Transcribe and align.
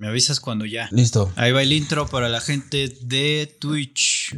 Me 0.00 0.08
avisas 0.08 0.40
cuando 0.40 0.64
ya. 0.64 0.88
Listo. 0.92 1.30
Ahí 1.36 1.52
va 1.52 1.60
el 1.62 1.74
intro 1.74 2.06
para 2.08 2.30
la 2.30 2.40
gente 2.40 2.88
de 3.02 3.54
Twitch. 3.60 4.34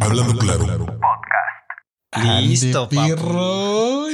Hablando 0.00 0.36
claro. 0.38 0.98
Listo, 2.40 2.84
Ande, 2.84 2.96
papu. 2.96 3.08
perro. 3.14 4.06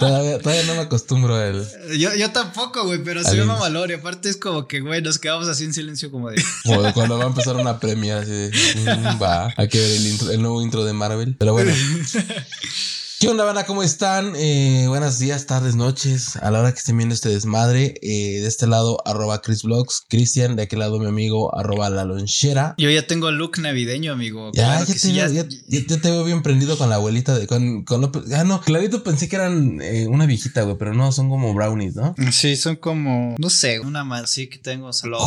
todavía, 0.00 0.38
todavía 0.38 0.62
no 0.66 0.74
me 0.76 0.80
acostumbro 0.82 1.34
a 1.34 1.46
él. 1.48 1.66
Yo, 1.98 2.14
yo 2.14 2.30
tampoco, 2.30 2.84
güey, 2.86 3.02
pero 3.02 3.22
se 3.22 3.36
in- 3.36 3.46
mamalón. 3.46 3.90
Y 3.90 3.94
aparte 3.94 4.30
es 4.30 4.36
como 4.36 4.66
que, 4.66 4.80
güey, 4.80 5.02
nos 5.02 5.18
quedamos 5.18 5.48
así 5.48 5.64
en 5.64 5.74
silencio 5.74 6.10
como 6.10 6.30
de... 6.30 6.42
Como 6.64 6.82
de 6.82 6.92
cuando 6.92 7.18
va 7.18 7.24
a 7.24 7.28
empezar 7.28 7.56
una 7.56 7.78
premia 7.80 8.20
así 8.20 8.30
de, 8.30 8.50
mm, 8.50 9.22
va. 9.22 9.52
Hay 9.56 9.68
que 9.68 9.78
ver 9.78 9.90
el, 9.90 10.06
intro- 10.06 10.30
el 10.30 10.40
nuevo 10.40 10.62
intro 10.62 10.84
de 10.84 10.92
Marvel. 10.92 11.36
Pero 11.38 11.52
bueno. 11.52 11.72
¿Qué 13.18 13.28
onda, 13.28 13.44
banda? 13.44 13.64
¿Cómo 13.64 13.82
están? 13.82 14.34
Eh, 14.36 14.84
buenos 14.88 15.18
días, 15.18 15.46
tardes, 15.46 15.74
noches. 15.74 16.36
A 16.36 16.50
la 16.50 16.60
hora 16.60 16.72
que 16.72 16.80
estén 16.80 16.98
viendo 16.98 17.14
este 17.14 17.30
desmadre. 17.30 17.94
eh, 18.02 18.40
de 18.42 18.46
este 18.46 18.66
lado, 18.66 18.98
arroba 19.06 19.40
Chris 19.40 19.62
Vlogs. 19.62 20.02
Cristian, 20.06 20.54
de 20.54 20.64
aquel 20.64 20.80
lado, 20.80 20.98
mi 20.98 21.06
amigo, 21.06 21.56
arroba 21.58 21.88
La 21.88 22.04
Lonchera. 22.04 22.74
Yo 22.76 22.90
ya 22.90 23.06
tengo 23.06 23.30
look 23.30 23.58
navideño, 23.58 24.12
amigo. 24.12 24.50
Ya, 24.52 24.64
Claro 24.64 24.84
ya, 24.86 24.92
te 24.92 24.98
sí, 24.98 25.12
veo, 25.14 25.28
ya- 25.28 25.44
ya, 25.44 25.48
ya- 25.66 25.80
ya 25.88 25.96
te 25.98 26.10
veo 26.10 26.24
bien 26.24 26.42
prendido 26.42 26.76
con 26.76 26.90
la 26.90 26.96
abuelita 26.96 27.38
de 27.38 27.46
con, 27.46 27.84
con 27.84 28.02
López. 28.02 28.30
Ah, 28.34 28.44
no, 28.44 28.60
clarito 28.60 29.02
pensé 29.02 29.30
que 29.30 29.36
eran 29.36 29.80
eh, 29.80 30.06
una 30.08 30.26
viejita, 30.26 30.60
güey, 30.62 30.76
pero 30.76 30.92
no, 30.92 31.10
son 31.10 31.30
como 31.30 31.54
brownies, 31.54 31.94
¿no? 31.96 32.14
Sí, 32.32 32.54
son 32.56 32.76
como, 32.76 33.34
no 33.38 33.48
sé, 33.48 33.80
una 33.80 34.04
más, 34.04 34.28
sí 34.28 34.48
que 34.48 34.58
tengo 34.58 34.92
saludos. 34.92 35.22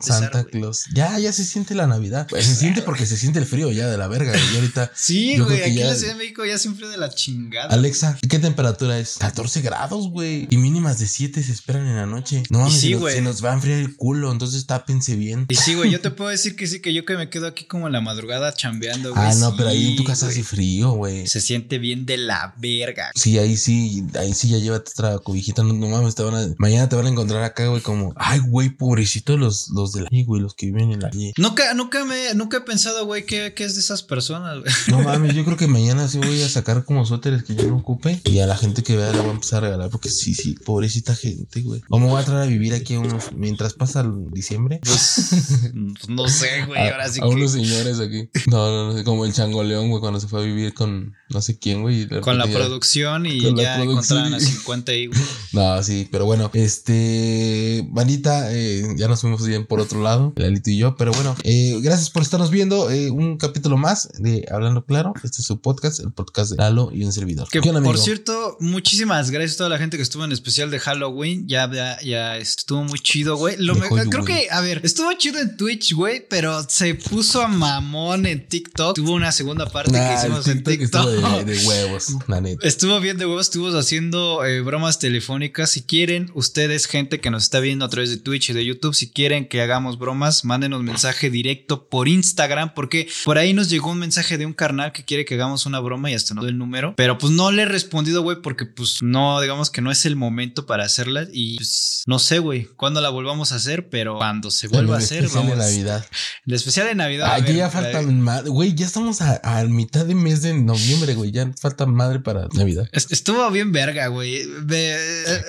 Santa 0.00 0.44
Claus. 0.44 0.50
Claus. 0.50 0.84
Ya, 0.94 1.18
ya 1.18 1.32
se 1.34 1.44
siente 1.44 1.74
la 1.74 1.86
Navidad. 1.86 2.26
Pues 2.30 2.46
se 2.46 2.54
siente 2.54 2.80
porque 2.80 3.04
se 3.04 3.18
siente 3.18 3.40
el 3.40 3.44
frío 3.46 3.70
ya 3.72 3.88
de 3.88 3.98
la 3.98 4.08
verga. 4.08 4.32
Y 4.52 4.56
ahorita, 4.56 4.90
Sí, 4.94 5.36
güey, 5.38 5.60
aquí 5.62 5.82
en 5.82 5.88
la 5.88 5.94
Ciudad 5.96 6.14
de 6.14 6.18
México 6.18 6.46
ya 6.46 6.56
siempre 6.56 6.93
de 6.94 7.00
la 7.00 7.10
chingada. 7.10 7.74
Alexa, 7.74 8.18
¿qué 8.28 8.38
temperatura 8.38 8.98
es? 8.98 9.16
14 9.18 9.60
grados, 9.60 10.08
güey. 10.10 10.46
Y 10.50 10.56
mínimas 10.56 10.98
de 10.98 11.06
7 11.06 11.42
se 11.42 11.52
esperan 11.52 11.86
en 11.86 11.96
la 11.96 12.06
noche. 12.06 12.42
No 12.50 12.60
mames, 12.60 12.74
sí, 12.74 12.94
se, 12.94 13.10
se 13.10 13.20
nos 13.20 13.44
va 13.44 13.50
a 13.50 13.54
enfriar 13.54 13.80
el 13.80 13.96
culo, 13.96 14.30
entonces 14.32 14.66
tápense 14.66 15.16
bien. 15.16 15.46
Y 15.48 15.56
sí, 15.56 15.74
güey, 15.74 15.90
yo 15.90 16.00
te 16.00 16.10
puedo 16.12 16.30
decir 16.30 16.56
que 16.56 16.66
sí, 16.66 16.80
que 16.80 16.94
yo 16.94 17.04
que 17.04 17.16
me 17.16 17.28
quedo 17.30 17.46
aquí 17.46 17.64
como 17.64 17.86
en 17.86 17.92
la 17.92 18.00
madrugada 18.00 18.52
chambeando, 18.52 19.12
güey. 19.12 19.26
Ah, 19.26 19.34
no, 19.34 19.50
sí, 19.50 19.54
pero 19.58 19.68
ahí 19.70 19.90
en 19.90 19.96
tu 19.96 20.04
casa 20.04 20.28
hace 20.28 20.42
frío, 20.42 20.92
güey. 20.92 21.26
Se 21.26 21.40
siente 21.40 21.78
bien 21.78 22.06
de 22.06 22.16
la 22.16 22.54
verga. 22.58 23.10
Sí, 23.14 23.38
ahí 23.38 23.56
sí, 23.56 24.04
ahí 24.18 24.32
sí 24.34 24.48
ya 24.48 24.58
llévate 24.58 24.90
otra 24.90 25.18
cobijita. 25.18 25.62
No, 25.62 25.72
no 25.74 25.88
mames, 25.88 26.14
te 26.14 26.22
van 26.22 26.34
a, 26.34 26.54
mañana 26.58 26.88
te 26.88 26.96
van 26.96 27.06
a 27.06 27.10
encontrar 27.10 27.42
acá, 27.42 27.66
güey, 27.66 27.82
como, 27.82 28.14
ay, 28.16 28.38
güey, 28.38 28.70
pobrecitos 28.70 29.38
los, 29.38 29.68
los 29.70 29.92
de 29.92 30.02
la 30.02 30.08
güey, 30.24 30.40
los 30.40 30.54
que 30.54 30.66
viven 30.66 30.92
en 30.92 31.00
la 31.00 31.10
calle. 31.10 31.32
Nunca, 31.36 31.74
nunca 31.74 32.04
me, 32.04 32.34
nunca 32.34 32.58
he 32.58 32.60
pensado, 32.60 33.04
güey, 33.06 33.26
que, 33.26 33.52
que 33.54 33.64
es 33.64 33.74
de 33.74 33.80
esas 33.80 34.02
personas, 34.02 34.60
güey. 34.60 34.72
No 34.88 35.02
mames, 35.04 35.34
yo 35.34 35.44
creo 35.44 35.56
que 35.56 35.66
mañana 35.66 36.08
sí 36.08 36.18
voy 36.18 36.42
a 36.42 36.48
sacar 36.48 36.83
como 36.84 37.04
suéteres 37.06 37.42
que 37.44 37.54
yo 37.54 37.64
no 37.68 37.76
ocupe 37.78 38.20
y 38.24 38.38
a 38.40 38.46
la 38.46 38.56
gente 38.56 38.82
que 38.82 38.96
vea 38.96 39.12
le 39.12 39.18
voy 39.20 39.28
a 39.30 39.32
empezar 39.32 39.58
a 39.64 39.66
regalar 39.68 39.90
porque 39.90 40.08
sí, 40.10 40.34
sí, 40.34 40.54
pobrecita 40.64 41.14
gente, 41.14 41.62
güey. 41.62 41.82
O 41.90 41.98
me 41.98 42.06
voy 42.08 42.20
a 42.20 42.24
traer 42.24 42.42
a 42.42 42.46
vivir 42.46 42.74
aquí 42.74 42.94
a 42.94 43.00
unos, 43.00 43.32
mientras 43.34 43.74
pasa 43.74 44.00
el 44.02 44.30
diciembre. 44.32 44.80
Pues, 44.82 45.72
no 46.08 46.28
sé, 46.28 46.64
güey, 46.66 46.80
a, 46.80 46.92
ahora 46.92 47.08
sí 47.08 47.20
a 47.20 47.26
unos 47.26 47.52
que. 47.54 47.64
señores 47.64 48.00
aquí. 48.00 48.28
No, 48.50 48.70
no, 48.70 48.92
no, 48.94 49.04
como 49.04 49.24
el 49.24 49.32
changoleón, 49.32 49.88
güey, 49.90 50.00
cuando 50.00 50.20
se 50.20 50.28
fue 50.28 50.40
a 50.40 50.44
vivir 50.44 50.74
con 50.74 51.14
no 51.30 51.40
sé 51.42 51.58
quién, 51.58 51.82
güey. 51.82 52.02
y 52.02 52.06
Con 52.20 52.38
la 52.38 52.46
ya- 52.46 52.52
producción 52.54 53.26
y 53.26 53.42
con 53.42 53.56
la 53.56 53.62
ya 53.62 53.82
encontraron 53.82 54.34
a 54.34 54.38
y- 54.38 54.40
50 54.40 54.92
ahí, 54.92 55.06
güey. 55.06 55.20
No, 55.52 55.82
sí, 55.82 56.08
pero 56.10 56.24
bueno, 56.26 56.50
este, 56.54 57.86
Vanita, 57.90 58.52
eh, 58.52 58.82
ya 58.96 59.08
nos 59.08 59.20
fuimos 59.20 59.46
bien 59.46 59.66
por 59.66 59.80
otro 59.80 60.02
lado, 60.02 60.32
Lalito 60.36 60.70
y 60.70 60.78
yo, 60.78 60.96
pero 60.96 61.12
bueno, 61.12 61.34
eh, 61.44 61.78
gracias 61.82 62.10
por 62.10 62.22
estarnos 62.22 62.50
viendo 62.50 62.90
eh, 62.90 63.10
un 63.10 63.36
capítulo 63.38 63.76
más 63.76 64.08
de 64.18 64.46
Hablando 64.50 64.84
Claro. 64.84 65.12
Este 65.22 65.38
es 65.40 65.46
su 65.46 65.60
podcast, 65.60 66.00
el 66.00 66.12
podcast 66.12 66.52
de 66.52 66.62
Lalo 66.74 66.90
y 66.92 67.04
un 67.04 67.12
servidor. 67.12 67.48
Que 67.50 67.60
¿Qué 67.60 67.68
onda, 67.68 67.82
por 67.82 67.98
cierto, 67.98 68.56
muchísimas 68.60 69.30
gracias 69.30 69.54
a 69.54 69.58
toda 69.58 69.70
la 69.70 69.78
gente 69.78 69.96
que 69.96 70.02
estuvo 70.02 70.24
en 70.24 70.32
especial 70.32 70.70
de 70.70 70.78
Halloween. 70.80 71.46
Ya, 71.48 71.70
ya, 71.72 72.00
ya 72.02 72.36
estuvo 72.36 72.84
muy 72.84 72.98
chido, 72.98 73.36
güey. 73.36 73.56
Lo 73.58 73.74
me- 73.74 73.88
creo 73.88 74.24
que, 74.24 74.48
a 74.50 74.60
ver, 74.60 74.80
estuvo 74.84 75.12
chido 75.14 75.40
en 75.40 75.56
Twitch, 75.56 75.92
güey, 75.94 76.26
pero 76.28 76.64
se 76.68 76.94
puso 76.94 77.42
a 77.42 77.48
mamón 77.48 78.26
en 78.26 78.46
TikTok. 78.46 78.96
Tuvo 78.96 79.12
una 79.12 79.32
segunda 79.32 79.66
parte 79.66 79.92
Nah, 79.92 80.08
que 80.08 80.14
hicimos 80.14 80.46
en 80.48 80.62
TikTok 80.64 81.08
estuvo 81.08 81.38
de, 81.38 81.44
de 81.44 81.66
huevos, 81.66 82.08
la 82.28 82.40
neta. 82.40 82.66
Estuvo 82.66 83.00
bien 83.00 83.16
de 83.18 83.26
huevos, 83.26 83.46
estuvimos 83.46 83.74
haciendo 83.74 84.44
eh, 84.44 84.60
bromas 84.60 84.98
telefónicas. 84.98 85.70
Si 85.70 85.82
quieren, 85.82 86.30
ustedes, 86.34 86.86
gente 86.86 87.20
que 87.20 87.30
nos 87.30 87.44
está 87.44 87.60
viendo 87.60 87.84
a 87.84 87.88
través 87.88 88.10
de 88.10 88.16
Twitch 88.16 88.50
y 88.50 88.52
de 88.52 88.64
YouTube, 88.64 88.94
si 88.94 89.10
quieren 89.10 89.48
que 89.48 89.60
hagamos 89.62 89.98
bromas, 89.98 90.44
mándenos 90.44 90.82
mensaje 90.82 91.30
directo 91.30 91.88
por 91.88 92.08
Instagram, 92.08 92.74
porque 92.74 93.08
por 93.24 93.38
ahí 93.38 93.52
nos 93.54 93.68
llegó 93.70 93.90
un 93.90 93.98
mensaje 93.98 94.38
de 94.38 94.46
un 94.46 94.52
carnal 94.52 94.92
que 94.92 95.04
quiere 95.04 95.24
que 95.24 95.34
hagamos 95.34 95.66
una 95.66 95.80
broma 95.80 96.10
y 96.10 96.14
hasta 96.14 96.34
nos 96.34 96.44
dio 96.44 96.50
el 96.50 96.58
número. 96.64 96.94
Pero 96.96 97.18
pues 97.18 97.32
no 97.32 97.50
le 97.52 97.62
he 97.62 97.66
respondido, 97.66 98.22
güey, 98.22 98.38
porque 98.42 98.66
pues 98.66 98.98
no, 99.02 99.40
digamos 99.40 99.70
que 99.70 99.80
no 99.80 99.90
es 99.90 100.06
el 100.06 100.16
momento 100.16 100.66
para 100.66 100.84
hacerla. 100.84 101.26
Y 101.32 101.56
pues 101.56 102.02
no 102.06 102.18
sé, 102.18 102.38
güey, 102.38 102.64
cuándo 102.76 103.00
la 103.00 103.08
volvamos 103.10 103.52
a 103.52 103.56
hacer, 103.56 103.88
pero 103.88 104.16
cuando 104.16 104.50
se 104.50 104.68
vuelva 104.68 104.96
a 104.96 104.98
hacer, 104.98 105.28
vamos. 105.28 105.56
Navidad. 105.56 106.04
El 106.46 106.54
especial 106.54 106.86
de 106.86 106.94
Navidad. 106.94 107.28
Ay, 107.32 107.42
ver, 107.42 107.56
ya 107.56 107.70
falta 107.70 108.02
madre. 108.02 108.50
Güey, 108.50 108.74
ya 108.74 108.86
estamos 108.86 109.20
a, 109.20 109.40
a 109.42 109.64
mitad 109.64 110.04
de 110.04 110.14
mes 110.14 110.42
de 110.42 110.54
noviembre, 110.54 111.14
güey. 111.14 111.30
Ya 111.30 111.50
falta 111.60 111.86
madre 111.86 112.20
para 112.20 112.48
Navidad. 112.54 112.88
Est- 112.92 113.12
Estuvo 113.12 113.48
bien 113.50 113.72
verga, 113.72 114.08
güey. 114.08 114.42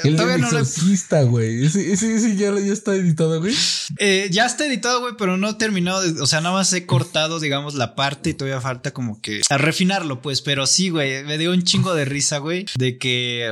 El 0.03 0.15
todavía 0.15 0.37
no 0.37 0.51
lo 0.51 0.63
güey. 1.29 1.65
Ese, 1.65 1.91
ese, 1.91 2.15
ese 2.15 2.35
ya, 2.35 2.51
ya 2.59 2.73
está 2.73 2.95
editado, 2.95 3.39
güey. 3.39 3.55
Eh, 3.99 4.29
ya 4.31 4.45
está 4.45 4.65
editado, 4.65 5.01
güey, 5.01 5.13
pero 5.17 5.37
no 5.37 5.49
he 5.49 5.53
terminado. 5.55 6.01
o 6.21 6.27
sea, 6.27 6.41
nada 6.41 6.55
más 6.55 6.71
he 6.73 6.85
cortado, 6.85 7.39
digamos, 7.39 7.75
la 7.75 7.95
parte 7.95 8.31
y 8.31 8.33
todavía 8.33 8.61
falta 8.61 8.91
como 8.91 9.21
que 9.21 9.41
a 9.49 9.57
refinarlo, 9.57 10.21
pues. 10.21 10.41
Pero 10.41 10.67
sí, 10.67 10.89
güey, 10.89 11.04
me 11.25 11.37
dio 11.37 11.51
un 11.51 11.63
chingo 11.63 11.93
de 11.93 12.05
risa, 12.05 12.37
güey, 12.39 12.65
de 12.77 12.97
que. 12.97 13.51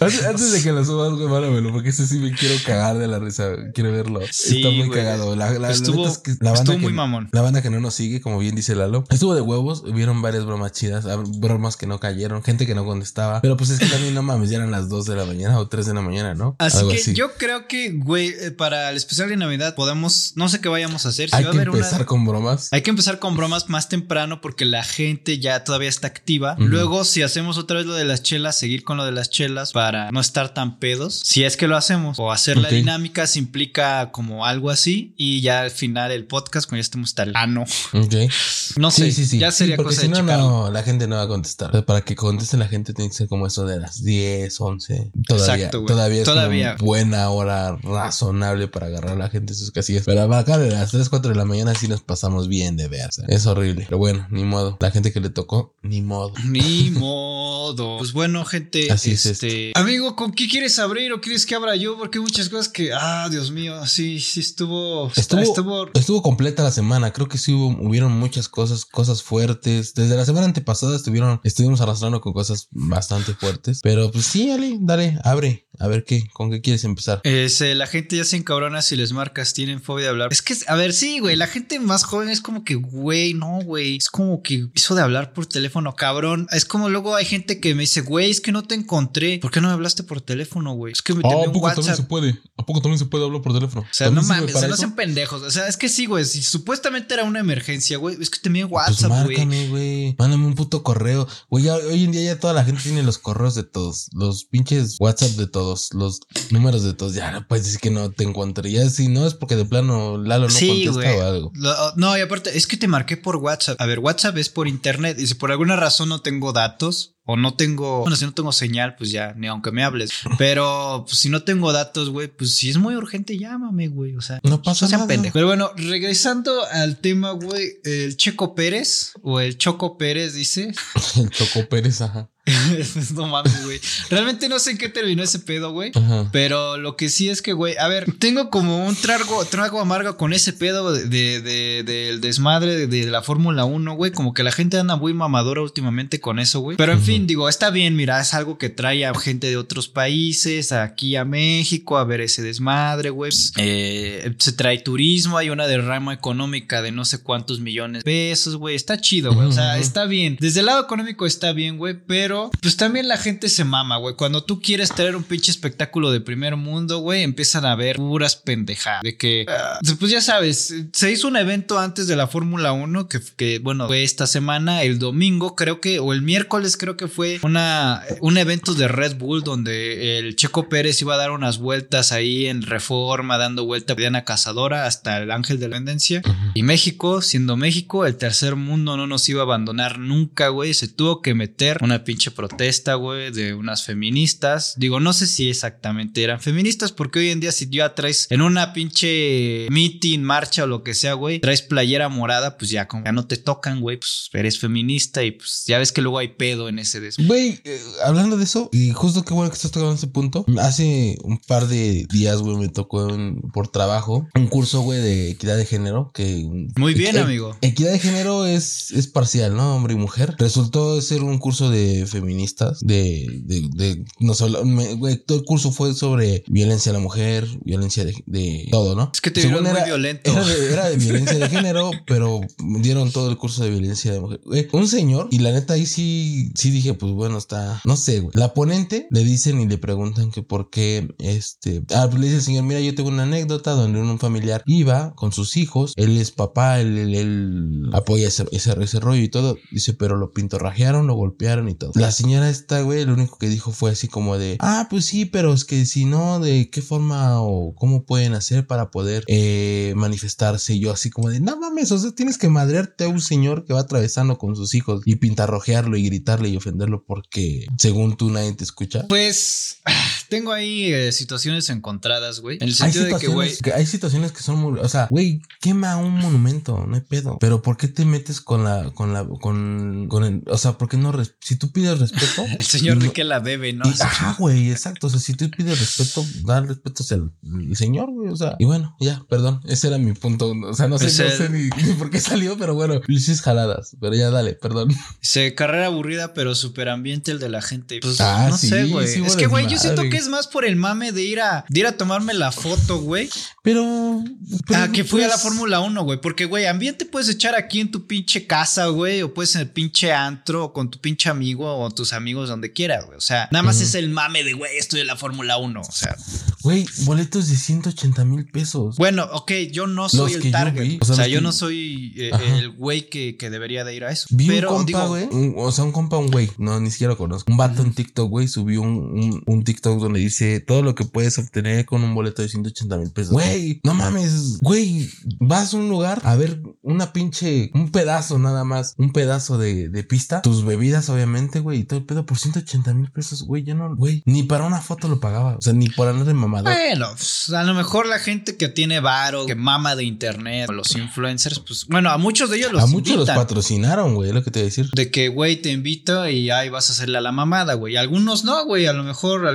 Antes, 0.00 0.24
antes 0.24 0.52
de 0.52 0.62
que 0.62 0.72
lo 0.72 0.84
subas, 0.84 1.12
güey, 1.12 1.28
mándamelo, 1.28 1.72
porque 1.72 1.90
ese 1.90 2.06
sí 2.06 2.18
me 2.18 2.32
quiero 2.32 2.54
cagar 2.64 2.98
de 2.98 3.06
la 3.08 3.18
risa. 3.18 3.50
Quiero 3.74 3.92
verlo. 3.92 4.20
Sí, 4.30 4.58
Está 4.58 4.68
muy 4.70 4.86
güey. 4.88 4.90
cagado. 5.00 5.36
La, 5.36 5.50
la- 5.52 5.58
la 5.58 5.70
Estuvo- 5.70 5.98
neta 5.98 6.10
es 6.10 6.18
que 6.18 6.30
la 6.40 6.50
banda 6.52 6.60
estuvo 6.60 6.76
que- 6.76 6.82
muy 6.82 6.92
mamón. 6.92 7.28
La 7.32 7.40
banda 7.42 7.62
que 7.62 7.70
no 7.70 7.80
nos 7.80 7.94
sigue, 7.94 8.20
como 8.20 8.38
bien 8.38 8.54
dice 8.54 8.74
Lalo, 8.74 9.04
estuvo 9.10 9.34
de 9.34 9.40
huevos. 9.40 9.82
Vieron 9.92 10.22
varias 10.22 10.44
bromas 10.44 10.72
chidas, 10.72 11.06
ah, 11.06 11.22
bromas 11.38 11.76
que 11.76 11.86
no 11.86 12.00
cayeron, 12.00 12.42
gente 12.42 12.66
que 12.66 12.74
no 12.74 12.84
contestaba. 12.84 13.40
Pero 13.42 13.56
pues 13.56 13.70
es 13.70 13.78
que 13.78 13.86
también 13.86 14.14
no 14.14 14.22
mames, 14.22 14.50
ya 14.50 14.56
eran 14.58 14.70
las 14.70 14.88
2 14.88 15.06
de 15.06 15.16
la 15.16 15.24
mañana 15.24 15.58
o 15.58 15.68
3 15.68 15.86
de 15.86 15.94
la 15.94 16.00
mañana, 16.02 16.34
¿no? 16.34 16.56
Así 16.58 16.78
Algo 16.78 16.90
que 16.90 17.14
yo 17.14 17.34
creo 17.34 17.66
que, 17.68 17.92
güey, 17.92 18.28
eh, 18.40 18.50
para 18.50 18.90
el 18.90 18.96
especial 18.96 19.28
de 19.28 19.36
Navidad 19.36 19.74
podemos. 19.74 20.32
No 20.36 20.48
sé 20.48 20.60
qué 20.60 20.68
vayamos 20.68 21.06
a 21.06 21.10
hacer. 21.10 21.30
Si 21.30 21.36
Hay 21.36 21.44
va 21.44 21.50
a 21.50 21.52
que 21.52 21.58
haber 21.58 21.70
una- 21.70 21.78
empezar 21.78 22.06
con 22.06 22.24
bromas. 22.24 22.68
Hay 22.72 22.82
que 22.82 22.90
empezar 22.90 23.18
con 23.18 23.36
bromas 23.36 23.68
más 23.68 23.88
temprano 23.88 24.40
porque 24.40 24.64
la 24.64 24.82
gente 24.84 25.38
ya 25.38 25.64
todavía 25.64 25.88
está 25.88 26.06
activa. 26.06 26.45
Luego, 26.58 27.04
si 27.04 27.22
hacemos 27.22 27.58
otra 27.58 27.78
vez 27.78 27.86
lo 27.86 27.94
de 27.94 28.04
las 28.04 28.22
chelas, 28.22 28.56
seguir 28.56 28.84
con 28.84 28.96
lo 28.96 29.04
de 29.04 29.12
las 29.12 29.30
chelas 29.30 29.72
para 29.72 30.12
no 30.12 30.20
estar 30.20 30.54
tan 30.54 30.78
pedos. 30.78 31.20
Si 31.24 31.42
es 31.44 31.56
que 31.56 31.66
lo 31.66 31.76
hacemos. 31.76 32.18
O 32.20 32.30
hacer 32.30 32.56
la 32.58 32.68
dinámica 32.68 33.26
se 33.26 33.38
implica 33.38 34.12
como 34.12 34.46
algo 34.46 34.70
así. 34.70 35.14
Y 35.16 35.40
ya 35.40 35.62
al 35.62 35.70
final 35.70 36.12
el 36.12 36.26
podcast 36.26 36.68
cuando 36.68 36.78
ya 36.78 36.82
estemos 36.82 37.14
talano. 37.14 37.64
Ok. 37.92 38.14
No 38.76 38.90
sé. 38.90 39.06
Sí, 39.06 39.12
sí, 39.12 39.26
sí. 39.26 39.38
Ya 39.38 39.50
sería 39.52 39.76
porque 39.76 39.90
cosa 39.94 40.02
si 40.02 40.08
de 40.08 40.22
no, 40.22 40.22
no, 40.22 40.70
la 40.70 40.82
gente 40.82 41.06
no 41.06 41.16
va 41.16 41.22
a 41.22 41.28
contestar. 41.28 41.70
O 41.70 41.72
sea, 41.72 41.86
para 41.86 42.02
que 42.02 42.14
conteste 42.14 42.56
la 42.58 42.68
gente 42.68 42.92
tiene 42.92 43.08
que 43.10 43.16
ser 43.16 43.28
como 43.28 43.46
eso 43.46 43.64
de 43.64 43.78
las 43.80 44.02
10, 44.04 44.60
11. 44.60 45.10
Todavía, 45.26 45.54
Exacto, 45.54 45.78
güey. 45.80 45.86
todavía 45.88 46.18
es 46.18 46.24
Todavía. 46.24 46.72
una 46.74 46.84
buena 46.84 47.30
hora 47.30 47.76
razonable 47.76 48.68
para 48.68 48.86
agarrar 48.86 49.12
a 49.12 49.16
la 49.16 49.30
gente 49.30 49.52
en 49.54 49.58
sus 49.58 49.70
casillas. 49.70 50.02
Pero 50.04 50.22
acá 50.34 50.58
de 50.58 50.70
las 50.70 50.90
3, 50.90 51.08
4 51.08 51.30
de 51.30 51.36
la 51.36 51.44
mañana 51.44 51.74
sí 51.74 51.88
nos 51.88 52.02
pasamos 52.02 52.48
bien 52.48 52.76
de 52.76 52.88
ver. 52.88 53.08
o 53.08 53.12
sea, 53.12 53.24
es 53.28 53.46
horrible. 53.46 53.84
Pero 53.88 53.98
bueno, 53.98 54.26
ni 54.30 54.44
modo. 54.44 54.76
La 54.80 54.90
gente 54.90 55.12
que 55.12 55.20
le 55.20 55.30
tocó, 55.30 55.74
ni 55.82 56.02
modo. 56.02 56.32
Ni 56.44 56.90
modo. 56.90 57.98
Pues 57.98 58.12
bueno, 58.12 58.44
gente. 58.44 58.90
Así 58.90 59.12
es 59.12 59.26
este. 59.26 59.72
Amigo, 59.74 60.16
¿con 60.16 60.32
qué 60.32 60.48
quieres 60.48 60.78
abrir 60.78 61.12
o 61.12 61.20
quieres 61.20 61.46
que 61.46 61.54
abra 61.54 61.76
yo? 61.76 61.96
Porque 61.96 62.18
hay 62.18 62.22
muchas 62.22 62.48
cosas 62.48 62.68
que. 62.68 62.92
Ah, 62.92 63.28
Dios 63.30 63.50
mío. 63.50 63.86
Sí, 63.86 64.20
sí 64.20 64.40
estuvo. 64.40 65.10
Estuvo, 65.16 65.40
estuvo 65.40 65.90
estuvo 65.94 66.22
completa 66.22 66.62
la 66.62 66.72
semana. 66.72 67.12
Creo 67.12 67.28
que 67.28 67.38
sí 67.38 67.52
hubo, 67.52 67.68
hubieron 67.86 68.12
muchas 68.12 68.48
cosas, 68.48 68.84
cosas 68.84 69.22
fuertes. 69.22 69.94
Desde 69.94 70.16
la 70.16 70.24
semana 70.24 70.46
antepasada 70.46 70.96
estuvieron, 70.96 71.40
estuvimos 71.44 71.80
arrastrando 71.80 72.20
con 72.20 72.32
cosas 72.32 72.68
bastante 72.70 73.34
fuertes. 73.34 73.80
Pero 73.82 74.10
pues 74.10 74.26
sí, 74.26 74.50
Ali, 74.50 74.78
dale, 74.80 75.18
abre. 75.24 75.66
A 75.78 75.88
ver 75.88 76.04
qué, 76.04 76.26
con 76.32 76.50
qué 76.50 76.62
quieres 76.62 76.84
empezar. 76.84 77.20
Es, 77.24 77.60
eh, 77.60 77.74
la 77.74 77.86
gente 77.86 78.16
ya 78.16 78.24
se 78.24 78.36
encabrona 78.36 78.80
si 78.80 78.96
les 78.96 79.12
marcas, 79.12 79.52
tienen 79.52 79.82
fobia 79.82 80.04
de 80.04 80.10
hablar. 80.10 80.32
Es 80.32 80.40
que, 80.40 80.56
a 80.68 80.74
ver, 80.74 80.94
sí, 80.94 81.18
güey, 81.18 81.36
la 81.36 81.46
gente 81.46 81.78
más 81.80 82.02
joven 82.02 82.30
es 82.30 82.40
como 82.40 82.64
que, 82.64 82.76
güey, 82.76 83.34
no, 83.34 83.60
güey, 83.62 83.96
es 83.96 84.08
como 84.08 84.42
que 84.42 84.68
eso 84.74 84.94
de 84.94 85.02
hablar 85.02 85.34
por 85.34 85.44
teléfono, 85.44 85.94
cabrón. 85.94 86.15
Es 86.52 86.64
como 86.64 86.88
luego 86.88 87.14
hay 87.16 87.24
gente 87.24 87.60
que 87.60 87.74
me 87.74 87.82
dice, 87.82 88.00
güey, 88.00 88.30
es 88.30 88.40
que 88.40 88.52
no 88.52 88.62
te 88.62 88.74
encontré. 88.74 89.38
¿Por 89.38 89.50
qué 89.50 89.60
no 89.60 89.68
me 89.68 89.74
hablaste 89.74 90.02
por 90.02 90.20
teléfono, 90.20 90.72
güey? 90.74 90.92
Es 90.92 91.02
que 91.02 91.14
me 91.14 91.22
tenía 91.22 91.36
¿a 91.44 91.48
un 91.48 91.52
poco 91.52 91.68
también 91.72 91.96
se 91.96 92.02
puede? 92.04 92.40
¿A 92.56 92.64
poco 92.64 92.80
también 92.80 92.98
se 92.98 93.04
puede 93.06 93.24
hablar 93.24 93.42
por 93.42 93.52
teléfono? 93.52 93.82
O 93.82 93.86
sea, 93.94 94.10
no 94.10 94.20
¿También 94.22 94.24
sirve 94.38 94.40
mames, 94.52 94.60
se 94.60 94.66
eso? 94.66 94.74
hacen 94.74 94.92
pendejos. 94.94 95.42
O 95.42 95.50
sea, 95.50 95.68
es 95.68 95.76
que 95.76 95.88
sí, 95.88 96.06
güey. 96.06 96.24
Si 96.24 96.42
supuestamente 96.42 97.14
era 97.14 97.24
una 97.24 97.40
emergencia, 97.40 97.98
güey, 97.98 98.16
es 98.20 98.30
que 98.30 98.38
tenía 98.40 98.66
Pues 98.68 98.88
WhatsApp, 98.88 99.10
güey. 99.24 99.36
márcame, 99.36 99.68
güey. 99.68 100.16
Mándame 100.18 100.46
un 100.46 100.54
puto 100.54 100.82
correo. 100.82 101.26
Güey, 101.50 101.68
hoy 101.68 102.04
en 102.04 102.12
día 102.12 102.22
ya 102.22 102.40
toda 102.40 102.52
la 102.52 102.64
gente 102.64 102.82
tiene 102.82 103.02
los 103.02 103.18
correos 103.18 103.54
de 103.54 103.62
todos. 103.64 104.08
Los 104.12 104.44
pinches 104.44 104.96
WhatsApp 104.98 105.32
de 105.32 105.46
todos. 105.46 105.88
Los 105.92 106.20
números 106.50 106.82
de 106.82 106.94
todos. 106.94 107.14
Ya 107.14 107.30
no 107.32 107.46
puedes 107.46 107.64
decir 107.66 107.80
que 107.80 107.90
no 107.90 108.10
te 108.10 108.24
encontré. 108.24 108.70
Ya 108.70 108.88
si 108.90 109.08
no 109.08 109.26
es 109.26 109.34
porque 109.34 109.56
de 109.56 109.64
plano 109.64 110.18
Lalo 110.18 110.48
no 110.48 110.54
Sí, 110.54 110.86
contesta 110.86 111.14
o 111.16 111.22
algo. 111.22 111.52
Lo- 111.54 111.94
no, 111.96 112.16
y 112.16 112.20
aparte, 112.20 112.56
es 112.56 112.66
que 112.66 112.76
te 112.76 112.88
marqué 112.88 113.16
por 113.16 113.36
WhatsApp. 113.36 113.80
A 113.80 113.86
ver, 113.86 113.98
WhatsApp 113.98 114.36
es 114.38 114.48
por 114.48 114.68
internet. 114.68 115.18
Y 115.18 115.26
si 115.26 115.34
por 115.34 115.50
alguna 115.50 115.76
razón 115.76 116.05
no 116.06 116.20
tengo 116.20 116.52
datos, 116.52 117.16
o 117.28 117.36
no 117.36 117.54
tengo, 117.54 118.02
bueno, 118.02 118.14
si 118.14 118.24
no 118.24 118.32
tengo 118.32 118.52
señal, 118.52 118.94
pues 118.96 119.10
ya, 119.10 119.34
ni 119.36 119.48
aunque 119.48 119.72
me 119.72 119.82
hables. 119.82 120.12
Pero 120.38 121.04
pues, 121.06 121.18
si 121.18 121.28
no 121.28 121.42
tengo 121.42 121.72
datos, 121.72 122.10
güey, 122.10 122.28
pues 122.28 122.54
si 122.54 122.70
es 122.70 122.78
muy 122.78 122.94
urgente, 122.94 123.36
llámame, 123.36 123.88
güey. 123.88 124.14
O 124.14 124.20
sea, 124.20 124.38
No 124.44 124.62
pasa 124.62 124.86
sean 124.86 125.08
nada. 125.08 125.30
Pero 125.32 125.46
bueno, 125.46 125.72
regresando 125.76 126.64
al 126.70 126.98
tema, 126.98 127.32
güey, 127.32 127.78
el 127.82 128.16
Checo 128.16 128.54
Pérez 128.54 129.12
o 129.22 129.40
el 129.40 129.58
Choco 129.58 129.98
Pérez 129.98 130.34
dice. 130.34 130.72
El 131.16 131.30
Choco 131.30 131.68
Pérez, 131.68 132.00
ajá. 132.00 132.30
no 133.14 133.26
mames, 133.26 133.64
güey. 133.64 133.80
Realmente 134.10 134.48
no 134.48 134.58
sé 134.58 134.72
en 134.72 134.78
qué 134.78 134.88
terminó 134.88 135.22
ese 135.22 135.38
pedo, 135.40 135.72
güey. 135.72 135.90
Ajá. 135.94 136.28
Pero 136.32 136.76
lo 136.76 136.96
que 136.96 137.08
sí 137.08 137.28
es 137.28 137.42
que, 137.42 137.52
güey, 137.52 137.76
a 137.78 137.88
ver, 137.88 138.06
tengo 138.18 138.50
como 138.50 138.86
un 138.86 138.94
trago, 138.96 139.44
trago 139.46 139.80
amargo 139.80 140.16
con 140.16 140.32
ese 140.32 140.52
pedo 140.52 140.92
de, 140.92 141.06
de- 141.06 141.40
de- 141.40 141.82
del 141.84 142.20
desmadre 142.20 142.76
de, 142.76 142.86
de 142.86 143.06
la 143.10 143.22
Fórmula 143.22 143.64
1, 143.64 143.94
güey. 143.94 144.12
Como 144.12 144.32
que 144.34 144.42
la 144.42 144.52
gente 144.52 144.78
anda 144.78 144.96
muy 144.96 145.12
mamadora 145.12 145.60
últimamente 145.62 146.20
con 146.20 146.38
eso, 146.38 146.60
güey. 146.60 146.76
Pero 146.76 146.92
en 146.92 147.02
fin, 147.02 147.26
digo, 147.26 147.48
está 147.48 147.70
bien, 147.70 147.96
mira, 147.96 148.20
es 148.20 148.32
algo 148.34 148.58
que 148.58 148.68
trae 148.68 149.04
a 149.06 149.14
gente 149.14 149.48
de 149.48 149.56
otros 149.56 149.88
países, 149.88 150.72
aquí 150.72 151.16
a 151.16 151.24
México, 151.24 151.98
a 151.98 152.04
ver 152.04 152.20
ese 152.20 152.42
desmadre, 152.42 153.10
güey. 153.10 153.32
Eh, 153.56 154.34
se 154.38 154.52
trae 154.52 154.78
turismo, 154.78 155.36
hay 155.38 155.50
una 155.50 155.66
derrama 155.66 156.12
económica 156.14 156.82
de 156.82 156.92
no 156.92 157.04
sé 157.04 157.22
cuántos 157.22 157.60
millones 157.60 158.04
de 158.04 158.10
pesos, 158.10 158.56
güey. 158.56 158.76
Está 158.76 159.00
chido, 159.00 159.34
güey. 159.34 159.48
O 159.48 159.52
sea, 159.52 159.78
está 159.78 160.04
bien. 160.04 160.36
Desde 160.40 160.60
el 160.60 160.66
lado 160.66 160.82
económico 160.82 161.26
está 161.26 161.52
bien, 161.52 161.76
güey. 161.78 161.96
Pero 162.06 162.35
pues 162.60 162.76
también 162.76 163.08
la 163.08 163.16
gente 163.16 163.48
se 163.48 163.64
mama, 163.64 163.96
güey. 163.96 164.14
Cuando 164.14 164.44
tú 164.44 164.60
quieres 164.60 164.90
traer 164.90 165.16
un 165.16 165.24
pinche 165.24 165.50
espectáculo 165.50 166.10
de 166.10 166.20
primer 166.20 166.56
mundo, 166.56 166.98
güey, 166.98 167.22
empiezan 167.22 167.64
a 167.64 167.74
ver 167.74 167.96
puras 167.96 168.36
pendejadas. 168.36 169.02
De 169.02 169.16
que, 169.16 169.46
ah, 169.48 169.80
pues 169.98 170.10
ya 170.10 170.20
sabes, 170.20 170.74
se 170.92 171.10
hizo 171.10 171.28
un 171.28 171.36
evento 171.36 171.78
antes 171.78 172.06
de 172.06 172.16
la 172.16 172.26
Fórmula 172.26 172.72
1 172.72 173.08
que, 173.08 173.20
que, 173.36 173.58
bueno, 173.58 173.86
fue 173.86 174.04
esta 174.04 174.26
semana, 174.26 174.82
el 174.82 174.98
domingo, 174.98 175.56
creo 175.56 175.80
que, 175.80 175.98
o 175.98 176.12
el 176.12 176.20
miércoles, 176.20 176.76
creo 176.76 176.96
que 176.96 177.08
fue 177.08 177.40
una, 177.42 178.02
un 178.20 178.36
evento 178.36 178.74
de 178.74 178.88
Red 178.88 179.16
Bull 179.16 179.42
donde 179.42 180.18
el 180.18 180.36
Checo 180.36 180.68
Pérez 180.68 181.00
iba 181.00 181.14
a 181.14 181.18
dar 181.18 181.30
unas 181.30 181.58
vueltas 181.58 182.12
ahí 182.12 182.46
en 182.46 182.62
reforma, 182.62 183.38
dando 183.38 183.64
vuelta 183.64 183.94
a 183.94 183.96
Diana 183.96 184.24
Cazadora 184.24 184.86
hasta 184.86 185.22
el 185.22 185.30
Ángel 185.30 185.58
de 185.58 185.68
la 185.68 185.76
Independencia. 185.76 186.22
Y 186.54 186.62
México, 186.62 187.22
siendo 187.22 187.56
México, 187.56 188.06
el 188.06 188.16
tercer 188.16 188.56
mundo 188.56 188.96
no 188.96 189.06
nos 189.06 189.28
iba 189.28 189.40
a 189.40 189.44
abandonar 189.44 189.98
nunca, 189.98 190.48
güey. 190.48 190.74
Se 190.74 190.88
tuvo 190.88 191.22
que 191.22 191.34
meter 191.34 191.78
una 191.80 192.02
pinche 192.02 192.25
protesta, 192.30 192.94
güey, 192.94 193.30
de 193.32 193.54
unas 193.54 193.84
feministas. 193.84 194.74
Digo, 194.76 195.00
no 195.00 195.12
sé 195.12 195.26
si 195.26 195.48
exactamente 195.48 196.22
eran 196.22 196.40
feministas, 196.40 196.92
porque 196.92 197.18
hoy 197.20 197.30
en 197.30 197.40
día 197.40 197.52
si 197.52 197.68
ya 197.68 197.94
traes 197.94 198.26
en 198.30 198.42
una 198.42 198.72
pinche 198.72 199.66
meeting, 199.70 200.20
marcha 200.20 200.64
o 200.64 200.66
lo 200.66 200.82
que 200.82 200.94
sea, 200.94 201.14
güey, 201.14 201.40
traes 201.40 201.62
playera 201.62 202.08
morada, 202.08 202.56
pues 202.58 202.70
ya, 202.70 202.88
como 202.88 203.04
ya 203.04 203.12
no 203.12 203.26
te 203.26 203.36
tocan, 203.36 203.80
güey, 203.80 203.98
pues 203.98 204.28
eres 204.32 204.58
feminista 204.58 205.22
y 205.24 205.32
pues 205.32 205.64
ya 205.66 205.78
ves 205.78 205.92
que 205.92 206.02
luego 206.02 206.18
hay 206.18 206.28
pedo 206.28 206.68
en 206.68 206.78
ese 206.78 207.00
des... 207.00 207.16
Güey, 207.18 207.60
eh, 207.64 207.80
hablando 208.04 208.36
de 208.36 208.44
eso, 208.44 208.68
y 208.72 208.90
justo 208.90 209.24
qué 209.24 209.34
bueno 209.34 209.50
que 209.50 209.56
estás 209.56 209.70
tocando 209.70 209.94
ese 209.94 210.06
punto. 210.06 210.44
Hace 210.60 211.16
un 211.22 211.38
par 211.38 211.66
de 211.68 212.06
días, 212.12 212.38
güey, 212.40 212.56
me 212.56 212.68
tocó 212.68 213.14
en- 213.14 213.40
por 213.52 213.68
trabajo 213.68 214.28
un 214.34 214.46
curso, 214.48 214.80
güey, 214.82 215.00
de 215.00 215.30
equidad 215.30 215.56
de 215.56 215.66
género. 215.66 216.10
Que 216.14 216.44
Muy 216.76 216.94
bien, 216.94 217.16
amigo. 217.18 217.56
Equidad 217.62 217.92
de 217.92 217.98
género 217.98 218.46
es, 218.46 218.90
es 218.90 219.06
parcial, 219.06 219.54
¿no? 219.56 219.76
Hombre 219.76 219.94
y 219.94 219.96
mujer. 219.96 220.34
Resultó 220.38 221.00
ser 221.00 221.22
un 221.22 221.38
curso 221.38 221.70
de 221.70 222.06
feministas, 222.20 222.80
de, 222.80 223.26
de, 223.44 223.68
de 223.74 224.04
no 224.20 224.34
solo, 224.34 224.64
me- 224.64 225.16
todo 225.16 225.38
el 225.38 225.44
curso 225.44 225.72
fue 225.72 225.94
sobre 225.94 226.44
violencia 226.48 226.90
a 226.90 226.94
la 226.94 226.98
mujer, 227.00 227.46
violencia 227.64 228.04
de, 228.04 228.14
de 228.26 228.68
todo, 228.70 228.94
¿no? 228.94 229.10
Es 229.12 229.20
que 229.20 229.30
te 229.30 229.42
vieron 229.42 229.62
muy 229.62 229.72
era- 229.72 229.84
violento. 229.84 230.30
Era 230.30 230.44
de, 230.46 230.72
era 230.72 230.88
de 230.90 230.96
violencia 231.04 231.38
de 231.38 231.48
género, 231.48 231.90
pero 232.06 232.40
dieron 232.80 233.10
todo 233.12 233.30
el 233.30 233.36
curso 233.36 233.62
de 233.64 233.70
violencia 233.70 234.12
de 234.12 234.20
mujer. 234.20 234.40
Un 234.72 234.88
señor, 234.88 235.28
y 235.30 235.38
la 235.38 235.52
neta 235.52 235.74
ahí 235.74 235.86
sí, 235.86 236.50
sí 236.54 236.70
dije, 236.70 236.94
pues 236.94 237.12
bueno, 237.12 237.38
está, 237.38 237.80
no 237.84 237.96
sé, 237.96 238.20
güey. 238.20 238.32
La 238.34 238.54
ponente 238.54 239.06
le 239.10 239.24
dicen 239.24 239.60
y 239.60 239.66
le 239.66 239.78
preguntan 239.78 240.30
que 240.30 240.42
por 240.42 240.70
qué, 240.70 241.08
este, 241.18 241.82
ah, 241.94 242.06
pues 242.08 242.20
le 242.20 242.26
dice 242.26 242.38
el 242.38 242.42
señor, 242.42 242.64
mira, 242.64 242.80
yo 242.80 242.94
tengo 242.94 243.08
una 243.08 243.24
anécdota 243.24 243.72
donde 243.72 244.00
un 244.00 244.18
familiar 244.18 244.62
iba 244.66 245.14
con 245.14 245.32
sus 245.32 245.56
hijos, 245.56 245.92
él 245.96 246.16
es 246.18 246.30
papá, 246.30 246.80
él, 246.80 246.96
él- 246.98 247.14
él 247.14 247.82
apoya 247.92 248.28
ese, 248.28 248.44
ese, 248.52 248.74
ese 248.82 249.00
rollo 249.00 249.22
y 249.22 249.28
todo. 249.28 249.56
Dice, 249.70 249.92
pero 249.94 250.16
lo 250.16 250.32
pintorrajearon, 250.32 251.06
lo 251.06 251.14
golpearon 251.14 251.68
y 251.68 251.74
todo. 251.74 251.92
La 251.94 252.05
señora 252.10 252.50
esta, 252.50 252.80
güey, 252.80 253.04
lo 253.04 253.14
único 253.14 253.38
que 253.38 253.48
dijo 253.48 253.72
fue 253.72 253.90
así 253.90 254.08
como 254.08 254.38
de, 254.38 254.56
ah, 254.60 254.86
pues 254.90 255.06
sí, 255.06 255.24
pero 255.24 255.52
es 255.52 255.64
que 255.64 255.86
si 255.86 256.04
no, 256.04 256.40
¿de 256.40 256.70
qué 256.70 256.82
forma 256.82 257.40
o 257.40 257.74
cómo 257.74 258.04
pueden 258.04 258.34
hacer 258.34 258.66
para 258.66 258.90
poder 258.90 259.24
eh, 259.28 259.92
manifestarse? 259.96 260.78
Yo 260.78 260.92
así 260.92 261.10
como 261.10 261.30
de, 261.30 261.40
no 261.40 261.58
mames, 261.58 261.92
o 261.92 261.98
sea, 261.98 262.12
tienes 262.12 262.38
que 262.38 262.48
madrearte 262.48 263.04
a 263.04 263.08
un 263.08 263.20
señor 263.20 263.64
que 263.64 263.72
va 263.72 263.80
atravesando 263.80 264.38
con 264.38 264.56
sus 264.56 264.74
hijos 264.74 265.02
y 265.04 265.16
pintarrojearlo 265.16 265.96
y 265.96 266.04
gritarle 266.04 266.48
y 266.48 266.56
ofenderlo 266.56 267.04
porque 267.04 267.66
según 267.78 268.16
tú 268.16 268.30
nadie 268.30 268.52
te 268.52 268.64
escucha. 268.64 269.06
Pues 269.08 269.78
ah, 269.84 270.15
tengo 270.28 270.52
ahí 270.52 270.92
eh, 270.92 271.12
situaciones 271.12 271.68
encontradas, 271.70 272.40
güey. 272.40 272.56
En 272.60 272.68
el 272.68 272.74
sentido 272.74 273.04
de 273.04 273.16
que, 273.18 273.28
güey, 273.28 273.52
hay 273.74 273.86
situaciones 273.86 274.32
que 274.32 274.42
son 274.42 274.58
muy, 274.58 274.78
o 274.80 274.88
sea, 274.88 275.08
güey, 275.10 275.40
quema 275.60 275.96
un 275.96 276.12
monumento, 276.18 276.84
no 276.86 276.94
hay 276.94 277.00
pedo. 277.02 277.38
Pero 277.40 277.62
¿por 277.62 277.76
qué 277.76 277.88
te 277.88 278.04
metes 278.04 278.40
con 278.40 278.64
la, 278.64 278.90
con 278.94 279.12
la, 279.12 279.24
con, 279.40 280.08
con 280.08 280.24
el, 280.24 280.42
o 280.46 280.58
sea, 280.58 280.72
¿por 280.78 280.88
qué 280.88 280.96
no, 280.96 281.12
si 281.40 281.56
tú 281.56 281.72
pides 281.72 281.98
respeto? 281.98 282.44
el 282.58 282.64
señor 282.64 282.96
no- 282.96 283.04
de 283.04 283.12
que 283.12 283.24
la 283.24 283.38
bebe, 283.40 283.72
¿no? 283.72 283.84
y- 283.88 283.94
ajá, 284.00 284.36
güey, 284.38 284.70
exacto. 284.70 285.06
O 285.06 285.10
sea, 285.10 285.20
si 285.20 285.34
tú 285.34 285.50
pides 285.50 285.78
respeto, 285.78 286.24
dar 286.44 286.66
respeto 286.66 287.02
hacia 287.02 287.16
el, 287.16 287.30
el 287.70 287.76
señor, 287.76 288.10
güey. 288.12 288.30
O 288.30 288.36
sea, 288.36 288.56
y 288.58 288.64
bueno, 288.64 288.96
ya, 289.00 289.22
perdón. 289.28 289.60
Ese 289.66 289.88
era 289.88 289.98
mi 289.98 290.12
punto. 290.12 290.52
O 290.68 290.74
sea, 290.74 290.88
no 290.88 290.98
sé, 290.98 291.06
no 291.06 291.30
sé 291.30 291.48
ni, 291.50 291.68
ni 291.82 291.92
por 291.94 292.10
qué 292.10 292.20
salió, 292.20 292.56
pero 292.58 292.74
bueno, 292.74 293.00
dices 293.06 293.40
jaladas. 293.40 293.96
Pero 294.00 294.14
ya 294.14 294.30
dale, 294.30 294.54
perdón. 294.54 294.88
Se 295.20 295.54
carrera 295.54 295.86
aburrida, 295.86 296.34
pero 296.34 296.54
super 296.54 296.88
ambiente 296.88 297.30
el 297.32 297.38
de 297.38 297.48
la 297.48 297.62
gente. 297.62 297.98
Pues 298.02 298.20
Ah, 298.20 298.48
no 298.50 298.56
sí, 298.58 298.68
sé, 298.68 298.84
güey. 298.86 299.06
sí, 299.06 299.22
es 299.24 299.36
que, 299.36 299.46
güey, 299.46 299.66
yo 299.68 299.78
siento 299.78 300.02
que 300.02 300.15
es 300.16 300.28
más 300.28 300.46
por 300.46 300.64
el 300.64 300.76
mame 300.76 301.12
de 301.12 301.22
ir 301.22 301.40
a, 301.40 301.64
de 301.68 301.80
ir 301.80 301.86
a 301.86 301.92
tomarme 301.96 302.34
la 302.34 302.52
foto, 302.52 302.98
güey. 303.00 303.28
Pero. 303.62 304.22
pero, 304.66 304.80
Ah, 304.82 304.88
que 304.92 305.04
fui 305.04 305.22
a 305.22 305.28
la 305.28 305.34
pues, 305.34 305.42
Fórmula 305.42 305.80
1, 305.80 306.04
güey. 306.04 306.20
Porque, 306.20 306.44
güey, 306.44 306.66
ambiente 306.66 307.04
puedes 307.04 307.28
echar 307.28 307.54
aquí 307.54 307.80
en 307.80 307.90
tu 307.90 308.06
pinche 308.06 308.46
casa, 308.46 308.86
güey. 308.86 309.22
O 309.22 309.32
puedes 309.34 309.54
en 309.54 309.62
el 309.62 309.70
pinche 309.70 310.12
antro, 310.12 310.64
o 310.66 310.72
con 310.72 310.90
tu 310.90 310.98
pinche 311.00 311.28
amigo, 311.28 311.76
o 311.78 311.90
tus 311.90 312.12
amigos, 312.12 312.48
donde 312.48 312.72
quieras, 312.72 313.04
güey. 313.06 313.16
O 313.18 313.20
sea, 313.20 313.48
nada 313.52 313.62
más 313.62 313.80
es 313.80 313.94
el 313.94 314.08
mame 314.10 314.44
de, 314.44 314.52
güey, 314.52 314.76
estoy 314.76 315.00
en 315.00 315.06
la 315.06 315.16
Fórmula 315.16 315.56
1. 315.58 315.80
O 315.80 315.92
sea, 315.92 316.16
Güey, 316.62 316.84
boletos 317.04 317.48
de 317.48 317.56
180 317.56 318.24
mil 318.24 318.44
pesos. 318.46 318.96
bueno, 318.96 319.28
ok, 319.32 319.52
yo 319.70 319.86
no 319.86 320.08
soy 320.08 320.32
Los 320.32 320.34
el 320.34 320.42
yo 320.42 320.50
target. 320.50 320.98
o 321.00 321.04
sea, 321.04 321.26
yo 321.28 321.38
que- 321.38 321.42
no 321.42 321.52
soy 321.52 322.12
eh, 322.16 322.30
Ajá. 322.32 322.58
el 322.58 322.70
güey 322.70 323.08
que, 323.08 323.36
que 323.36 323.50
debería 323.50 323.84
de 323.84 323.94
ir 323.94 324.04
a 324.04 324.10
eso. 324.10 324.26
Vi 324.30 324.48
pero 324.48 324.70
un 324.72 324.78
compa, 324.78 324.86
digo, 324.86 325.08
güey. 325.08 325.24
un- 325.30 325.54
O 325.58 325.70
sea, 325.70 325.84
un 325.84 325.92
compa, 325.92 326.16
un 326.18 326.28
güey. 326.30 326.50
No, 326.58 326.80
ni 326.80 326.90
siquiera 326.90 327.12
lo 327.12 327.18
conozco. 327.18 327.50
Un 327.52 327.56
vato 327.56 327.82
en 327.82 327.92
TikTok, 327.94 328.28
güey. 328.28 328.48
Subió 328.48 328.82
un, 328.82 328.96
un, 328.96 329.42
un 329.46 329.62
TikTok 329.64 330.00
donde 330.06 330.20
dice 330.20 330.60
todo 330.60 330.82
lo 330.82 330.94
que 330.94 331.04
puedes 331.04 331.38
obtener 331.38 331.84
con 331.84 332.02
un 332.02 332.14
boleto 332.14 332.42
de 332.42 332.48
180 332.48 332.96
mil 332.96 333.10
pesos. 333.10 333.32
Güey, 333.32 333.80
no 333.84 333.94
mames. 333.94 334.58
Güey, 334.60 335.08
vas 335.40 335.74
a 335.74 335.76
un 335.76 335.88
lugar 335.88 336.20
a 336.24 336.36
ver 336.36 336.60
una 336.82 337.12
pinche. 337.12 337.70
Un 337.74 337.90
pedazo 337.90 338.38
nada 338.38 338.64
más. 338.64 338.94
Un 338.98 339.12
pedazo 339.12 339.58
de, 339.58 339.88
de 339.88 340.04
pista. 340.04 340.42
Tus 340.42 340.64
bebidas, 340.64 341.08
obviamente, 341.08 341.60
güey. 341.60 341.80
Y 341.80 341.84
todo 341.84 341.98
el 341.98 342.04
pedo 342.06 342.24
por 342.24 342.38
180 342.38 342.94
mil 342.94 343.10
pesos, 343.10 343.42
güey. 343.42 343.64
Yo 343.64 343.74
no, 343.74 343.94
güey. 343.94 344.22
Ni 344.26 344.44
para 344.44 344.64
una 344.64 344.80
foto 344.80 345.08
lo 345.08 345.20
pagaba. 345.20 345.56
O 345.56 345.62
sea, 345.62 345.72
ni 345.72 345.88
por 345.88 346.08
andar 346.08 346.26
de 346.26 346.34
mamador. 346.34 346.72
Bueno, 346.72 347.08
pues, 347.16 347.50
a 347.50 347.62
lo 347.64 347.74
mejor 347.74 348.06
la 348.06 348.18
gente 348.18 348.56
que 348.56 348.68
tiene 348.68 349.00
varo, 349.00 349.46
que 349.46 349.54
mama 349.54 349.96
de 349.96 350.04
internet, 350.04 350.68
o 350.70 350.72
los 350.72 350.94
influencers, 350.96 351.60
pues 351.60 351.86
bueno, 351.86 352.10
a 352.10 352.18
muchos 352.18 352.50
de 352.50 352.58
ellos 352.58 352.72
los 352.72 352.82
a 352.82 352.86
muchos 352.86 353.16
los 353.16 353.28
patrocinaron, 353.28 354.14
güey. 354.14 354.28
Es 354.28 354.34
lo 354.34 354.42
que 354.42 354.50
te 354.50 354.60
voy 354.60 354.64
a 354.64 354.66
decir. 354.66 354.90
De 354.94 355.10
que, 355.10 355.28
güey, 355.28 355.56
te 355.56 355.70
invito 355.70 356.28
y 356.28 356.50
ahí 356.50 356.68
vas 356.68 356.88
a 356.90 356.92
hacerle 356.92 357.18
a 357.18 357.20
la 357.20 357.32
mamada, 357.32 357.74
güey. 357.74 357.96
Algunos 357.96 358.44
no, 358.44 358.64
güey. 358.64 358.86
A 358.86 358.92
lo 358.92 359.02
mejor 359.04 359.46
a 359.46 359.50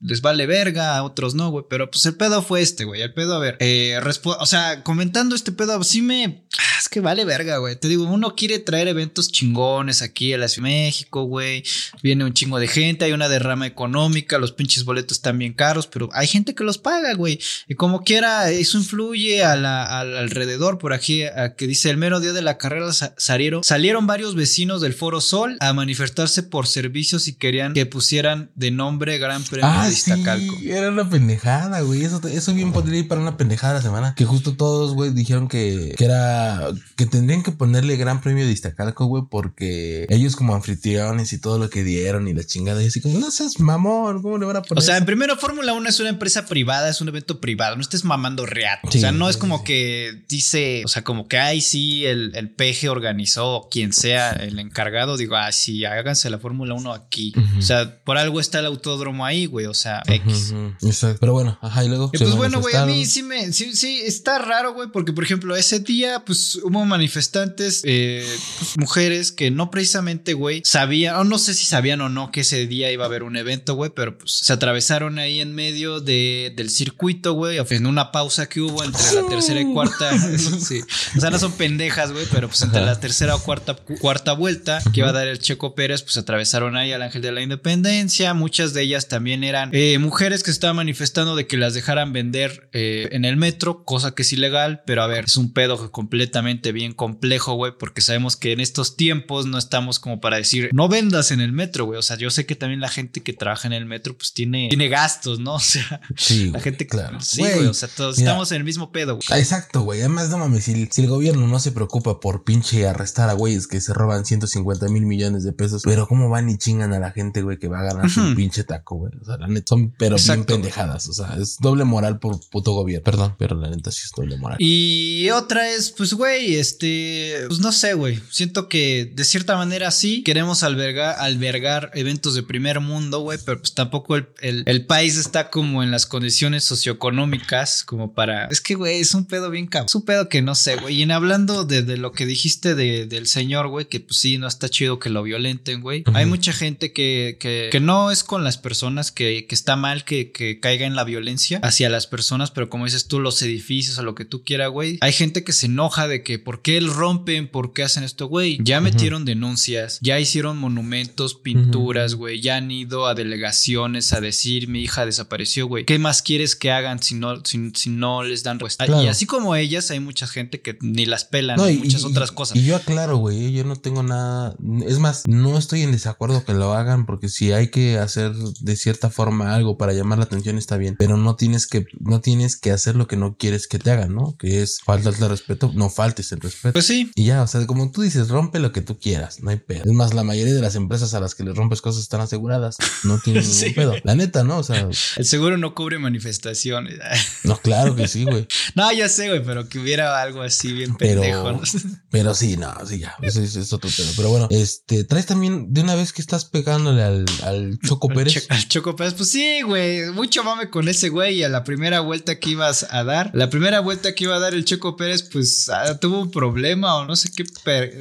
les 0.00 0.20
vale 0.20 0.46
verga, 0.46 0.96
a 0.96 1.02
otros 1.04 1.34
no, 1.34 1.50
güey. 1.50 1.64
Pero 1.68 1.90
pues 1.90 2.04
el 2.06 2.14
pedo 2.16 2.42
fue 2.42 2.60
este, 2.62 2.84
güey. 2.84 3.02
El 3.02 3.12
pedo, 3.14 3.34
a 3.34 3.38
ver, 3.38 3.56
eh, 3.60 3.98
o 4.24 4.46
sea, 4.46 4.82
comentando 4.82 5.34
este 5.34 5.52
pedo, 5.52 5.82
sí 5.84 6.02
me. 6.02 6.44
Ah, 6.58 6.62
Es 6.80 6.88
que 6.88 7.00
vale 7.00 7.24
verga, 7.24 7.58
güey. 7.58 7.76
Te 7.76 7.88
digo, 7.88 8.04
uno 8.04 8.34
quiere 8.36 8.58
traer 8.60 8.88
eventos 8.88 9.30
chingones 9.32 10.00
aquí 10.02 10.32
a 10.32 10.38
la 10.38 10.48
Ciudad 10.48 10.68
de 10.68 10.74
México, 10.74 11.24
güey. 11.24 11.64
Viene 12.02 12.24
un 12.24 12.32
chingo 12.34 12.58
de 12.60 12.68
gente, 12.68 13.04
hay 13.04 13.12
una 13.12 13.28
derrama 13.28 13.66
económica, 13.66 14.38
los 14.38 14.52
pinches 14.52 14.84
boletos 14.84 15.18
están 15.18 15.38
bien 15.38 15.52
caros, 15.54 15.86
pero 15.86 16.08
hay 16.12 16.26
gente 16.26 16.54
que 16.54 16.64
los 16.64 16.78
paga, 16.78 17.14
güey. 17.14 17.38
Y 17.68 17.74
como 17.74 18.02
quiera, 18.04 18.50
eso 18.50 18.78
influye 18.78 19.42
a 19.44 19.56
la- 19.56 19.98
al 20.00 20.16
alrededor. 20.16 20.78
Por 20.78 20.92
aquí, 20.92 21.24
a 21.24 21.54
que 21.56 21.66
dice 21.66 21.90
el 21.90 21.96
mero 21.96 22.20
día 22.20 22.32
de 22.32 22.42
la 22.42 22.58
carrera 22.58 22.92
sa- 22.92 23.14
salieron, 23.18 23.62
salieron 23.64 24.06
varios 24.06 24.34
vecinos 24.34 24.80
del 24.80 24.94
Foro 24.94 25.20
Sol 25.20 25.56
a 25.60 25.72
manifestarse 25.72 26.42
por 26.42 26.66
servicios 26.66 27.28
y 27.28 27.34
querían 27.34 27.74
que 27.74 27.86
pusieran 27.86 28.50
de 28.54 28.70
nombre 28.70 29.18
Gran 29.18 29.42
Premio 29.44 29.67
Ah, 29.68 29.86
de 29.86 29.92
sí, 29.92 30.10
Iztacalco. 30.10 30.56
era 30.64 30.90
una 30.90 31.08
pendejada, 31.08 31.80
güey. 31.82 32.04
Eso, 32.04 32.20
eso 32.28 32.54
bien 32.54 32.72
podría 32.72 33.00
ir 33.00 33.08
para 33.08 33.20
una 33.20 33.36
pendejada 33.36 33.74
la 33.74 33.82
semana. 33.82 34.14
Que 34.16 34.24
justo 34.24 34.54
todos, 34.54 34.94
güey, 34.94 35.10
dijeron 35.10 35.48
que, 35.48 35.94
que 35.96 36.04
era 36.04 36.68
que 36.96 37.06
tendrían 37.06 37.42
que 37.42 37.52
ponerle 37.52 37.96
gran 37.96 38.20
premio 38.20 38.46
de 38.46 38.52
Iztacalco, 38.52 39.06
güey, 39.06 39.24
porque 39.30 40.06
ellos 40.08 40.36
como 40.36 40.54
anfitriones 40.54 41.32
y 41.32 41.38
todo 41.38 41.58
lo 41.58 41.70
que 41.70 41.84
dieron 41.84 42.28
y 42.28 42.34
la 42.34 42.44
chingada, 42.44 42.82
y 42.82 42.86
así 42.86 43.00
como, 43.00 43.18
no 43.18 43.30
seas 43.30 43.60
mamón, 43.60 44.22
¿cómo 44.22 44.38
le 44.38 44.46
van 44.46 44.56
a 44.56 44.62
poner? 44.62 44.82
O 44.82 44.84
sea, 44.84 44.96
en 44.96 45.04
primero, 45.04 45.36
Fórmula 45.36 45.72
1 45.72 45.88
es 45.88 46.00
una 46.00 46.08
empresa 46.08 46.46
privada, 46.46 46.88
es 46.88 47.00
un 47.00 47.08
evento 47.08 47.40
privado, 47.40 47.76
no 47.76 47.82
estés 47.82 48.04
mamando 48.04 48.46
real. 48.46 48.78
Sí, 48.90 48.98
o 48.98 49.00
sea, 49.00 49.12
no 49.12 49.28
es 49.28 49.36
sí, 49.36 49.40
como 49.40 49.58
sí. 49.58 49.64
que 49.64 50.24
dice, 50.28 50.82
o 50.84 50.88
sea, 50.88 51.04
como 51.04 51.28
que, 51.28 51.38
ay, 51.38 51.60
sí, 51.60 52.04
el, 52.06 52.32
el 52.34 52.50
PG 52.50 52.90
organizó, 52.90 53.68
quien 53.70 53.92
sea 53.92 54.30
el 54.30 54.58
encargado, 54.58 55.16
digo, 55.16 55.36
ah, 55.36 55.52
sí, 55.52 55.84
háganse 55.84 56.30
la 56.30 56.38
Fórmula 56.38 56.74
1 56.74 56.92
aquí. 56.92 57.32
O 57.58 57.62
sea, 57.62 57.98
por 58.04 58.18
algo 58.18 58.40
está 58.40 58.58
el 58.60 58.66
autódromo 58.66 59.24
ahí, 59.24 59.46
güey, 59.46 59.57
o 59.66 59.74
sea, 59.74 60.02
X. 60.06 60.54
Exacto. 60.82 61.18
Pero 61.20 61.32
bueno, 61.32 61.58
ajá, 61.62 61.84
y 61.84 61.88
luego. 61.88 62.10
Y 62.12 62.18
pues 62.18 62.34
bueno, 62.34 62.60
güey, 62.60 62.74
a 62.76 62.86
mí 62.86 63.04
sí 63.06 63.22
me, 63.22 63.52
sí, 63.52 63.74
sí, 63.74 64.00
está 64.04 64.38
raro, 64.38 64.74
güey, 64.74 64.88
porque 64.92 65.12
por 65.12 65.24
ejemplo, 65.24 65.56
ese 65.56 65.80
día, 65.80 66.24
pues 66.24 66.56
hubo 66.62 66.84
manifestantes, 66.84 67.82
eh, 67.84 68.26
pues, 68.58 68.76
mujeres 68.78 69.32
que 69.32 69.50
no 69.50 69.70
precisamente, 69.70 70.34
güey, 70.34 70.62
sabían, 70.64 71.16
o 71.16 71.24
no 71.24 71.38
sé 71.38 71.54
si 71.54 71.64
sabían 71.64 72.00
o 72.00 72.08
no 72.08 72.30
que 72.30 72.40
ese 72.40 72.66
día 72.66 72.90
iba 72.92 73.04
a 73.04 73.06
haber 73.08 73.22
un 73.22 73.36
evento, 73.36 73.74
güey, 73.74 73.90
pero 73.94 74.16
pues 74.18 74.32
se 74.32 74.52
atravesaron 74.52 75.18
ahí 75.18 75.40
en 75.40 75.54
medio 75.54 76.00
de, 76.00 76.52
del 76.56 76.70
circuito, 76.70 77.32
güey, 77.34 77.58
en 77.70 77.86
una 77.86 78.12
pausa 78.12 78.48
que 78.48 78.60
hubo 78.60 78.82
entre 78.84 79.02
la 79.14 79.26
tercera 79.28 79.60
y 79.60 79.72
cuarta, 79.72 80.16
sí, 80.38 80.80
o 81.16 81.20
sea, 81.20 81.30
no 81.30 81.38
son 81.38 81.52
pendejas, 81.52 82.12
güey, 82.12 82.26
pero 82.32 82.48
pues 82.48 82.62
entre 82.62 82.80
Ajá. 82.80 82.90
la 82.92 83.00
tercera 83.00 83.34
o 83.36 83.42
cuarta, 83.42 83.74
cu- 83.74 83.98
cuarta 83.98 84.32
vuelta 84.32 84.80
que 84.92 85.00
iba 85.00 85.10
a 85.10 85.12
dar 85.12 85.26
el 85.28 85.38
Checo 85.38 85.74
Pérez, 85.74 86.02
pues 86.02 86.16
atravesaron 86.16 86.76
ahí 86.76 86.92
al 86.92 87.02
Ángel 87.02 87.22
de 87.22 87.32
la 87.32 87.42
Independencia, 87.42 88.34
muchas 88.34 88.72
de 88.74 88.82
ellas 88.82 89.08
también 89.08 89.44
eran 89.48 89.70
eh, 89.72 89.98
mujeres 89.98 90.42
que 90.42 90.50
estaban 90.50 90.76
manifestando 90.76 91.34
de 91.36 91.46
que 91.46 91.56
las 91.56 91.74
dejaran 91.74 92.12
vender 92.12 92.68
eh, 92.72 93.08
en 93.12 93.24
el 93.24 93.36
metro, 93.36 93.84
cosa 93.84 94.14
que 94.14 94.22
es 94.22 94.32
ilegal, 94.32 94.82
pero 94.86 95.02
a 95.02 95.06
ver, 95.06 95.24
es 95.26 95.36
un 95.36 95.52
pedo 95.52 95.90
completamente 95.90 96.72
bien 96.72 96.92
complejo, 96.92 97.54
güey, 97.54 97.72
porque 97.78 98.00
sabemos 98.00 98.36
que 98.36 98.52
en 98.52 98.60
estos 98.60 98.96
tiempos 98.96 99.46
no 99.46 99.58
estamos 99.58 99.98
como 99.98 100.20
para 100.20 100.36
decir, 100.36 100.70
no 100.72 100.88
vendas 100.88 101.30
en 101.30 101.40
el 101.40 101.52
metro, 101.52 101.86
güey, 101.86 101.98
o 101.98 102.02
sea, 102.02 102.16
yo 102.16 102.30
sé 102.30 102.46
que 102.46 102.54
también 102.54 102.80
la 102.80 102.88
gente 102.88 103.22
que 103.22 103.32
trabaja 103.32 103.66
en 103.66 103.74
el 103.74 103.86
metro, 103.86 104.16
pues 104.16 104.32
tiene, 104.32 104.68
tiene 104.68 104.88
gastos, 104.88 105.40
¿no? 105.40 105.54
O 105.58 105.60
sea, 105.60 106.00
Sí, 106.16 106.50
la 106.50 106.60
gente, 106.60 106.86
claro. 106.86 107.20
sí, 107.20 107.40
güey, 107.42 107.66
o 107.66 107.74
sea, 107.74 107.88
todos 107.88 108.16
mira. 108.18 108.30
estamos 108.30 108.52
en 108.52 108.58
el 108.58 108.64
mismo 108.64 108.92
pedo, 108.92 109.16
güey. 109.16 109.40
Exacto, 109.40 109.82
güey. 109.82 110.00
Además, 110.00 110.30
no 110.30 110.38
mames, 110.38 110.64
si, 110.64 110.86
si 110.90 111.02
el 111.02 111.08
gobierno 111.08 111.46
no 111.46 111.58
se 111.58 111.72
preocupa 111.72 112.20
por 112.20 112.44
pinche 112.44 112.86
arrestar 112.86 113.28
a 113.28 113.32
güeyes 113.32 113.66
que 113.66 113.80
se 113.80 113.92
roban 113.92 114.24
150 114.24 114.88
mil 114.88 115.04
millones 115.06 115.42
de 115.44 115.52
pesos, 115.52 115.82
pero 115.84 116.06
cómo 116.06 116.28
van 116.28 116.48
y 116.48 116.56
chingan 116.58 116.92
a 116.92 116.98
la 116.98 117.10
gente, 117.10 117.42
güey, 117.42 117.58
que 117.58 117.68
va 117.68 117.80
a 117.80 117.84
ganar 117.84 118.08
su 118.10 118.34
pinche 118.34 118.64
taco, 118.64 118.96
güey. 118.96 119.12
O 119.20 119.24
sea, 119.24 119.36
la 119.38 119.46
neta, 119.48 119.66
son 119.68 119.90
pero 119.98 120.16
bien 120.16 120.20
Exacto, 120.20 120.44
güey. 120.44 120.56
pendejadas. 120.62 121.08
O 121.08 121.12
sea, 121.12 121.36
es 121.40 121.56
doble 121.60 121.84
moral 121.84 122.18
por 122.18 122.38
puto 122.50 122.72
gobierno. 122.72 123.04
Perdón, 123.04 123.34
pero 123.38 123.56
la 123.56 123.68
neta 123.70 123.90
sí 123.92 124.02
es 124.04 124.12
doble 124.16 124.36
moral. 124.36 124.56
Y 124.60 125.30
otra 125.30 125.68
es, 125.70 125.90
pues, 125.90 126.12
güey, 126.14 126.56
este, 126.56 127.44
pues 127.48 127.60
no 127.60 127.72
sé, 127.72 127.94
güey. 127.94 128.20
Siento 128.30 128.68
que 128.68 129.10
de 129.14 129.24
cierta 129.24 129.56
manera 129.56 129.90
sí 129.90 130.22
queremos 130.22 130.62
albergar, 130.62 131.16
albergar 131.18 131.90
eventos 131.94 132.34
de 132.34 132.42
primer 132.42 132.80
mundo, 132.80 133.20
güey, 133.20 133.38
pero 133.44 133.58
pues 133.60 133.74
tampoco 133.74 134.16
el, 134.16 134.28
el- 134.40 134.62
el 134.66 134.86
país 134.86 135.16
está 135.16 135.50
como 135.50 135.82
en 135.82 135.90
las 135.90 136.06
condiciones 136.06 136.64
socioeconómicas 136.64 137.84
como 137.84 138.12
para. 138.12 138.46
Es 138.46 138.60
que, 138.60 138.74
güey, 138.74 139.00
es 139.00 139.14
un 139.14 139.24
pedo 139.24 139.50
bien 139.50 139.66
cabrón. 139.66 139.86
Es 139.88 139.94
un 139.94 140.02
pedo 140.04 140.28
que 140.28 140.42
no 140.42 140.54
sé, 140.54 140.76
güey. 140.76 140.96
Y 140.96 141.02
en 141.02 141.10
hablando 141.10 141.64
de, 141.64 141.82
de 141.82 141.96
lo 141.96 142.12
que 142.12 142.26
dijiste 142.26 142.74
de- 142.74 143.06
del 143.06 143.26
señor, 143.26 143.68
güey, 143.68 143.86
que 143.86 144.00
pues 144.00 144.18
sí, 144.18 144.38
no 144.38 144.46
está 144.48 144.68
chido 144.68 144.98
que 144.98 145.10
lo 145.10 145.22
violenten, 145.22 145.80
güey. 145.80 146.04
Hay 146.14 146.26
mucha 146.26 146.52
gente 146.52 146.92
que, 146.92 147.36
que, 147.40 147.68
que 147.70 147.80
no 147.80 148.10
es 148.10 148.24
con 148.24 148.44
las 148.44 148.58
personas, 148.58 149.12
que, 149.12 149.17
que 149.24 149.54
está 149.54 149.76
mal 149.76 150.04
que, 150.04 150.30
que 150.32 150.60
caiga 150.60 150.86
en 150.86 150.94
la 150.96 151.04
violencia 151.04 151.60
hacia 151.62 151.88
las 151.90 152.06
personas, 152.06 152.50
pero 152.50 152.68
como 152.70 152.84
dices 152.84 153.06
tú, 153.08 153.20
los 153.20 153.40
edificios 153.42 153.98
o 153.98 154.02
lo 154.02 154.14
que 154.14 154.24
tú 154.24 154.42
quieras, 154.44 154.70
güey. 154.70 154.98
Hay 155.00 155.12
gente 155.12 155.44
que 155.44 155.52
se 155.52 155.66
enoja 155.66 156.06
de 156.08 156.22
que 156.22 156.38
por 156.38 156.62
qué 156.62 156.80
rompen, 156.80 157.48
por 157.48 157.72
qué 157.72 157.82
hacen 157.82 158.04
esto, 158.04 158.26
güey. 158.28 158.58
Ya 158.62 158.80
metieron 158.80 159.24
denuncias, 159.24 159.98
ya 160.02 160.18
hicieron 160.20 160.58
monumentos, 160.58 161.34
pinturas, 161.34 162.14
güey. 162.14 162.40
Ya 162.40 162.56
han 162.56 162.70
ido 162.70 163.06
a 163.06 163.14
delegaciones 163.14 164.12
a 164.12 164.20
decir 164.20 164.68
mi 164.68 164.82
hija 164.82 165.06
desapareció, 165.06 165.66
güey. 165.66 165.84
¿Qué 165.84 165.98
más 165.98 166.22
quieres 166.22 166.56
que 166.56 166.70
hagan 166.70 167.02
si 167.02 167.14
no, 167.14 167.44
si, 167.44 167.70
si 167.74 167.90
no 167.90 168.22
les 168.22 168.42
dan 168.42 168.58
respuesta? 168.58 168.86
Claro. 168.86 169.02
Y 169.04 169.08
así 169.08 169.26
como 169.26 169.56
ellas, 169.56 169.90
hay 169.90 170.00
mucha 170.00 170.26
gente 170.26 170.60
que 170.60 170.76
ni 170.80 171.06
las 171.06 171.24
pelan, 171.24 171.56
No, 171.56 171.68
y- 171.68 171.78
muchas 171.78 172.02
y- 172.02 172.06
otras 172.06 172.32
cosas. 172.32 172.56
Y 172.56 172.64
yo 172.64 172.76
aclaro, 172.76 173.16
güey, 173.16 173.52
yo 173.52 173.64
no 173.64 173.76
tengo 173.76 174.02
nada. 174.02 174.54
Es 174.86 174.98
más, 174.98 175.22
no 175.26 175.56
estoy 175.58 175.82
en 175.82 175.92
desacuerdo 175.92 176.44
que 176.44 176.52
lo 176.54 176.72
hagan, 176.74 177.06
porque 177.06 177.28
si 177.28 177.52
hay 177.52 177.70
que 177.70 177.98
hacer 177.98 178.32
de 178.34 178.76
cierta 178.76 179.07
forma 179.10 179.54
algo 179.54 179.76
para 179.78 179.92
llamar 179.92 180.18
la 180.18 180.24
atención, 180.24 180.58
está 180.58 180.76
bien. 180.76 180.96
Pero 180.98 181.16
no 181.16 181.36
tienes 181.36 181.66
que, 181.66 181.86
no 182.00 182.20
tienes 182.20 182.56
que 182.56 182.70
hacer 182.72 182.96
lo 182.96 183.06
que 183.06 183.16
no 183.16 183.36
quieres 183.36 183.66
que 183.68 183.78
te 183.78 183.90
hagan, 183.90 184.14
¿no? 184.14 184.36
Que 184.38 184.62
es 184.62 184.80
falta 184.84 185.10
de 185.10 185.28
respeto, 185.28 185.70
no 185.74 185.90
faltes 185.90 186.32
el 186.32 186.40
respeto. 186.40 186.72
Pues 186.72 186.86
sí, 186.86 187.10
Y 187.14 187.26
ya, 187.26 187.42
o 187.42 187.46
sea, 187.46 187.66
como 187.66 187.90
tú 187.90 188.02
dices, 188.02 188.28
rompe 188.28 188.58
lo 188.58 188.72
que 188.72 188.80
tú 188.80 188.98
quieras, 188.98 189.42
no 189.42 189.50
hay 189.50 189.56
pedo. 189.58 189.82
Es 189.84 189.92
más, 189.92 190.14
la 190.14 190.24
mayoría 190.24 190.54
de 190.54 190.60
las 190.62 190.74
empresas 190.74 191.14
a 191.14 191.20
las 191.20 191.34
que 191.34 191.44
les 191.44 191.54
rompes 191.54 191.80
cosas 191.80 192.02
están 192.02 192.20
aseguradas, 192.20 192.76
no 193.04 193.18
tienen 193.18 193.42
ningún 193.48 193.74
pedo. 193.74 193.94
La 194.04 194.14
neta, 194.14 194.44
¿no? 194.44 194.58
O 194.58 194.62
sea, 194.62 194.88
el 195.16 195.24
seguro 195.24 195.56
no 195.58 195.74
cubre 195.74 195.98
manifestaciones. 195.98 196.98
no, 197.44 197.56
claro 197.58 197.94
que 197.96 198.08
sí, 198.08 198.24
güey. 198.24 198.46
no, 198.74 198.92
ya 198.92 199.08
sé, 199.08 199.28
güey, 199.28 199.42
pero 199.44 199.68
que 199.68 199.78
hubiera 199.78 200.20
algo 200.20 200.42
así 200.42 200.72
bien 200.72 200.96
Pero- 200.96 201.20
pendejo. 201.20 201.52
¿no? 201.52 201.60
Pero 202.10 202.34
sí, 202.34 202.56
no, 202.56 202.74
sí, 202.86 202.98
ya, 203.00 203.14
eso 203.22 203.42
es, 203.42 203.54
es 203.56 203.72
otro 203.72 203.90
pedo. 203.94 204.10
Pero 204.16 204.30
bueno, 204.30 204.48
este, 204.50 205.04
traes 205.04 205.26
también 205.26 205.72
de 205.74 205.82
una 205.82 205.94
vez 205.94 206.12
que 206.12 206.22
estás 206.22 206.44
pegándole 206.46 207.02
al, 207.02 207.26
al 207.42 207.78
Choco 207.80 208.08
Pérez. 208.08 208.32
Cho- 208.34 208.54
al 208.54 208.66
Choco 208.68 208.96
Pérez, 208.98 209.14
pues 209.14 209.30
sí, 209.30 209.62
güey. 209.62 210.10
Mucho 210.12 210.44
mame 210.44 210.68
con 210.68 210.88
ese 210.88 211.08
güey. 211.08 211.36
Y 211.38 211.42
a 211.44 211.48
la 211.48 211.64
primera 211.64 212.00
vuelta 212.00 212.38
que 212.38 212.50
ibas 212.50 212.86
a 212.90 213.04
dar, 213.04 213.30
la 213.32 213.48
primera 213.48 213.80
vuelta 213.80 214.14
que 214.14 214.24
iba 214.24 214.36
a 214.36 214.38
dar 214.38 214.52
el 214.52 214.66
Choco 214.66 214.96
Pérez, 214.96 215.22
pues 215.22 215.70
ah, 215.70 215.98
tuvo 215.98 216.20
un 216.20 216.30
problema 216.30 216.96
o 216.96 217.06
no 217.06 217.16
sé 217.16 217.30
qué, 217.34 217.44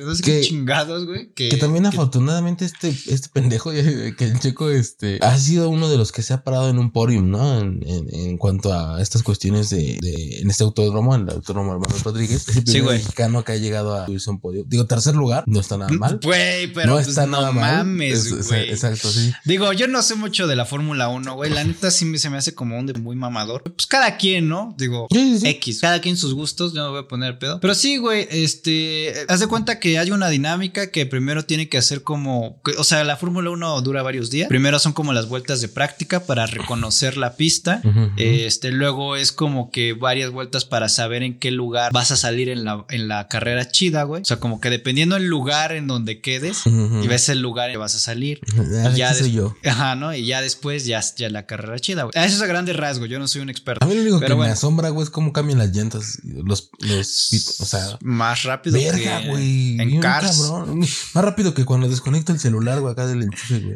no 0.03 0.15
sé 0.15 0.23
qué 0.23 0.41
chingados, 0.41 1.05
güey. 1.05 1.29
Que, 1.33 1.47
Que 1.49 1.57
también 1.57 1.83
que- 1.83 1.89
afortunadamente 1.89 2.65
este, 2.65 2.89
este 2.89 3.29
pendejo, 3.31 3.71
que 3.71 4.13
el 4.19 4.39
checo 4.39 4.69
este, 4.71 5.19
ha 5.21 5.37
sido 5.37 5.69
uno 5.69 5.87
de 5.89 5.97
los 5.97 6.11
que 6.11 6.23
se 6.23 6.33
ha 6.33 6.43
parado 6.43 6.69
en 6.69 6.79
un 6.79 6.91
podium, 6.91 7.29
¿no? 7.29 7.59
En, 7.59 7.81
en, 7.87 8.07
en 8.13 8.37
cuanto 8.37 8.73
a 8.73 9.01
estas 9.01 9.21
cuestiones 9.23 9.69
de, 9.69 9.97
de- 10.01 10.39
en 10.41 10.49
este 10.49 10.63
autódromo, 10.63 11.13
en 11.15 11.21
el 11.29 11.35
autódromo 11.35 11.73
Hermano 11.73 11.95
Rodríguez. 12.03 12.47
Es 12.49 12.57
el 12.57 12.63
primer 12.63 12.93
mexicano 12.95 13.43
que 13.43 13.51
ha 13.51 13.57
llegado 13.57 13.95
a 13.95 14.07
subirse 14.07 14.29
un 14.31 14.39
podio. 14.39 14.63
Digo, 14.67 14.85
tercer 14.87 15.15
lugar, 15.15 15.43
no 15.45 15.59
está 15.59 15.77
nada 15.77 15.91
mal. 15.93 16.19
Güey, 16.23 16.73
pero 16.73 16.87
no 16.87 16.93
pues, 16.95 17.07
está 17.09 17.25
no 17.27 17.33
nada 17.37 17.51
mal. 17.51 17.77
mames, 17.85 18.25
Es- 18.25 18.31
es- 18.31 18.47
güey. 18.47 18.69
Exacto, 18.69 19.11
sí. 19.11 19.31
Digo, 19.45 19.71
yo 19.73 19.87
no 19.87 20.01
sé 20.01 20.15
mucho 20.15 20.47
de 20.47 20.55
la 20.55 20.65
Fórmula 20.65 20.86
1, 20.91 21.35
güey. 21.35 21.51
La 21.51 21.63
neta 21.63 21.89
sí 21.91 22.17
se 22.17 22.29
me 22.29 22.37
hace 22.37 22.53
como 22.53 22.77
un 22.77 22.85
de 22.85 22.93
muy 22.93 23.15
mamador. 23.15 23.63
Pues 23.63 23.87
cada 23.87 24.17
quien, 24.17 24.49
¿no? 24.49 24.75
Digo, 24.77 25.07
Sí, 25.11 25.33
sí, 25.35 25.39
sí. 25.39 25.47
X. 25.47 25.79
Cada 25.81 26.01
quien 26.01 26.17
sus 26.17 26.33
gustos, 26.33 26.73
yo 26.73 26.81
no 26.83 26.91
voy 26.91 27.01
a 27.01 27.07
poner 27.07 27.39
pedo. 27.39 27.59
Pero 27.59 27.73
sí, 27.75 27.97
güey, 27.97 28.27
este. 28.29 29.13
Haz 29.27 29.39
de 29.39 29.47
cuenta 29.47 29.79
que 29.79 29.97
hay 29.97 30.11
una 30.11 30.29
dinámica 30.29 30.91
que 30.91 31.05
primero 31.05 31.45
tiene 31.45 31.69
que 31.69 31.77
hacer 31.77 32.03
como. 32.03 32.61
O 32.77 32.83
sea, 32.83 33.03
la 33.03 33.17
Fórmula 33.17 33.49
1 33.49 33.81
dura 33.81 34.03
varios 34.03 34.29
días. 34.29 34.49
Primero 34.49 34.79
son 34.79 34.93
como 34.93 35.13
las 35.13 35.29
vueltas 35.29 35.61
de 35.61 35.67
práctica 35.69 36.25
para 36.25 36.45
reconocer 36.45 37.17
la 37.17 37.35
pista. 37.35 37.81
Este, 38.17 38.71
luego 38.71 39.15
es 39.15 39.31
como 39.31 39.71
que 39.71 39.93
varias 39.93 40.31
vueltas 40.31 40.65
para 40.65 40.89
saber 40.89 41.23
en 41.23 41.39
qué 41.39 41.51
lugar 41.51 41.91
vas 41.93 42.11
a 42.11 42.17
salir 42.17 42.49
en 42.49 42.63
la, 42.63 42.85
en 42.89 43.07
la 43.07 43.27
carrera 43.27 43.69
chida, 43.69 44.03
güey. 44.03 44.21
O 44.21 44.25
sea, 44.25 44.37
como 44.37 44.59
que 44.59 44.69
dependiendo 44.69 45.15
del 45.15 45.27
lugar 45.27 45.71
en 45.71 45.87
donde 45.87 46.19
quedes 46.19 46.63
y 46.65 47.07
ves 47.07 47.29
el 47.29 47.39
lugar 47.39 47.69
en 47.69 47.77
que 47.77 47.79
vas 47.79 47.95
a 47.95 47.99
salir. 47.99 48.39
Ah, 48.83 48.91
ya 48.95 49.13
soy 49.13 49.31
yo. 49.31 49.55
Ajá, 49.63 49.95
¿no? 49.95 50.13
Y 50.13 50.25
ya 50.25 50.41
después 50.41 50.76
ya, 50.85 51.01
ya 51.15 51.29
la 51.29 51.45
carrera 51.45 51.79
chida, 51.79 52.03
güey. 52.03 52.13
Ah, 52.15 52.25
Eso 52.25 52.35
es 52.37 52.41
a 52.41 52.45
grandes 52.45 52.75
rasgos. 52.75 53.09
Yo 53.09 53.19
no 53.19 53.27
soy 53.27 53.41
un 53.41 53.49
experto. 53.49 53.83
A 53.83 53.87
mí 53.87 53.95
lo 53.95 54.01
único 54.01 54.19
Pero 54.19 54.27
que 54.29 54.33
bueno. 54.35 54.49
me 54.49 54.53
asombra, 54.53 54.89
güey, 54.89 55.03
es 55.03 55.09
cómo 55.09 55.33
cambian 55.33 55.59
las 55.59 55.75
llantas. 55.75 56.19
Los, 56.23 56.69
los, 56.79 57.57
o 57.59 57.65
sea, 57.65 57.97
más 58.01 58.43
rápido 58.43 58.77
verga, 58.77 59.21
que 59.21 59.29
güey. 59.29 59.81
en 59.81 59.99
Cars. 59.99 60.41
cabrón. 60.49 60.79
Más 60.79 61.23
rápido 61.23 61.53
que 61.53 61.65
cuando 61.65 61.87
desconecto 61.89 62.31
el 62.31 62.39
celular, 62.39 62.79
güey, 62.81 62.91
acá 62.93 63.07
del 63.07 63.23
enchufe, 63.23 63.59
güey. 63.59 63.75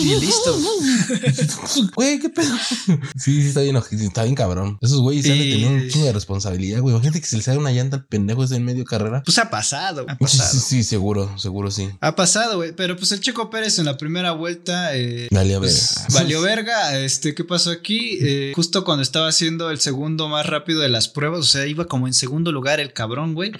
Y 0.00 0.16
listo. 0.20 0.58
Güey, 1.94 2.18
qué 2.18 2.28
pedo. 2.28 2.54
Sí, 3.16 3.42
sí, 3.42 3.48
está 3.48 3.60
bien, 3.62 3.76
está 3.76 4.22
bien 4.24 4.34
cabrón. 4.34 4.78
Esos 4.80 5.00
güeyes 5.00 5.26
han 5.26 5.38
de 5.38 5.44
Sí. 5.44 5.50
tener 5.52 5.68
un 5.82 5.88
chingo 5.88 6.06
de 6.06 6.12
responsabilidad, 6.12 6.80
güey. 6.80 6.94
Imagínate 6.94 7.20
que 7.20 7.26
se 7.26 7.36
le 7.36 7.42
sale 7.42 7.58
una 7.58 7.70
llanta 7.72 7.96
al 7.96 8.06
pendejo 8.06 8.44
ese 8.44 8.56
en 8.56 8.64
medio 8.64 8.84
carrera. 8.84 9.22
Pues 9.24 9.38
ha 9.38 9.50
pasado, 9.50 10.04
ha 10.08 10.12
Sí, 10.12 10.18
pasado. 10.20 10.52
sí, 10.52 10.58
sí, 10.60 10.82
seguro, 10.84 11.38
seguro 11.38 11.70
sí. 11.70 11.88
Ha 12.00 12.14
pasado, 12.16 12.56
güey. 12.56 12.72
Pero 12.74 12.96
pues 12.96 13.12
el 13.12 13.20
Checo 13.20 13.50
Pérez 13.50 13.78
en 13.78 13.84
la 13.86 13.96
primera 13.96 14.32
vuelta. 14.32 14.96
eh, 14.96 15.28
Valió 15.30 15.58
pues, 15.60 15.94
verga. 16.08 16.14
valió 16.14 16.42
verga. 16.42 16.98
Este, 16.98 17.34
¿qué 17.34 17.44
pasó 17.44 17.70
aquí? 17.70 18.18
Eh, 18.20 18.52
justo 18.54 18.84
cuando 18.84 19.02
estaba 19.02 19.28
haciendo 19.28 19.70
el 19.70 19.80
segundo 19.80 20.28
más 20.28 20.46
rápido 20.46 20.80
de 20.80 20.88
las 20.88 21.08
pruebas, 21.08 21.40
o 21.40 21.44
sea, 21.44 21.66
iba 21.66 21.86
como 21.86 22.06
en 22.06 22.14
segundo 22.14 22.52
lugar 22.52 22.80
el 22.80 22.92
cabrón, 22.92 23.34
güey. 23.34 23.52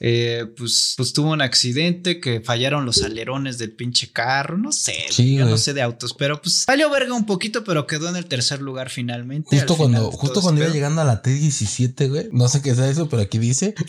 Eh, 0.00 0.46
pues, 0.56 0.94
pues 0.96 1.12
tuvo 1.12 1.30
un 1.30 1.42
accidente 1.42 2.20
que 2.20 2.40
fallaron 2.40 2.84
los 2.84 3.02
alerones 3.02 3.58
del 3.58 3.72
pinche 3.72 4.10
carro. 4.12 4.58
No 4.58 4.72
sé. 4.72 4.94
Sí, 5.10 5.31
Sí, 5.32 5.38
yo 5.38 5.46
no 5.46 5.56
sé 5.56 5.74
de 5.74 5.82
autos, 5.82 6.14
pero 6.14 6.40
pues 6.40 6.64
valió 6.66 6.90
verga 6.90 7.14
un 7.14 7.26
poquito, 7.26 7.64
pero 7.64 7.86
quedó 7.86 8.08
en 8.08 8.16
el 8.16 8.26
tercer 8.26 8.60
lugar 8.60 8.90
finalmente. 8.90 9.56
Justo 9.56 9.76
cuando, 9.76 9.98
final 9.98 10.18
justo 10.18 10.42
cuando 10.42 10.62
iba 10.62 10.72
llegando 10.72 11.00
a 11.00 11.04
la 11.04 11.22
T17, 11.22 12.08
güey. 12.08 12.28
No 12.32 12.48
sé 12.48 12.62
qué 12.62 12.74
sea 12.74 12.88
eso, 12.88 13.08
pero 13.08 13.22
aquí 13.22 13.38
dice. 13.38 13.74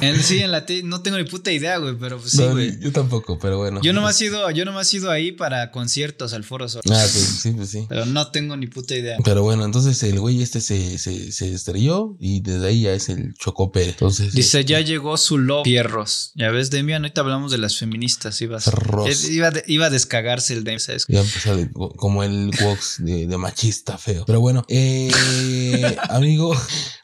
En, 0.00 0.20
sí, 0.22 0.40
en 0.40 0.50
la 0.50 0.66
T, 0.66 0.82
no 0.82 1.02
tengo 1.02 1.18
ni 1.18 1.24
puta 1.24 1.52
idea, 1.52 1.78
güey, 1.78 1.96
pero 1.98 2.18
pues 2.18 2.32
sí, 2.32 2.38
No, 2.38 2.52
güey. 2.52 2.78
yo 2.80 2.92
tampoco, 2.92 3.38
pero 3.38 3.58
bueno. 3.58 3.80
Yo 3.82 3.92
nomás 3.92 4.20
he 4.20 4.26
ido, 4.26 4.50
yo 4.50 4.64
nomás 4.64 4.92
he 4.92 4.98
ido 4.98 5.10
ahí 5.10 5.32
para 5.32 5.70
conciertos 5.70 6.32
al 6.32 6.44
Foro 6.44 6.68
Sol. 6.68 6.82
Ah, 6.86 7.06
pues 7.12 7.38
sí, 7.42 7.52
pues 7.52 7.70
sí. 7.70 7.86
Pero 7.88 8.06
no 8.06 8.30
tengo 8.30 8.56
ni 8.56 8.66
puta 8.66 8.94
idea. 8.96 9.16
Pero 9.24 9.42
bueno, 9.42 9.64
entonces 9.64 10.02
el 10.02 10.18
güey 10.20 10.42
este 10.42 10.60
se, 10.60 10.98
se, 10.98 11.32
se 11.32 11.52
estrelló 11.52 12.16
y 12.18 12.40
desde 12.40 12.66
ahí 12.66 12.82
ya 12.82 12.92
es 12.92 13.08
el 13.08 13.34
Chocope. 13.34 13.88
Entonces. 13.88 14.32
Dice, 14.32 14.60
este, 14.60 14.72
ya 14.72 14.80
llegó 14.80 15.16
su 15.16 15.38
lobo. 15.38 15.64
Fierros. 15.64 16.32
Ya 16.34 16.50
ves, 16.50 16.70
Demian, 16.70 17.04
ahorita 17.04 17.20
hablamos 17.20 17.52
de 17.52 17.58
las 17.58 17.76
feministas. 17.76 18.40
Ibas, 18.40 18.68
eh, 18.68 19.14
iba, 19.30 19.52
iba 19.66 19.86
a 19.86 19.90
descagarse 19.90 20.54
el 20.54 20.64
¿sabes? 20.78 21.06
Ya 21.08 21.20
empezó 21.20 21.56
de- 21.56 21.70
como 21.96 22.22
el 22.22 22.50
Wox 22.62 22.96
de, 23.04 23.26
de 23.26 23.38
machista 23.38 23.96
feo. 23.98 24.24
Pero 24.26 24.40
bueno, 24.40 24.64
eh, 24.68 25.10
amigo. 26.08 26.54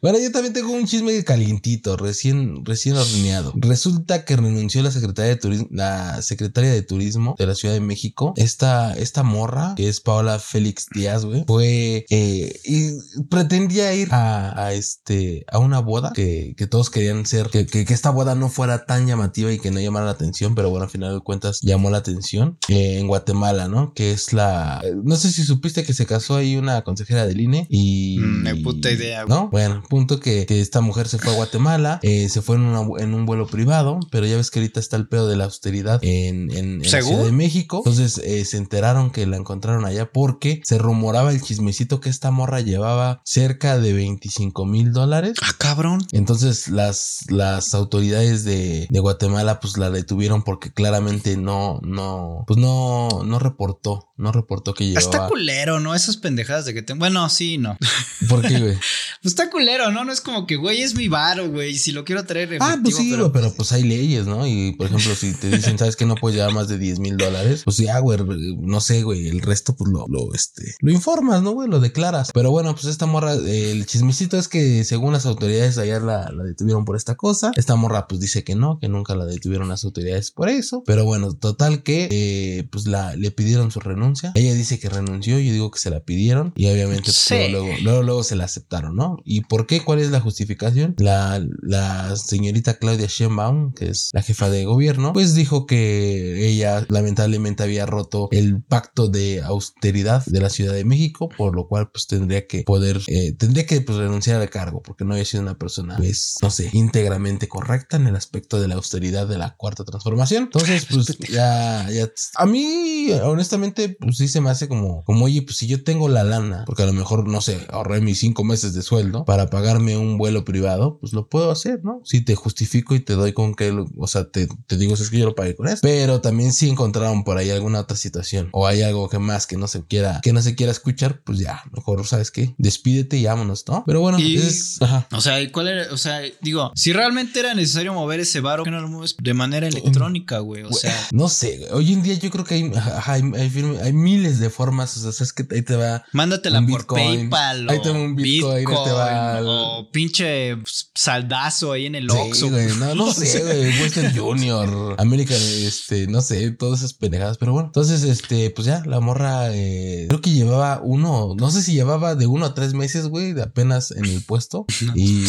Bueno, 0.02 0.18
yo 0.18 0.30
también 0.32 0.52
tengo 0.52 0.72
un 0.72 0.86
chisme 0.86 1.22
calientito, 1.24 1.96
recién, 1.96 2.64
recién 2.64 2.96
horneado. 2.96 3.52
Resulta 3.56 4.24
que 4.24 4.36
renunció 4.36 4.82
la 4.82 4.90
secretaria 4.90 5.30
de 5.30 5.36
turismo, 5.40 5.68
la 5.70 6.20
secretaria 6.22 6.70
de 6.72 6.82
turismo 6.82 7.34
de 7.38 7.46
la 7.46 7.54
Ciudad 7.54 7.74
de 7.74 7.80
México. 7.80 8.34
Esta, 8.36 8.94
esta 8.94 9.22
morra, 9.22 9.74
que 9.76 9.88
es 9.88 10.00
Paola 10.00 10.38
Félix 10.38 10.86
Díaz, 10.94 11.24
güey, 11.24 11.44
fue 11.46 12.04
eh, 12.10 12.60
y 12.64 12.90
pretendía 13.30 13.94
ir 13.94 14.08
a, 14.12 14.66
a 14.66 14.72
este, 14.74 15.44
a 15.50 15.58
una 15.58 15.78
boda 15.80 16.12
que, 16.14 16.54
que 16.56 16.66
todos 16.66 16.90
querían 16.90 17.24
ser, 17.26 17.48
que, 17.48 17.66
que, 17.66 17.84
que 17.84 17.94
esta 17.94 18.10
boda 18.10 18.34
no 18.34 18.48
fuera 18.48 18.84
tan 18.86 19.06
llamativa 19.06 19.52
y 19.52 19.58
que 19.58 19.70
no 19.70 19.80
llamara 19.80 20.06
la 20.06 20.12
atención, 20.12 20.54
pero 20.54 20.70
bueno, 20.70 20.84
al 20.84 20.90
final 20.90 21.14
de 21.14 21.20
cuentas 21.20 21.60
llamó 21.62 21.90
la 21.90 21.98
atención 21.98 22.58
eh, 22.68 22.98
en 22.98 23.06
Guatemala, 23.06 23.53
¿no? 23.68 23.92
Que 23.94 24.10
es 24.12 24.32
la, 24.32 24.82
no 25.04 25.16
sé 25.16 25.30
si 25.30 25.44
supiste 25.44 25.84
que 25.84 25.94
se 25.94 26.06
casó 26.06 26.36
ahí 26.36 26.56
una 26.56 26.82
consejera 26.82 27.26
del 27.26 27.40
INE 27.40 27.66
y... 27.70 28.18
Mm, 28.20 28.42
ni 28.44 28.54
puta 28.62 28.90
idea, 28.90 29.24
¿No? 29.26 29.48
Bueno, 29.50 29.82
punto 29.88 30.20
que, 30.20 30.44
que 30.46 30.60
esta 30.60 30.80
mujer 30.80 31.08
se 31.08 31.18
fue 31.18 31.32
a 31.32 31.36
Guatemala, 31.36 32.00
eh, 32.02 32.28
se 32.28 32.42
fue 32.42 32.56
en, 32.56 32.62
una- 32.62 33.02
en 33.02 33.14
un 33.14 33.26
vuelo 33.26 33.46
privado, 33.46 34.00
pero 34.10 34.26
ya 34.26 34.36
ves 34.36 34.50
que 34.50 34.58
ahorita 34.60 34.80
está 34.80 34.96
el 34.96 35.08
pedo 35.08 35.28
de 35.28 35.36
la 35.36 35.44
austeridad 35.44 35.98
en, 36.02 36.50
en. 36.50 36.82
Ciudad 36.84 37.24
de 37.24 37.32
México. 37.32 37.78
Entonces 37.78 38.18
eh, 38.18 38.44
se 38.44 38.56
enteraron 38.56 39.10
que 39.10 39.26
la 39.26 39.36
encontraron 39.36 39.84
allá 39.84 40.10
porque 40.12 40.60
se 40.64 40.78
rumoraba 40.78 41.32
el 41.32 41.40
chismecito 41.42 42.00
que 42.00 42.08
esta 42.10 42.30
morra 42.30 42.60
llevaba 42.60 43.20
cerca 43.24 43.78
de 43.78 43.92
25 43.92 44.64
mil 44.66 44.92
dólares. 44.92 45.34
Ah, 45.42 45.52
cabrón. 45.58 46.04
Entonces 46.12 46.68
las, 46.68 47.20
las 47.28 47.74
autoridades 47.74 48.44
de, 48.44 48.86
de 48.90 49.00
Guatemala 49.00 49.60
pues 49.60 49.76
la 49.78 49.90
detuvieron 49.90 50.42
porque 50.42 50.72
claramente 50.72 51.36
no, 51.36 51.80
no, 51.82 52.44
pues 52.46 52.58
no, 52.58 53.22
no 53.24 53.38
reportó, 53.44 54.08
no 54.16 54.32
reportó 54.32 54.74
que 54.74 54.92
Está 54.92 55.10
llevaba. 55.12 55.28
culero, 55.28 55.78
¿no? 55.80 55.94
Esas 55.94 56.16
pendejadas 56.16 56.64
de 56.64 56.74
que 56.74 56.82
te... 56.82 56.94
Bueno, 56.94 57.28
sí, 57.28 57.58
no. 57.58 57.78
¿Por 58.28 58.42
qué, 58.42 58.58
güey? 58.58 58.74
Pues 59.22 59.32
está 59.32 59.50
culero, 59.50 59.90
¿no? 59.92 60.04
No 60.04 60.12
es 60.12 60.20
como 60.20 60.46
que, 60.46 60.56
güey, 60.56 60.82
es 60.82 60.94
mi 60.96 61.08
varo, 61.08 61.48
güey. 61.50 61.76
Si 61.76 61.92
lo 61.92 62.04
quiero 62.04 62.24
traer 62.24 62.58
Ah, 62.60 62.78
pues 62.82 62.94
efectivo, 62.96 63.26
sí, 63.26 63.30
pero 63.32 63.54
pues 63.54 63.72
hay 63.72 63.82
leyes, 63.84 64.26
¿no? 64.26 64.46
Y 64.46 64.72
por 64.76 64.86
ejemplo, 64.86 65.14
si 65.14 65.32
te 65.34 65.48
dicen, 65.50 65.78
sabes 65.78 65.96
que 65.96 66.04
no 66.06 66.14
puedes 66.16 66.36
llevar 66.36 66.52
más 66.52 66.68
de 66.68 66.78
10 66.78 66.98
mil 66.98 67.16
dólares, 67.16 67.62
pues 67.64 67.76
ya, 67.76 67.98
güey, 68.00 68.18
no 68.58 68.80
sé, 68.80 69.02
güey, 69.02 69.28
el 69.28 69.40
resto, 69.40 69.76
pues 69.76 69.90
lo, 69.90 70.06
lo, 70.08 70.34
este, 70.34 70.74
lo 70.80 70.90
informas, 70.92 71.42
¿no, 71.42 71.52
güey? 71.52 71.68
Lo 71.68 71.80
declaras. 71.80 72.30
Pero 72.34 72.50
bueno, 72.50 72.72
pues 72.74 72.86
esta 72.86 73.06
morra, 73.06 73.34
eh, 73.34 73.70
el 73.70 73.86
chismecito 73.86 74.38
es 74.38 74.48
que 74.48 74.84
según 74.84 75.12
las 75.12 75.26
autoridades 75.26 75.78
ayer 75.78 76.02
la, 76.02 76.30
la 76.30 76.44
detuvieron 76.44 76.84
por 76.84 76.96
esta 76.96 77.14
cosa. 77.14 77.52
Esta 77.56 77.76
morra, 77.76 78.06
pues 78.08 78.20
dice 78.20 78.44
que 78.44 78.54
no, 78.54 78.78
que 78.78 78.88
nunca 78.88 79.14
la 79.14 79.24
detuvieron 79.26 79.68
las 79.68 79.84
autoridades 79.84 80.30
por 80.30 80.48
eso. 80.48 80.82
Pero 80.86 81.04
bueno, 81.04 81.32
total 81.34 81.82
que, 81.82 82.08
eh, 82.10 82.68
pues 82.70 82.86
la, 82.86 83.16
le 83.16 83.30
pidieron 83.34 83.70
su 83.70 83.80
renuncia. 83.80 84.32
Ella 84.34 84.54
dice 84.54 84.78
que 84.78 84.88
renunció, 84.88 85.38
yo 85.38 85.52
digo 85.52 85.70
que 85.70 85.78
se 85.78 85.90
la 85.90 86.00
pidieron 86.00 86.52
y 86.56 86.66
obviamente, 86.66 87.04
pues 87.04 87.16
Sí. 87.16 87.34
luego, 87.50 87.66
luego, 87.66 87.82
luego, 87.82 88.02
luego 88.02 88.22
se 88.22 88.36
la 88.36 88.44
aceptaron, 88.44 88.96
¿no? 88.96 89.16
¿Y 89.24 89.42
por 89.42 89.66
qué? 89.66 89.82
¿Cuál 89.82 90.00
es 90.00 90.10
la 90.10 90.20
justificación? 90.20 90.94
La, 90.98 91.44
la 91.62 92.16
señorita 92.16 92.78
Claudia 92.78 93.06
Sheinbaum, 93.08 93.72
que 93.74 93.88
es 93.90 94.10
la 94.12 94.22
jefa 94.22 94.48
de 94.50 94.64
gobierno, 94.64 95.12
pues 95.12 95.34
dijo 95.34 95.66
que 95.66 96.48
ella 96.48 96.84
lamentablemente 96.88 97.62
había 97.62 97.86
roto 97.86 98.28
el 98.32 98.62
pacto 98.62 99.08
de 99.08 99.42
austeridad 99.42 100.24
de 100.26 100.40
la 100.40 100.50
Ciudad 100.50 100.74
de 100.74 100.84
México, 100.84 101.28
por 101.36 101.54
lo 101.54 101.66
cual 101.68 101.90
pues 101.90 102.06
tendría 102.06 102.46
que 102.46 102.62
poder, 102.62 103.00
eh, 103.08 103.32
tendría 103.32 103.66
que 103.66 103.80
pues, 103.80 103.98
renunciar 103.98 104.40
al 104.40 104.50
cargo 104.50 104.82
porque 104.82 105.04
no 105.04 105.12
había 105.12 105.24
sido 105.24 105.42
una 105.42 105.58
persona, 105.58 105.96
pues, 105.96 106.36
no 106.42 106.50
sé, 106.50 106.70
íntegramente 106.72 107.48
correcta 107.48 107.96
en 107.96 108.06
el 108.06 108.16
aspecto 108.16 108.60
de 108.60 108.68
la 108.68 108.74
austeridad 108.76 109.26
de 109.26 109.38
la 109.38 109.56
cuarta 109.56 109.84
transformación. 109.84 110.44
Entonces, 110.44 110.86
pues 110.90 111.06
ya, 111.30 111.88
ya, 111.90 112.10
a 112.36 112.46
mí, 112.46 113.08
honestamente, 113.28 113.96
pues 114.00 114.16
sí 114.16 114.28
se 114.28 114.40
me 114.40 114.50
hace 114.50 114.68
como, 114.68 115.04
como, 115.04 115.24
oye, 115.26 115.42
pues 115.42 115.56
si 115.56 115.66
yo 115.66 115.82
tengo 115.84 116.08
la 116.08 116.24
lana, 116.24 116.64
porque 116.66 116.82
a 116.82 116.86
lo 116.86 116.92
mejor, 116.92 117.26
no 117.28 117.40
sé, 117.40 117.66
ahorré 117.70 118.00
mis 118.00 118.18
cinco 118.20 118.44
meses 118.44 118.74
de 118.74 118.82
sueldo 118.82 119.24
para 119.24 119.50
pagarme 119.50 119.96
un 119.96 120.18
vuelo 120.18 120.44
privado, 120.44 120.98
pues 121.00 121.12
lo 121.12 121.28
puedo 121.28 121.50
hacer, 121.50 121.80
¿no? 121.84 122.00
Si 122.04 122.20
te 122.20 122.34
justifico 122.34 122.94
y 122.94 123.00
te 123.00 123.14
doy 123.14 123.32
con 123.32 123.54
que, 123.54 123.72
lo- 123.72 123.86
o 123.98 124.06
sea, 124.06 124.30
te, 124.30 124.48
te 124.66 124.76
digo, 124.76 124.96
si 124.96 125.02
es 125.04 125.10
que 125.10 125.18
yo 125.18 125.24
lo 125.26 125.34
pagué 125.34 125.54
con 125.56 125.68
eso. 125.68 125.78
Pero 125.82 126.20
también 126.20 126.52
si 126.52 126.68
encontraron 126.68 127.24
por 127.24 127.36
ahí 127.38 127.50
alguna 127.50 127.80
otra 127.80 127.96
situación 127.96 128.48
o 128.52 128.66
hay 128.66 128.82
algo 128.82 129.08
que 129.08 129.18
más 129.18 129.46
que 129.46 129.56
no 129.56 129.68
se 129.68 129.84
quiera, 129.84 130.20
que 130.22 130.32
no 130.32 130.42
se 130.42 130.54
quiera 130.54 130.72
escuchar, 130.72 131.20
pues 131.24 131.38
ya, 131.38 131.62
mejor, 131.72 132.06
¿sabes 132.06 132.30
qué? 132.30 132.54
Despídete 132.58 133.16
y 133.18 133.24
vámonos, 133.26 133.64
¿no? 133.68 133.84
Pero 133.86 134.00
bueno, 134.00 134.18
Y- 134.18 134.36
es, 134.36 134.80
ajá. 134.82 135.06
O 135.12 135.20
sea, 135.20 135.40
¿y 135.40 135.50
¿cuál 135.50 135.68
era? 135.68 135.92
O 135.92 135.96
sea, 135.96 136.20
digo, 136.40 136.72
si 136.74 136.92
realmente 136.92 137.40
era 137.40 137.54
necesario 137.54 137.92
mover 137.94 138.20
ese 138.20 138.40
varo, 138.40 138.62
¿por 138.62 138.64
qué 138.64 138.70
no 138.70 138.80
lo 138.80 138.88
mueves 138.88 139.16
de 139.22 139.34
manera 139.34 139.66
electrónica, 139.68 140.38
güey? 140.40 140.62
O 140.64 140.72
sea, 140.72 140.94
No 141.12 141.28
sé, 141.28 141.58
güey. 141.58 141.70
hoy 141.72 141.92
en 141.92 142.02
día 142.02 142.14
yo 142.14 142.30
creo 142.30 142.44
que 142.44 142.54
hay, 142.54 142.72
ajá, 142.74 143.13
hay, 143.14 143.22
hay 143.36 143.50
firme- 143.50 143.80
hay 143.80 143.92
miles 143.92 144.38
de 144.38 144.50
formas, 144.50 144.96
o 144.96 145.00
sea, 145.00 145.12
sabes 145.12 145.32
que 145.32 145.46
ahí 145.54 145.62
te 145.62 145.76
va 145.76 146.04
mándatela 146.12 146.58
un 146.60 146.66
por 146.66 146.80
Bitcoin. 146.82 147.30
PayPal 147.30 147.70
Ahí 147.70 147.78
o 147.84 147.92
un 147.92 148.14
Bitcoin, 148.16 148.56
ahí 148.56 148.64
te 148.84 148.90
va 148.92 149.38
el- 149.38 149.44
o 149.48 149.88
pinche 149.92 150.56
saldazo 150.94 151.72
ahí 151.72 151.86
en 151.86 151.94
el 151.94 152.10
Sí, 152.10 152.16
Oxxo. 152.18 152.50
güey, 152.50 152.66
no, 152.76 152.94
no 152.94 153.12
sé, 153.14 153.42
güey, 153.42 153.80
Western 153.80 154.16
Junior, 154.16 154.94
American, 154.98 155.36
este, 155.40 156.06
no 156.06 156.20
sé, 156.20 156.50
todas 156.52 156.80
esas 156.80 156.92
pendejadas, 156.94 157.38
pero 157.38 157.52
bueno, 157.52 157.68
entonces, 157.68 158.02
este, 158.02 158.50
pues 158.50 158.66
ya, 158.66 158.82
la 158.86 159.00
morra, 159.00 159.54
eh, 159.54 160.06
creo 160.08 160.20
que 160.20 160.30
llevaba 160.30 160.80
uno, 160.82 161.34
no 161.38 161.50
sé 161.50 161.62
si 161.62 161.72
llevaba 161.72 162.14
de 162.14 162.26
uno 162.26 162.46
a 162.46 162.54
tres 162.54 162.74
meses, 162.74 163.06
güey, 163.08 163.32
de 163.32 163.42
apenas 163.42 163.90
en 163.90 164.04
el 164.04 164.22
puesto, 164.22 164.66
y 164.94 165.24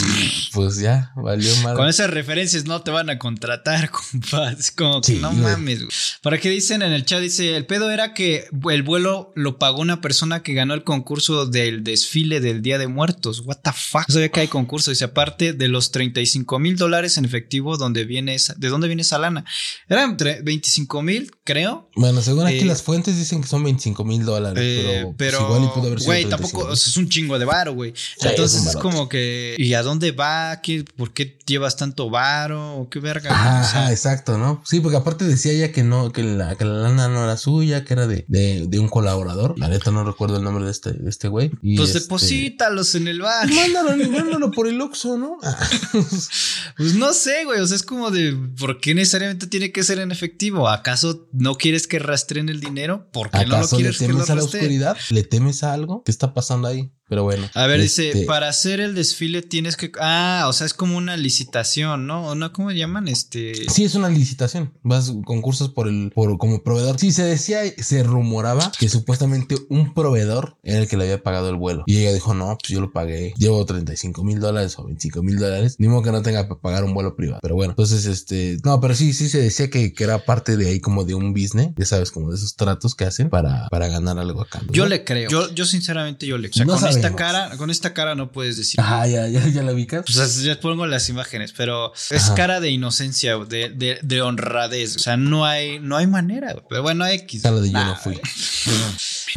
pues 0.54 0.78
ya, 0.78 1.12
valió 1.16 1.56
mal. 1.58 1.76
Con 1.76 1.88
esas 1.88 2.10
referencias 2.10 2.66
no 2.66 2.82
te 2.82 2.92
van 2.92 3.10
a 3.10 3.20
contratar, 3.20 3.90
compa. 4.12 4.52
Es 4.52 4.72
como 4.72 5.02
que 5.02 5.14
Sí, 5.14 5.20
no 5.20 5.30
güey. 5.32 5.42
mames, 5.42 5.80
güey. 5.80 5.90
¿Para 6.22 6.40
qué 6.40 6.50
dicen 6.50 6.82
en 6.82 6.92
el 6.92 7.06
chat? 7.06 7.22
Dice, 7.22 7.56
el 7.56 7.65
pedo 7.66 7.92
era 7.92 8.14
que 8.14 8.46
el 8.72 8.84
vuelo 8.84 9.32
lo 9.36 9.58
pagó 9.60 9.82
una 9.82 10.02
persona 10.02 10.42
que 10.44 10.54
ganó 10.54 10.74
el 10.74 10.84
concurso 10.84 11.46
del 11.46 11.84
desfile 11.84 12.40
del 12.40 12.62
Día 12.62 12.78
de 12.78 12.88
Muertos. 12.88 13.42
What 13.46 13.58
the 13.64 13.72
fuck? 13.74 14.08
No 14.08 14.14
sabía 14.14 14.30
que 14.30 14.40
hay 14.42 14.48
concurso. 14.48 14.92
Dice, 14.92 15.06
aparte 15.06 15.54
de 15.54 15.68
los 15.68 15.92
35 15.92 16.60
mil 16.60 16.76
dólares 16.78 17.18
en 17.18 17.26
efectivo, 17.26 17.78
¿dónde 17.78 18.06
viene 18.06 18.36
esa, 18.36 18.54
¿de 18.56 18.70
dónde 18.70 18.88
viene 18.88 19.02
esa 19.02 19.18
lana? 19.18 19.46
Eran 19.90 20.18
tre- 20.18 20.44
25 20.44 21.02
mil, 21.02 21.32
creo. 21.44 21.90
Bueno, 21.96 22.22
según 22.22 22.46
aquí 22.48 22.60
Eh, 22.60 22.66
las 22.66 22.82
fuentes 22.84 23.18
dicen 23.18 23.42
que 23.42 23.48
son 23.48 23.64
25 23.64 24.04
mil 24.06 24.24
dólares, 24.26 24.64
Eh, 24.66 25.06
pero, 25.18 25.38
pues, 25.40 25.50
igual 25.50 25.64
y 25.64 25.68
pudo 25.76 25.88
haber 25.88 26.00
sido 26.00 26.06
güey, 26.12 26.22
35. 26.26 26.30
tampoco, 26.60 26.74
o 26.74 26.76
sea, 26.76 26.90
es 26.92 26.98
un 26.98 27.10
chingo 27.10 27.40
de 27.40 27.46
varo, 27.46 27.74
güey. 27.74 27.92
es 27.92 28.26
Entonces 28.26 28.60
es, 28.60 28.66
barote. 28.68 28.82
como 28.82 29.10
que, 29.10 29.56
¿y 29.58 29.74
a 29.74 29.82
dónde 29.84 30.12
va? 30.12 30.62
¿Qué, 30.62 30.84
¿Por 30.98 31.14
qué 31.14 31.38
llevas 31.46 31.76
tanto 31.78 32.10
varo? 32.10 32.76
¿O 32.78 32.90
qué 32.90 33.00
verga? 33.00 33.32
Ajá, 33.32 33.62
O 33.62 33.72
sea, 33.72 33.92
exacto, 33.92 34.38
¿no? 34.38 34.62
Sí, 34.66 34.80
porque 34.80 34.98
aparte 34.98 35.26
decía 35.26 35.52
ella 35.52 35.72
que 35.72 35.84
no, 35.84 36.12
que 36.12 36.24
la, 36.24 36.56
que 36.56 36.66
la 36.66 36.74
lana 36.74 37.08
no 37.08 37.24
era 37.24 37.38
suya, 37.38 37.55
que 37.60 37.94
era 37.94 38.08
de, 38.08 38.26
de, 38.28 38.66
de 38.68 38.80
un 38.80 38.88
colaborador. 38.88 39.58
La 39.58 39.68
neta 39.68 39.92
no 39.92 40.04
recuerdo 40.04 40.38
el 40.38 40.44
nombre 40.44 40.66
de 40.66 40.72
este, 40.72 40.94
de 40.94 41.10
este 41.10 41.28
güey. 41.28 41.52
Y 41.62 41.78
Pues 41.78 41.90
este- 41.90 42.02
deposítalos 42.02 42.96
en 42.96 43.08
el 43.08 43.22
bar. 43.22 43.48
Mándalo, 43.50 43.98
mándalo 44.12 44.52
por 44.52 44.68
el 44.68 44.80
Oxxo, 44.82 45.18
¿no? 45.18 45.38
Pues 46.78 46.96
no 46.96 47.14
sé, 47.14 47.46
güey. 47.46 47.60
O 47.62 47.68
sea, 47.68 47.76
es 47.76 47.84
como 47.84 48.12
de 48.12 48.34
¿por 48.60 48.80
qué 48.80 48.94
necesariamente 48.94 49.48
tiene 49.48 49.72
que 49.72 49.84
ser 49.84 50.00
en 50.00 50.12
efectivo? 50.12 50.68
¿Acaso 50.68 51.28
no 51.32 51.56
quieres 51.56 51.88
que 51.88 52.00
rastreen 52.00 52.50
el 52.50 52.60
dinero? 52.60 53.10
¿Por 53.12 53.30
qué 53.30 53.40
no 53.40 53.46
lo 53.48 53.56
¿Acaso 53.58 53.78
le 53.78 53.84
quieres 53.84 54.00
que 54.00 54.08
lo 54.08 54.14
temes 54.16 54.30
a 54.30 54.36
la 54.36 54.44
oscuridad? 54.44 54.98
¿Le 55.10 55.24
temes 55.24 55.64
a 55.64 55.74
algo? 55.74 56.04
¿Qué 56.04 56.12
está 56.12 56.34
pasando 56.34 56.68
ahí? 56.68 56.92
Pero 57.08 57.24
bueno. 57.24 57.48
A 57.54 57.68
ver, 57.68 57.80
este, 57.80 58.14
dice, 58.14 58.26
para 58.26 58.50
hacer 58.50 58.80
el 58.80 58.96
desfile 58.96 59.42
tienes 59.42 59.78
que. 59.78 59.92
Ah, 60.00 60.46
o 60.48 60.54
sea, 60.54 60.66
es 60.66 60.74
como 60.74 60.98
una 60.98 61.18
licitación, 61.18 62.08
¿no? 62.08 62.28
¿O 62.28 62.36
no? 62.36 62.52
¿Cómo 62.52 62.72
llaman? 62.72 63.08
Este. 63.08 63.54
Sí, 63.70 63.84
es 63.84 63.96
una 63.96 64.10
licitación. 64.10 64.74
Vas 64.82 65.14
concursos 65.26 65.70
por 65.70 65.88
el, 65.88 66.12
por 66.14 66.38
como 66.38 66.64
proveedor. 66.64 67.00
Sí, 67.00 67.12
se 67.12 67.24
decía, 67.24 67.60
se 67.78 68.04
rumoraba 68.04 68.72
que 68.80 68.90
supuestamente 68.90 69.56
un 69.70 69.94
proveedor 69.94 70.58
era 70.64 70.80
el 70.80 70.88
que 70.88 70.98
le 70.98 71.04
había 71.04 71.24
pagado 71.24 71.50
el 71.50 71.56
vuelo. 71.56 71.84
Y 71.86 72.00
ella 72.00 72.14
dijo, 72.14 72.34
no, 72.34 72.58
pues 72.60 72.72
yo 72.72 72.82
lo 72.82 72.92
pagué. 72.92 73.34
Llevo 73.38 73.64
35 73.66 74.24
mil 74.24 74.40
dólares 74.40 74.78
o 74.80 74.86
25 74.86 75.22
mil 75.22 75.38
dólares. 75.38 75.76
Ni 75.78 75.88
modo 75.88 76.02
que 76.02 76.12
no 76.12 76.22
tenga 76.24 76.48
que 76.48 76.56
pagar 76.56 76.84
un 76.84 76.94
vuelo 76.94 77.16
privado. 77.16 77.40
Pero 77.42 77.56
bueno, 77.56 77.72
entonces, 77.72 78.06
este, 78.06 78.58
no, 78.64 78.80
pero 78.82 78.96
sí, 78.96 79.14
sí 79.14 79.30
se 79.30 79.40
decía 79.40 79.70
que, 79.70 79.94
que 79.94 80.04
era 80.04 80.26
parte 80.26 80.58
de 80.58 80.70
ahí 80.70 80.80
como 80.80 81.04
de 81.04 81.14
un 81.14 81.34
business. 81.34 81.70
Ya 81.78 81.86
sabes, 81.86 82.12
como 82.12 82.32
de 82.32 82.38
esos 82.38 82.56
tratos 82.56 82.96
que 82.96 83.06
hacen 83.06 83.30
para, 83.30 83.68
para 83.70 83.88
ganar 83.88 84.18
algo 84.18 84.42
a 84.42 84.48
cambio. 84.48 84.74
Yo 84.74 84.84
¿no? 84.84 84.90
le 84.90 85.04
creo. 85.04 85.30
Yo, 85.30 85.54
yo 85.54 85.66
sinceramente, 85.66 86.26
yo 86.26 86.38
le 86.38 86.50
creo. 86.50 86.52
O 86.52 86.56
sea, 86.56 86.66
no 86.66 86.72
con 86.74 86.82
sabemos, 86.82 86.95
esta 86.96 87.16
cara, 87.16 87.58
con 87.58 87.70
esta 87.70 87.94
cara 87.94 88.16
no 88.16 88.32
puedes 88.32 88.58
decir. 88.58 88.80
Ajá, 88.80 89.08
ya, 89.08 89.28
ya, 89.28 89.48
ya 89.48 89.64
la 89.64 89.74
ubicas. 89.74 90.06
Pues 90.06 90.42
ya 90.42 90.60
pongo 90.60 90.86
las 90.88 91.10
imágenes, 91.10 91.54
pero 91.56 91.94
es 92.10 92.26
Ajá. 92.26 92.36
cara 92.36 92.60
de 92.60 92.70
inocencia, 92.70 93.38
de, 93.38 93.70
de, 93.70 94.00
de 94.02 94.22
honradez. 94.22 94.96
O 94.96 95.00
sea, 95.00 95.18
no 95.18 95.46
hay, 95.46 95.80
no 95.80 95.98
hay 95.98 96.08
manera. 96.08 96.56
Pero 96.70 96.82
bueno, 96.82 97.06
X. 97.06 97.42
Cara 97.42 97.60
de 97.60 97.68
yo 97.70 97.74
Nah, 97.74 97.86
no 97.90 97.96
fui. 97.98 98.14
güey. 98.14 98.22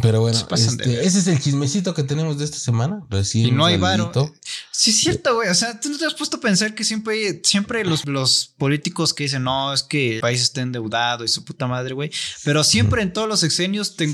Pero 0.01 0.21
bueno, 0.21 0.47
este, 0.51 1.05
ese 1.05 1.19
es 1.19 1.27
el 1.27 1.41
chismecito 1.41 1.93
que 1.93 2.03
tenemos 2.03 2.37
de 2.37 2.45
esta 2.45 2.57
semana. 2.57 3.01
Recién 3.09 3.47
Y 3.47 3.51
no 3.51 3.65
hay 3.65 3.77
varo. 3.77 4.11
Sí, 4.71 4.91
es 4.91 4.99
cierto, 4.99 5.35
güey. 5.35 5.49
O 5.49 5.53
sea, 5.53 5.77
tú 5.77 5.89
no 5.89 5.97
te 5.97 6.05
has 6.05 6.13
puesto 6.13 6.37
a 6.37 6.39
pensar 6.39 6.73
que 6.73 6.85
siempre, 6.85 7.41
siempre 7.43 7.83
los, 7.83 8.05
los 8.07 8.53
políticos 8.57 9.13
que 9.13 9.23
dicen, 9.23 9.43
no, 9.43 9.73
es 9.73 9.83
que 9.83 10.15
el 10.15 10.21
país 10.21 10.41
está 10.41 10.61
endeudado 10.61 11.25
y 11.25 11.27
su 11.27 11.43
puta 11.43 11.67
madre, 11.67 11.93
güey. 11.93 12.09
Pero 12.45 12.63
siempre 12.63 13.01
en 13.01 13.11
todos 13.11 13.27
los 13.27 13.41
sexenios 13.41 13.97
te 13.97 14.07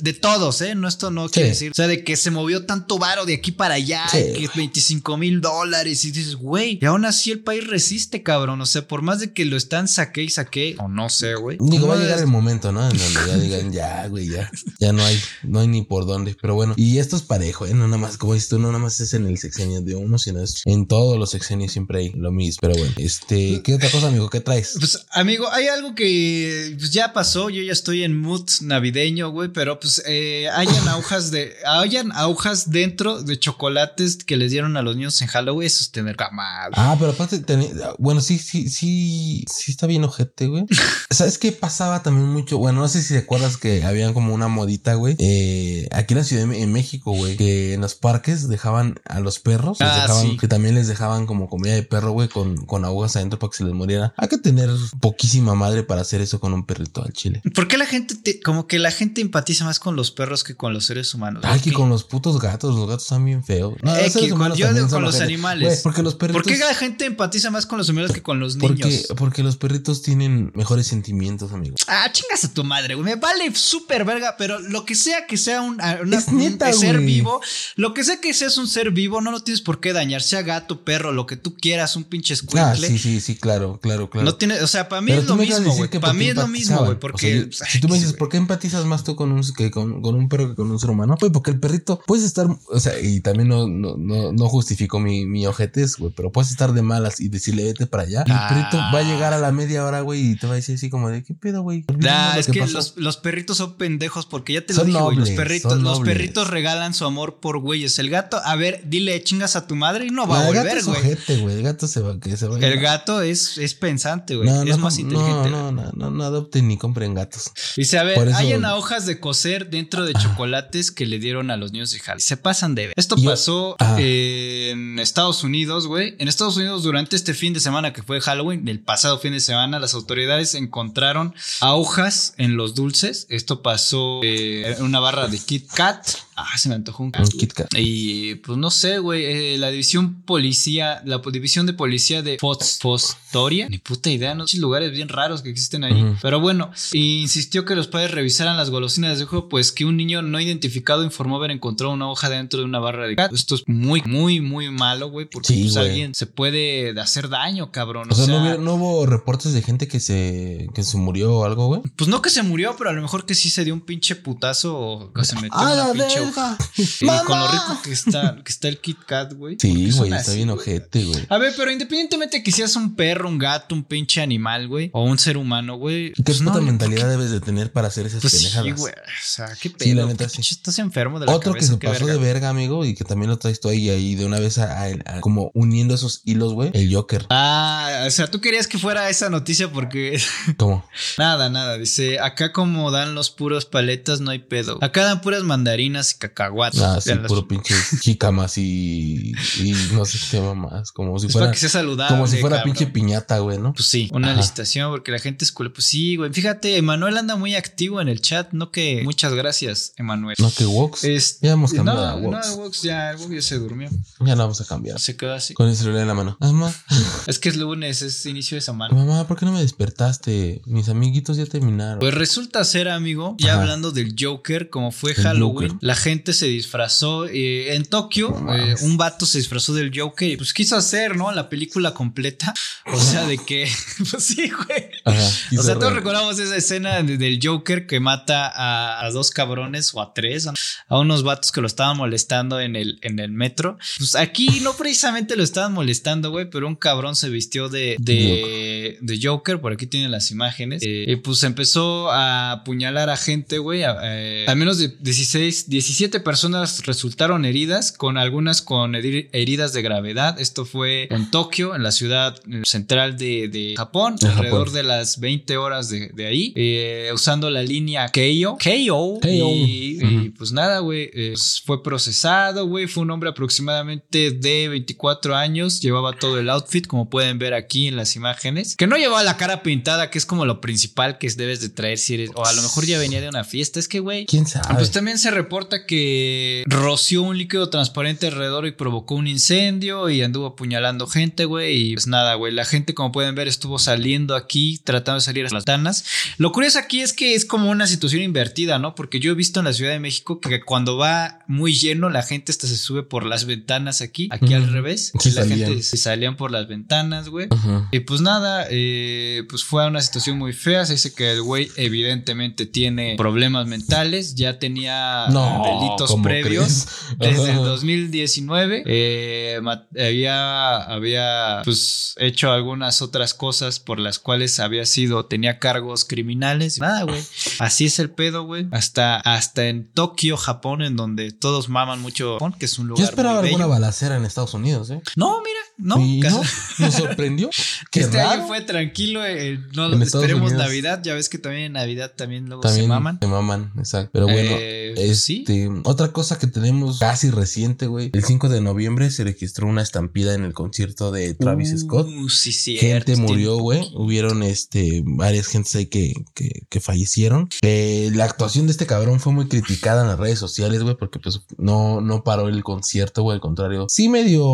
de 0.00 0.12
todos, 0.12 0.60
¿eh? 0.60 0.76
No, 0.76 0.86
esto 0.86 1.10
no 1.10 1.28
quiere 1.28 1.48
decir, 1.48 1.72
o 1.72 1.74
sea, 1.74 1.88
de 1.88 2.04
que 2.04 2.16
se 2.16 2.30
movió 2.30 2.64
tanto 2.64 2.83
varo 2.98 3.24
de 3.24 3.34
aquí 3.34 3.52
para 3.52 3.74
allá, 3.74 4.06
Sí. 4.10 4.18
que 4.34 4.48
25 4.54 5.16
mil 5.16 5.40
dólares 5.40 6.04
y 6.04 6.10
dices, 6.10 6.36
güey, 6.36 6.78
y 6.80 6.84
aún 6.84 7.04
así 7.04 7.30
el 7.30 7.40
país 7.40 7.66
resiste, 7.66 8.22
cabrón. 8.22 8.60
O 8.60 8.66
sea, 8.66 8.86
por 8.86 9.02
más 9.02 9.20
de 9.20 9.32
que 9.32 9.44
lo 9.44 9.56
están 9.56 9.88
saque 9.88 10.22
y 10.22 10.30
saque, 10.30 10.76
o 10.78 10.88
no 10.88 11.08
sé, 11.10 11.34
güey. 11.34 11.58
Digo, 11.60 11.86
va 11.86 11.94
a 11.94 11.96
¿Cómo 11.96 12.04
llegar 12.06 12.20
el 12.20 12.26
momento, 12.26 12.72
¿no? 12.72 12.88
En 12.88 12.96
donde 12.96 13.20
ya 13.26 13.36
digan, 13.36 13.72
ya, 13.72 14.06
güey, 14.08 14.28
ya, 14.28 14.50
ya 14.80 14.92
no 14.92 15.04
hay, 15.04 15.20
no 15.42 15.60
hay 15.60 15.68
ni 15.68 15.82
por 15.82 16.06
dónde. 16.06 16.36
Pero 16.40 16.54
bueno, 16.54 16.74
y 16.76 16.98
esto 16.98 17.16
es 17.16 17.22
parejo, 17.22 17.66
¿eh? 17.66 17.74
No 17.74 17.86
nada 17.86 17.98
más, 17.98 18.16
como 18.16 18.34
dices 18.34 18.48
tú, 18.48 18.58
no 18.58 18.68
nada 18.68 18.78
más 18.78 19.00
es 19.00 19.14
en 19.14 19.26
el 19.26 19.38
sexenio 19.38 19.80
de 19.80 19.94
uno, 19.96 20.18
sino 20.18 20.42
es 20.42 20.62
en 20.64 20.86
todos 20.86 21.18
los 21.18 21.30
sexenios 21.30 21.72
siempre 21.72 21.98
hay 22.00 22.10
lo 22.10 22.30
mismo. 22.32 22.58
Pero 22.60 22.74
bueno, 22.74 22.92
este, 22.96 23.62
¿qué 23.62 23.74
otra 23.74 23.90
cosa, 23.90 24.08
amigo? 24.08 24.30
¿Qué 24.30 24.40
traes? 24.40 24.76
Pues, 24.78 25.06
amigo, 25.12 25.50
hay 25.52 25.66
algo 25.68 25.94
que 25.94 26.74
pues, 26.78 26.90
ya 26.90 27.12
pasó. 27.12 27.50
Yo 27.50 27.62
ya 27.62 27.72
estoy 27.72 28.02
en 28.04 28.20
mood 28.20 28.48
navideño, 28.62 29.30
güey. 29.30 29.48
Pero 29.52 29.78
pues 29.80 30.02
eh, 30.06 30.48
hayan 30.54 30.88
agujas 30.88 31.30
de. 31.30 31.54
Hayan 31.66 32.12
agujas 32.12 32.70
dentro 32.74 33.22
de 33.22 33.38
chocolates 33.38 34.16
que 34.24 34.36
les 34.36 34.50
dieron 34.50 34.76
a 34.76 34.82
los 34.82 34.96
niños 34.96 35.20
en 35.22 35.28
Halloween. 35.28 35.66
Eso 35.66 35.82
es 35.82 35.90
tener 35.90 36.16
camada. 36.16 36.68
Ah, 36.74 36.96
pero 36.98 37.12
aparte, 37.12 37.44
teni- 37.44 37.72
bueno, 37.98 38.20
sí, 38.20 38.38
sí, 38.38 38.68
sí, 38.68 39.44
sí 39.50 39.70
está 39.72 39.86
bien 39.86 40.04
ojete, 40.04 40.46
güey. 40.48 40.64
¿Sabes 41.10 41.38
qué 41.38 41.52
pasaba 41.52 42.02
también 42.02 42.28
mucho? 42.28 42.58
Bueno, 42.58 42.80
no 42.80 42.88
sé 42.88 43.02
si 43.02 43.14
te 43.14 43.20
acuerdas 43.20 43.56
que 43.56 43.84
habían 43.84 44.12
como 44.14 44.34
una 44.34 44.48
modita, 44.48 44.94
güey. 44.94 45.16
Eh, 45.18 45.88
aquí 45.92 46.14
en 46.14 46.18
la 46.18 46.24
Ciudad 46.24 46.46
de 46.46 46.62
en 46.62 46.72
México, 46.72 47.12
güey, 47.12 47.36
que 47.36 47.74
en 47.74 47.80
los 47.80 47.94
parques 47.94 48.48
dejaban 48.48 49.00
a 49.06 49.20
los 49.20 49.38
perros, 49.38 49.78
les 49.80 49.88
Ah, 49.88 50.02
dejaban, 50.02 50.26
sí. 50.30 50.36
que 50.36 50.48
también 50.48 50.74
les 50.74 50.88
dejaban 50.88 51.26
como 51.26 51.48
comida 51.48 51.74
de 51.74 51.82
perro, 51.82 52.12
güey, 52.12 52.28
con, 52.28 52.56
con 52.66 52.84
agujas 52.84 53.16
adentro 53.16 53.38
para 53.38 53.50
que 53.50 53.56
se 53.58 53.64
les 53.64 53.72
muriera. 53.74 54.12
Hay 54.16 54.28
que 54.28 54.38
tener 54.38 54.68
poquísima 55.00 55.54
madre 55.54 55.82
para 55.82 56.00
hacer 56.02 56.20
eso 56.20 56.40
con 56.40 56.52
un 56.52 56.66
perrito 56.66 57.02
al 57.04 57.12
chile. 57.12 57.42
¿Por 57.54 57.68
qué 57.68 57.78
la 57.78 57.86
gente, 57.86 58.14
te- 58.16 58.40
como 58.40 58.66
que 58.66 58.78
la 58.78 58.90
gente 58.90 59.20
empatiza 59.20 59.64
más 59.64 59.78
con 59.78 59.96
los 59.96 60.10
perros 60.10 60.44
que 60.44 60.56
con 60.56 60.72
los 60.72 60.86
seres 60.86 61.12
humanos? 61.14 61.42
Ay, 61.46 61.60
que 61.60 61.72
con 61.72 61.88
los 61.88 62.04
putos 62.04 62.40
gatos, 62.40 62.63
los 62.72 62.88
gatos 62.88 63.02
están 63.04 63.24
bien 63.24 63.42
feos. 63.44 63.74
No, 63.82 63.94
Eh, 63.96 64.04
que 64.12 64.28
con- 64.30 64.54
yo 64.54 64.66
son 64.74 64.88
con 64.88 65.02
los 65.02 65.20
animales. 65.20 65.80
Porque 65.82 66.02
los 66.02 66.14
perritos. 66.14 66.42
¿Por 66.42 66.52
qué 66.52 66.58
la 66.58 66.74
gente 66.74 67.04
empatiza 67.04 67.50
más 67.50 67.66
con 67.66 67.78
los 67.78 67.88
humanos 67.88 68.12
que 68.12 68.22
con 68.22 68.38
los 68.40 68.56
porque, 68.56 68.84
niños? 68.84 69.06
porque 69.16 69.42
los 69.42 69.56
perritos 69.56 70.02
tienen 70.02 70.52
mejores 70.54 70.86
sentimientos, 70.86 71.52
amigo. 71.52 71.76
Ah, 71.86 72.10
chingas 72.12 72.44
a 72.44 72.52
tu 72.54 72.64
madre, 72.64 72.94
güey. 72.94 73.04
Me 73.04 73.16
vale 73.16 73.54
súper 73.54 74.04
verga, 74.04 74.36
pero 74.38 74.58
lo 74.60 74.84
que 74.84 74.94
sea 74.94 75.26
que 75.26 75.36
sea 75.36 75.60
un, 75.62 75.80
a- 75.80 75.98
una- 76.02 76.18
Es 76.18 76.32
neta, 76.32 76.68
un 76.68 76.74
ser 76.74 77.00
vivo, 77.00 77.40
lo 77.76 77.92
que 77.94 78.04
sea 78.04 78.20
que 78.20 78.32
seas 78.34 78.56
un 78.58 78.68
ser 78.68 78.90
vivo, 78.92 79.20
no 79.20 79.30
lo 79.30 79.40
tienes 79.40 79.60
por 79.60 79.80
qué 79.80 79.92
dañar. 79.92 80.22
Sea 80.22 80.42
gato, 80.42 80.84
perro, 80.84 81.12
lo 81.12 81.26
que 81.26 81.36
tú 81.36 81.54
quieras, 81.56 81.96
un 81.96 82.04
pinche 82.04 82.34
Ah, 82.34 82.36
escuincle. 82.36 82.88
sí, 82.88 82.98
sí, 82.98 83.20
sí, 83.20 83.36
claro, 83.36 83.78
claro, 83.82 84.08
claro. 84.10 84.24
No 84.24 84.34
tiene, 84.36 84.60
o 84.60 84.66
sea, 84.66 84.88
para 84.88 85.00
mí 85.02 85.08
Pero 85.10 85.22
es 85.22 85.28
lo 85.28 85.36
mismo, 85.36 85.74
güey. 85.74 85.90
Para 85.90 86.12
mí 86.12 86.28
es 86.28 86.36
lo 86.36 86.48
mismo, 86.48 86.84
güey. 86.84 86.98
Porque. 86.98 87.46
O 87.48 87.52
sea, 87.52 87.66
yo- 87.66 87.66
pues, 87.66 87.70
si 87.72 87.80
tú 87.80 87.88
me 87.88 87.94
dices. 87.94 88.12
¿por 88.14 88.28
qué 88.28 88.36
empatizas 88.36 88.84
más 88.84 89.04
tú 89.04 89.16
con 89.16 89.32
un, 89.32 89.42
que 89.56 89.70
con, 89.70 90.00
con 90.02 90.14
un 90.14 90.28
perro 90.28 90.48
que 90.50 90.54
con 90.54 90.70
un 90.70 90.78
ser 90.78 90.90
humano? 90.90 91.16
Güey, 91.18 91.32
porque 91.32 91.50
el 91.50 91.58
perrito 91.60 92.00
puedes 92.06 92.24
estar, 92.24 92.46
o 92.68 92.80
sea, 92.80 92.98
y 93.00 93.20
también 93.20 93.48
no, 93.48 93.68
no, 93.68 93.96
no, 93.96 94.32
no 94.32 94.48
justifico 94.48 95.00
mi, 95.00 95.26
mi 95.26 95.46
ojetez, 95.46 95.96
güey, 95.96 96.12
pero 96.14 96.32
puedes 96.32 96.50
estar 96.50 96.72
de 96.72 96.82
malas 96.82 97.20
y 97.20 97.28
decirle 97.28 97.64
vete 97.64 97.86
para 97.86 98.04
allá. 98.04 98.24
Y 98.26 98.30
el 98.30 98.38
perrito 98.48 98.76
va 98.76 98.98
a 98.98 99.02
llegar 99.02 99.32
a 99.32 99.38
la 99.38 99.52
media 99.52 99.84
hora, 99.84 100.00
güey, 100.00 100.30
y 100.30 100.36
te 100.36 100.46
va 100.46 100.54
a 100.54 100.56
decir 100.56 100.76
así 100.76 100.90
como 100.90 101.08
de, 101.10 101.22
¿qué 101.22 101.34
pedo, 101.34 101.62
güey? 101.62 101.84
Nah, 101.98 102.36
es 102.36 102.46
que 102.48 102.60
pasó". 102.60 102.72
los, 102.72 102.96
los 102.96 103.16
perritos 103.16 103.56
son 103.56 103.76
pendejos 103.76 104.26
porque 104.26 104.54
ya 104.54 104.66
te 104.66 104.72
lo 104.72 104.80
Son 104.80 104.86
dije, 104.86 105.00
güey. 105.00 105.16
Los 105.16 105.30
perritos, 105.30 105.80
los 105.80 106.00
perritos 106.00 106.48
regalan 106.48 106.94
su 106.94 107.04
amor 107.04 107.40
por 107.40 107.58
güeyes. 107.58 107.98
El 107.98 108.10
gato, 108.10 108.40
a 108.44 108.56
ver, 108.56 108.82
dile 108.86 109.22
chingas 109.22 109.56
a 109.56 109.66
tu 109.66 109.76
madre 109.76 110.06
y 110.06 110.10
no 110.10 110.26
va 110.26 110.38
Nah, 110.38 110.44
a 110.44 110.48
el 110.48 110.54
gato 110.54 110.68
volver, 110.68 111.18
es 111.18 111.40
güey. 111.40 111.56
El 111.56 111.62
gato 111.62 111.88
se 111.88 112.00
va, 112.00 112.18
que 112.18 112.36
se 112.36 112.46
va. 112.48 112.58
El 112.58 112.80
gato 112.80 113.22
es, 113.22 113.58
es 113.58 113.74
pensante, 113.74 114.36
güey. 114.36 114.48
No, 114.48 114.62
es 114.62 114.78
más 114.78 114.98
inteligente. 114.98 115.50
No, 115.50 115.72
no, 115.72 115.92
no, 115.92 116.10
no, 116.10 116.24
adopten 116.24 116.68
ni 116.68 116.76
compren 116.76 117.14
gatos. 117.14 117.52
Dice, 117.76 117.98
a 117.98 118.04
ver, 118.04 118.32
hay 118.34 118.52
en 118.52 118.64
hojas 118.64 119.06
de 119.06 119.20
coser 119.20 119.70
dentro 119.70 120.04
de 120.04 120.12
chocolates 120.14 120.90
que 120.90 121.06
le 121.06 121.18
dieron 121.18 121.50
a 121.50 121.56
los 121.56 121.72
niños 121.72 121.90
de 121.90 121.98
Halloween. 122.00 122.20
Pasan 122.44 122.74
de 122.76 122.88
ver. 122.88 122.94
Esto 122.96 123.16
Yo- 123.16 123.30
pasó 123.30 123.74
Ajá. 123.80 123.96
en 124.00 124.98
Estados 125.00 125.42
Unidos, 125.42 125.86
güey. 125.86 126.14
En 126.18 126.28
Estados 126.28 126.56
Unidos, 126.58 126.82
durante 126.84 127.16
este 127.16 127.32
fin 127.34 127.54
de 127.54 127.58
semana 127.60 127.92
que 127.94 128.02
fue 128.02 128.20
Halloween, 128.20 128.68
el 128.68 128.80
pasado 128.80 129.18
fin 129.18 129.32
de 129.32 129.40
semana, 129.40 129.78
las 129.80 129.94
autoridades 129.94 130.54
encontraron 130.54 131.34
hojas 131.62 132.34
en 132.36 132.56
los 132.56 132.74
dulces. 132.74 133.26
Esto 133.30 133.62
pasó 133.62 134.20
eh, 134.22 134.74
en 134.76 134.84
una 134.84 135.00
barra 135.00 135.26
de 135.26 135.38
Kit 135.38 135.68
Kat. 135.72 136.06
Ah, 136.36 136.58
se 136.58 136.68
me 136.68 136.74
antojó 136.74 137.02
un 137.02 137.12
Un 137.16 137.28
Kit 137.28 137.52
Kat. 137.52 137.68
y 137.76 138.36
pues 138.36 138.58
no 138.58 138.70
sé, 138.70 138.98
güey, 138.98 139.24
eh, 139.24 139.58
la 139.58 139.70
división 139.70 140.22
policía, 140.22 141.02
la 141.04 141.18
división 141.18 141.66
de 141.66 141.72
policía 141.72 142.22
de 142.22 142.38
Fox, 142.38 142.78
Fostoria, 142.80 143.68
ni 143.68 143.78
puta 143.78 144.10
idea, 144.10 144.34
no 144.34 144.46
sé, 144.46 144.58
lugares 144.58 144.92
bien 144.92 145.08
raros 145.08 145.42
que 145.42 145.50
existen 145.50 145.84
ahí. 145.84 146.16
Pero 146.22 146.40
bueno, 146.40 146.70
insistió 146.92 147.64
que 147.64 147.74
los 147.74 147.88
padres 147.88 148.10
revisaran 148.10 148.56
las 148.56 148.70
golosinas 148.70 149.18
de 149.18 149.24
juego, 149.24 149.48
pues 149.48 149.72
que 149.72 149.84
un 149.84 149.96
niño 149.96 150.22
no 150.22 150.40
identificado 150.40 151.04
informó 151.04 151.36
haber 151.36 151.50
encontrado 151.50 151.92
una 151.92 152.08
hoja 152.10 152.28
dentro 152.28 152.60
de 152.60 152.64
una 152.64 152.78
barra 152.78 153.06
de 153.06 153.16
cat. 153.16 153.32
Esto 153.32 153.54
es 153.54 153.62
muy, 153.66 154.02
muy, 154.06 154.40
muy 154.40 154.70
malo, 154.70 155.10
güey, 155.10 155.26
porque 155.26 155.48
Sí, 155.54 155.62
pues, 155.64 155.76
alguien 155.76 156.14
se 156.14 156.26
puede 156.26 156.98
hacer 157.00 157.28
daño, 157.28 157.70
cabrón. 157.70 158.08
O 158.10 158.14
sea, 158.14 158.56
¿no, 158.56 158.74
hubo 158.74 159.06
reportes 159.06 159.52
de 159.52 159.62
gente 159.62 159.88
que 159.88 160.00
se, 160.00 160.68
que 160.74 160.82
se 160.82 160.96
murió 160.96 161.34
o 161.36 161.44
algo, 161.44 161.66
güey. 161.66 161.82
pues 161.96 162.08
no 162.08 162.22
que 162.22 162.30
se 162.30 162.42
murió, 162.42 162.74
pero 162.76 162.90
a 162.90 162.92
lo 162.92 163.02
mejor 163.02 163.26
que 163.26 163.34
sí 163.34 163.50
se 163.50 163.64
dio 163.64 163.74
un 163.74 163.80
pinche 163.80 164.16
putazo 164.16 164.76
o 164.76 165.12
que 165.12 165.24
se 165.24 165.36
metió 165.36 165.50
¡Ah, 165.52 165.72
una 165.72 165.74
la 165.74 165.92
pinche 166.32 167.00
verga! 167.00 167.22
Y 167.22 167.26
con 167.26 167.38
lo 167.38 167.48
rico 167.48 167.80
que 167.82 167.92
está, 167.92 168.36
que 168.44 168.50
está 168.52 168.68
el 168.68 168.80
Kit 168.80 168.98
Kat, 169.06 169.32
güey. 169.34 169.56
Sí, 169.60 169.90
güey, 169.92 170.10
está 170.12 170.30
así, 170.30 170.36
bien 170.36 170.50
ojete, 170.50 171.04
güey. 171.04 171.26
A 171.28 171.38
ver, 171.38 171.52
pero 171.56 171.70
independientemente 171.70 172.42
que 172.42 172.52
seas 172.52 172.76
un 172.76 172.94
perro, 172.94 173.28
un 173.28 173.38
gato, 173.38 173.74
un 173.74 173.84
pinche 173.84 174.20
animal, 174.22 174.68
güey, 174.68 174.90
o 174.92 175.04
un 175.04 175.18
ser 175.18 175.36
humano, 175.36 175.76
güey. 175.76 176.12
¿Qué 176.12 176.22
pues 176.22 176.38
puta 176.38 176.54
no, 176.54 176.62
mentalidad 176.62 177.08
debes 177.08 177.30
de 177.30 177.40
tener 177.40 177.72
para 177.72 177.88
hacer 177.88 178.06
esas 178.06 178.20
Pues 178.20 178.32
sí, 178.32 178.48
güey. 178.72 178.92
O 178.92 178.96
sea, 179.22 179.48
qué 179.60 179.70
pedo. 179.70 179.78
Sí, 179.84 179.94
la 179.94 180.06
neta, 180.06 180.24
¿Qué 180.26 180.42
sí. 180.42 180.54
Estás 180.54 180.78
enfermo 180.78 181.20
de 181.20 181.26
la 181.26 181.32
Otro 181.32 181.52
que 181.52 181.58
cabeza. 181.60 181.72
se 181.74 181.78
qué 181.78 181.86
pasó 181.88 182.06
verga. 182.06 182.20
de 182.20 182.26
verga, 182.32 182.48
amigo, 182.48 182.84
y 182.84 182.94
que 182.94 183.04
también 183.04 183.30
lo 183.30 183.38
traes 183.38 183.60
tú 183.60 183.68
ahí, 183.68 183.90
ahí 183.90 184.14
de 184.14 184.24
una 184.26 184.38
vez 184.40 184.58
a, 184.58 184.84
a- 184.84 184.86
a- 185.06 185.20
como 185.20 185.50
uniendo 185.54 185.94
esos 185.94 186.22
hilos, 186.24 186.52
güey. 186.54 186.70
El 186.74 186.92
Joker. 186.94 187.26
Ah, 187.30 188.04
o 188.06 188.10
sea, 188.10 188.28
tú 188.30 188.40
querías 188.40 188.66
que 188.66 188.78
fuera 188.78 189.08
esa 189.10 189.28
noticia 189.30 189.70
porque 189.70 190.20
¿Cómo? 190.56 190.88
nada, 191.18 191.50
nada. 191.50 191.78
Dice, 191.78 192.20
acá 192.20 192.52
como 192.52 192.90
dan 192.90 193.14
los 193.14 193.30
puros 193.30 193.64
paletas, 193.66 194.20
no 194.20 194.30
hay 194.30 194.38
pedo. 194.38 194.78
Acá 194.82 195.04
dan 195.04 195.20
puras 195.20 195.42
mandarinas 195.42 196.13
y 196.14 196.18
cacahuates. 196.18 196.80
Ah, 196.80 197.00
sí, 197.00 197.14
las- 197.14 197.26
puro 197.28 197.46
pinche 197.48 197.74
chicamas 198.00 198.58
y, 198.58 199.32
y 199.60 199.72
no 199.92 200.04
sé 200.04 200.18
qué 200.30 200.40
más. 200.40 200.92
Como 200.92 201.18
si 201.18 201.26
Es 201.26 201.32
fuera, 201.32 201.46
para 201.46 201.52
que 201.54 201.60
sea 201.60 201.68
saludable. 201.68 202.14
como 202.14 202.26
si 202.26 202.38
fuera 202.38 202.56
cabrón. 202.58 202.74
pinche 202.74 202.92
piñata, 202.92 203.38
güey, 203.38 203.58
¿no? 203.58 203.72
Pues 203.72 203.88
sí, 203.88 204.08
una 204.12 204.28
Ajá. 204.32 204.36
licitación 204.40 204.90
porque 204.90 205.12
la 205.12 205.18
gente 205.18 205.44
es 205.44 205.52
cool. 205.52 205.72
Pues 205.72 205.86
sí, 205.86 206.16
güey. 206.16 206.32
Fíjate, 206.32 206.76
Emanuel 206.76 207.16
anda 207.16 207.36
muy 207.36 207.54
activo 207.54 208.00
en 208.00 208.08
el 208.08 208.20
chat. 208.20 208.52
No 208.52 208.70
que 208.70 209.02
muchas 209.04 209.32
gracias, 209.34 209.92
Emanuel. 209.96 210.36
No, 210.38 210.50
que 210.52 210.64
Wox. 210.64 211.04
Es- 211.04 211.40
Ya 211.40 211.52
hemos 211.52 211.72
cambiado 211.72 212.00
no, 212.20 212.36
a 212.36 212.40
no, 212.40 212.70
ya, 212.82 213.10
el 213.12 213.34
ya 213.34 213.42
se 213.42 213.58
durmió. 213.58 213.88
Ya 214.20 214.34
no 214.36 214.42
vamos 214.44 214.60
a 214.60 214.64
cambiar. 214.64 214.98
Se 215.00 215.16
quedó 215.16 215.34
así. 215.34 215.54
Con 215.54 215.68
el 215.68 215.76
celular 215.76 216.02
en 216.02 216.08
la 216.08 216.14
mano. 216.14 216.36
Mamá, 216.40 216.72
Es 217.26 217.38
que 217.38 217.48
es 217.48 217.56
lunes, 217.56 218.02
es 218.02 218.26
inicio 218.26 218.56
de 218.56 218.60
semana. 218.60 218.94
mamá, 218.94 219.26
¿por 219.26 219.38
qué 219.38 219.46
no 219.46 219.52
me 219.52 219.60
despertaste? 219.60 220.62
Mis 220.66 220.88
amiguitos 220.88 221.36
ya 221.36 221.46
terminaron. 221.46 221.98
Pues 221.98 222.14
resulta 222.14 222.62
ser, 222.64 222.88
amigo, 222.88 223.36
ya 223.38 223.52
Ajá. 223.54 223.62
hablando 223.62 223.90
del 223.92 224.14
Joker, 224.18 224.70
como 224.70 224.92
fue 224.92 225.12
El 225.12 225.22
Halloween, 225.22 225.70
Joker. 225.72 225.86
la 225.86 225.94
gente 226.04 226.32
se 226.34 226.46
disfrazó 226.46 227.26
eh, 227.26 227.74
en 227.74 227.84
Tokio. 227.86 228.28
Eh, 228.54 228.74
un 228.82 228.96
vato 228.98 229.24
se 229.26 229.38
disfrazó 229.38 229.72
del 229.74 229.90
Joker 229.98 230.30
y 230.30 230.36
pues 230.36 230.52
quiso 230.52 230.76
hacer, 230.76 231.16
¿no? 231.16 231.32
La 231.32 231.48
película 231.48 231.94
completa. 231.94 232.52
O 232.92 233.00
sea, 233.00 233.26
de 233.26 233.38
que, 233.38 233.66
pues 234.10 234.22
sí, 234.22 234.50
güey. 234.50 234.90
Ajá. 235.06 235.28
O 235.58 235.62
sea, 235.62 235.74
todos 235.74 235.92
re- 235.94 236.00
recordamos 236.00 236.38
esa 236.38 236.56
escena 236.56 237.02
de- 237.02 237.16
del 237.16 237.40
Joker 237.42 237.86
que 237.86 237.98
mata 238.00 238.46
a, 238.54 239.04
a 239.04 239.10
dos 239.10 239.30
cabrones 239.30 239.94
o 239.94 240.02
a 240.02 240.12
tres, 240.12 240.46
a, 240.46 240.98
unos 240.98 241.22
vatos 241.22 241.50
que 241.50 241.62
lo 241.62 241.66
estaban 241.66 241.96
molestando 241.96 242.60
en 242.60 242.76
el, 242.76 242.98
en 243.00 243.18
el 243.18 243.32
metro. 243.32 243.78
Pues 243.96 244.14
aquí 244.14 244.60
no 244.62 244.74
precisamente 244.76 245.36
lo 245.36 245.42
estaban 245.42 245.72
molestando, 245.72 246.30
güey, 246.30 246.50
pero 246.50 246.68
un 246.68 246.76
cabrón 246.76 247.16
se 247.16 247.30
vistió 247.30 247.70
de, 247.70 247.96
de, 247.98 249.18
Joker, 249.22 249.60
por 249.60 249.72
aquí 249.72 249.86
tienen 249.86 250.10
las 250.10 250.30
imágenes, 250.30 250.82
eh, 250.84 251.06
y 251.08 251.16
pues 251.16 251.42
empezó 251.44 252.10
a 252.10 252.52
apuñalar 252.52 253.08
a 253.08 253.16
gente, 253.16 253.56
güey. 253.58 253.82
eh, 253.84 254.44
al 254.46 254.56
menos 254.56 254.76
de 254.78 254.88
16, 255.00 255.70
17 255.70 255.93
personas 255.98 256.86
resultaron 256.86 257.44
heridas, 257.44 257.92
con 257.92 258.18
algunas 258.18 258.62
con 258.62 258.92
heri- 258.94 259.28
heridas 259.32 259.72
de 259.72 259.82
gravedad. 259.82 260.40
Esto 260.40 260.64
fue 260.64 261.08
en 261.10 261.30
Tokio, 261.30 261.74
en 261.76 261.82
la 261.82 261.92
ciudad 261.92 262.40
eh, 262.50 262.62
central 262.66 263.16
de, 263.16 263.48
de 263.48 263.74
Japón, 263.76 264.16
De 264.16 264.28
alrededor 264.28 264.66
Japón. 264.66 264.74
de 264.74 264.82
las 264.82 265.20
20 265.20 265.56
horas 265.56 265.88
de, 265.88 266.08
de 266.08 266.26
ahí, 266.26 266.52
eh, 266.56 267.10
usando 267.14 267.48
la 267.50 267.62
línea 267.62 268.08
Keio. 268.08 268.56
Keio. 268.58 269.18
Keio. 269.20 269.48
Y, 269.50 270.30
pues 270.36 270.52
nada, 270.52 270.80
güey. 270.80 271.10
eh, 271.14 271.30
pues, 271.34 271.62
fue 271.64 271.82
procesado, 271.82 272.66
güey. 272.66 272.86
Fue 272.86 273.02
un 273.02 273.10
hombre 273.10 273.30
aproximadamente 273.30 274.30
de 274.32 274.68
24 274.68 275.36
años. 275.36 275.80
Llevaba 275.80 276.12
todo 276.12 276.38
el 276.38 276.50
outfit, 276.50 276.86
como 276.86 277.08
pueden 277.08 277.38
ver 277.38 277.54
aquí 277.54 277.86
en 277.88 277.96
las 277.96 278.16
imágenes. 278.16 278.76
Que 278.76 278.86
no 278.86 278.96
llevaba 278.96 279.22
la 279.22 279.36
cara 279.36 279.62
pintada, 279.62 280.10
que 280.10 280.18
es 280.18 280.26
como 280.26 280.44
lo 280.44 280.60
principal 280.60 281.18
que 281.18 281.28
debes 281.34 281.60
de 281.60 281.68
traer 281.68 281.98
si 281.98 282.14
eres. 282.14 282.30
O 282.34 282.44
a 282.44 282.52
lo 282.52 282.62
mejor 282.62 282.84
ya 282.86 282.98
venía 282.98 283.20
de 283.20 283.28
una 283.28 283.44
fiesta. 283.44 283.78
Es 283.80 283.88
que, 283.88 284.00
güey. 284.00 284.26
¿Quién 284.26 284.46
sabe? 284.46 284.74
Pues 284.74 284.90
también 284.90 285.18
se 285.18 285.30
reporta 285.30 285.83
que 285.86 286.64
roció 286.66 287.22
un 287.22 287.38
líquido 287.38 287.70
transparente 287.70 288.26
alrededor 288.26 288.66
y 288.66 288.72
provocó 288.72 289.14
un 289.14 289.26
incendio 289.26 290.08
y 290.10 290.22
anduvo 290.22 290.46
apuñalando 290.46 291.06
gente, 291.06 291.44
güey. 291.44 291.90
Y 291.90 291.94
pues 291.94 292.06
nada, 292.06 292.34
güey. 292.34 292.52
La 292.52 292.64
gente, 292.64 292.94
como 292.94 293.12
pueden 293.12 293.34
ver, 293.34 293.48
estuvo 293.48 293.78
saliendo 293.78 294.34
aquí, 294.36 294.80
tratando 294.84 295.20
de 295.20 295.24
salir 295.24 295.42
a 295.42 295.50
las 295.50 295.52
ventanas. 295.64 296.04
Lo 296.38 296.52
curioso 296.52 296.78
aquí 296.78 297.00
es 297.00 297.12
que 297.12 297.34
es 297.34 297.44
como 297.44 297.70
una 297.70 297.86
situación 297.86 298.22
invertida, 298.22 298.78
¿no? 298.78 298.94
Porque 298.94 299.20
yo 299.20 299.32
he 299.32 299.34
visto 299.34 299.60
en 299.60 299.66
la 299.66 299.72
Ciudad 299.72 299.92
de 299.92 300.00
México 300.00 300.40
que 300.40 300.60
cuando 300.60 300.96
va 300.96 301.40
muy 301.46 301.74
lleno, 301.74 302.10
la 302.10 302.22
gente 302.22 302.52
hasta 302.52 302.66
se 302.66 302.76
sube 302.76 303.02
por 303.02 303.26
las 303.26 303.44
ventanas 303.46 304.00
aquí, 304.00 304.28
aquí 304.30 304.54
al 304.54 304.64
Ujú. 304.64 304.72
revés. 304.72 305.12
La 305.14 305.20
salían. 305.42 305.58
gente 305.68 305.82
se 305.82 305.96
salían 305.96 306.36
por 306.36 306.50
las 306.50 306.68
ventanas, 306.68 307.28
güey. 307.28 307.48
Y 307.92 308.00
pues 308.00 308.20
nada, 308.20 308.66
eh, 308.70 309.44
pues 309.48 309.64
fue 309.64 309.86
una 309.86 310.00
situación 310.00 310.38
muy 310.38 310.52
fea. 310.52 310.84
Se 310.86 310.92
dice 310.94 311.14
que 311.14 311.32
el 311.32 311.42
güey 311.42 311.68
evidentemente 311.76 312.66
tiene 312.66 313.14
problemas 313.16 313.66
mentales, 313.66 314.34
ya 314.34 314.58
tenía 314.58 315.26
No, 315.30 315.62
delitos 315.80 316.10
¿cómo 316.10 316.24
previos. 316.24 316.64
crees? 316.64 316.88
Desde 317.18 317.50
el 317.50 317.58
Ajá. 317.58 317.66
2019 317.66 318.82
eh, 318.86 319.60
ma- 319.62 319.86
había, 319.98 320.76
había 320.82 321.62
pues 321.64 322.14
hecho 322.18 322.50
algunas 322.52 323.02
otras 323.02 323.34
cosas 323.34 323.80
por 323.80 323.98
las 323.98 324.18
cuales 324.18 324.60
había 324.60 324.86
sido, 324.86 325.26
tenía 325.26 325.58
cargos 325.58 326.04
criminales. 326.04 326.78
Nada, 326.78 327.02
güey. 327.04 327.22
Así 327.58 327.86
es 327.86 327.98
el 327.98 328.10
pedo, 328.10 328.44
güey. 328.44 328.66
Hasta, 328.72 329.16
hasta 329.16 329.66
en 329.68 329.90
Tokio, 329.90 330.36
Japón, 330.36 330.82
en 330.82 330.96
donde 330.96 331.32
todos 331.32 331.68
maman 331.68 332.00
mucho 332.00 332.34
Japón, 332.34 332.54
que 332.58 332.66
es 332.66 332.78
un 332.78 332.88
lugar. 332.88 333.04
Yo 333.04 333.08
esperaba 333.10 333.40
muy 333.40 333.48
alguna 333.48 333.66
balacera 333.66 334.16
en 334.16 334.24
Estados 334.24 334.54
Unidos, 334.54 334.90
¿eh? 334.90 335.00
No, 335.16 335.38
mira, 335.42 335.58
no. 335.76 336.00
¿Y 336.00 336.20
casi- 336.20 336.36
no? 336.36 336.42
¿Nos 336.86 336.94
sorprendió? 336.94 337.50
Qué 337.90 338.00
este 338.00 338.16
raro. 338.16 338.30
año 338.30 338.46
fue 338.46 338.60
tranquilo, 338.62 339.24
eh, 339.24 339.58
no 339.74 339.92
En 339.92 340.02
Estados 340.02 340.24
esperemos. 340.26 340.52
Navidad, 340.52 341.00
ya 341.02 341.14
ves 341.14 341.28
que 341.28 341.38
también 341.38 341.64
en 341.64 341.72
Navidad 341.74 342.12
también 342.16 342.46
luego 342.46 342.62
También 342.62 342.84
se 342.84 342.88
maman. 342.88 343.18
Se 343.20 343.26
maman, 343.26 343.72
exacto. 343.78 344.10
Pero 344.12 344.26
bueno, 344.26 344.50
Eh, 344.52 344.94
este, 344.96 345.14
sí. 345.14 345.44
otra 345.84 346.08
cosa 346.12 346.38
que 346.38 346.46
tenemos 346.46 346.98
casi 346.98 347.30
reciente, 347.30 347.86
güey. 347.86 348.10
El 348.12 348.24
5 348.24 348.48
de 348.48 348.60
noviembre 348.60 349.10
se 349.10 349.24
registró 349.24 349.66
una 349.66 349.82
estampida 349.82 350.34
en 350.34 350.44
el 350.44 350.52
concierto 350.52 351.10
de 351.12 351.34
Travis 351.34 351.74
Scott. 351.80 352.08
Uh, 352.08 352.28
sí, 352.28 352.52
sí. 352.52 352.76
Gente 352.76 353.16
murió, 353.16 353.58
güey. 353.58 353.88
Hubieron 353.94 354.42
este 354.42 355.02
varias 355.04 355.46
gentes 355.48 355.74
ahí 355.76 355.86
que, 355.86 356.12
que, 356.34 356.66
que 356.68 356.80
fallecieron. 356.80 357.48
Eh, 357.62 358.10
la 358.14 358.24
actuación 358.24 358.66
de 358.66 358.72
este 358.72 358.86
cabrón 358.86 359.20
fue 359.20 359.32
muy 359.32 359.48
criticada 359.48 360.02
en 360.02 360.08
las 360.08 360.18
redes 360.18 360.38
sociales, 360.38 360.82
güey, 360.82 360.96
porque 360.96 361.18
pues 361.18 361.40
no, 361.58 362.00
no 362.00 362.22
paró 362.24 362.48
el 362.48 362.62
concierto, 362.62 363.22
güey. 363.22 363.34
Al 363.36 363.40
contrario, 363.40 363.86
sí 363.88 364.08
medio, 364.08 364.44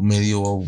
medio, 0.00 0.19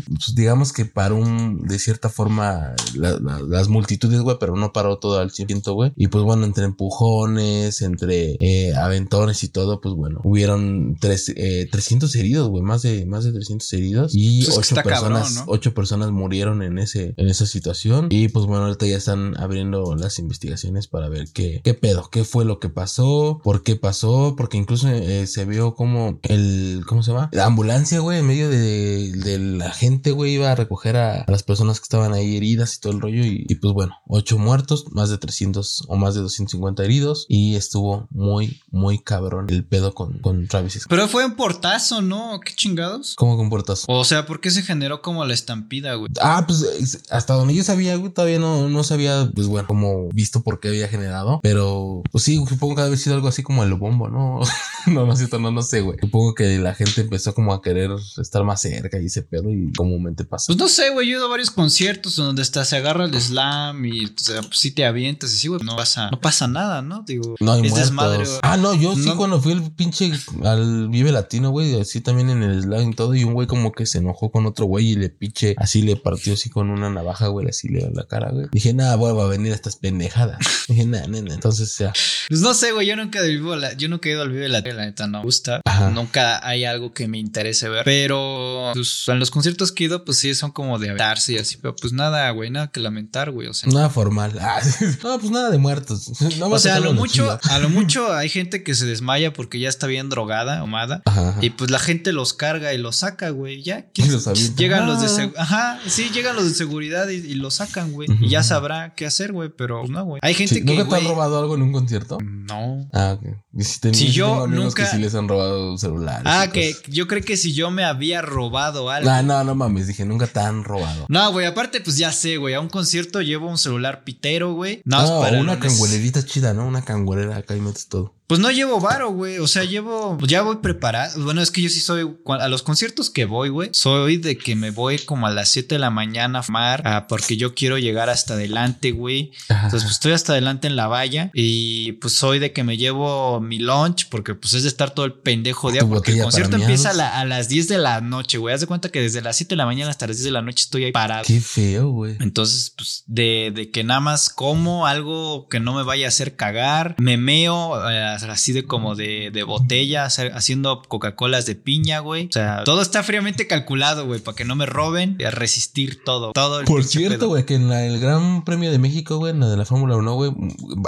pues, 0.07 0.35
digamos 0.35 0.73
que 0.73 0.85
paró 0.85 1.15
un, 1.17 1.61
de 1.63 1.79
cierta 1.79 2.09
forma 2.09 2.73
la- 2.95 3.19
la- 3.19 3.39
las 3.41 3.67
multitudes, 3.69 4.19
güey, 4.21 4.37
pero 4.39 4.55
no 4.55 4.73
paró 4.73 4.97
todo 4.99 5.19
al 5.19 5.31
100%, 5.31 5.73
güey. 5.73 5.91
Y 5.95 6.07
pues 6.07 6.23
bueno, 6.23 6.45
entre 6.45 6.65
empujones, 6.65 7.81
entre 7.81 8.37
eh, 8.39 8.73
aventones 8.75 9.43
y 9.43 9.49
todo, 9.49 9.81
pues 9.81 9.95
bueno, 9.95 10.21
hubieron 10.23 10.95
tres, 10.99 11.31
eh, 11.35 11.67
300 11.71 12.15
heridos, 12.15 12.49
güey, 12.49 12.63
más 12.63 12.81
de, 12.81 13.05
más 13.05 13.23
de 13.23 13.31
300 13.33 13.71
heridos 13.73 14.11
y 14.15 14.45
Pues 14.45 14.57
ocho 14.57 14.75
cabrón, 14.75 14.93
personas, 15.13 15.33
¿no? 15.35 15.43
ocho 15.47 15.73
personas 15.73 16.11
murieron 16.11 16.61
en 16.63 16.77
ese, 16.79 17.13
en 17.17 17.27
esa 17.29 17.45
situación. 17.45 18.07
Y 18.09 18.29
pues 18.29 18.45
bueno, 18.45 18.65
ahorita 18.65 18.85
ya 18.87 18.97
están 18.97 19.35
abriendo 19.37 19.95
las 19.95 20.19
investigaciones 20.19 20.87
para 20.87 21.09
ver 21.09 21.27
qué, 21.33 21.61
qué 21.63 21.73
pedo, 21.73 22.09
qué 22.11 22.23
fue 22.23 22.45
lo 22.45 22.59
que 22.59 22.69
pasó, 22.69 23.39
por 23.43 23.63
qué 23.63 23.75
pasó, 23.75 24.35
porque 24.37 24.57
incluso 24.57 24.87
eh, 24.89 25.27
se 25.27 25.45
vio 25.45 25.75
como 25.75 26.19
el, 26.23 26.83
¿cómo 26.87 27.03
se 27.03 27.11
llama? 27.11 27.29
La 27.31 27.45
ambulancia, 27.45 27.99
güey, 27.99 28.19
en 28.19 28.27
medio 28.27 28.49
de, 28.49 29.11
de 29.11 29.37
la 29.57 29.71
gente, 29.71 30.11
güey, 30.11 30.33
iba 30.33 30.51
a 30.51 30.55
recoger 30.55 30.95
a, 30.97 31.21
a 31.21 31.31
las 31.31 31.43
personas 31.43 31.79
que 31.79 31.83
estaban 31.83 32.13
ahí 32.13 32.37
heridas 32.37 32.75
y 32.75 32.79
todo 32.79 32.93
el 32.93 33.01
rollo. 33.01 33.23
Y, 33.25 33.45
y, 33.47 33.55
pues 33.55 33.73
bueno, 33.73 33.95
ocho 34.07 34.37
muertos, 34.37 34.85
más 34.91 35.09
de 35.09 35.17
300 35.17 35.85
o 35.87 35.95
más 35.95 36.15
de 36.15 36.21
250 36.21 36.83
heridos. 36.83 37.25
Y 37.29 37.55
estuvo 37.55 38.07
muy, 38.11 38.61
muy 38.71 38.99
cabrón 38.99 39.47
el 39.49 39.63
pedo 39.65 39.93
con, 39.93 40.19
con 40.19 40.47
Travis 40.47 40.73
Scott. 40.73 40.89
Pero 40.89 41.07
fue 41.07 41.25
un 41.25 41.35
portazo, 41.35 42.01
¿no? 42.01 42.39
¿Qué 42.43 42.53
chingados? 42.55 43.15
¿Cómo 43.15 43.37
comportas? 43.37 43.83
O 43.87 44.03
sea, 44.05 44.25
¿por 44.25 44.41
qué 44.41 44.51
se 44.51 44.61
generó 44.63 45.01
como 45.01 45.23
la 45.25 45.33
estampida, 45.33 45.95
güey? 45.95 46.11
Ah, 46.21 46.43
pues 46.47 46.61
es- 46.61 47.03
hasta 47.09 47.33
donde 47.33 47.53
yo 47.55 47.63
sabía, 47.63 47.95
güey, 47.95 48.11
todavía 48.13 48.39
no, 48.39 48.69
no 48.69 48.83
sabía, 48.83 49.29
pues 49.33 49.47
bueno, 49.47 49.67
como 49.67 50.09
visto 50.09 50.41
por 50.43 50.59
qué 50.59 50.69
había 50.69 50.87
generado. 50.87 51.39
Pero, 51.43 52.01
pues 52.11 52.23
sí, 52.23 52.35
supongo 52.47 52.75
que 52.75 52.81
haber 52.81 52.97
sido 52.97 53.15
algo 53.15 53.27
así 53.27 53.43
como 53.43 53.63
el 53.63 53.73
bombo, 53.75 54.09
¿no? 54.09 54.39
no, 54.87 55.05
no 55.05 55.15
cierto, 55.15 55.39
no, 55.39 55.51
no 55.51 55.61
sé, 55.61 55.81
güey. 55.81 55.97
Supongo 56.01 56.33
que 56.35 56.57
la 56.59 56.73
gente 56.75 57.01
empezó 57.01 57.33
como 57.33 57.53
a 57.53 57.61
querer 57.61 57.91
estar 58.17 58.43
más 58.43 58.61
cerca 58.61 58.99
y 58.99 59.05
ese 59.07 59.21
pedo 59.33 59.49
y 59.51 59.71
comúnmente 59.73 60.25
pasa. 60.25 60.45
Pues 60.47 60.59
no 60.59 60.67
sé, 60.67 60.91
güey, 60.91 61.07
yo 61.07 61.15
he 61.15 61.17
ido 61.17 61.25
a 61.25 61.29
varios 61.29 61.49
conciertos 61.49 62.15
donde 62.15 62.41
hasta 62.43 62.63
se 62.65 62.75
agarra 62.77 63.05
el 63.05 63.19
slam 63.19 63.83
y 63.85 64.05
o 64.05 64.09
sea, 64.17 64.41
pues, 64.41 64.59
sí 64.59 64.71
te 64.71 64.85
avientas 64.85 65.31
y 65.33 65.37
así, 65.37 65.47
güey, 65.47 65.61
no 65.63 65.75
pasa, 65.75 66.09
no 66.11 66.19
pasa 66.19 66.47
nada, 66.47 66.81
¿no? 66.81 67.03
Digo, 67.07 67.35
No 67.39 67.53
hay 67.53 67.61
es 67.61 67.71
muertos. 67.71 67.79
desmadre. 67.89 68.25
güey. 68.25 68.39
Ah, 68.43 68.57
no, 68.57 68.75
yo 68.75 68.95
sí 68.95 69.09
cuando 69.17 69.41
fui 69.41 69.53
el 69.53 69.71
pinche 69.71 70.11
al 70.43 70.89
Vive 70.89 71.11
Latino, 71.11 71.49
güey, 71.49 71.79
así 71.79 72.01
también 72.01 72.29
en 72.29 72.43
el 72.43 72.61
slam 72.61 72.89
y 72.91 72.93
todo, 72.95 73.15
y 73.15 73.23
un 73.23 73.33
güey 73.33 73.47
como 73.47 73.71
que 73.71 73.85
se 73.85 73.97
enojó 73.99 74.31
con 74.31 74.45
otro 74.45 74.65
güey 74.65 74.91
y 74.91 74.95
le 74.95 75.09
pinche, 75.09 75.55
así 75.57 75.81
le 75.81 75.95
partió 75.95 76.33
así 76.33 76.49
con 76.49 76.69
una 76.69 76.89
navaja, 76.89 77.27
güey, 77.27 77.47
así 77.47 77.69
le 77.69 77.79
dio 77.79 77.89
la 77.91 78.05
cara, 78.05 78.29
güey. 78.31 78.47
Dije, 78.51 78.73
nada, 78.73 78.95
vuelvo 78.95 79.21
a 79.23 79.27
venir 79.27 79.51
a 79.51 79.55
estas 79.55 79.75
pendejadas. 79.77 80.37
Dije, 80.67 80.85
nada, 80.85 81.07
nada. 81.07 81.33
Entonces, 81.33 81.75
ya. 81.77 81.91
Pues 82.29 82.41
no 82.41 82.53
sé, 82.53 82.71
güey, 82.71 82.87
yo 82.87 82.95
nunca 82.95 83.21
vivo 83.21 83.55
la, 83.55 83.73
yo 83.73 83.89
nunca 83.89 84.09
he 84.09 84.11
ido 84.13 84.21
al 84.21 84.29
Vive 84.29 84.49
Latino, 84.49 84.75
la 84.75 84.85
neta 84.85 85.07
no 85.07 85.19
me 85.19 85.23
gusta. 85.25 85.61
Ajá. 85.65 85.89
Nunca 85.89 86.45
hay 86.47 86.65
algo 86.65 86.93
que 86.93 87.07
me 87.07 87.17
interese 87.17 87.69
ver. 87.69 87.83
Pero 87.85 88.71
pues, 88.73 89.03
los 89.23 89.31
conciertos 89.31 89.71
que 89.71 89.85
he 89.85 89.87
ido, 89.87 90.03
pues 90.05 90.17
sí 90.19 90.35
son 90.35 90.51
como 90.51 90.77
de 90.79 90.89
aventarse 90.89 91.33
y 91.33 91.37
así, 91.37 91.57
pero 91.57 91.75
pues 91.75 91.93
nada, 91.93 92.29
güey, 92.31 92.49
nada 92.49 92.67
que 92.71 92.79
lamentar, 92.81 93.31
güey. 93.31 93.47
O 93.47 93.53
sea, 93.53 93.69
Nada 93.71 93.89
formal. 93.89 94.33
Ah, 94.41 94.59
no, 95.03 95.17
pues 95.19 95.31
nada 95.31 95.49
de 95.49 95.57
muertos. 95.57 96.11
No 96.39 96.47
o 96.47 96.59
sea, 96.59 96.75
a 96.75 96.79
lo 96.79 96.93
mucho, 96.93 97.39
a 97.41 97.59
lo 97.59 97.69
mucho 97.77 98.13
hay 98.13 98.27
gente 98.29 98.63
que 98.63 98.75
se 98.75 98.85
desmaya 98.85 99.31
porque 99.33 99.59
ya 99.59 99.69
está 99.69 99.87
bien 99.87 100.09
drogada, 100.09 100.61
omada. 100.63 101.01
Ajá, 101.05 101.29
ajá. 101.29 101.39
Y 101.41 101.51
pues 101.51 101.71
la 101.71 101.79
gente 101.79 102.11
los 102.11 102.33
carga 102.33 102.73
y 102.73 102.77
los 102.77 102.97
saca, 102.97 103.29
güey. 103.29 103.63
Ya. 103.63 103.87
Y 103.95 104.09
los 104.09 104.27
avienta. 104.27 104.55
Llegan 104.57 104.85
los 104.87 104.99
de 105.01 105.07
Ah. 105.07 105.09
seg- 105.25 105.33
Ajá, 105.37 105.79
sí, 105.87 106.09
llegan 106.13 106.35
los 106.35 106.45
de 106.49 106.53
seguridad 106.53 107.07
y, 107.09 107.15
y 107.15 107.33
los 107.35 107.55
sacan, 107.55 107.91
güey. 107.93 108.07
Y 108.19 108.29
ya 108.29 108.43
sabrá 108.43 108.93
qué 108.95 109.05
hacer, 109.05 109.31
güey. 109.31 109.49
Pero 109.55 109.79
pues, 109.81 109.91
no, 109.91 110.03
güey. 110.05 110.19
Hay 110.23 110.33
gente 110.33 110.55
Sí, 110.55 110.65
que. 110.65 110.75
¿Nunca 110.75 110.87
te 110.89 110.95
han 111.01 111.07
robado 111.07 111.39
algo 111.39 111.55
en 111.55 111.61
un 111.61 111.71
concierto? 111.71 112.17
No. 112.21 112.89
Ah, 112.93 113.17
ok. 113.19 113.27
Y 113.55 113.63
si 113.63 113.79
te- 113.79 113.93
Si 113.93 114.07
sí 114.07 114.11
yo 114.11 114.27
tengo 114.27 114.47
nunca- 114.47 114.83
que 114.83 114.89
sí 114.89 114.97
les 114.97 115.15
han 115.15 115.27
robado 115.27 115.77
celulares. 115.77 116.23
Ah, 116.25 116.47
que 116.51 116.75
yo 116.89 117.07
creo 117.07 117.23
que 117.23 117.37
si 117.37 117.53
yo 117.53 117.71
me 117.71 117.83
había 117.85 118.21
robado 118.21 118.89
algo. 118.89 119.09
No, 119.21 119.37
no, 119.37 119.43
no 119.43 119.55
mames. 119.55 119.87
Dije, 119.87 120.05
nunca 120.05 120.27
te 120.27 120.39
han 120.39 120.63
robado. 120.63 121.05
No, 121.09 121.31
güey, 121.31 121.45
aparte, 121.45 121.81
pues 121.81 121.97
ya 121.97 122.11
sé, 122.11 122.37
güey. 122.37 122.53
A 122.53 122.59
un 122.59 122.69
concierto 122.69 123.21
llevo 123.21 123.47
un 123.47 123.57
celular 123.57 124.03
pitero, 124.03 124.53
güey. 124.53 124.81
No, 124.85 124.97
más 124.97 125.09
para 125.11 125.39
una 125.39 125.59
canguelerita 125.59 126.25
chida, 126.25 126.53
¿no? 126.53 126.65
Una 126.65 126.83
canguerera 126.83 127.37
acá 127.37 127.55
y 127.55 127.61
metes 127.61 127.87
todo. 127.87 128.13
Pues 128.27 128.39
no 128.39 128.49
llevo 128.51 128.79
varo, 128.79 129.11
güey. 129.11 129.37
O 129.39 129.47
sea, 129.47 129.63
llevo. 129.65 130.17
Ya 130.25 130.41
voy 130.41 130.57
preparado. 130.57 131.21
Bueno, 131.23 131.41
es 131.41 131.51
que 131.51 131.61
yo 131.61 131.69
sí 131.69 131.79
soy. 131.81 132.09
A 132.39 132.47
los 132.47 132.63
conciertos 132.63 133.09
que 133.09 133.25
voy, 133.25 133.49
güey. 133.49 133.69
Soy 133.73 134.17
de 134.17 134.37
que 134.37 134.55
me 134.55 134.71
voy 134.71 134.97
como 134.99 135.27
a 135.27 135.31
las 135.31 135.49
7 135.49 135.75
de 135.75 135.79
la 135.79 135.89
mañana 135.89 136.39
a 136.39 136.43
fumar. 136.43 136.81
ah, 136.85 137.05
porque 137.07 137.35
yo 137.37 137.53
quiero 137.53 137.77
llegar 137.77 138.09
hasta 138.09 138.33
adelante, 138.35 138.91
güey. 138.91 139.31
Entonces, 139.49 139.83
pues 139.83 139.91
estoy 139.93 140.13
hasta 140.13 140.31
adelante 140.31 140.67
en 140.67 140.75
la 140.75 140.87
valla. 140.87 141.31
Y 141.33 141.93
pues 141.93 142.13
soy 142.13 142.39
de 142.39 142.53
que 142.53 142.63
me 142.63 142.77
llevo 142.77 143.41
mi 143.41 143.59
lunch. 143.59 144.07
Porque 144.09 144.35
pues 144.35 144.53
es 144.53 144.63
de 144.63 144.69
estar 144.69 144.91
todo 144.91 145.05
el 145.05 145.13
pendejo 145.13 145.71
día. 145.71 145.81
Porque 145.85 146.13
el 146.13 146.21
concierto 146.23 146.55
empieza 146.55 146.91
a, 146.91 146.93
miados. 146.93 147.11
la- 147.13 147.19
a 147.19 147.25
las 147.25 147.49
10 147.49 147.67
de 147.67 147.77
la 147.77 147.99
noche, 148.01 148.37
güey. 148.37 148.55
Haz 148.55 148.61
de 148.61 148.67
cuenta 148.67 148.89
que 148.89 149.01
desde 149.01 149.21
las 149.21 149.35
7 149.35 149.49
de 149.49 149.57
la 149.57 149.65
mañana 149.65 149.91
hasta 149.91 150.07
las 150.07 150.15
10 150.17 150.25
de 150.25 150.31
la 150.31 150.41
noche 150.41 150.63
estoy 150.63 150.85
ahí 150.85 150.91
parado. 150.93 151.23
Qué 151.27 151.41
feo, 151.41 151.89
güey. 151.89 152.15
Entonces, 152.21 152.73
pues, 152.75 153.03
de, 153.05 153.51
de 153.53 153.69
que 153.69 153.83
nada 153.83 153.99
más 153.99 154.29
como 154.29 154.87
algo 154.87 155.47
que 155.49 155.59
no 155.59 155.73
me 155.75 155.83
vaya 155.83 156.05
a 156.05 156.09
hacer 156.09 156.35
cagar, 156.35 156.95
me 156.99 157.17
meo 157.17 157.89
eh, 157.89 158.12
así 158.21 158.53
de 158.53 158.63
como 158.63 158.95
de, 158.95 159.31
de 159.31 159.43
botella, 159.43 160.05
haciendo 160.05 160.81
Coca-Colas 160.87 161.45
de 161.45 161.55
piña, 161.55 161.99
güey. 161.99 162.27
O 162.27 162.31
sea, 162.31 162.63
todo 162.63 162.81
está 162.81 163.03
fríamente 163.03 163.47
calculado, 163.47 164.05
güey, 164.05 164.19
para 164.19 164.35
que 164.35 164.45
no 164.45 164.55
me 164.55 164.65
roben 164.65 165.17
y 165.19 165.23
a 165.23 165.31
resistir 165.31 166.03
todo. 166.03 166.31
Todo 166.33 166.59
el 166.59 166.65
Por 166.65 166.83
cierto, 166.83 167.27
güey, 167.27 167.45
que 167.45 167.55
en 167.55 167.71
el 167.71 167.99
Gran 167.99 168.43
Premio 168.43 168.71
de 168.71 168.79
México, 168.79 169.17
güey, 169.17 169.31
en 169.31 169.39
la 169.39 169.49
de 169.49 169.57
la 169.57 169.65
Fórmula 169.65 169.95
1, 169.95 170.13
güey, 170.15 170.31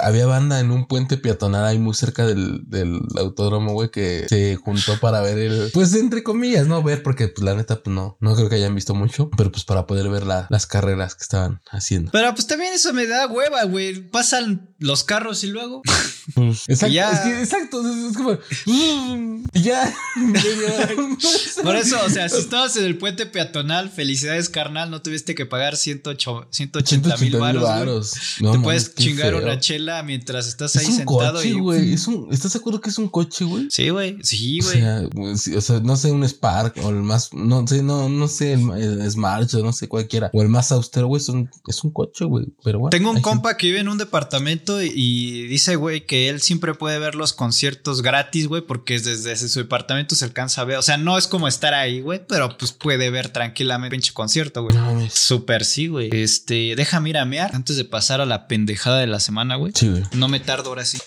había 0.02 0.26
banda 0.26 0.60
en 0.60 0.70
un 0.70 0.86
puente 0.86 1.16
peatonal 1.16 1.64
ahí 1.64 1.78
muy 1.78 1.94
cerca 1.94 2.26
del, 2.26 2.60
del 2.68 3.00
autódromo, 3.18 3.72
güey, 3.72 3.90
que 3.90 4.26
se 4.28 4.56
juntó 4.56 4.98
para 5.00 5.20
ver 5.20 5.38
el, 5.38 5.70
pues 5.72 5.94
entre 5.94 6.22
comillas, 6.22 6.66
no 6.66 6.82
ver, 6.82 7.02
porque 7.02 7.28
pues 7.28 7.44
la 7.44 7.54
neta, 7.54 7.82
pues 7.82 7.94
no, 7.94 8.16
no 8.20 8.34
creo 8.34 8.48
que 8.48 8.56
hayan 8.56 8.74
visto 8.74 8.94
mucho, 8.94 9.30
pero 9.36 9.50
pues 9.50 9.64
para 9.64 9.86
poder 9.86 10.08
ver 10.08 10.24
las 10.24 10.66
carreras 10.66 11.14
que 11.14 11.22
estaban 11.22 11.60
haciendo. 11.70 12.10
Pero 12.12 12.34
pues 12.34 12.46
también 12.46 12.72
eso 12.72 12.92
me 12.92 13.06
da 13.06 13.26
hueva, 13.26 13.64
güey. 13.64 14.08
Pasan 14.10 14.74
los 14.78 15.04
carros 15.04 15.44
y 15.44 15.48
luego. 15.48 15.82
Pues, 16.34 16.64
exacto, 16.68 16.92
es 17.16 17.20
que, 17.20 17.40
exacto, 17.40 17.82
es 18.08 18.16
como. 18.16 18.38
ya. 19.54 19.94
Por 21.62 21.76
eso, 21.76 21.98
o 22.04 22.10
sea, 22.10 22.28
si 22.28 22.38
estabas 22.38 22.76
en 22.76 22.84
el 22.84 22.98
puente 22.98 23.26
peatonal, 23.26 23.90
felicidades, 23.90 24.48
carnal, 24.48 24.90
no 24.90 25.02
tuviste 25.02 25.34
que 25.34 25.46
pagar 25.46 25.76
108, 25.76 26.48
180 26.50 27.16
mil 27.18 27.36
baros. 27.36 28.12
Te 28.38 28.58
puedes 28.58 28.94
chingar 28.94 29.34
una 29.34 29.58
chela 29.58 30.02
mientras 30.02 30.46
estás 30.48 30.76
ahí 30.76 30.86
sentado 30.86 31.42
y. 31.44 31.92
Es 31.92 32.06
un, 32.06 32.28
¿Estás 32.32 32.52
de 32.52 32.58
acuerdo 32.58 32.80
que 32.80 32.90
es 32.90 32.98
un 32.98 33.08
coche, 33.08 33.44
güey? 33.44 33.66
Sí, 33.70 33.88
güey. 33.88 34.18
Sí, 34.22 34.60
güey. 34.60 34.82
O, 35.56 35.60
sea, 35.60 35.80
no 35.80 35.96
sé, 35.96 36.10
un 36.10 36.24
Spark 36.24 36.76
o 36.82 36.90
el 36.90 36.96
más. 36.96 37.32
No 37.32 37.66
sé, 37.66 37.82
no, 37.82 38.08
no 38.08 38.28
sé, 38.28 38.52
el, 38.54 39.10
Smart 39.10 39.52
o 39.54 39.62
no 39.62 39.72
sé 39.72 39.88
cualquiera. 39.88 40.30
O 40.32 40.42
el 40.42 40.48
más 40.48 40.72
austero, 40.72 41.06
güey. 41.06 41.20
Es 41.20 41.28
un, 41.28 41.50
es 41.66 41.82
un 41.84 41.90
coche, 41.90 42.24
güey. 42.24 42.46
Pero 42.64 42.78
bueno. 42.78 42.90
Tengo 42.90 43.10
un 43.10 43.20
compa 43.20 43.56
que 43.56 43.68
vive 43.68 43.80
en 43.80 43.88
un 43.88 43.98
departamento 43.98 44.82
y 44.82 45.46
dice, 45.46 45.76
güey, 45.76 46.06
que 46.06 46.28
él 46.28 46.40
siempre 46.40 46.74
puede 46.74 46.98
ver 46.98 47.05
los 47.14 47.32
conciertos 47.32 48.02
gratis, 48.02 48.48
güey, 48.48 48.62
porque 48.62 48.98
desde 48.98 49.36
su 49.36 49.60
departamento 49.60 50.14
se 50.14 50.24
alcanza 50.24 50.62
a 50.62 50.64
ver. 50.64 50.78
O 50.78 50.82
sea, 50.82 50.96
no 50.96 51.18
es 51.18 51.26
como 51.26 51.48
estar 51.48 51.74
ahí, 51.74 52.00
güey, 52.00 52.20
pero 52.26 52.56
pues 52.56 52.72
puede 52.72 53.10
ver 53.10 53.28
tranquilamente 53.28 53.96
pinche 53.96 54.12
concierto, 54.12 54.62
güey. 54.62 54.76
No, 54.76 55.08
Súper 55.10 55.64
sí, 55.64 55.88
güey. 55.88 56.10
Este, 56.12 56.74
déjame 56.76 57.10
ir 57.10 57.18
a 57.18 57.24
mear 57.24 57.54
antes 57.54 57.76
de 57.76 57.84
pasar 57.84 58.20
a 58.20 58.26
la 58.26 58.48
pendejada 58.48 58.98
de 58.98 59.06
la 59.06 59.20
semana, 59.20 59.56
güey. 59.56 59.72
Sí, 59.74 59.88
güey. 59.88 60.02
No 60.12 60.28
me 60.28 60.40
tardo 60.40 60.70
ahora 60.70 60.84
sí. 60.84 60.98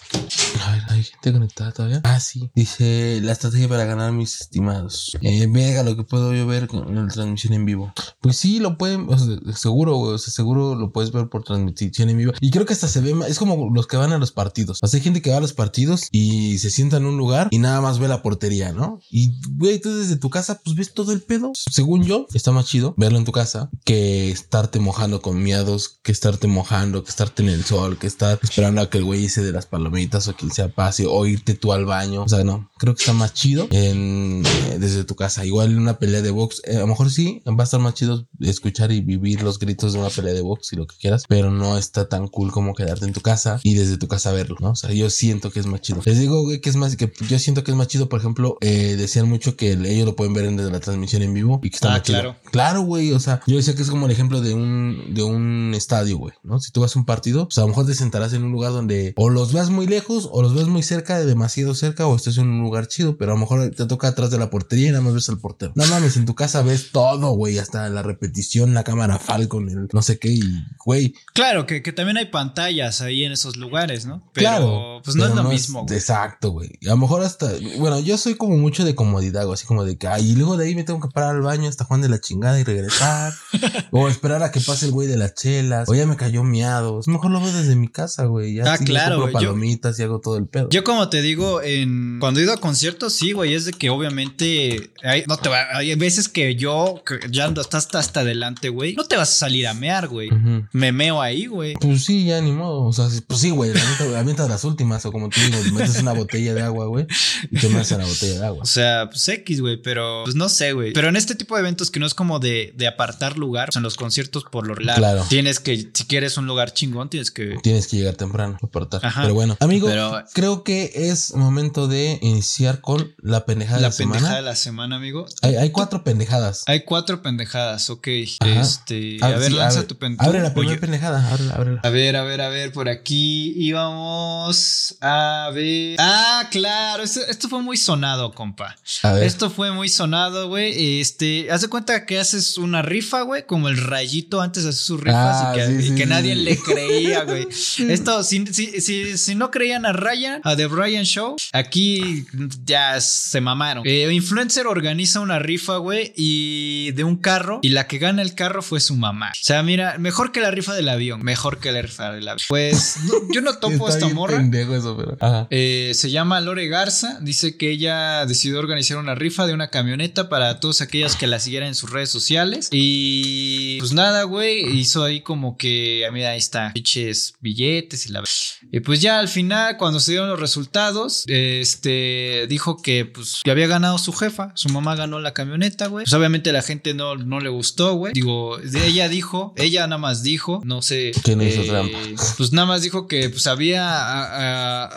A 0.65 0.71
ver, 0.71 0.83
hay 0.89 1.03
gente 1.03 1.33
conectada 1.33 1.71
todavía. 1.71 2.01
Ah, 2.03 2.19
sí. 2.19 2.49
Dice 2.55 3.19
la 3.21 3.31
estrategia 3.31 3.67
para 3.67 3.85
ganar 3.85 4.11
mis 4.11 4.41
estimados. 4.41 5.17
Eh, 5.21 5.47
venga, 5.49 5.83
lo 5.83 5.95
que 5.95 6.03
puedo 6.03 6.33
yo 6.33 6.47
ver 6.47 6.67
con 6.67 6.93
la 6.93 7.07
transmisión 7.07 7.53
en 7.53 7.65
vivo. 7.65 7.93
Pues 8.21 8.37
sí, 8.37 8.59
lo 8.59 8.77
pueden, 8.77 9.07
o 9.09 9.17
sea, 9.17 9.53
seguro, 9.55 9.95
güey. 9.95 10.13
O 10.13 10.17
sea, 10.17 10.33
seguro 10.33 10.75
lo 10.75 10.91
puedes 10.91 11.11
ver 11.11 11.27
por 11.29 11.43
transmisión 11.43 12.09
en 12.09 12.17
vivo. 12.17 12.33
Y 12.41 12.51
creo 12.51 12.65
que 12.65 12.73
hasta 12.73 12.87
se 12.87 13.01
ve, 13.01 13.15
es 13.27 13.39
como 13.39 13.69
los 13.73 13.87
que 13.87 13.97
van 13.97 14.13
a 14.13 14.17
los 14.17 14.31
partidos. 14.31 14.79
O 14.81 14.87
sea, 14.87 14.97
hay 14.97 15.03
gente 15.03 15.21
que 15.21 15.31
va 15.31 15.37
a 15.37 15.41
los 15.41 15.53
partidos 15.53 15.88
y 16.11 16.57
se 16.59 16.69
sienta 16.69 16.97
en 16.97 17.05
un 17.05 17.17
lugar 17.17 17.47
y 17.51 17.59
nada 17.59 17.81
más 17.81 17.99
ve 17.99 18.07
la 18.07 18.21
portería, 18.21 18.71
¿no? 18.71 18.99
Y, 19.09 19.39
güey, 19.57 19.79
tú 19.79 19.95
desde 19.95 20.15
tu 20.15 20.29
casa, 20.29 20.61
pues 20.63 20.75
ves 20.75 20.93
todo 20.93 21.11
el 21.11 21.21
pedo. 21.21 21.51
Según 21.71 22.03
yo, 22.03 22.27
está 22.33 22.51
más 22.51 22.65
chido 22.65 22.93
verlo 22.97 23.17
en 23.17 23.25
tu 23.25 23.31
casa 23.31 23.69
que 23.85 24.29
estarte 24.29 24.79
mojando 24.79 25.21
con 25.21 25.41
miados, 25.41 25.99
que 26.03 26.11
estarte 26.11 26.47
mojando, 26.47 27.03
que 27.03 27.09
estarte 27.09 27.43
en 27.43 27.49
el 27.49 27.63
sol, 27.63 27.97
que 27.97 28.07
estar 28.07 28.39
esperando 28.41 28.81
a 28.81 28.89
que 28.89 28.99
el 28.99 29.05
güey 29.05 29.25
hice 29.25 29.43
de 29.43 29.51
las 29.51 29.65
palomitas 29.65 30.27
o 30.27 30.35
quien 30.35 30.51
sea 30.51 30.69
pase 30.69 31.05
o 31.07 31.25
irte 31.25 31.53
tú 31.53 31.73
al 31.73 31.85
baño. 31.85 32.23
O 32.23 32.29
sea, 32.29 32.43
no, 32.43 32.69
creo 32.77 32.95
que 32.95 33.01
está 33.01 33.13
más 33.13 33.33
chido 33.33 33.67
en, 33.71 34.43
eh, 34.45 34.77
desde 34.79 35.03
tu 35.03 35.15
casa. 35.15 35.45
Igual 35.45 35.71
en 35.71 35.79
una 35.79 35.99
pelea 35.99 36.21
de 36.21 36.31
box, 36.31 36.61
eh, 36.65 36.77
a 36.77 36.79
lo 36.79 36.87
mejor 36.87 37.11
sí, 37.11 37.41
va 37.47 37.63
a 37.63 37.63
estar 37.63 37.79
más 37.79 37.93
chido 37.93 38.27
escuchar 38.39 38.91
y 38.91 39.01
vivir 39.01 39.43
los 39.43 39.59
gritos 39.59 39.93
de 39.93 39.99
una 39.99 40.09
pelea 40.09 40.33
de 40.33 40.41
box 40.41 40.73
y 40.73 40.75
lo 40.75 40.87
que 40.87 40.95
quieras, 40.97 41.25
pero 41.27 41.51
no 41.51 41.77
está 41.77 42.07
tan 42.07 42.27
cool 42.27 42.51
como 42.51 42.73
quedarte 42.73 43.05
en 43.05 43.13
tu 43.13 43.21
casa 43.21 43.59
y 43.63 43.75
desde 43.75 43.97
tu 43.97 44.07
casa 44.07 44.31
verlo, 44.31 44.57
¿no? 44.59 44.71
O 44.71 44.75
sea, 44.75 44.91
yo 44.91 45.09
siento 45.09 45.51
que 45.51 45.59
es 45.59 45.65
más 45.65 45.78
chido. 45.81 46.01
Les 46.05 46.19
digo, 46.19 46.43
güey, 46.43 46.61
que 46.61 46.69
es 46.69 46.75
más, 46.75 46.95
que 46.95 47.11
yo 47.27 47.39
siento 47.39 47.63
que 47.63 47.71
es 47.71 47.77
más 47.77 47.87
chido, 47.87 48.09
por 48.09 48.19
ejemplo, 48.19 48.57
eh, 48.61 48.95
decían 48.97 49.27
mucho 49.27 49.55
que 49.55 49.71
ellos 49.71 50.05
lo 50.05 50.15
pueden 50.15 50.33
ver 50.33 50.49
desde 50.49 50.71
la 50.71 50.79
transmisión 50.79 51.21
en 51.21 51.33
vivo 51.33 51.59
y 51.63 51.69
que 51.69 51.75
está 51.75 51.95
ah, 51.95 52.01
claro. 52.01 52.35
Claro, 52.51 52.81
güey, 52.81 53.11
o 53.13 53.19
sea, 53.19 53.41
yo 53.47 53.57
decía 53.57 53.75
que 53.75 53.81
es 53.81 53.89
como 53.89 54.05
el 54.05 54.11
ejemplo 54.11 54.41
de 54.41 54.53
un, 54.53 55.13
de 55.13 55.23
un 55.23 55.73
estadio, 55.75 56.17
güey, 56.17 56.33
¿no? 56.43 56.59
Si 56.59 56.71
tú 56.71 56.81
vas 56.81 56.95
a 56.95 56.99
un 56.99 57.05
partido, 57.05 57.45
pues 57.45 57.57
a 57.57 57.61
lo 57.61 57.67
mejor 57.67 57.85
te 57.85 57.95
sentarás 57.95 58.33
en 58.33 58.43
un 58.43 58.51
lugar 58.51 58.71
donde 58.71 59.13
o 59.15 59.29
los 59.29 59.53
veas 59.53 59.69
muy 59.69 59.87
lejos 59.87 60.29
o 60.31 60.41
los 60.41 60.55
ves 60.55 60.67
muy 60.67 60.83
cerca, 60.83 61.19
de 61.19 61.25
demasiado 61.25 61.75
cerca, 61.75 62.07
o 62.07 62.15
estés 62.15 62.37
en 62.37 62.47
un 62.47 62.61
lugar 62.61 62.87
chido, 62.87 63.17
pero 63.17 63.31
a 63.31 63.35
lo 63.35 63.41
mejor 63.41 63.69
te 63.71 63.85
toca 63.85 64.07
atrás 64.07 64.31
de 64.31 64.37
la 64.37 64.49
portería 64.49 64.87
y 64.87 64.91
nada 64.91 65.01
más 65.01 65.13
ves 65.13 65.29
al 65.29 65.39
portero. 65.39 65.71
No 65.75 65.85
mames, 65.87 66.17
en 66.17 66.25
tu 66.25 66.35
casa 66.35 66.61
ves 66.61 66.91
todo, 66.91 67.31
güey, 67.31 67.57
hasta 67.59 67.89
la 67.89 68.03
repetición, 68.03 68.73
la 68.73 68.83
cámara 68.83 69.19
Falcon, 69.19 69.69
el 69.69 69.87
no 69.91 70.01
sé 70.01 70.19
qué, 70.19 70.29
y, 70.29 70.41
güey. 70.83 71.13
Claro, 71.33 71.65
que, 71.65 71.81
que 71.81 71.93
también 71.93 72.17
hay 72.17 72.25
pantallas 72.25 73.01
ahí 73.01 73.23
en 73.23 73.31
esos 73.31 73.57
lugares, 73.57 74.05
¿no? 74.05 74.29
Pero, 74.33 74.49
claro. 74.49 75.01
Pues 75.03 75.15
no 75.15 75.25
es 75.25 75.35
lo 75.35 75.43
mismo, 75.43 75.68
güey. 75.71 75.85
Exacto, 75.91 76.51
güey. 76.51 76.69
A 76.85 76.91
lo 76.91 76.97
mejor 76.97 77.23
hasta, 77.23 77.51
bueno, 77.77 77.99
yo 77.99 78.17
soy 78.17 78.35
como 78.35 78.57
mucho 78.57 78.85
de 78.85 78.95
comodidad, 78.95 79.45
güey, 79.45 79.53
así 79.53 79.65
como 79.65 79.85
de 79.85 79.97
que, 79.97 80.07
ay, 80.07 80.31
y 80.31 80.35
luego 80.35 80.57
de 80.57 80.65
ahí 80.65 80.75
me 80.75 80.83
tengo 80.83 80.99
que 80.99 81.09
parar 81.09 81.35
al 81.35 81.41
baño 81.41 81.69
hasta 81.69 81.85
Juan 81.85 82.01
de 82.01 82.09
la 82.09 82.19
chingada 82.19 82.59
y 82.59 82.63
regresar. 82.63 83.33
o 83.91 84.07
esperar 84.07 84.43
a 84.43 84.51
que 84.51 84.61
pase 84.61 84.85
el 84.85 84.91
güey 84.91 85.07
de 85.07 85.17
las 85.17 85.33
chelas. 85.35 85.87
O 85.89 85.95
ya 85.95 86.05
me 86.05 86.15
cayó 86.15 86.43
miados. 86.43 87.07
Mejor 87.07 87.31
lo 87.31 87.41
veo 87.41 87.51
desde 87.51 87.75
mi 87.75 87.87
casa, 87.87 88.25
güey. 88.25 88.55
Ya 88.55 88.73
ah, 88.73 88.77
claro, 88.77 89.21
güey. 89.21 89.33
palomitas 89.33 89.99
y 89.99 90.03
hago 90.03 90.19
todo 90.19 90.37
el 90.37 90.47
pedo. 90.47 90.69
Yo 90.69 90.83
como 90.83 91.09
te 91.09 91.21
digo, 91.21 91.61
en 91.61 92.19
cuando 92.19 92.39
he 92.39 92.43
ido 92.43 92.53
a 92.53 92.57
conciertos, 92.57 93.13
sí, 93.13 93.31
güey, 93.31 93.53
es 93.53 93.65
de 93.65 93.73
que 93.73 93.89
obviamente 93.89 94.91
hay, 95.03 95.23
no 95.27 95.37
te 95.37 95.49
va, 95.49 95.65
hay 95.73 95.93
veces 95.95 96.29
que 96.29 96.55
yo 96.55 97.01
que 97.05 97.19
ya 97.29 97.45
ando 97.45 97.61
hasta, 97.61 97.77
hasta 97.77 98.19
adelante, 98.21 98.69
güey. 98.69 98.95
No 98.95 99.05
te 99.05 99.17
vas 99.17 99.29
a 99.29 99.33
salir 99.33 99.67
a 99.67 99.73
mear, 99.73 100.07
güey. 100.07 100.29
Me 100.71 100.91
meo 100.91 101.21
ahí, 101.21 101.47
güey. 101.47 101.73
Pues 101.75 102.05
sí, 102.05 102.25
ya 102.25 102.41
ni 102.41 102.51
modo. 102.51 102.83
O 102.83 102.93
sea, 102.93 103.07
pues 103.27 103.39
sí, 103.39 103.49
güey. 103.49 103.71
La 104.11 104.23
neta, 104.23 104.47
las 104.47 104.63
últimas, 104.63 105.05
o 105.05 105.11
como 105.11 105.29
tú 105.29 105.39
digo, 105.41 105.58
metes 105.71 106.01
una 106.01 106.13
botella 106.13 106.53
de 106.53 106.61
agua, 106.61 106.85
güey, 106.87 107.07
y 107.51 107.57
te 107.57 107.69
metes 107.69 107.91
en 107.91 107.99
la 107.99 108.05
botella 108.05 108.39
de 108.39 108.45
agua. 108.45 108.63
O 108.63 108.67
sea, 108.67 109.07
pues 109.09 109.27
X, 109.27 109.61
güey, 109.61 109.81
pero 109.81 110.23
pues 110.23 110.35
no 110.35 110.49
sé, 110.49 110.73
güey. 110.73 110.93
Pero 110.93 111.09
en 111.09 111.15
este 111.15 111.35
tipo 111.35 111.55
de 111.55 111.61
eventos 111.61 111.91
que 111.91 111.99
no 111.99 112.05
es 112.05 112.13
como 112.13 112.39
de, 112.39 112.73
de 112.75 112.87
apartar 112.87 113.37
lugar, 113.37 113.69
o 113.69 113.71
sea, 113.71 113.79
en 113.79 113.83
los 113.83 113.95
conciertos 113.95 114.43
por 114.51 114.67
lo 114.67 114.75
largo, 114.75 115.01
claro. 115.01 115.25
tienes 115.29 115.59
que, 115.59 115.89
si 115.93 116.05
quieres 116.05 116.37
un 116.37 116.47
lugar 116.47 116.73
chingón, 116.73 117.09
tienes 117.09 117.31
que. 117.31 117.57
Tienes 117.61 117.87
que 117.87 117.97
llegar 117.97 118.15
temprano, 118.15 118.57
apartar. 118.61 119.01
Pero 119.15 119.33
bueno, 119.33 119.57
amigo, 119.59 119.89
creo 120.33 120.63
que 120.63 120.91
es 120.95 121.35
momento 121.35 121.87
de 121.87 122.19
iniciar 122.21 122.81
con 122.81 123.13
la 123.21 123.45
pendejada 123.45 123.77
de 123.77 123.83
la, 123.83 123.91
semana. 123.91 124.15
La 124.15 124.19
pendejada 124.19 124.41
de 124.41 124.45
la 124.45 124.55
semana, 124.55 124.95
amigo. 124.95 125.25
Hay, 125.41 125.55
hay, 125.55 125.71
cuatro 125.71 126.03
pendejadas. 126.03 126.63
Hay 126.67 126.81
cuatro 126.83 127.21
pendejadas, 127.21 127.89
ok. 127.89 128.07
Este, 128.07 129.17
a, 129.21 129.29
ver, 129.29 129.51
lanza 129.51 129.87
tu 129.87 129.97
pendejada. 129.97 130.29
Abre 130.29 130.41
la 130.41 130.53
primera 130.53 130.79
pendejada, 130.79 131.29
ábrela, 131.31 131.79
A 131.83 131.89
ver, 131.89 132.15
a 132.15 132.23
ver, 132.23 132.41
a 132.41 132.49
ver, 132.49 132.71
por 132.71 132.89
aquí 132.89 133.53
íbamos 133.57 134.97
a 135.01 135.48
ver. 135.51 135.95
Ah, 135.99 136.47
claro, 136.51 137.03
esto, 137.03 137.49
fue 137.49 137.61
muy 137.61 137.77
sonado, 137.77 138.33
compa. 138.33 138.75
A 139.03 139.13
ver. 139.13 139.23
Esto 139.23 139.49
fue 139.49 139.71
muy 139.71 139.89
sonado, 139.89 140.47
güey. 140.47 140.99
Este, 141.01 141.51
haz 141.51 141.61
de 141.61 141.67
cuenta 141.67 142.05
que 142.05 142.19
haces 142.19 142.57
una 142.57 142.81
rifa, 142.81 143.21
güey, 143.21 143.45
como 143.45 143.69
el 143.69 143.77
rayito 143.77 144.41
antes 144.41 144.63
de 144.63 144.69
hacer 144.69 144.81
sus 144.81 145.01
rifas 145.01 145.57
y 145.57 145.61
ah, 145.61 145.95
que, 145.95 146.05
nadie 146.05 146.35
le 146.35 146.57
creía, 146.57 147.23
güey. 147.23 147.47
Esto, 147.89 148.23
si, 148.23 148.45
si, 148.47 149.17
si, 149.17 149.35
no 149.35 149.51
creían 149.51 149.85
a 149.85 149.93
Ryan, 149.93 150.41
a 150.43 150.55
The 150.55 150.67
Brian 150.67 151.05
Show, 151.05 151.35
aquí 151.53 152.25
ya 152.65 152.99
se 153.01 153.41
mamaron. 153.41 153.83
Eh, 153.85 154.11
influencer 154.11 154.67
organiza 154.67 155.19
una 155.19 155.39
rifa, 155.39 155.77
güey, 155.77 156.13
y 156.15 156.91
de 156.91 157.03
un 157.03 157.17
carro, 157.17 157.59
y 157.61 157.69
la 157.69 157.87
que 157.87 157.97
gana 157.97 158.21
el 158.21 158.35
carro 158.35 158.61
fue 158.61 158.79
su 158.79 158.95
mamá. 158.95 159.31
O 159.31 159.43
sea, 159.43 159.63
mira, 159.63 159.97
mejor 159.97 160.31
que 160.31 160.41
la 160.41 160.51
rifa 160.51 160.73
del 160.73 160.89
avión, 160.89 161.23
mejor 161.23 161.59
que 161.59 161.71
la 161.71 161.81
rifa 161.81 162.11
del 162.11 162.27
avión. 162.27 162.45
Pues 162.47 162.97
yo 163.33 163.41
no 163.41 163.53
topo 163.59 163.89
esta 163.89 164.07
morra. 164.09 164.41
Eso, 164.51 164.95
pero... 164.97 165.17
Eh, 165.49 165.91
se 165.95 166.11
llama 166.11 166.41
Lore 166.41 166.67
Garza, 166.67 167.19
dice 167.21 167.57
que 167.57 167.71
ella 167.71 168.25
decidió 168.25 168.59
organizar 168.59 168.97
una 168.97 169.15
rifa 169.15 169.47
de 169.47 169.53
una 169.53 169.69
camioneta 169.69 170.29
para 170.29 170.59
todos 170.59 170.81
aquellos 170.81 171.15
que 171.15 171.27
la 171.27 171.39
siguieran 171.39 171.69
en 171.69 171.75
sus 171.75 171.89
redes 171.91 172.09
sociales. 172.09 172.69
Y 172.71 173.79
pues 173.79 173.93
nada, 173.93 174.23
güey, 174.23 174.77
hizo 174.77 175.03
ahí 175.03 175.21
como 175.21 175.57
que, 175.57 176.05
a 176.07 176.11
mí 176.11 176.23
ahí 176.23 176.37
está, 176.37 176.71
pinches 176.73 177.33
billetes 177.39 178.05
y 178.05 178.11
la... 178.11 178.23
Y 178.71 178.81
pues 178.81 179.01
ya 179.01 179.19
al 179.19 179.27
final, 179.27 179.77
cuando 179.77 179.99
se 179.99 180.11
dieron 180.11 180.29
los 180.29 180.39
resultados, 180.39 181.23
este 181.27 182.45
dijo 182.47 182.81
que 182.81 183.05
pues 183.05 183.41
que 183.43 183.51
había 183.51 183.67
ganado 183.67 183.97
su 183.97 184.13
jefa, 184.13 184.51
su 184.55 184.69
mamá 184.69 184.95
ganó 184.95 185.19
la 185.19 185.33
camioneta, 185.33 185.87
güey. 185.87 186.05
Pues 186.05 186.13
obviamente 186.13 186.51
la 186.51 186.61
gente 186.61 186.93
no, 186.93 187.15
no 187.15 187.39
le 187.39 187.49
gustó, 187.49 187.93
güey. 187.95 188.13
Digo, 188.13 188.59
ella 188.59 189.09
dijo, 189.09 189.53
ella 189.57 189.87
nada 189.87 189.97
más 189.97 190.23
dijo, 190.23 190.61
no 190.65 190.81
sé. 190.81 191.11
No 191.35 191.43
hizo 191.43 191.63
trampa. 191.63 191.97
Pues 192.37 192.51
nada 192.51 192.67
más 192.67 192.81
dijo 192.81 193.07
que 193.07 193.29
pues 193.29 193.47
había, 193.47 194.87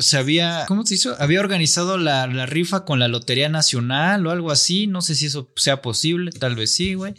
se 0.00 0.18
había, 0.18 0.64
¿cómo 0.66 0.84
se 0.86 0.94
hizo? 0.94 1.14
Había 1.18 1.40
organizado 1.40 1.98
la, 1.98 2.26
la, 2.26 2.46
rifa 2.46 2.84
con 2.84 2.98
la 2.98 3.08
Lotería 3.08 3.48
Nacional 3.48 4.26
o 4.26 4.30
algo 4.30 4.50
así. 4.50 4.86
No 4.86 5.02
sé 5.02 5.14
si 5.14 5.26
eso 5.26 5.50
sea 5.56 5.82
posible, 5.82 6.32
tal 6.32 6.54
vez 6.54 6.74
sí, 6.74 6.94
güey. 6.94 7.14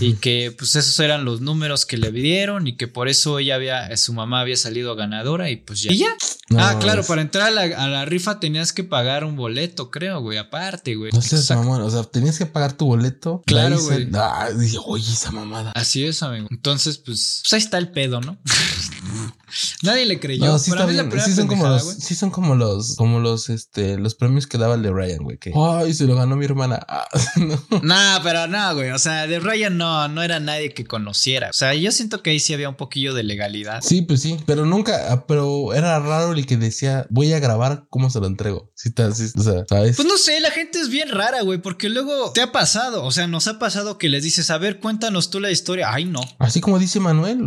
y 0.00 0.14
que 0.14 0.54
pues 0.56 0.76
esos 0.76 0.98
eran 1.00 1.24
los 1.24 1.40
números 1.40 1.86
que 1.86 1.96
le 1.96 2.10
dieron 2.12 2.66
y 2.66 2.76
que 2.76 2.88
por 2.88 3.08
eso 3.08 3.38
ella 3.38 3.56
había, 3.56 3.96
su 3.96 4.12
mamá 4.12 4.40
había 4.40 4.56
salido 4.56 4.94
ganadora 4.96 5.50
y 5.50 5.56
pues 5.56 5.82
ya. 5.82 5.92
¿Y 5.92 5.98
ya? 5.98 6.16
ah, 6.58 6.78
claro, 6.80 7.04
para 7.04 7.22
entrar 7.22 7.48
a 7.48 7.50
la, 7.50 7.62
a 7.62 7.88
la 7.88 8.04
rifa 8.04 8.40
tenías 8.40 8.72
que 8.72 8.84
pagar 8.84 9.24
un 9.24 9.36
boleto, 9.36 9.90
creo, 9.90 10.20
güey, 10.20 10.38
aparte, 10.38 10.94
güey. 10.94 11.12
No 11.12 11.22
sé, 11.22 11.54
mamón, 11.54 11.82
o 11.82 11.90
sea, 11.90 12.04
tenías 12.04 12.38
que 12.38 12.46
pagar 12.46 12.72
tu 12.74 12.86
boleto. 12.86 13.42
Claro, 13.46 13.80
güey. 13.80 14.08
Ah, 14.14 14.50
dije, 14.56 14.76
oye, 14.84 15.12
esa 15.12 15.30
mamada. 15.30 15.72
Así 15.74 16.04
es, 16.04 16.22
amigo. 16.22 16.48
Entonces, 16.50 16.98
pues, 16.98 17.40
pues 17.42 17.52
ahí 17.52 17.60
está 17.60 17.78
el 17.78 17.90
pedo, 17.90 18.20
¿no? 18.20 18.38
Nadie 19.82 20.06
le 20.06 20.18
creyó. 20.18 20.46
No, 20.46 20.58
sí, 20.58 20.70
está 20.70 20.86
bien. 20.86 21.10
sí 21.24 21.34
son 21.34 21.46
como 21.46 21.66
los, 21.66 21.84
sí 22.02 22.14
son 22.14 22.30
como 22.30 22.54
los, 22.54 22.96
como 22.96 23.20
los, 23.20 23.48
este, 23.48 23.96
los 23.98 24.14
premios 24.14 24.46
que 24.46 24.58
daba 24.58 24.74
el 24.74 24.82
de 24.82 24.90
Ryan, 24.92 25.22
güey. 25.22 25.38
Que, 25.38 25.52
ay, 25.54 25.94
se 25.94 26.04
lo 26.04 26.14
ganó 26.14 26.36
mi 26.36 26.44
hermana. 26.44 26.80
Ah, 26.92 27.06
no. 27.36 27.58
Nah, 27.82 28.20
pero 28.22 28.46
no, 28.46 28.74
güey. 28.74 28.90
O 28.90 28.98
sea, 28.98 29.26
de 29.26 29.40
Ryan 29.40 29.76
no, 29.76 30.08
no 30.08 30.22
era 30.22 30.40
nadie 30.40 30.74
que 30.74 30.84
conociera. 30.84 31.50
O 31.50 31.52
sea, 31.52 31.74
yo 31.74 31.90
siento 31.90 32.22
que 32.22 32.30
ahí 32.30 32.38
sí 32.38 32.52
había 32.52 32.68
un 32.68 32.74
poquillo 32.74 33.14
de 33.14 33.22
legalidad. 33.22 33.80
Sí, 33.82 34.02
pues 34.02 34.20
sí, 34.20 34.38
pero 34.46 34.66
nunca, 34.66 35.12
ah, 35.12 35.26
pero 35.26 35.72
era 35.72 35.98
raro 36.00 36.32
el 36.32 36.46
que 36.46 36.56
decía, 36.56 37.06
voy 37.10 37.32
a 37.32 37.40
grabar 37.40 37.86
cómo 37.88 38.10
se 38.10 38.20
lo 38.20 38.26
entrego. 38.26 38.71
Sí, 38.82 38.92
o 39.36 39.42
sea, 39.42 39.64
¿sabes? 39.68 39.96
Pues 39.96 40.08
no 40.08 40.16
sé, 40.18 40.40
la 40.40 40.50
gente 40.50 40.80
es 40.80 40.88
bien 40.88 41.08
rara, 41.10 41.42
güey, 41.42 41.58
porque 41.58 41.88
luego 41.88 42.32
te 42.32 42.40
ha 42.40 42.50
pasado, 42.50 43.04
o 43.04 43.12
sea, 43.12 43.28
nos 43.28 43.46
ha 43.46 43.58
pasado 43.58 43.96
que 43.96 44.08
les 44.08 44.24
dices, 44.24 44.50
a 44.50 44.58
ver, 44.58 44.80
cuéntanos 44.80 45.30
tú 45.30 45.38
la 45.38 45.50
historia. 45.50 45.92
Ay, 45.92 46.04
no. 46.04 46.20
Así 46.38 46.60
como 46.60 46.78
dice 46.78 46.98
Manuel, 46.98 47.38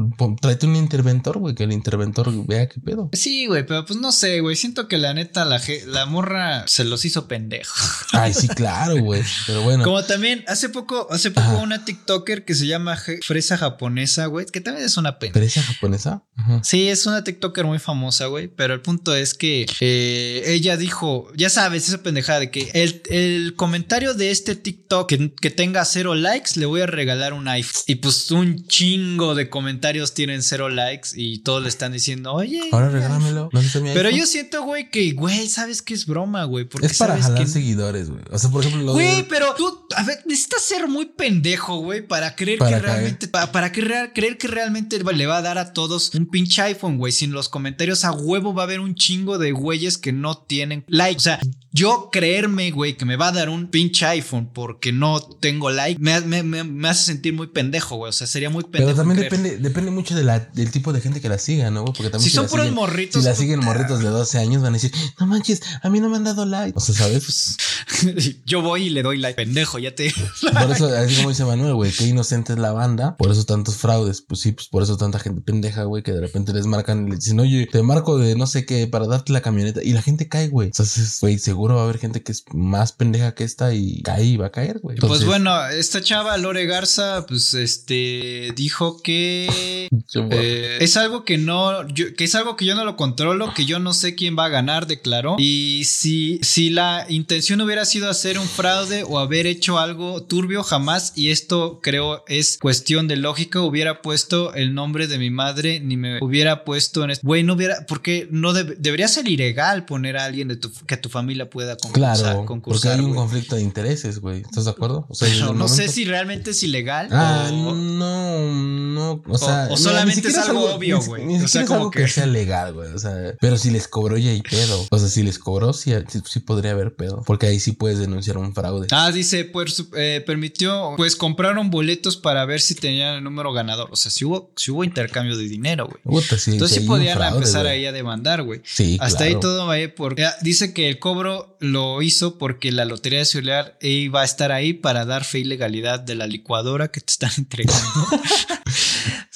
tráete 0.41 0.65
un 0.65 0.75
interventor, 0.75 1.39
güey, 1.39 1.55
que 1.55 1.63
el 1.63 1.73
interventor 1.73 2.31
vea 2.47 2.69
qué 2.69 2.79
pedo. 2.79 3.09
Sí, 3.13 3.47
güey, 3.47 3.65
pero 3.65 3.85
pues 3.85 3.99
no 3.99 4.11
sé, 4.11 4.39
güey. 4.39 4.55
Siento 4.55 4.87
que 4.87 4.97
la 4.97 5.13
neta, 5.13 5.45
la, 5.45 5.61
la 5.87 6.05
morra 6.05 6.63
se 6.67 6.85
los 6.85 7.03
hizo 7.05 7.27
pendejo. 7.27 7.75
Ay, 8.13 8.33
sí, 8.33 8.47
claro, 8.47 8.95
güey. 8.97 9.23
Pero 9.47 9.61
bueno. 9.63 9.83
Como 9.83 10.03
también 10.03 10.43
hace 10.47 10.69
poco, 10.69 11.07
hace 11.11 11.31
poco 11.31 11.47
Ajá. 11.47 11.57
una 11.57 11.83
TikToker 11.83 12.45
que 12.45 12.55
se 12.55 12.67
llama 12.67 12.97
Fresa 13.21 13.57
Japonesa, 13.57 14.27
güey, 14.27 14.45
que 14.45 14.61
también 14.61 14.85
es 14.85 14.97
una 14.97 15.19
pena. 15.19 15.33
¿Pereza 15.33 15.61
japonesa? 15.61 16.23
Ajá. 16.35 16.61
Sí, 16.63 16.87
es 16.87 17.05
una 17.05 17.23
TikToker 17.23 17.65
muy 17.65 17.79
famosa, 17.79 18.27
güey. 18.27 18.47
Pero 18.47 18.73
el 18.73 18.81
punto 18.81 19.15
es 19.15 19.33
que 19.33 19.65
eh, 19.79 20.43
ella 20.45 20.77
dijo, 20.77 21.24
ya 21.35 21.49
sabes, 21.49 21.87
esa 21.87 22.03
pendejada 22.03 22.39
de 22.41 22.51
que 22.51 22.69
el, 22.73 23.01
el 23.09 23.53
comentario 23.55 24.13
de 24.13 24.31
este 24.31 24.55
TikTok 24.55 25.07
que, 25.09 25.33
que 25.33 25.49
tenga 25.49 25.83
cero 25.85 26.15
likes, 26.15 26.51
le 26.59 26.65
voy 26.65 26.81
a 26.81 26.85
regalar 26.85 27.33
un 27.33 27.47
iPhone. 27.47 27.83
Y 27.87 27.95
pues 27.95 28.29
un 28.31 28.67
chingo 28.67 29.35
de 29.35 29.49
comentarios 29.49 30.13
tienen 30.13 30.43
cero 30.43 30.69
likes 30.69 31.09
y 31.15 31.39
todos 31.39 31.63
le 31.63 31.69
están 31.69 31.91
diciendo, 31.91 32.33
oye. 32.33 32.61
Ahora 32.71 32.89
regálamelo. 32.89 33.49
¿Dónde 33.51 33.67
está 33.67 33.79
mi 33.79 33.89
Pero 33.93 34.09
yo 34.09 34.25
siento, 34.25 34.63
güey, 34.63 34.89
que, 34.89 35.11
güey, 35.13 35.47
sabes 35.47 35.81
que 35.81 35.93
es 35.93 36.05
broma, 36.05 36.43
güey. 36.45 36.65
Porque 36.65 36.87
Es 36.87 36.97
para 36.97 37.13
sabes 37.13 37.25
jalar 37.27 37.43
que- 37.43 37.47
seguidores, 37.49 38.09
güey. 38.09 38.21
O 38.31 38.37
sea, 38.39 38.49
por 38.49 38.61
ejemplo, 38.63 38.83
lo 38.83 38.93
Güey, 38.93 39.17
de- 39.17 39.23
pero 39.23 39.53
tú, 39.55 39.84
a 39.97 40.03
ver, 40.03 40.23
necesitas 40.25 40.61
ser 40.61 40.87
muy 40.87 41.05
pendejo, 41.05 41.77
güey, 41.79 42.05
para 42.05 42.35
creer 42.35 42.59
Para 42.59 42.69
que 42.77 42.81
caer. 42.81 42.85
realmente, 42.85 43.27
pa- 43.27 43.51
para, 43.51 43.71
que 43.71 43.81
real- 43.81 44.11
creer 44.13 44.37
que 44.37 44.47
realmente 44.47 44.99
le 45.03 45.25
va 45.25 45.37
a 45.37 45.41
dar 45.41 45.57
a 45.57 45.73
todos 45.73 46.13
un 46.15 46.25
pinche 46.27 46.61
iPhone, 46.61 46.97
güey. 46.97 47.11
Sin 47.11 47.31
los 47.31 47.49
comentarios 47.49 48.05
a 48.05 48.11
huevo 48.11 48.53
va 48.53 48.63
a 48.63 48.65
haber 48.65 48.79
un 48.79 48.95
chingo 48.95 49.37
de 49.37 49.51
güeyes 49.51 49.97
que 49.97 50.11
no 50.11 50.37
tienen 50.37 50.83
like. 50.87 51.17
O 51.17 51.21
sea, 51.21 51.39
yo 51.71 52.09
creerme, 52.11 52.71
güey, 52.71 52.95
que 52.97 53.05
me 53.05 53.15
va 53.17 53.27
a 53.27 53.31
dar 53.33 53.49
un 53.49 53.67
pinche 53.69 54.05
iPhone 54.05 54.49
porque 54.53 54.91
no 54.93 55.19
tengo 55.21 55.69
like, 55.71 55.99
me, 55.99 56.19
me- 56.21 56.43
me- 56.43 56.63
me 56.63 56.89
hace 56.89 57.03
sentir 57.05 57.33
muy 57.33 57.47
pendejo, 57.47 57.97
güey. 57.97 58.09
O 58.09 58.13
sea, 58.13 58.27
sería 58.27 58.49
muy 58.49 58.63
pendejo. 58.63 58.85
Pero 58.85 58.95
también 58.95 59.17
creer. 59.17 59.31
depende, 59.31 59.57
depende 59.57 59.91
mucho 59.91 60.15
de 60.15 60.23
la, 60.23 60.39
del 60.39 60.71
tipo 60.71 60.93
de 60.93 61.01
gente 61.01 61.21
que 61.21 61.29
la 61.29 61.37
siga, 61.37 61.71
¿no? 61.71 61.85
Porque 61.85 62.09
también 62.09 62.29
Si 62.29 62.35
son 62.35 62.47
puros 62.47 62.65
siguen- 62.67 62.73
morritos, 62.75 63.21
Si 63.23 63.27
la 63.29 63.35
siguen 63.35 63.59
morritos 63.59 63.99
de 63.99 64.07
12 64.09 64.37
años, 64.39 64.61
van 64.61 64.73
a 64.73 64.77
decir, 64.77 64.91
no 65.19 65.27
manches, 65.27 65.61
a 65.81 65.89
mí 65.89 65.99
no 65.99 66.09
me 66.09 66.17
han 66.17 66.23
dado 66.23 66.45
like. 66.45 66.73
O 66.77 66.81
sea, 66.81 66.95
¿sabes? 66.95 67.57
yo 68.45 68.61
voy 68.61 68.83
y 68.83 68.89
le 68.89 69.03
doy 69.03 69.17
like, 69.17 69.35
pendejo, 69.35 69.79
Por 70.41 70.71
eso, 70.71 70.87
así 70.87 71.15
como 71.17 71.29
dice 71.29 71.45
Manuel, 71.45 71.73
güey, 71.75 71.91
qué 71.91 72.05
inocente 72.07 72.53
es 72.53 72.59
la 72.59 72.71
banda. 72.71 73.15
Por 73.17 73.31
eso 73.31 73.45
tantos 73.45 73.75
fraudes. 73.77 74.21
Pues 74.21 74.39
sí, 74.41 74.51
pues 74.51 74.67
por 74.67 74.83
eso 74.83 74.97
tanta 74.97 75.19
gente 75.19 75.41
pendeja, 75.41 75.83
güey, 75.83 76.03
que 76.03 76.11
de 76.11 76.21
repente 76.21 76.53
les 76.53 76.65
marcan 76.65 77.07
y 77.07 77.11
les 77.11 77.19
dicen, 77.21 77.39
oye, 77.39 77.67
te 77.71 77.81
marco 77.83 78.17
de 78.17 78.35
no 78.35 78.47
sé 78.47 78.65
qué 78.65 78.87
para 78.87 79.07
darte 79.07 79.33
la 79.33 79.41
camioneta. 79.41 79.81
Y 79.83 79.93
la 79.93 80.01
gente 80.01 80.27
cae, 80.29 80.47
güey. 80.49 80.67
Entonces, 80.67 81.17
güey, 81.21 81.37
seguro 81.39 81.75
va 81.75 81.81
a 81.81 81.83
haber 81.85 81.97
gente 81.97 82.23
que 82.23 82.31
es 82.31 82.43
más 82.53 82.91
pendeja 82.91 83.33
que 83.35 83.43
esta 83.43 83.73
y 83.73 84.01
cae 84.01 84.23
y 84.25 84.37
va 84.37 84.47
a 84.47 84.51
caer, 84.51 84.79
güey. 84.79 84.97
Pues 84.97 85.25
bueno, 85.25 85.67
esta 85.67 86.01
chava 86.01 86.37
Lore 86.37 86.65
Garza, 86.65 87.25
pues 87.27 87.53
este 87.53 88.51
dijo 88.55 89.01
que 89.01 89.89
eh, 90.31 90.77
es 90.81 90.97
algo 90.97 91.25
que 91.25 91.37
no, 91.37 91.87
yo- 91.89 92.13
que 92.15 92.23
es 92.23 92.35
algo 92.35 92.55
que 92.55 92.65
yo 92.65 92.75
no 92.75 92.85
lo 92.85 92.95
controlo, 92.95 93.53
que 93.53 93.65
yo 93.65 93.79
no 93.79 93.93
sé 93.93 94.15
quién 94.15 94.37
va 94.37 94.45
a 94.45 94.49
ganar, 94.49 94.87
declaró. 94.87 95.35
Y 95.39 95.83
si, 95.85 96.39
si 96.41 96.69
la 96.69 97.05
intención 97.09 97.61
hubiera 97.61 97.85
sido 97.85 98.09
hacer 98.09 98.39
un 98.39 98.47
fraude 98.47 99.03
o 99.03 99.19
haber 99.19 99.47
hecho 99.47 99.64
algo 99.73 100.23
turbio, 100.23 100.63
jamás, 100.63 101.13
y 101.15 101.31
esto 101.31 101.79
creo 101.81 102.23
es 102.27 102.57
cuestión 102.61 103.07
de 103.07 103.15
lógica, 103.17 103.61
hubiera 103.61 104.01
puesto 104.01 104.53
el 104.53 104.73
nombre 104.73 105.07
de 105.07 105.17
mi 105.17 105.29
madre, 105.29 105.79
ni 105.79 105.97
me 105.97 106.19
hubiera 106.21 106.63
puesto 106.63 107.03
en 107.03 107.11
esto. 107.11 107.25
Güey, 107.27 107.43
no 107.43 107.53
hubiera, 107.53 107.85
porque 107.87 108.27
no 108.31 108.53
deb- 108.53 108.75
debería 108.77 109.07
ser 109.07 109.27
ilegal 109.27 109.85
poner 109.85 110.17
a 110.17 110.25
alguien 110.25 110.47
de 110.47 110.55
tu, 110.57 110.71
que 110.85 110.97
tu 110.97 111.09
familia 111.09 111.49
pueda 111.49 111.75
concursar. 111.77 112.17
Claro, 112.17 112.45
porque 112.63 112.89
hay 112.89 112.99
un 112.99 113.15
conflicto 113.15 113.55
de 113.55 113.61
intereses, 113.63 114.19
güey. 114.19 114.41
¿Estás 114.41 114.65
de 114.65 114.71
acuerdo? 114.71 115.05
O 115.09 115.15
sea, 115.15 115.27
no 115.53 115.67
sé 115.67 115.87
si 115.87 116.05
realmente 116.05 116.51
es 116.51 116.63
ilegal. 116.63 117.07
Ah, 117.11 117.49
o- 117.51 117.73
no, 117.73 118.51
no, 118.53 119.23
o 119.27 119.37
sea, 119.37 119.67
o 119.71 119.77
solamente 119.77 120.27
es 120.27 120.37
algo 120.37 120.73
obvio, 120.75 121.01
güey. 121.01 121.25
Ni, 121.25 121.41
O 121.41 121.47
sea, 121.47 121.61
es 121.61 121.67
como 121.67 121.79
algo 121.79 121.91
que... 121.91 121.99
que- 122.03 122.07
sea 122.07 122.25
legal, 122.25 122.73
güey. 122.73 122.91
O 122.93 122.99
sea, 122.99 123.15
pero 123.39 123.57
si 123.57 123.69
les 123.71 123.87
cobró 123.87 124.17
ya 124.17 124.31
hay 124.31 124.41
pedo. 124.41 124.85
O 124.91 124.99
sea, 124.99 125.07
si 125.09 125.23
les 125.23 125.39
cobró, 125.39 125.73
sí, 125.73 125.91
sí, 126.09 126.19
sí 126.25 126.39
podría 126.39 126.71
haber 126.71 126.95
pedo. 126.95 127.23
Porque 127.25 127.47
ahí 127.47 127.59
sí 127.59 127.71
puedes 127.73 127.99
denunciar 127.99 128.37
un 128.37 128.53
fraude. 128.53 128.87
Ah, 128.91 129.11
dice, 129.11 129.45
pues 129.55 129.85
eh, 129.95 130.21
permitió, 130.25 130.95
pues 130.97 131.15
compraron 131.15 131.69
boletos 131.69 132.17
para 132.17 132.43
ver 132.43 132.59
si 132.59 132.75
tenían 132.75 133.15
el 133.15 133.23
número 133.23 133.53
ganador. 133.53 133.87
O 133.89 133.95
sea, 133.95 134.11
si 134.11 134.25
hubo, 134.25 134.51
si 134.57 134.69
hubo 134.69 134.83
intercambio 134.83 135.37
de 135.37 135.47
dinero, 135.47 135.87
güey. 135.87 136.25
Sí, 136.25 136.51
Entonces 136.51 136.81
sí 136.81 136.85
podían 136.85 137.15
fraude, 137.17 137.37
empezar 137.37 137.65
ahí 137.65 137.85
a 137.85 137.93
demandar, 137.93 138.43
güey. 138.43 138.59
Sí, 138.65 138.97
Hasta 138.99 139.19
claro. 139.19 139.33
ahí 139.33 139.39
todo 139.39 139.65
va 139.65 139.75
porque 139.95 140.25
ah, 140.25 140.35
dice 140.41 140.73
que 140.73 140.89
el 140.89 140.99
cobro 140.99 141.55
lo 141.61 142.01
hizo 142.01 142.37
porque 142.37 142.73
la 142.73 142.83
Lotería 142.83 143.19
de 143.19 143.25
Celular 143.25 143.77
iba 143.79 144.23
a 144.23 144.25
estar 144.25 144.51
ahí 144.51 144.73
para 144.73 145.05
dar 145.05 145.23
fe 145.23 145.39
y 145.39 145.43
legalidad 145.45 146.01
de 146.01 146.15
la 146.15 146.27
licuadora 146.27 146.89
que 146.89 146.99
te 146.99 147.11
están 147.11 147.31
entregando. 147.37 147.81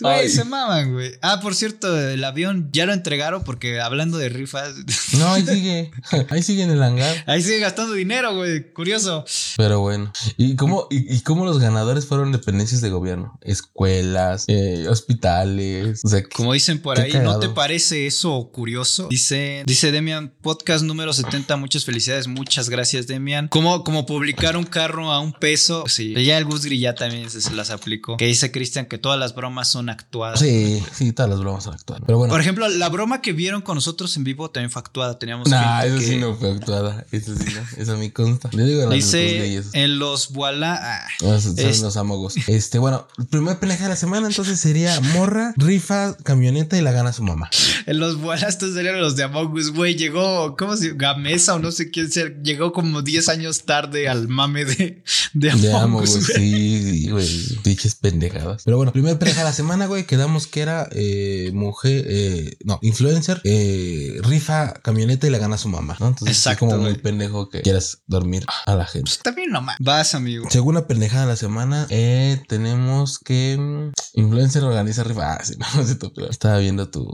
Güey, 0.02 0.30
se 0.30 0.43
maman, 0.43 0.93
güey. 0.93 1.12
Ah, 1.22 1.39
por 1.41 1.56
cierto, 1.56 1.97
el 2.00 2.24
avión 2.24 2.70
ya 2.72 2.86
lo 2.86 2.93
entregaron 2.93 3.43
porque 3.43 3.80
hablando 3.82 4.18
de 4.18 4.30
rifas, 4.30 4.74
No, 5.18 5.34
ahí 5.34 5.45
sigue. 5.45 5.91
ahí 6.30 6.41
sigue 6.43 6.64
en 6.64 6.72
el 6.72 6.82
hangar. 6.82 7.24
ahí 7.28 7.41
sigue 7.41 7.60
gastando 7.60 7.93
dinero, 7.93 8.36
güey. 8.36 8.72
Curioso. 8.74 9.26
Pero 9.58 9.80
bueno. 9.82 10.12
¿Y 10.38 10.56
cómo, 10.56 10.88
y, 10.89 11.16
y 11.16 11.22
cómo 11.22 11.45
los 11.45 11.60
ganadores 11.60 12.06
fueron 12.06 12.32
dependencias 12.32 12.82
de 12.82 12.89
gobierno? 12.89 13.38
Escuelas, 13.41 14.45
eh, 14.47 14.88
hospitales. 14.89 16.02
O 16.04 16.10
sea, 16.10 16.24
Como 16.24 16.54
dicen 16.54 16.82
por 16.82 17.00
ahí, 17.00 17.12
cagado. 17.12 17.34
¿no 17.34 17.39
te 17.39 17.50
parece 17.50 18.08
eso 18.08 18.50
curioso? 18.54 19.08
Dice, 19.10 19.64
dice 19.66 19.91
Demian, 19.91 20.34
podcast 20.41 20.84
número 20.84 21.14
70, 21.14 21.56
muchas 21.58 21.86
felicidades, 21.86 22.28
muchas 22.28 22.70
gracias 22.70 23.08
Demian. 23.08 23.47
Como, 23.47 23.84
como 23.84 24.06
publicar 24.06 24.58
un 24.58 24.66
carro 24.66 25.12
a 25.12 25.20
un 25.20 25.34
peso, 25.34 25.84
sí, 25.88 26.14
ya 26.26 26.38
el 26.38 26.45
Gus 26.45 26.64
Gris 26.66 26.82
ya 26.82 26.95
también 26.95 27.30
se, 27.30 27.41
se 27.41 27.54
las 27.54 27.70
aplicó. 27.70 28.18
Que 28.18 28.26
dice 28.26 28.52
Cristian 28.52 28.86
que 28.86 28.97
todas 28.97 29.20
las 29.20 29.36
bromas 29.36 29.70
son 29.70 29.89
actuadas. 29.90 30.40
sí, 30.40 30.84
sí, 30.94 31.12
todas 31.12 31.30
las 31.30 31.40
bromas 31.40 31.64
son 31.64 31.74
actuales. 31.74 32.04
Pero 32.06 32.18
bueno. 32.18 32.32
Por 32.32 32.40
ejemplo, 32.42 32.68
la 32.70 32.90
broma 32.90 33.22
que 33.22 33.34
vieron 33.34 33.62
con 33.62 33.76
nosotros 33.76 34.16
en 34.18 34.24
vivo 34.24 34.50
también 34.52 34.72
fue 34.72 34.80
actuada. 34.82 35.18
Teníamos 35.20 35.48
Nah, 35.50 35.84
eso 35.84 36.00
sí 36.00 36.18
no 36.18 36.36
fue 36.36 36.52
actuada. 36.52 37.06
Eso 37.12 37.36
sí 37.36 37.46
no. 37.54 37.82
Eso 37.84 37.98
me 37.98 38.12
consta. 38.14 38.50
Le 38.54 38.64
digo 38.64 38.82
a 38.84 38.86
las 38.86 38.94
Dice 38.94 39.62
en 39.74 40.00
los 40.00 40.32
voilà. 40.34 40.80
ah, 40.82 41.08
Son 41.20 41.42
son 41.42 41.60
Es- 41.60 41.82
los 41.82 41.98
amogos. 41.98 42.36
Este, 42.48 42.80
bueno, 42.80 43.08
el 43.18 43.28
primer 43.28 43.60
peleja 43.60 43.84
de 43.84 43.90
la 43.90 43.96
semana 43.96 44.28
entonces 44.28 44.60
sería 44.60 45.00
morra, 45.14 45.54
rifa, 45.58 46.16
camioneta 46.24 46.78
y 46.78 46.82
la 46.82 46.92
gana 46.92 47.14
su 47.14 47.24
mamá. 47.24 47.50
En 47.86 48.00
los 48.00 48.18
voilà, 48.20 48.48
estos 48.48 48.74
serían 48.74 49.00
los 49.02 49.16
de 49.16 49.24
Among 49.24 49.54
Us, 49.54 49.72
güey. 49.72 49.96
Llegó, 49.96 50.56
¿cómo 50.58 50.76
se 50.78 50.94
Gamesa 50.94 51.56
o 51.56 51.60
no 51.60 51.72
sé 51.72 51.90
quién 51.92 52.12
sea. 52.12 52.26
Llegó 52.44 52.72
como 52.74 53.02
10 53.02 53.30
años 53.30 53.64
tarde 53.66 54.08
al 54.10 54.28
mame 54.28 54.66
de, 54.66 55.04
de 55.34 55.52
Among 55.72 56.04
De 56.06 56.10
Us. 56.10 56.26
Sí, 56.36 57.08
güey. 57.10 57.28
Diches 57.64 57.96
pendejadas. 57.96 58.64
Pero 58.66 58.78
bueno, 58.78 58.92
primer 58.92 59.18
peleja 59.18 59.40
de 59.40 59.46
la 59.46 59.54
semana, 59.54 59.79
güey. 59.88 60.06
Quedamos 60.06 60.48
que 60.48 60.62
era 60.62 60.88
eh, 60.92 61.52
mujer, 61.54 62.06
eh, 62.08 62.58
no, 62.64 62.80
influencer, 62.82 63.42
eh, 63.44 64.20
rifa, 64.22 64.74
camioneta 64.74 65.28
y 65.28 65.30
la 65.30 65.38
gana 65.38 65.58
su 65.58 65.70
mamá, 65.70 65.96
¿no? 66.00 66.08
Entonces 66.08 66.38
Exacto, 66.38 66.66
es 66.66 66.72
como 66.72 66.84
muy 66.84 66.96
pendejo 66.96 67.50
que 67.50 67.62
quieras 67.62 68.00
dormir 68.08 68.46
a 68.66 68.76
la 68.76 68.86
gente. 68.86 69.12
Está 69.12 69.32
bien 69.32 69.52
nomás. 69.52 69.78
Vas, 69.80 70.16
amigo. 70.16 70.50
Segunda 70.50 70.88
pendejada 70.88 71.24
de 71.24 71.28
la 71.28 71.36
semana, 71.36 71.88
eh, 71.90 72.42
tenemos 72.48 73.20
que 73.20 73.58
mm, 73.58 74.20
influencer 74.20 74.64
organiza 74.64 75.04
rifa. 75.04 75.34
Ah, 75.34 75.44
sí, 75.44 75.56
no, 76.02 76.12
pero 76.16 76.30
estaba 76.30 76.60
viendo 76.60 76.90
tu. 76.90 77.14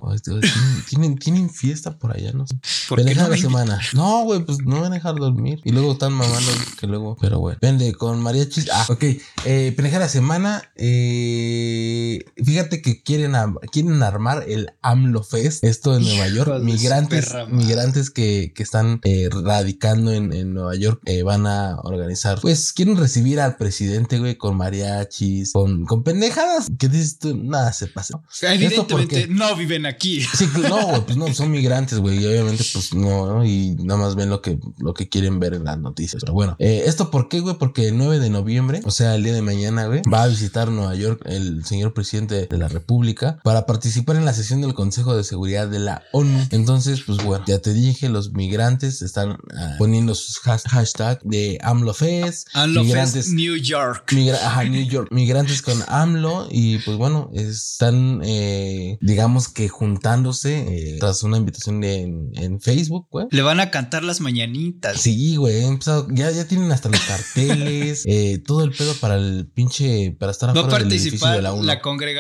¿Tienen, 0.90 1.18
tienen, 1.18 1.50
fiesta 1.50 1.98
por 1.98 2.16
allá, 2.16 2.32
no 2.34 2.48
sé. 2.48 2.56
¿Por 2.90 2.98
qué 2.98 3.04
Pendejada 3.04 3.28
no 3.28 3.34
de 3.34 3.38
la 3.38 3.42
semana. 3.42 3.80
No, 3.94 4.24
güey, 4.24 4.44
pues 4.44 4.60
no 4.66 4.82
van 4.82 4.92
a 4.92 4.96
dejar 4.96 5.16
dormir. 5.16 5.62
Y 5.64 5.72
luego 5.72 5.94
están 5.94 6.14
mamando 6.14 6.52
que 6.80 6.88
luego. 6.88 7.18
Pero 7.20 7.40
bueno. 7.40 7.60
Vende 7.62 7.94
con 7.94 8.22
mariachis. 8.22 8.70
Ah, 8.72 8.86
ok. 8.90 9.04
Eh, 9.46 9.74
pendejada 9.76 10.00
de 10.00 10.06
la 10.06 10.10
semana. 10.10 10.64
Eh, 10.76 12.20
fíjate 12.38 12.55
que 12.64 13.04
quieren, 13.04 13.34
quieren 13.72 14.04
armar 14.04 14.46
el 14.48 14.72
AMLO 14.82 15.24
Fest. 15.24 15.64
Esto 15.64 15.96
en 15.96 16.04
Nueva 16.04 16.28
York. 16.28 16.62
Migrantes, 16.62 17.34
migrantes 17.50 18.10
que, 18.10 18.54
que 18.56 18.64
están 18.64 19.00
eh, 19.04 19.30
radicando 19.32 20.12
en, 20.12 20.34
en 20.34 20.54
Nueva 20.54 20.76
York 20.76 21.02
eh, 21.06 21.24
van 21.24 21.48
a 21.48 21.78
organizar. 21.84 22.40
Pues 22.42 22.74
quieren 22.74 22.98
recibir 22.98 23.40
al 23.40 23.58
presidente, 23.58 24.20
güey, 24.20 24.38
con 24.38 24.58
mariachis, 24.58 25.54
con, 25.54 25.86
con 25.86 26.04
pendejadas. 26.04 26.68
Que 26.78 26.90
dices 26.90 27.20
tú, 27.20 27.36
nada 27.36 27.74
se 27.74 27.88
pasa. 27.88 28.22
¿Esto 28.30 28.88
por 28.88 29.02
Evidentemente 29.02 29.28
no 29.28 29.56
viven 29.56 29.86
aquí. 29.86 30.22
Sí, 30.22 30.50
no, 30.70 30.88
güey, 30.88 31.06
pues 31.06 31.18
no, 31.18 31.34
son 31.34 31.52
migrantes, 31.52 32.00
güey, 32.00 32.22
y 32.22 32.26
obviamente, 32.26 32.64
pues 32.72 32.94
no, 32.94 33.28
¿no? 33.28 33.46
y 33.46 33.76
nada 33.80 34.00
más 34.00 34.16
ven 34.16 34.30
lo 34.30 34.42
que, 34.42 34.60
lo 34.80 34.94
que 34.94 35.10
quieren 35.10 35.40
ver 35.40 35.54
en 35.54 35.66
las 35.66 35.78
noticias. 35.78 36.22
Pero 36.22 36.34
bueno, 36.34 36.56
eh, 36.60 36.84
¿esto 36.86 37.12
por 37.12 37.30
qué, 37.30 37.40
güey? 37.40 37.58
Porque 37.58 37.90
el 37.90 37.98
9 37.98 38.20
de 38.20 38.30
noviembre, 38.30 38.82
o 38.86 38.92
sea, 38.92 39.16
el 39.16 39.24
día 39.24 39.34
de 39.34 39.42
mañana, 39.42 39.88
güey, 39.88 40.02
va 40.12 40.24
a 40.24 40.28
visitar 40.28 40.70
Nueva 40.70 40.96
York 40.96 41.22
el 41.26 41.66
señor 41.66 41.94
presidente 41.94 42.45
de, 42.46 42.56
de 42.56 42.58
la 42.58 42.68
República 42.68 43.40
para 43.44 43.66
participar 43.66 44.16
en 44.16 44.26
la 44.26 44.34
sesión 44.34 44.62
del 44.62 44.74
Consejo 44.74 45.16
de 45.16 45.24
Seguridad 45.24 45.68
de 45.68 45.80
la 45.80 46.04
ONU. 46.12 46.48
Entonces, 46.52 47.02
pues 47.06 47.24
bueno, 47.24 47.44
ya 47.48 47.60
te 47.60 47.74
dije, 47.74 48.10
los 48.10 48.32
migrantes 48.34 49.02
están 49.02 49.38
ah, 49.58 49.76
poniendo 49.78 50.16
sus 50.16 50.40
has- 50.48 50.64
hashtag 50.64 51.22
de 51.24 51.58
AMLOFest. 51.62 52.48
AMLO 52.54 52.82
Fest 52.82 52.86
migrantes, 52.88 53.30
New 53.34 53.56
York. 53.58 54.12
migra- 54.14 54.40
ajá, 54.44 54.64
New 54.64 54.86
York, 54.88 55.10
migrantes 55.12 55.62
con 55.62 55.78
AMLO 55.88 56.48
y 56.52 56.78
pues 56.80 56.98
bueno, 56.98 57.30
están 57.34 58.22
eh, 58.24 58.98
digamos 59.02 59.48
que 59.50 59.70
juntándose 59.70 60.58
eh, 60.96 60.98
tras 61.00 61.24
una 61.24 61.38
invitación 61.38 61.84
en, 61.84 62.32
en 62.36 62.60
Facebook, 62.62 63.08
güey. 63.12 63.28
Le 63.32 63.42
van 63.42 63.60
a 63.60 63.72
cantar 63.72 64.04
las 64.04 64.22
mañanitas. 64.22 65.02
Sí, 65.02 65.36
güey, 65.36 65.64
ya, 66.14 66.32
ya 66.32 66.48
tienen 66.48 66.72
hasta 66.72 66.90
los 66.90 67.02
carteles, 67.02 68.04
eh, 68.06 68.42
todo 68.46 68.64
el 68.64 68.72
pedo 68.72 68.94
para 68.96 69.16
el 69.16 69.48
pinche, 69.54 70.16
para 70.20 70.32
estar 70.32 70.50
afuera 70.50 70.80
del 70.80 70.94
edificio 70.94 71.28
de 71.28 71.36
la 71.42 71.50
la, 71.50 71.54
UNO. 71.54 71.64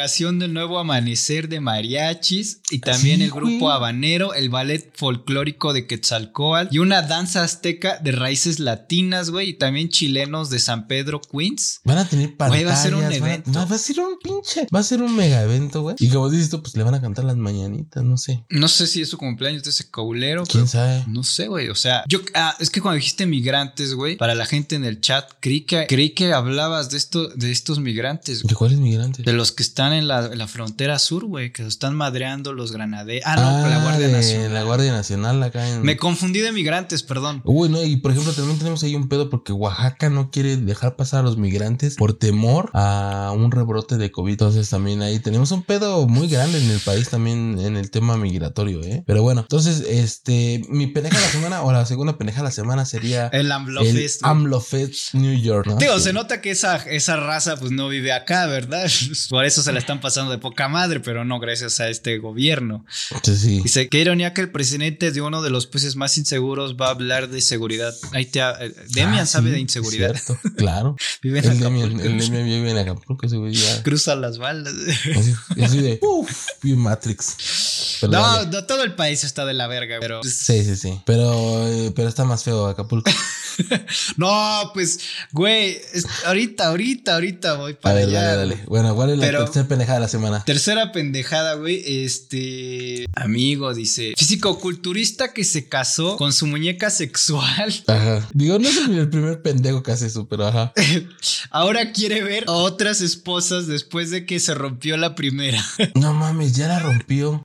Congregación 0.05 0.37
del 0.39 0.53
Nuevo 0.53 0.77
Amanecer 0.77 1.49
de 1.49 1.59
Mariachis 1.59 2.59
y 2.69 2.79
también 2.79 3.17
Sí, 3.17 3.23
el 3.23 3.31
grupo 3.31 3.65
güey. 3.65 3.75
habanero, 3.75 4.33
el 4.35 4.49
ballet 4.49 4.91
folclórico 4.95 5.73
de 5.73 5.87
Quetzalcóatl 5.87 6.73
y 6.75 6.77
una 6.79 7.01
danza 7.01 7.43
azteca 7.43 7.97
de 7.97 8.11
raíces 8.11 8.59
latinas, 8.59 9.31
güey, 9.31 9.49
y 9.49 9.53
también 9.53 9.89
chilenos 9.89 10.49
de 10.51 10.59
San 10.59 10.87
Pedro, 10.87 11.21
Queens. 11.21 11.81
Van 11.85 11.97
a 11.97 12.07
tener 12.07 12.35
pantallas. 12.37 12.49
Güey, 12.49 12.65
va 12.65 12.73
a 12.73 12.83
ser 12.83 12.95
un 12.95 13.01
van 13.01 13.13
evento. 13.13 13.51
Va, 13.51 13.65
va 13.65 13.75
a 13.75 13.79
ser 13.79 13.99
un 13.99 14.17
pinche. 14.21 14.67
Va 14.73 14.79
a 14.79 14.83
ser 14.83 15.01
un 15.01 15.15
mega 15.15 15.41
evento, 15.41 15.81
güey. 15.81 15.95
Y 15.99 16.09
como 16.09 16.29
dices 16.29 16.49
tú, 16.51 16.61
pues 16.61 16.75
le 16.77 16.83
van 16.83 16.93
a 16.93 17.01
cantar 17.01 17.25
las 17.25 17.37
mañanitas, 17.37 18.03
no 18.03 18.17
sé. 18.17 18.45
No 18.49 18.67
sé 18.67 18.85
si 18.85 19.01
es 19.01 19.09
su 19.09 19.17
cumpleaños 19.17 19.63
de 19.63 19.71
ese 19.71 19.89
caulero, 19.89 20.43
¿Quién 20.43 20.65
pero 20.65 20.67
sabe? 20.67 21.03
no 21.07 21.23
sé, 21.23 21.47
güey. 21.47 21.69
O 21.69 21.75
sea, 21.75 22.03
yo, 22.07 22.19
ah, 22.35 22.55
es 22.59 22.69
que 22.69 22.79
cuando 22.81 22.97
dijiste 22.97 23.25
migrantes, 23.25 23.95
güey, 23.95 24.17
para 24.17 24.35
la 24.35 24.45
gente 24.45 24.75
en 24.75 24.85
el 24.85 25.01
chat, 25.01 25.27
creí 25.39 25.61
que, 25.61 25.87
creí 25.87 26.11
que 26.11 26.31
hablabas 26.33 26.89
de 26.91 26.97
esto, 26.97 27.27
de 27.29 27.51
estos 27.51 27.79
migrantes, 27.79 28.43
güey. 28.43 28.49
¿De 28.49 28.55
cuáles 28.55 28.77
migrantes? 28.79 29.25
De 29.25 29.33
los 29.33 29.51
que 29.51 29.63
están 29.63 29.93
en 29.97 30.07
la, 30.07 30.25
en 30.25 30.37
la 30.37 30.47
frontera 30.47 30.99
sur, 30.99 31.25
güey, 31.25 31.51
que 31.51 31.63
los 31.63 31.73
están 31.73 31.95
madreando 31.95 32.53
los 32.53 32.71
granaderos. 32.71 33.23
Ah, 33.25 33.35
no, 33.35 33.61
con 33.61 33.69
la 33.69 33.81
Guardia 33.83 34.07
Nacional. 34.09 34.53
La 34.53 34.63
Guardia 34.63 34.91
Nacional 34.91 35.43
acá 35.43 35.67
en. 35.67 35.81
Me 35.83 35.97
confundí 35.97 36.39
de 36.39 36.51
migrantes, 36.51 37.03
perdón. 37.03 37.41
Uy, 37.45 37.69
no, 37.69 37.83
y 37.83 37.97
por 37.97 38.11
ejemplo, 38.11 38.33
también 38.33 38.57
tenemos 38.57 38.83
ahí 38.83 38.95
un 38.95 39.09
pedo 39.09 39.29
porque 39.29 39.51
Oaxaca 39.53 40.09
no 40.09 40.31
quiere 40.31 40.57
dejar 40.57 40.95
pasar 40.95 41.21
a 41.21 41.23
los 41.23 41.37
migrantes 41.37 41.95
por 41.95 42.13
temor 42.13 42.69
a 42.73 43.31
un 43.35 43.51
rebrote 43.51 43.97
de 43.97 44.11
COVID. 44.11 44.31
Entonces, 44.33 44.69
también 44.69 45.01
ahí 45.01 45.19
tenemos 45.19 45.51
un 45.51 45.63
pedo 45.63 46.07
muy 46.07 46.27
grande 46.27 46.57
en 46.63 46.69
el 46.69 46.79
país 46.79 47.09
también 47.09 47.57
en 47.59 47.77
el 47.77 47.91
tema 47.91 48.17
migratorio, 48.17 48.81
¿eh? 48.83 49.03
Pero 49.07 49.23
bueno, 49.23 49.41
entonces, 49.41 49.81
este, 49.87 50.61
mi 50.69 50.87
pendeja 50.87 51.17
de 51.17 51.23
la 51.25 51.31
semana 51.31 51.61
o 51.63 51.71
la 51.71 51.85
segunda 51.85 52.17
pendeja 52.17 52.39
de 52.39 52.45
la 52.45 52.51
semana 52.51 52.85
sería 52.85 53.27
El 53.27 53.51
AMLO 53.51 53.81
el 53.81 53.95
Fest. 53.97 54.21
AMLO 54.23 54.59
Fest 54.61 55.13
New 55.13 55.39
York, 55.41 55.67
¿no? 55.67 55.75
Digo, 55.77 55.97
Sí. 55.97 56.03
se 56.05 56.13
nota 56.13 56.41
que 56.41 56.51
esa, 56.51 56.75
esa 56.77 57.15
raza 57.17 57.55
pues 57.57 57.71
no 57.71 57.87
vive 57.87 58.11
acá, 58.13 58.45
¿verdad? 58.47 58.85
Por 59.29 59.45
eso 59.45 59.61
se 59.63 59.71
la 59.71 59.79
están 59.85 60.01
pasando 60.01 60.31
de 60.31 60.39
poca 60.39 60.67
madre, 60.67 60.99
pero 60.99 61.23
no 61.25 61.39
gracias 61.39 61.79
a 61.79 61.89
este 61.89 62.17
gobierno. 62.17 62.85
Sí. 63.23 63.61
Dice, 63.61 63.87
qué 63.87 63.99
ironía 63.99 64.33
que 64.33 64.41
el 64.41 64.51
presidente 64.51 65.11
de 65.11 65.21
uno 65.21 65.41
de 65.43 65.51
los 65.51 65.67
países 65.67 65.95
más 65.95 66.17
inseguros 66.17 66.75
va 66.75 66.87
a 66.87 66.89
hablar 66.91 67.29
de 67.29 67.39
seguridad. 67.41 67.93
Ahí 68.11 68.25
te... 68.25 68.39
eh, 68.39 68.73
Demian 68.89 69.19
Ah, 69.19 69.25
sabe 69.27 69.49
sí, 69.49 69.53
de 69.53 69.59
inseguridad. 69.59 70.15
cierto, 70.15 70.39
claro. 70.57 70.95
Vive 71.21 71.39
en 71.39 71.45
El. 71.45 71.59
Demian, 71.59 71.99
el 71.99 72.19
Demian 72.19 72.45
vive 72.45 72.71
en 72.71 72.77
Acapulco, 72.77 73.25
ese 73.27 73.37
güey 73.37 73.53
ya. 73.53 73.83
Cruza 73.83 74.15
las 74.15 74.37
balas. 74.39 74.73
Así, 75.15 75.33
así 75.63 75.81
de, 75.81 75.99
uff, 76.01 76.47
Matrix. 76.63 77.97
Pero 78.01 78.11
No, 78.11 78.43
no, 78.45 78.65
todo 78.65 78.83
el 78.83 78.95
país 78.95 79.23
está 79.23 79.45
de 79.45 79.53
la 79.53 79.67
verga, 79.67 79.97
pero... 79.99 80.21
Sí, 80.23 80.63
sí, 80.63 80.75
sí. 80.75 80.99
Pero, 81.05 81.67
eh, 81.67 81.91
pero 81.95 82.09
está 82.09 82.25
más 82.25 82.43
feo 82.43 82.65
Acapulco. 82.67 83.11
No, 84.17 84.71
pues, 84.73 84.99
güey, 85.31 85.77
ahorita, 86.25 86.67
ahorita, 86.67 87.13
ahorita 87.15 87.53
voy 87.55 87.73
A 87.73 87.79
para 87.79 87.99
allá. 87.99 88.21
dale, 88.23 88.37
dale. 88.37 88.63
Bueno, 88.67 88.95
¿cuál 88.95 89.11
es 89.11 89.17
la 89.17 89.29
tercera 89.29 89.67
pendejada 89.67 89.99
de 89.99 90.01
la 90.01 90.07
semana? 90.07 90.43
Tercera 90.43 90.91
pendejada, 90.91 91.55
güey. 91.55 91.83
Este 92.05 93.05
amigo 93.15 93.73
dice: 93.73 94.13
físico-culturista 94.17 95.33
que 95.33 95.43
se 95.43 95.67
casó 95.67 96.17
con 96.17 96.33
su 96.33 96.47
muñeca 96.47 96.89
sexual. 96.89 97.73
Ajá. 97.87 98.27
Digo, 98.33 98.59
no 98.59 98.67
es 98.67 98.77
el 98.77 98.95
el 98.97 99.09
primer 99.09 99.41
pendejo 99.41 99.83
que 99.83 99.91
hace 99.91 100.07
eso, 100.07 100.27
pero 100.27 100.47
ajá. 100.47 100.73
Ahora 101.51 101.91
quiere 101.91 102.23
ver 102.23 102.45
a 102.47 102.51
otras 102.53 103.01
esposas 103.01 103.67
después 103.67 104.09
de 104.09 104.25
que 104.25 104.39
se 104.39 104.53
rompió 104.53 104.97
la 104.97 105.15
primera. 105.15 105.63
No 105.95 106.13
mames, 106.13 106.55
ya 106.55 106.67
la 106.67 106.79
rompió. 106.79 107.43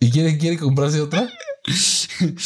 ¿Y 0.00 0.10
quiere, 0.10 0.36
quiere 0.38 0.58
comprarse 0.58 1.00
otra? 1.00 1.28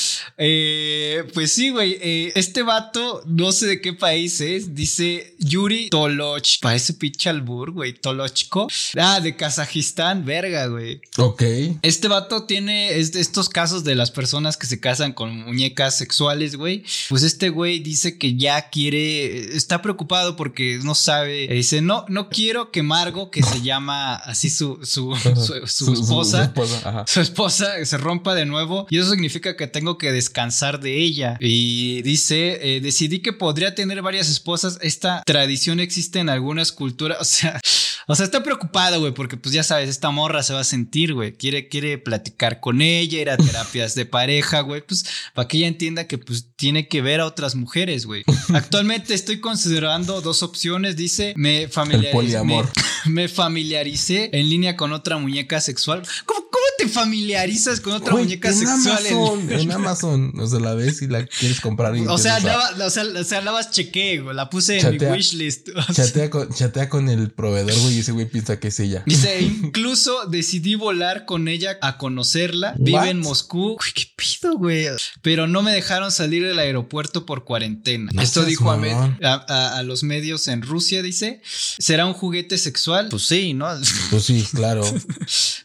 Eh, 0.43 1.25
pues 1.35 1.53
sí, 1.53 1.71
güey. 1.71 1.97
eh, 2.01 2.33
este 2.35 2.63
vato, 2.63 3.23
no 3.27 3.53
sé 3.53 3.67
de 3.67 3.81
qué 3.81 3.93
país 3.93 4.41
es. 4.41 4.75
Dice 4.75 5.35
Yuri 5.39 5.91
Toloch. 5.91 6.61
Parece 6.61 6.95
pinche 6.95 7.29
albur, 7.29 7.71
güey. 7.73 7.93
Tolochko. 7.95 8.69
Ah, 8.99 9.21
de 9.21 9.37
Kazajistán, 9.37 10.25
verga, 10.25 10.67
güey. 10.67 11.01
Ok. 11.19 11.43
Este 11.83 12.09
vato 12.09 12.45
tiene 12.45 12.99
es 12.99 13.13
de 13.13 13.21
estos 13.21 13.49
casos 13.49 13.85
de 13.85 13.95
las 13.95 14.11
personas 14.11 14.57
que 14.57 14.67
se 14.67 14.81
casan 14.81 15.13
con 15.13 15.37
muñecas 15.45 15.97
sexuales, 15.99 16.57
güey. 16.57 16.85
Pues 17.09 17.23
este 17.23 17.51
güey 17.51 17.81
dice 17.81 18.19
que 18.19 18.37
ya 18.37 18.71
quiere, 18.71 19.55
está 19.57 19.83
preocupado 19.83 20.37
porque 20.37 20.79
no 20.83 20.95
sabe. 20.95 21.45
eh, 21.45 21.55
Dice, 21.55 21.83
no, 21.83 22.05
no 22.09 22.29
quiero 22.31 22.71
que 22.71 22.83
Margo, 22.83 23.31
que 23.31 23.43
se 23.43 23.61
llama 23.63 24.15
así 24.15 24.49
su, 24.51 24.79
su, 24.85 25.15
su, 25.15 25.67
su 25.67 25.93
esposa, 25.93 26.45
esposa, 26.45 26.89
ajá. 26.89 27.05
su 27.07 27.21
esposa 27.21 27.85
se 27.85 27.99
rompa 27.99 28.35
de 28.35 28.47
nuevo 28.47 28.87
y 28.91 28.99
eso 28.99 29.10
significa 29.11 29.57
que 29.57 29.67
tengo 29.67 29.99
que 29.99 30.13
descansar 30.13 30.81
de 30.81 30.97
ella. 30.97 31.37
Y 31.41 32.03
dice, 32.03 32.77
eh, 32.77 32.81
decidí 32.81 33.21
que 33.21 33.33
podría 33.33 33.75
tener 33.75 34.03
varias 34.03 34.29
esposas. 34.29 34.79
Esta 34.81 35.23
tradición 35.25 35.81
existe 35.81 36.19
en 36.19 36.29
algunas 36.29 36.73
culturas. 36.73 37.19
O 37.21 37.25
sea, 37.25 37.61
o 38.07 38.15
sea, 38.15 38.25
está 38.25 38.43
preocupado, 38.43 39.01
güey, 39.01 39.13
porque 39.15 39.37
pues 39.37 39.55
ya 39.55 39.63
sabes, 39.63 39.89
esta 39.89 40.11
morra 40.11 40.43
se 40.43 40.53
va 40.53 40.61
a 40.61 40.65
sentir, 40.65 41.15
güey. 41.15 41.33
Quiere, 41.33 41.69
quiere 41.69 41.99
platicar 41.99 42.61
con 42.61 42.83
ella, 42.83 43.21
ir 43.21 43.31
a 43.31 43.37
terapias 43.39 43.95
de 43.95 44.07
pareja, 44.07 44.61
güey. 44.61 44.83
Pues 44.87 45.05
para 45.35 45.49
que 45.49 45.59
ella 45.59 45.67
entienda 45.69 46.07
que 46.07 46.19
pues 46.19 46.47
tiene 46.57 46.89
que 46.89 47.03
ver 47.03 47.21
a 47.21 47.27
otras 47.27 47.55
mujeres, 47.55 48.07
güey. 48.07 48.25
Actualmente 48.55 49.15
estoy 49.15 49.41
considerando 49.41 50.21
dos 50.21 50.43
opciones. 50.43 50.97
Dice, 50.97 51.35
me 51.37 51.69
familiaricé. 51.69 52.45
Me, 52.45 52.63
me 53.07 53.29
familiaricé 53.29 54.31
en 54.33 54.49
línea 54.49 54.77
con 54.77 54.93
otra 54.93 55.19
muñeca 55.19 55.61
sexual. 55.61 56.03
¿Cómo, 56.27 56.41
cómo 56.51 56.65
te 56.79 56.89
familiarizas 56.89 57.81
con 57.81 57.93
otra 57.95 58.13
Güey, 58.13 58.25
muñeca 58.25 58.49
en 58.49 58.55
sexual? 58.57 59.07
en- 59.07 59.15
Amazon, 59.17 59.53
en 59.53 59.73
Amazon. 59.73 60.33
O 60.41 60.47
sea, 60.47 60.61
la 60.61 60.75
ves 60.75 61.03
y 61.03 61.07
la 61.09 61.27
quieres 61.27 61.61
comprar. 61.61 61.97
Y 61.97 62.07
O 62.07 62.19
sea, 62.19 62.39
o 62.39 62.91
sea, 62.91 63.05
o 63.05 63.25
sea, 63.25 63.41
nada 63.41 63.53
más 63.53 63.71
chequé, 63.71 64.19
güey, 64.21 64.35
la 64.35 64.49
puse 64.51 64.79
en 64.79 64.93
mi 64.93 64.99
wishlist. 64.99 65.69
O 65.77 65.83
sea, 65.93 66.07
Chatea 66.07 66.31
con, 66.31 66.49
chatea 66.53 66.89
con 66.89 67.09
el 67.09 67.31
proveedor, 67.31 67.79
güey, 67.81 67.90
y 67.91 67.99
ese 68.01 68.13
güey 68.13 68.27
piensa 68.27 68.59
que 68.61 68.69
es 68.69 68.81
ella. 68.81 69.03
Dice, 69.07 69.41
incluso 69.63 70.27
decidí 70.27 70.75
volar 70.75 71.25
con 71.27 71.49
ella 71.49 71.79
a 71.83 71.99
conocerla. 71.99 72.75
Vive 72.79 72.99
What? 72.99 73.09
en 73.09 73.19
Moscú. 73.21 73.73
Uy, 73.73 73.93
qué 73.95 74.05
pido, 74.17 74.57
güey. 74.57 74.87
Pero 75.23 75.47
no 75.47 75.63
me 75.63 75.73
dejaron 75.73 76.11
salir 76.13 76.47
del 76.47 76.59
aeropuerto 76.59 77.27
por 77.27 77.45
cuarentena. 77.45 78.11
No 78.15 78.23
Esto 78.23 78.45
dijo 78.45 78.71
a, 78.71 78.77
me- 78.77 78.93
mamón. 78.95 79.19
a- 79.23 79.45
a- 79.49 79.79
a 79.79 79.83
los 79.83 80.03
medios 80.03 80.49
en 80.49 80.63
Rusia, 80.63 81.03
dice. 81.03 81.43
¿Será 81.79 82.07
un 82.07 82.15
juguete 82.15 82.59
sexual? 82.59 83.09
Pues 83.11 83.23
sí, 83.27 83.55
¿no? 83.55 83.67
Pues 84.11 84.25
sí, 84.25 84.45
claro. 84.55 84.83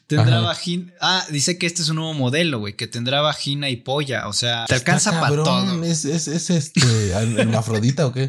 Tendrá 0.07 0.38
Ajá. 0.38 0.45
vagina. 0.47 0.93
Ah, 1.01 1.26
dice 1.32 1.57
que 1.57 1.65
este 1.65 1.82
es 1.82 1.89
un 1.89 1.95
nuevo 1.97 2.13
modelo, 2.13 2.59
güey, 2.59 2.76
que 2.76 2.88
tendrá 2.88 3.21
vagina 3.21 3.69
y 3.69 3.78
polla. 3.78 4.28
O 4.28 4.34
sea, 4.34 4.65
te 4.65 4.76
alcanza 4.76 5.19
para 5.19 5.36
todo. 5.36 5.84
¿Es, 5.84 6.05
es, 6.05 6.28
es 6.28 6.49
este 6.49 6.82
hermafrodita 7.11 8.05
o 8.07 8.13
qué? 8.13 8.28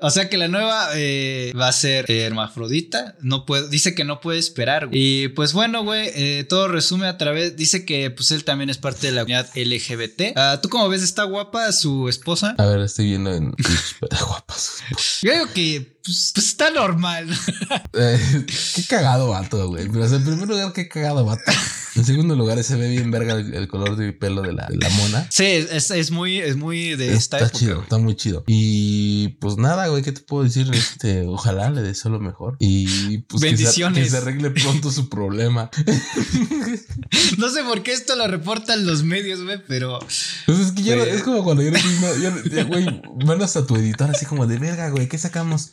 O 0.00 0.10
sea 0.10 0.28
que 0.28 0.36
la 0.36 0.46
nueva 0.46 0.90
eh, 0.94 1.52
va 1.58 1.66
a 1.68 1.72
ser 1.72 2.08
eh, 2.08 2.22
hermafrodita. 2.22 3.16
No 3.20 3.44
puede, 3.44 3.68
dice 3.68 3.96
que 3.96 4.04
no 4.04 4.20
puede 4.20 4.38
esperar. 4.38 4.86
güey. 4.86 5.24
Y 5.24 5.28
pues 5.28 5.52
bueno, 5.52 5.82
güey, 5.82 6.10
eh, 6.14 6.44
todo 6.48 6.68
resume 6.68 7.06
a 7.08 7.18
través. 7.18 7.56
Dice 7.56 7.84
que 7.84 8.10
pues 8.10 8.30
él 8.30 8.44
también 8.44 8.70
es 8.70 8.78
parte 8.78 9.08
de 9.08 9.12
la 9.12 9.22
comunidad 9.22 9.50
LGBT. 9.56 10.36
Ah, 10.36 10.60
¿Tú 10.62 10.68
cómo 10.68 10.88
ves? 10.88 11.02
¿Está 11.02 11.24
guapa 11.24 11.72
su 11.72 12.08
esposa? 12.08 12.54
A 12.58 12.66
ver, 12.66 12.80
estoy 12.80 13.06
viendo 13.06 13.32
en 13.34 13.52
Twitch, 13.52 13.96
pero 13.98 14.16
guapas. 14.28 14.76
Yo 15.22 15.32
digo 15.32 15.46
que 15.52 15.97
pues, 16.08 16.32
pues, 16.34 16.46
está 16.46 16.70
normal. 16.70 17.28
Eh, 18.00 18.46
qué 18.76 18.82
cagado 18.84 19.28
vato, 19.30 19.68
güey. 19.68 19.88
Pero 19.88 20.04
o 20.04 20.08
sea, 20.08 20.18
en 20.18 20.24
primer 20.24 20.46
lugar, 20.48 20.72
qué 20.72 20.88
cagado 20.88 21.24
vato. 21.24 21.42
En 21.96 22.04
segundo 22.04 22.36
lugar, 22.36 22.62
se 22.62 22.76
ve 22.76 22.88
bien 22.90 23.10
verga 23.10 23.32
el, 23.34 23.52
el 23.54 23.66
color 23.66 23.96
de 23.96 24.12
pelo 24.12 24.42
de 24.42 24.52
la, 24.52 24.66
de 24.68 24.76
la 24.76 24.88
mona. 24.90 25.26
sí, 25.30 25.44
es, 25.46 25.90
es 25.90 26.10
muy, 26.12 26.38
es 26.38 26.56
muy 26.56 26.94
de 26.94 27.12
esta 27.14 27.38
Está 27.38 27.46
época. 27.46 27.58
chido, 27.58 27.74
güey. 27.76 27.82
está 27.84 27.98
muy 27.98 28.14
chido. 28.14 28.44
Y 28.46 29.28
pues 29.40 29.56
nada, 29.56 29.88
güey, 29.88 30.02
¿qué 30.04 30.12
te 30.12 30.20
puedo 30.20 30.44
decir? 30.44 30.70
Este, 30.72 31.22
ojalá 31.26 31.70
le 31.70 31.82
deseo 31.82 32.12
lo 32.12 32.20
mejor. 32.20 32.56
Y 32.60 33.18
pues 33.18 33.42
que 33.42 33.48
se- 33.48 33.56
Bendiciones. 33.56 34.04
Que 34.04 34.10
se, 34.10 34.16
arregle 34.18 34.50
pronto 34.50 34.92
su 34.92 35.08
problema. 35.08 35.70
No 37.38 37.48
sé 37.50 37.62
por 37.62 37.82
qué 37.82 37.92
esto 37.92 38.16
lo 38.16 38.26
reportan 38.26 38.86
los 38.86 39.02
medios, 39.02 39.42
güey, 39.42 39.60
pero 39.66 39.98
Pues 40.46 40.58
es 40.58 40.72
que 40.72 40.82
ya 40.82 40.94
es 40.96 41.22
como 41.22 41.42
cuando 41.44 41.62
yo, 41.62 41.70
yo- 41.70 42.44
ya, 42.50 42.64
güey, 42.64 43.00
mandas 43.24 43.56
a 43.56 43.66
tu 43.66 43.76
editor 43.76 44.10
así 44.10 44.26
como 44.26 44.46
de 44.46 44.58
verga, 44.58 44.90
güey, 44.90 45.08
¿qué 45.08 45.18
sacamos? 45.18 45.72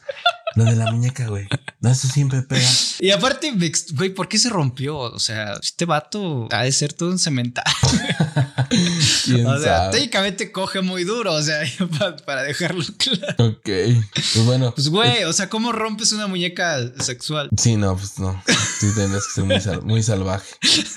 Lo 0.55 0.63
de 0.63 0.76
la 0.76 0.89
muñeca, 0.91 1.28
güey. 1.28 1.47
No, 1.82 1.91
eso 1.91 2.07
siempre 2.07 2.41
pega. 2.41 2.67
Y 2.99 3.11
aparte, 3.11 3.53
güey, 3.93 4.09
¿por 4.11 4.30
qué 4.30 4.38
se 4.38 4.49
rompió? 4.49 4.97
O 4.97 5.19
sea, 5.19 5.53
este 5.61 5.86
vato 5.86 6.47
ha 6.51 6.63
de 6.63 6.71
ser 6.71 6.93
todo 6.93 7.09
un 7.09 7.19
cemental. 7.19 7.65
¿Quién 9.26 9.45
O 9.45 9.57
sea, 9.59 9.89
técnicamente 9.91 10.51
coge 10.51 10.82
muy 10.82 11.03
duro, 11.03 11.34
o 11.34 11.41
sea, 11.41 11.59
para, 12.26 12.43
dejarlo 12.43 12.84
claro. 12.97 13.45
Ok. 13.49 13.70
Pues 14.13 14.45
bueno. 14.45 14.74
Pues, 14.76 14.89
güey, 14.89 15.24
o 15.24 15.34
sea, 15.34 15.49
¿cómo 15.49 15.72
rompes 15.72 16.11
una 16.11 16.28
muñeca 16.28 16.80
sexual? 16.99 17.49
Sí, 17.57 17.76
no, 17.76 17.95
pues 17.97 18.20
no. 18.20 18.41
Sí, 18.80 18.88
tendrías 18.95 19.26
que 19.26 19.34
ser 19.34 19.43
muy, 19.45 19.61
sal- 19.61 19.82
muy 19.84 20.03
salvaje. 20.03 20.53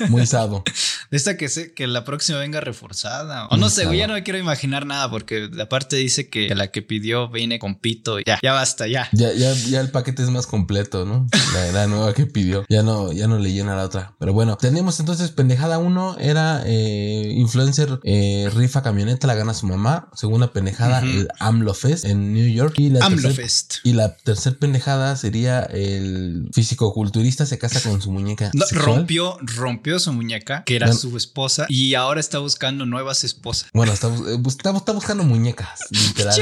Muy 0.09 0.27
sado. 0.27 0.65
De 1.11 1.17
esta 1.17 1.37
que, 1.37 1.49
se, 1.49 1.73
que 1.73 1.87
la 1.87 2.05
próxima 2.05 2.39
venga 2.39 2.61
reforzada. 2.61 3.47
O 3.49 3.57
no 3.57 3.71
sé, 3.71 3.87
güey, 3.87 3.99
ya 3.99 4.07
no 4.07 4.15
me 4.15 4.23
quiero 4.23 4.39
imaginar 4.39 4.85
nada 4.85 5.11
porque 5.11 5.49
aparte 5.61 5.97
dice 5.97 6.29
que 6.29 6.55
la 6.55 6.69
que 6.71 6.83
pidió 6.83 7.29
viene 7.29 7.59
con 7.59 7.77
pito. 7.77 8.21
y 8.21 8.25
Ya, 8.27 8.39
ya 8.43 8.53
basta, 8.53 8.87
ya. 8.87 9.09
Ya, 9.13 9.33
ya, 9.33 9.53
ya 9.55 9.81
el 9.81 9.91
paquete 9.91 10.23
es 10.23 10.31
más 10.31 10.47
completo, 10.47 11.05
¿no? 11.07 11.27
La, 11.55 11.73
la 11.73 11.87
nueva 11.87 12.13
que 12.13 12.27
pidió. 12.27 12.65
Ya 12.69 12.83
no, 12.83 13.13
ya 13.13 13.27
no 13.27 13.39
le 13.39 13.53
llena 13.53 13.75
la 13.77 13.85
otra. 13.85 14.15
Pero 14.19 14.33
bueno, 14.33 14.57
tenemos 14.57 15.01
entonces 15.01 15.31
pendejada 15.31 15.79
uno 15.79 16.17
era 16.19 16.63
eh, 16.67 17.33
influencer 17.63 18.01
eh, 18.05 18.51
rifa 18.55 18.83
camioneta, 18.83 19.27
la 19.27 19.35
gana 19.35 19.55
su 19.55 19.67
mamá. 19.67 20.09
Segunda 20.15 20.53
pendejada, 20.53 21.01
el 21.01 21.29
AMLO 21.41 21.75
Fest 21.75 22.05
en 22.05 22.33
New 22.33 22.49
York. 22.49 22.75
Y 22.79 22.91
la 22.91 23.01
tercer- 23.01 23.05
AMLOFest. 23.07 23.75
y 23.85 23.93
la 23.95 24.17
tercer 24.17 24.59
pendejada 24.59 25.17
sería 25.17 25.63
el 25.63 26.49
físico-culturista 26.53 27.47
se 27.47 27.59
casa 27.59 27.81
con 27.89 28.01
su 28.01 28.11
muñeca. 28.13 28.51
No, 28.55 28.65
rompió, 28.73 29.39
rompió 29.43 29.99
su 29.99 30.13
muñeca, 30.13 30.63
que 30.65 30.77
era 30.77 30.87
Bueno. 30.87 31.01
su 31.01 31.17
esposa, 31.17 31.67
y 31.69 31.95
ahora 31.95 32.21
está 32.21 32.39
buscando 32.39 32.87
nuevas 32.87 33.25
esposas. 33.25 33.69
Bueno, 33.73 33.93
está, 33.93 34.09
eh, 34.09 34.37
bus- 34.39 34.55
está- 34.57 34.77
está 34.77 34.93
buscando 34.93 35.25
muñecas, 35.25 35.81
literal. 35.91 36.37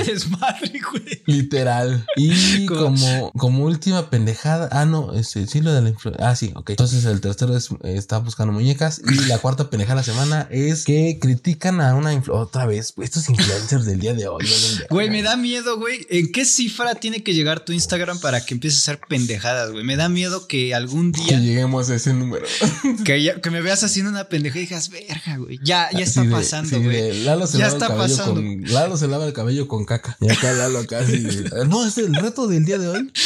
Güey. 0.93 1.23
Literal. 1.27 2.07
Y 2.17 2.67
Como- 2.67 2.87
como, 2.97 3.33
como 3.33 3.64
última 3.64 4.11
pendejada. 4.11 4.69
Ah, 4.73 4.85
no, 4.85 5.12
este, 5.14 5.47
sí, 5.47 5.61
lo 5.61 5.73
de 5.73 5.83
la 5.83 5.89
influencia. 5.91 6.29
Ah, 6.29 6.37
sí, 6.37 6.53
ok. 6.55 6.71
Entonces 6.71 7.05
el 7.05 7.21
tercero 7.21 7.57
es, 7.57 7.71
eh, 7.83 7.97
está 7.97 8.19
buscando 8.19 8.53
muñecas. 8.53 9.01
Y 9.07 9.27
la 9.29 9.39
cuarta 9.39 9.71
pendejada 9.71 10.01
de 10.03 10.07
la 10.07 10.12
semana 10.14 10.49
es 10.51 10.85
que 10.85 11.06
critican 11.21 11.81
a 11.81 11.95
una 11.95 12.21
Otra 12.31 12.67
vez, 12.67 12.95
estos 13.03 13.29
influencers 13.29 13.85
del 13.87 14.01
día 14.01 14.15
de 14.15 14.29
hoy. 14.29 14.45
valen. 14.45 14.87
Güey, 14.91 15.11
me 15.11 15.23
da 15.23 15.37
miedo, 15.37 15.79
güey. 15.79 16.07
¿En 16.11 16.33
qué 16.33 16.45
cifra 16.45 16.95
tiene 16.97 17.23
que 17.23 17.35
llegar 17.35 17.65
tu 17.65 17.73
Instagram 17.73 18.19
para 18.21 18.45
que 18.45 18.55
empieces 18.55 18.81
a 18.81 18.93
hacer 18.93 19.01
pendejadas, 19.09 19.71
güey? 19.73 19.85
Me 19.85 19.97
da 19.97 20.09
miedo 20.09 20.47
que 20.47 20.75
algún 20.75 21.13
Que 21.13 21.23
día 21.23 21.39
lleguemos 21.41 21.89
a 21.91 21.95
ese 21.95 22.13
número. 22.13 22.47
que, 23.05 23.23
ya- 23.23 23.41
que 23.41 23.51
me 23.51 23.61
veas 23.61 23.83
haciendo 23.85 24.11
una 24.11 24.29
pendejada 24.29 24.61
y 24.63 24.67
digas, 24.67 24.89
verga, 24.91 25.37
güey. 25.39 25.59
Ya, 25.63 25.91
ya 25.93 26.01
está 26.01 26.23
de- 26.23 26.31
pasando, 26.31 26.71
sí, 26.79 26.83
güey. 26.83 27.23
Lalo 27.25 27.47
se 27.47 27.59
Ya 27.59 27.65
lava 27.69 27.77
el 27.77 27.83
está 27.83 27.89
cabello 27.97 28.17
pasando. 28.17 28.35
con. 28.41 28.63
Lalo 28.73 28.97
se 28.97 29.09
lava 29.09 29.27
el 29.27 29.33
cabello 29.33 29.69
con 29.69 29.85
caca. 29.85 30.17
Y 30.21 30.31
acá 30.31 30.53
Lalo 30.53 30.81
así 30.81 31.19
de, 31.19 31.65
No, 31.67 31.87
es 31.87 31.99
el 31.99 32.15
reto 32.15 32.47
del 32.47 32.65
día 32.65 32.79
de 32.79 32.89
hoy. 32.89 33.13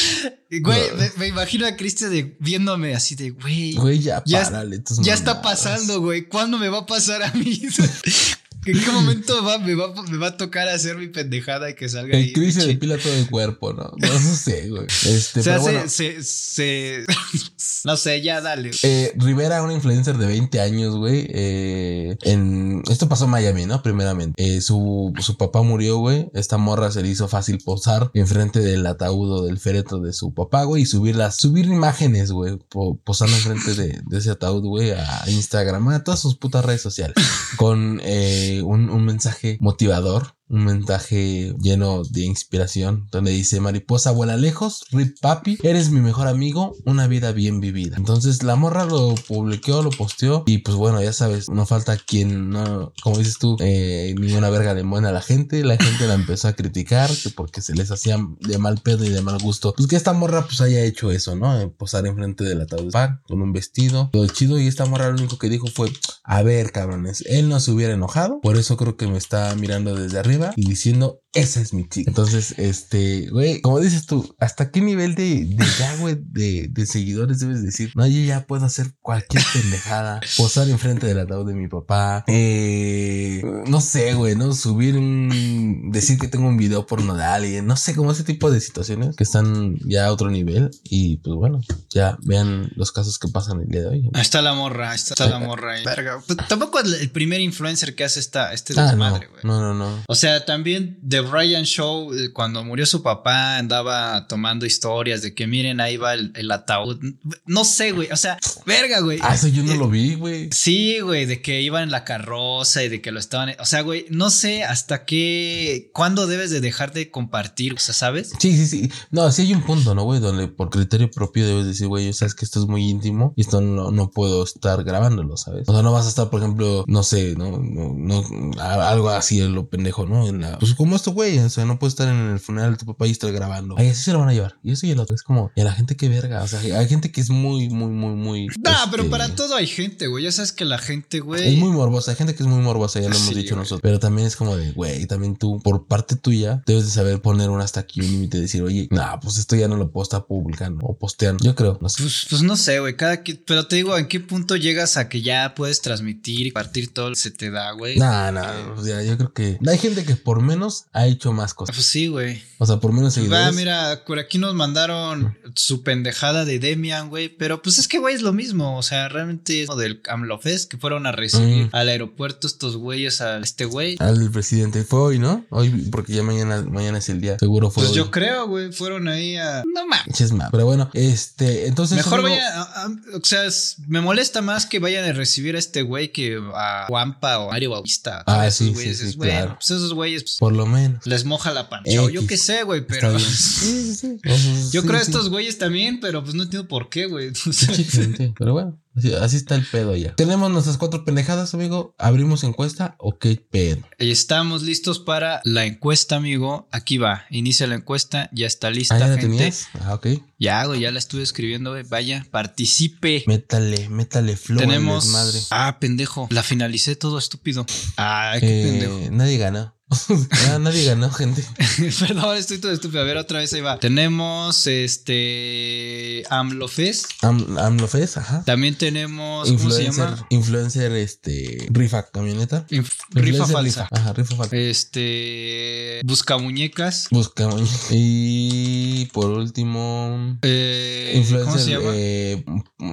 Güey, 0.53 0.81
No. 0.91 0.97
me, 0.97 1.11
me 1.16 1.26
imagino 1.28 1.64
a 1.64 1.76
Cristian 1.76 2.11
de, 2.11 2.35
viéndome 2.41 2.93
así 2.97 3.14
de, 3.14 3.31
güey. 3.31 3.72
Güey, 3.74 4.01
ya, 4.01 4.20
Ya, 4.26 4.43
párale. 4.43 4.83
ya 5.01 5.14
está 5.14 5.43
pasando, 5.43 6.01
güey. 6.01 6.26
¿Cuándo 6.26 6.59
me 6.59 6.68
va 6.68 6.78
a 6.78 6.87
pasar 6.87 7.22
a 7.22 7.31
mí? 7.35 7.61
you 7.79 7.87
should 8.11 8.39
¿En 8.73 8.81
qué 8.85 8.91
momento 8.91 9.45
va, 9.45 9.59
me, 9.59 9.75
va, 9.75 9.93
me 10.11 10.18
va 10.18 10.29
a 10.29 10.37
tocar 10.37 10.68
hacer 10.68 10.97
mi 10.97 11.09
pendejada 11.09 11.71
y 11.71 11.75
que 11.75 11.89
salga 11.89 12.16
ahí? 12.16 12.29
El 12.29 12.33
Chris 12.33 12.55
se 12.55 12.66
depila 12.66 12.99
todo 12.99 13.12
el 13.14 13.29
cuerpo, 13.29 13.73
¿no? 13.73 13.93
No, 13.97 14.12
no 14.14 14.35
sé, 14.37 14.68
güey. 14.68 14.85
Este, 14.87 15.41
O 15.41 15.43
sea, 15.43 15.59
pero 15.59 15.64
se, 15.64 15.73
bueno. 15.73 15.89
se, 15.89 16.23
se- 16.23 17.05
No 17.85 17.97
sé, 17.97 18.21
ya 18.23 18.41
dale. 18.41 18.71
Eh, 18.83 19.12
Rivera, 19.16 19.62
una 19.62 19.73
influencer 19.73 20.18
de 20.18 20.27
20 20.27 20.61
años, 20.61 20.97
güey. 20.97 21.27
eh, 21.31 22.16
en 22.23 22.83
esto 22.91 23.09
pasó 23.09 23.25
en 23.25 23.31
Miami, 23.31 23.66
¿no? 23.66 23.83
Primeramente. 23.83 24.35
Eh, 24.43 24.61
su, 24.61 25.12
su 25.21 25.37
papá 25.37 25.62
murió, 25.62 25.97
güey. 25.99 26.31
Esta 26.35 26.59
morra 26.59 26.91
se 26.91 27.03
le 27.03 27.09
hizo 27.09 27.27
fácil 27.29 27.59
posar 27.64 28.11
enfrente 28.14 28.61
del 28.61 28.87
ataúd 28.87 29.31
o 29.33 29.47
del 29.47 29.59
féretro 29.59 29.99
de 30.01 30.12
su 30.12 30.35
papá, 30.35 30.64
güey. 30.64 30.83
Y 30.83 30.87
subir 30.87 31.16
las, 31.16 31.37
subir 31.37 31.66
imágenes, 31.66 32.33
güey. 32.33 32.59
po- 32.68 32.99
posando 33.03 33.35
enfrente 33.37 33.75
de, 33.75 34.01
de 34.07 34.18
ese 34.18 34.31
ataúd, 34.31 34.62
güey. 34.64 34.91
A 34.91 35.25
Instagram, 35.29 35.89
a 35.89 36.05
todas 36.05 36.21
sus 36.21 36.37
putas 36.37 36.64
redes 36.64 36.83
sociales. 36.83 37.14
Con 37.57 38.01
eh, 38.05 38.59
un, 38.62 38.90
un 38.90 39.04
mensaje 39.04 39.58
motivador. 39.61 40.36
Un 40.51 40.64
mensaje 40.64 41.55
lleno 41.61 42.03
de 42.03 42.24
inspiración 42.24 43.07
donde 43.12 43.30
dice 43.30 43.61
mariposa 43.61 44.11
vuela 44.11 44.36
lejos, 44.36 44.84
rip 44.90 45.16
papi, 45.20 45.59
eres 45.62 45.90
mi 45.90 46.01
mejor 46.01 46.26
amigo, 46.26 46.74
una 46.84 47.07
vida 47.07 47.30
bien 47.30 47.61
vivida. 47.61 47.96
Entonces 47.96 48.42
la 48.42 48.57
morra 48.57 48.84
lo 48.84 49.14
publicó, 49.14 49.80
lo 49.82 49.90
posteó 49.90 50.42
y 50.46 50.59
pues 50.59 50.76
bueno, 50.76 51.01
ya 51.01 51.12
sabes, 51.12 51.48
no 51.48 51.66
falta 51.66 51.96
quien 51.96 52.51
no, 52.51 52.92
como 53.01 53.18
dices 53.18 53.38
tú, 53.38 53.57
eh, 53.61 54.12
ni 54.18 54.32
una 54.32 54.51
verga 54.51 54.74
le 54.74 54.82
mueve 54.82 55.07
a 55.07 55.12
la 55.12 55.22
gente, 55.22 55.62
la 55.62 55.76
gente 55.76 56.09
la 56.09 56.14
empezó 56.14 56.48
a 56.48 56.55
criticar 56.55 57.11
que 57.11 57.30
porque 57.30 57.62
se 57.62 57.74
les 57.74 57.92
hacía 57.92 58.18
de 58.40 58.59
mal 58.59 58.78
pedo 58.78 59.05
y 59.05 59.11
de 59.11 59.22
mal 59.22 59.38
gusto. 59.38 59.72
Pues 59.76 59.88
que 59.88 59.96
esta 59.96 60.12
morra 60.12 60.44
pues 60.46 60.61
haya 60.61 60.82
hecho 60.82 61.12
eso, 61.12 61.36
¿no? 61.36 61.61
Eh, 61.61 61.68
Posar 61.68 62.07
enfrente 62.07 62.42
del 62.42 62.61
ataúd 62.62 62.92
de 62.92 63.09
con 63.28 63.40
un 63.40 63.53
vestido, 63.53 64.11
todo 64.12 64.26
chido 64.26 64.59
y 64.59 64.66
esta 64.66 64.84
morra 64.84 65.09
lo 65.09 65.14
único 65.14 65.38
que 65.38 65.48
dijo 65.48 65.68
fue, 65.68 65.92
a 66.24 66.42
ver 66.42 66.72
cabrones, 66.72 67.22
él 67.26 67.48
no 67.48 67.61
se 67.61 67.70
hubiera 67.70 67.94
enojado, 67.94 68.40
por 68.40 68.57
eso 68.57 68.76
creo 68.76 68.96
que 68.96 69.07
me 69.07 69.16
está 69.16 69.55
mirando 69.55 69.94
desde 69.94 70.18
arriba 70.18 70.39
y 70.57 70.66
diciendo, 70.68 71.20
esa 71.32 71.61
es 71.61 71.72
mi 71.72 71.88
chica. 71.88 72.11
Entonces, 72.11 72.55
este, 72.59 73.28
güey, 73.30 73.61
como 73.61 73.78
dices 73.80 74.07
tú, 74.07 74.34
¿hasta 74.38 74.70
qué 74.70 74.80
nivel 74.80 75.14
de, 75.14 75.45
de 75.45 75.64
ya, 75.78 75.97
güey, 75.97 76.16
de, 76.20 76.68
de 76.70 76.86
seguidores 76.86 77.38
debes 77.38 77.62
decir? 77.62 77.93
No, 77.95 78.07
yo 78.07 78.20
ya 78.22 78.47
puedo 78.47 78.64
hacer 78.66 78.93
cualquier 79.01 79.43
pendejada, 79.53 80.20
posar 80.36 80.68
enfrente 80.68 81.07
del 81.07 81.20
ataúd 81.20 81.47
de 81.47 81.55
mi 81.55 81.68
papá, 81.68 82.24
eh, 82.26 83.43
no 83.66 83.80
sé, 83.80 84.14
güey, 84.14 84.34
¿no? 84.36 84.53
Subir 84.55 84.97
un, 84.97 85.91
decir 85.93 86.18
que 86.18 86.28
tengo 86.28 86.49
un 86.49 86.57
video 86.57 86.86
porno 86.86 87.14
de 87.14 87.24
alguien, 87.24 87.66
no 87.66 87.76
sé, 87.76 87.95
como 87.95 88.12
ese 88.12 88.24
tipo 88.24 88.51
de 88.51 88.61
situaciones 88.61 89.16
que 89.16 89.24
están 89.24 89.76
ya 89.86 90.07
a 90.07 90.12
otro 90.12 90.30
nivel 90.30 90.70
y 90.84 91.18
pues 91.18 91.36
bueno, 91.36 91.61
ya 91.91 92.18
vean 92.22 92.70
los 92.76 92.93
casos 92.93 93.18
que 93.18 93.28
pasan 93.28 93.61
el 93.61 93.68
día 93.68 93.82
de 93.82 93.86
hoy. 93.88 94.11
Ahí 94.14 94.22
está 94.22 94.43
la 94.43 94.55
morra, 94.55 94.91
ahí 94.91 94.97
está 94.97 95.28
la 95.28 95.38
morra 95.47 95.74
ahí. 95.74 95.84
Verga. 95.84 96.22
Pues, 96.26 96.38
tampoco 96.49 96.80
el 96.80 97.11
primer 97.11 97.41
influencer 97.41 97.95
que 97.95 98.05
hace 98.05 98.20
esta, 98.20 98.53
este 98.53 98.72
Ah, 98.76 98.82
no, 98.82 98.88
desmadre, 98.88 99.26
güey. 99.28 99.41
no, 99.45 99.61
no, 99.61 99.74
no. 99.74 100.03
O 100.09 100.14
sea, 100.14 100.30
también 100.47 100.99
The 101.07 101.20
Brian 101.20 101.64
Show, 101.64 102.14
eh, 102.14 102.33
cuando 102.33 102.64
murió 102.64 102.87
su 102.87 103.03
papá, 103.03 103.59
andaba 103.59 104.26
tomando 104.28 104.66
historias 104.66 105.22
de 105.22 105.35
que 105.35 105.47
miren, 105.47 105.81
ahí 105.81 105.97
va 105.97 106.14
el, 106.14 106.33
el 106.37 106.51
ataúd. 106.51 106.99
No 107.47 107.64
sé, 107.64 107.93
güey. 107.93 108.09
O 108.12 108.16
sea, 108.16 108.39
verga, 108.66 109.01
güey. 109.01 109.18
Ah, 109.22 109.35
eso 109.35 109.49
yo 109.49 109.62
no 109.62 109.72
Eh, 109.72 109.76
lo 109.76 109.89
vi, 109.89 110.14
güey. 110.14 110.49
Sí, 110.53 111.01
güey, 111.01 111.26
de 111.26 111.43
que 111.43 111.61
iban 111.62 111.85
en 111.85 111.91
la 111.91 112.05
carroza 112.05 112.83
y 112.83 112.89
de 112.89 113.01
que 113.01 113.12
lo 113.12 113.18
estaban. 113.18 113.55
O 113.59 113.64
sea, 113.64 113.83
güey, 113.83 114.07
no 114.11 114.31
sé 114.31 114.64
hasta 114.64 115.05
qué. 115.05 115.91
¿Cuándo 115.93 116.26
debes 116.26 116.51
de 116.51 116.61
dejar 116.61 116.93
de 116.93 117.11
compartir? 117.11 117.74
O 117.74 117.78
sea, 117.78 117.95
¿sabes? 117.95 118.33
Sí, 118.39 118.57
sí, 118.57 118.66
sí. 118.66 118.91
No, 119.11 119.31
sí 119.31 119.43
hay 119.43 119.55
un 119.55 119.62
punto, 119.62 119.95
¿no, 119.95 120.05
güey? 120.05 120.20
Donde 120.20 120.49
por 120.49 120.70
criterio 120.70 121.11
propio 121.11 121.47
debes 121.47 121.66
decir, 121.66 121.89
güey, 121.89 122.12
sabes 122.12 122.35
que 122.35 122.45
esto 122.45 122.61
es 122.61 122.66
muy 122.66 122.89
íntimo 122.89 123.33
y 123.37 123.43
esto 123.43 123.61
no, 123.61 123.91
no 123.91 124.11
puedo 124.11 124.45
estar 124.45 124.83
grabándolo, 124.85 125.37
¿sabes? 125.37 125.68
O 125.68 125.72
sea, 125.72 125.83
no 125.83 125.93
vas 125.93 126.07
a 126.07 126.09
estar, 126.09 126.31
por 126.31 126.41
ejemplo, 126.41 126.85
no 126.87 127.03
sé, 127.03 127.35
no, 127.37 127.59
no, 127.59 127.95
no, 127.97 128.61
algo 128.61 129.11
así 129.11 129.41
en 129.41 129.55
lo 129.55 129.68
pendejo, 129.68 130.07
¿no? 130.07 130.20
En 130.27 130.41
la- 130.41 130.59
pues 130.59 130.75
como 130.75 130.97
esto, 130.97 131.12
güey, 131.12 131.39
o 131.39 131.51
sea, 131.51 131.64
no 131.64 131.79
puedes 131.79 131.93
estar 131.93 132.09
en 132.09 132.31
el 132.31 132.41
funeral 132.41 132.73
de 132.73 132.77
tu 132.79 132.87
papá 132.87 133.07
y 133.07 133.11
estar 133.11 133.31
grabando. 133.33 133.75
Ay, 133.79 133.89
así 133.89 134.03
se 134.03 134.12
lo 134.12 134.18
van 134.21 134.29
a 134.29 134.33
llevar. 134.33 134.57
Y 134.62 134.73
eso 134.73 134.87
y 134.87 134.91
el 134.91 134.99
otro. 135.01 135.14
Es 135.14 135.23
como, 135.23 135.51
y 135.57 135.61
a 135.61 135.64
la 135.64 135.73
gente 135.73 135.97
que 135.97 136.09
verga. 136.09 136.43
O 136.43 136.49
sea, 136.49 136.61
hay 136.61 136.89
gente 136.89 137.11
que 137.12 137.21
es 137.21 137.31
muy, 137.31 137.68
muy, 137.68 137.91
muy, 137.91 138.14
muy. 138.14 138.47
Nah, 138.62 138.91
pero 138.91 139.03
este, 139.05 139.11
para 139.11 139.35
todo 139.35 139.55
hay 139.57 139.66
gente, 139.66 140.07
güey. 140.07 140.25
Ya 140.25 140.33
sabes 140.33 140.53
que 140.53 140.64
la 140.64 140.79
gente, 140.79 141.21
güey. 141.21 141.55
Es 141.55 141.59
muy 141.59 141.71
morbosa, 141.71 142.11
hay 142.12 142.16
gente 142.16 142.35
que 142.35 142.43
es 142.43 142.49
muy 142.49 142.61
morbosa, 142.62 143.01
ya 143.01 143.09
lo 143.09 143.14
hemos 143.16 143.29
Sí, 143.29 143.35
dicho 143.35 143.55
güey. 143.55 143.62
nosotros. 143.62 143.81
Pero 143.83 143.99
también 143.99 144.27
es 144.27 144.37
como 144.37 144.57
de, 144.57 144.73
güey, 144.73 145.07
también 145.07 145.37
tú, 145.37 145.61
por 145.62 145.87
parte 145.87 146.16
tuya, 146.16 146.62
debes 146.66 146.85
de 146.85 146.91
saber 146.91 147.21
poner 147.23 147.51
un 147.51 147.61
hasta 147.61 147.81
aquí, 147.81 148.01
un 148.01 148.07
límite 148.07 148.39
y 148.39 148.41
decir, 148.43 148.62
oye, 148.62 148.89
nah, 148.91 149.16
pues 149.21 149.39
esto 149.39 149.57
ya 149.57 149.68
no 149.68 149.77
lo 149.77 149.91
puedo 149.91 150.03
estar 150.05 150.27
publicando 150.27 150.85
o 150.87 150.97
posteando. 150.97 151.45
Yo 151.45 151.55
creo, 151.55 151.79
no 151.81 151.89
sé. 151.89 152.03
Pues, 152.03 152.27
pues 152.29 152.43
no 152.43 152.57
sé, 152.57 152.81
güey. 152.81 152.97
Cada 152.97 153.23
que- 153.23 153.35
pero 153.35 153.66
te 153.66 153.77
digo, 153.77 153.97
¿en 153.97 154.09
qué 154.09 154.21
punto 154.21 154.57
llegas 154.57 154.97
a 154.97 155.09
que 155.09 155.23
ya 155.23 155.55
puedes 155.55 155.81
transmitir 155.81 156.47
y 156.47 156.51
partir 156.53 156.93
todo 156.93 157.09
lo 157.11 157.14
que 157.14 157.21
se 157.21 157.31
te 157.31 157.51
da, 157.51 157.73
güey? 157.73 157.99
Nah, 157.99 158.31
nah, 158.31 158.73
o 158.77 158.83
sea, 158.83 159.03
yo 159.03 159.16
creo 159.16 159.33
que 159.33 159.59
hay 159.66 159.79
gente 159.79 160.05
que 160.05 160.09
por 160.16 160.40
menos 160.42 160.84
ha 160.92 161.06
hecho 161.06 161.32
más 161.32 161.54
cosas. 161.54 161.74
Pues 161.76 161.86
sí, 161.86 162.06
güey. 162.08 162.42
O 162.58 162.66
sea, 162.66 162.76
por 162.78 162.92
menos 162.92 163.14
seguidores. 163.14 163.46
Va, 163.46 163.52
mira, 163.52 164.02
por 164.06 164.18
aquí 164.18 164.38
nos 164.38 164.54
mandaron 164.54 165.38
su 165.54 165.82
pendejada 165.82 166.44
de 166.44 166.58
Demian, 166.58 167.08
güey. 167.08 167.28
Pero 167.28 167.62
pues 167.62 167.78
es 167.78 167.88
que, 167.88 167.98
güey, 167.98 168.14
es 168.14 168.22
lo 168.22 168.32
mismo. 168.32 168.76
O 168.76 168.82
sea, 168.82 169.08
realmente 169.08 169.62
es 169.62 169.68
lo 169.68 169.76
del 169.76 170.02
AMLOFest 170.08 170.70
que 170.70 170.76
fueron 170.78 171.06
a 171.06 171.12
recibir 171.12 171.66
Mm. 171.66 171.70
al 171.72 171.88
aeropuerto 171.88 172.46
estos 172.46 172.76
güeyes 172.76 173.20
a 173.20 173.38
este 173.38 173.64
güey. 173.64 173.96
Al 173.98 174.30
presidente 174.30 174.84
fue 174.84 175.00
hoy, 175.00 175.18
¿no? 175.18 175.44
Hoy, 175.50 175.70
porque 175.90 176.12
ya 176.12 176.22
mañana, 176.22 176.62
mañana 176.62 176.98
es 176.98 177.08
el 177.08 177.20
día. 177.20 177.38
Seguro 177.38 177.70
fue 177.70 177.82
Pues 177.82 177.90
hoy. 177.92 177.96
yo 177.96 178.11
creo, 178.11 178.46
güey, 178.46 178.72
fueron 178.72 179.08
ahí 179.08 179.36
a. 179.36 179.62
No 179.66 179.86
mames. 179.86 180.30
Pero 180.50 180.66
bueno, 180.66 180.90
este, 180.94 181.66
entonces. 181.66 181.96
Mejor 181.96 182.20
amigo, 182.20 182.34
vaya, 182.34 182.61
a- 182.61 182.82
a- 182.84 182.90
o 183.16 183.24
sea, 183.24 183.44
es- 183.44 183.76
me 183.86 184.00
molesta 184.00 184.42
más 184.42 184.66
que 184.66 184.78
vayan 184.78 185.04
a 185.04 185.12
recibir 185.12 185.56
a 185.56 185.58
este 185.58 185.82
güey 185.82 186.12
que 186.12 186.38
a 186.54 186.86
Juanpa 186.88 187.38
o 187.38 187.50
Mario 187.50 187.70
Bautista. 187.70 188.22
Ah, 188.26 188.50
sí, 188.50 188.74
sí, 188.76 188.94
sí, 188.94 189.06
es 189.06 189.16
bueno, 189.16 189.32
claro. 189.32 189.54
pues 189.56 189.70
esos 189.70 189.89
güeyes 189.95 190.22
pues, 190.22 190.36
Por 190.38 190.53
lo 190.55 190.66
menos. 190.66 191.07
les 191.07 191.24
moja 191.24 191.53
la 191.53 191.68
pancha. 191.68 191.91
Yo 191.91 192.26
qué 192.26 192.36
sé, 192.36 192.62
güey, 192.62 192.80
Está 192.80 192.95
pero. 192.95 193.18
Sí, 193.18 193.95
sí, 193.95 194.18
sí. 194.22 194.70
Yo 194.72 194.84
creo 194.84 195.01
estos 195.01 195.28
güeyes 195.28 195.59
también, 195.59 196.01
pero 196.01 196.22
pues 196.22 196.34
no 196.34 196.45
entiendo 196.45 196.68
por 196.68 196.88
qué, 196.88 197.07
güey. 197.07 197.32
Pero 198.38 198.53
bueno, 198.53 198.78
Así, 199.01 199.14
así 199.14 199.36
está 199.36 199.55
el 199.55 199.64
pedo 199.64 199.96
ya. 199.96 200.14
Tenemos 200.14 200.51
nuestras 200.51 200.76
cuatro 200.76 201.05
pendejadas, 201.05 201.55
amigo. 201.55 201.94
Abrimos 201.98 202.44
encuesta 202.44 202.94
o 202.98 203.18
qué 203.18 203.42
pedo. 203.51 203.80
Estamos 203.98 204.62
listos 204.62 204.98
para 204.98 205.40
la 205.44 205.64
encuesta, 205.64 206.16
amigo. 206.16 206.68
Aquí 206.70 206.98
va. 206.98 207.24
Inicia 207.30 207.66
la 207.66 207.76
encuesta. 207.76 208.28
Ya 208.32 208.46
está 208.46 208.70
lista, 208.70 208.96
Ah, 208.96 208.98
¿ya 208.98 209.07
la 209.09 209.16
gente. 209.18 209.36
tenías? 209.36 209.68
Ah, 209.80 209.94
ok. 209.94 210.07
Ya, 210.38 210.64
güey, 210.66 210.80
ya 210.80 210.90
la 210.90 210.98
estuve 210.98 211.22
escribiendo, 211.22 211.70
güey. 211.70 211.82
Vaya, 211.84 212.26
participe. 212.30 213.24
Métale, 213.26 213.88
métale 213.88 214.36
flow. 214.36 214.59
Tenemos. 214.61 215.07
Madre. 215.09 215.38
Ah, 215.51 215.78
pendejo. 215.80 216.28
La 216.30 216.42
finalicé 216.42 216.96
todo 216.96 217.18
estúpido. 217.18 217.64
Ay, 217.96 218.40
qué 218.40 218.46
pendejo. 218.64 218.98
Eh, 218.98 219.09
nadie 219.11 219.38
ganó. 219.38 219.74
Ah, 220.48 220.59
nadie 220.61 220.84
ganó, 220.84 221.11
gente. 221.11 221.44
Perdón, 222.01 222.36
estoy 222.36 222.59
todo 222.59 222.70
estúpido. 222.70 223.01
A 223.03 223.05
ver, 223.05 223.16
otra 223.16 223.40
vez 223.40 223.53
ahí 223.53 223.61
va. 223.61 223.78
Tenemos 223.80 224.66
este. 224.68 226.22
AMLOFest. 226.30 227.07
Am, 227.22 227.59
AMLOFES, 227.59 228.16
ajá. 228.18 228.44
También 228.44 228.76
tenemos. 228.93 229.47
¿Cómo 229.49 229.59
se 229.59 229.64
Influencer, 229.84 230.05
llama? 230.05 230.26
influencer, 230.30 230.93
este, 230.93 231.66
rifa 231.70 232.07
camioneta. 232.11 232.66
Inf- 232.70 232.91
rifa 233.11 233.28
Influencer 233.28 233.53
falsa. 233.55 233.88
Ajá, 233.91 234.12
rifa 234.12 234.36
falsa. 234.36 234.57
Este. 234.57 236.01
Busca 236.05 236.36
muñecas. 236.38 237.09
Busca 237.11 237.49
y 237.91 239.07
por 239.07 239.30
último, 239.30 240.38
Eh, 240.43 241.12
influencer, 241.16 241.45
¿Cómo 241.53 241.59
se 241.59 241.70
llama? 241.70 241.91
eh, 241.95 242.45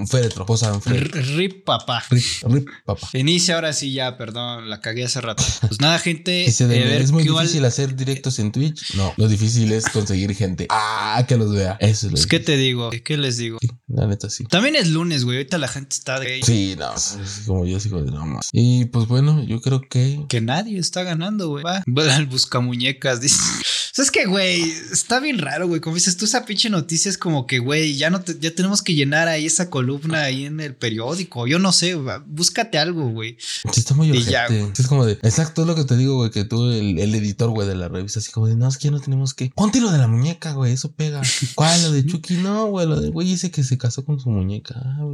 féretro, 0.10 0.46
posa 0.46 0.80
féretro. 0.80 1.22
Rip 1.36 1.64
papá. 1.64 2.04
Rip, 2.10 2.24
rip, 2.44 2.68
papá. 2.86 3.08
Inicia 3.14 3.56
ahora 3.56 3.74
sí 3.74 3.94
ya, 3.94 4.18
perdón, 4.18 4.70
la 4.70 4.82
cagué 4.82 5.06
hace 5.06 5.22
rato. 5.22 5.44
Pues 5.68 5.82
nada, 5.82 6.00
gente. 6.00 6.46
Eh, 6.48 6.54
ver 6.68 7.02
es 7.02 7.12
muy 7.12 7.24
difícil 7.24 7.64
hacer 7.66 7.96
directos 7.96 8.40
en 8.40 8.52
Twitch. 8.52 8.96
No, 8.96 9.14
lo 9.18 9.28
difícil 9.28 9.72
es 9.74 9.86
conseguir 9.90 10.34
gente. 10.36 10.68
Ah, 10.70 11.24
que 11.28 11.36
los 11.38 11.52
vea. 11.52 11.78
Eso 11.80 11.90
es 11.92 12.04
lo 12.04 12.10
Pues, 12.12 12.28
¿qué 12.28 12.40
te 12.40 12.58
digo? 12.58 12.90
¿Qué 13.04 13.18
les 13.18 13.38
digo? 13.38 13.58
Sí, 13.62 13.68
la 13.88 14.08
neta 14.08 14.30
sí. 14.30 14.46
También 14.46 14.76
es 14.76 14.88
lunes, 14.90 15.24
güey. 15.24 15.38
Ahorita 15.38 15.58
la 15.58 15.68
gente 15.68 15.77
está 15.78 16.20
de. 16.20 16.42
Sí, 16.44 16.76
no, 16.78 16.94
es 16.96 17.44
como 17.46 17.66
yo 17.66 17.80
sigo 17.80 18.02
de 18.02 18.12
no 18.12 18.26
más. 18.26 18.50
Y 18.52 18.86
pues 18.86 19.08
bueno, 19.08 19.44
yo 19.44 19.62
creo 19.62 19.82
que 19.82 20.26
Que 20.30 20.42
nadie 20.42 20.80
está 20.80 21.04
ganando, 21.04 21.50
güey. 21.50 21.64
Va. 21.64 21.84
Va 21.88 22.16
al 22.16 22.26
buscamuñecas, 22.28 23.22
dice. 23.22 23.36
O 23.36 23.64
sea, 23.98 24.04
es 24.06 24.12
que, 24.12 24.26
güey, 24.26 24.62
está 24.92 25.20
bien 25.20 25.40
raro, 25.40 25.68
güey. 25.68 25.82
Como 25.82 25.96
dices 25.96 26.18
tú, 26.18 26.26
esa 26.26 26.46
pinche 26.46 26.70
noticia 26.70 27.10
es 27.10 27.18
como 27.18 27.48
que, 27.48 27.60
güey, 27.60 27.96
ya 27.96 28.10
no 28.10 28.22
te- 28.22 28.38
ya 28.40 28.54
tenemos 28.54 28.82
que 28.82 28.94
llenar 28.94 29.28
ahí 29.28 29.46
esa 29.48 29.70
columna 29.70 30.22
ahí 30.24 30.46
en 30.46 30.60
el 30.60 30.76
periódico. 30.76 31.48
Yo 31.48 31.58
no 31.60 31.72
sé, 31.72 31.96
búscate 32.28 32.78
algo, 32.78 33.10
güey. 33.10 33.38
sí 33.40 33.80
está 33.80 33.94
muy 33.96 34.10
urgente. 34.12 34.32
ya, 34.32 34.46
es 34.48 34.88
como 34.88 35.06
de, 35.06 35.14
exacto 35.24 35.62
es 35.62 35.68
lo 35.68 35.76
que 35.76 35.84
te 35.84 35.98
digo, 35.98 36.18
güey, 36.18 36.30
que 36.32 36.44
tú, 36.46 36.70
el, 36.70 37.00
el 37.00 37.16
editor, 37.16 37.50
güey, 37.50 37.68
de 37.68 37.76
la 37.76 37.88
revista, 37.88 38.20
así 38.20 38.32
como 38.32 38.48
de, 38.48 38.56
no, 38.56 38.68
es 38.68 38.78
que 38.78 38.86
ya 38.86 38.92
no 38.92 39.00
tenemos 39.00 39.34
que. 39.34 39.52
Ponte 39.56 39.82
lo 39.82 39.92
de 39.92 39.98
la 39.98 40.08
muñeca, 40.08 40.52
güey, 40.54 40.74
eso 40.74 40.92
pega. 40.92 41.22
¿Cuál? 41.56 41.82
Lo 41.82 41.92
de 41.92 42.06
Chucky, 42.06 42.36
no, 42.36 42.68
güey, 42.68 42.88
lo 42.88 43.00
del 43.00 43.12
güey 43.12 43.34
ese 43.34 43.50
que 43.52 43.64
se 43.64 43.78
casó 43.78 44.06
con 44.06 44.20
su 44.20 44.30
muñeca. 44.30 44.76
Ah, 44.78 45.06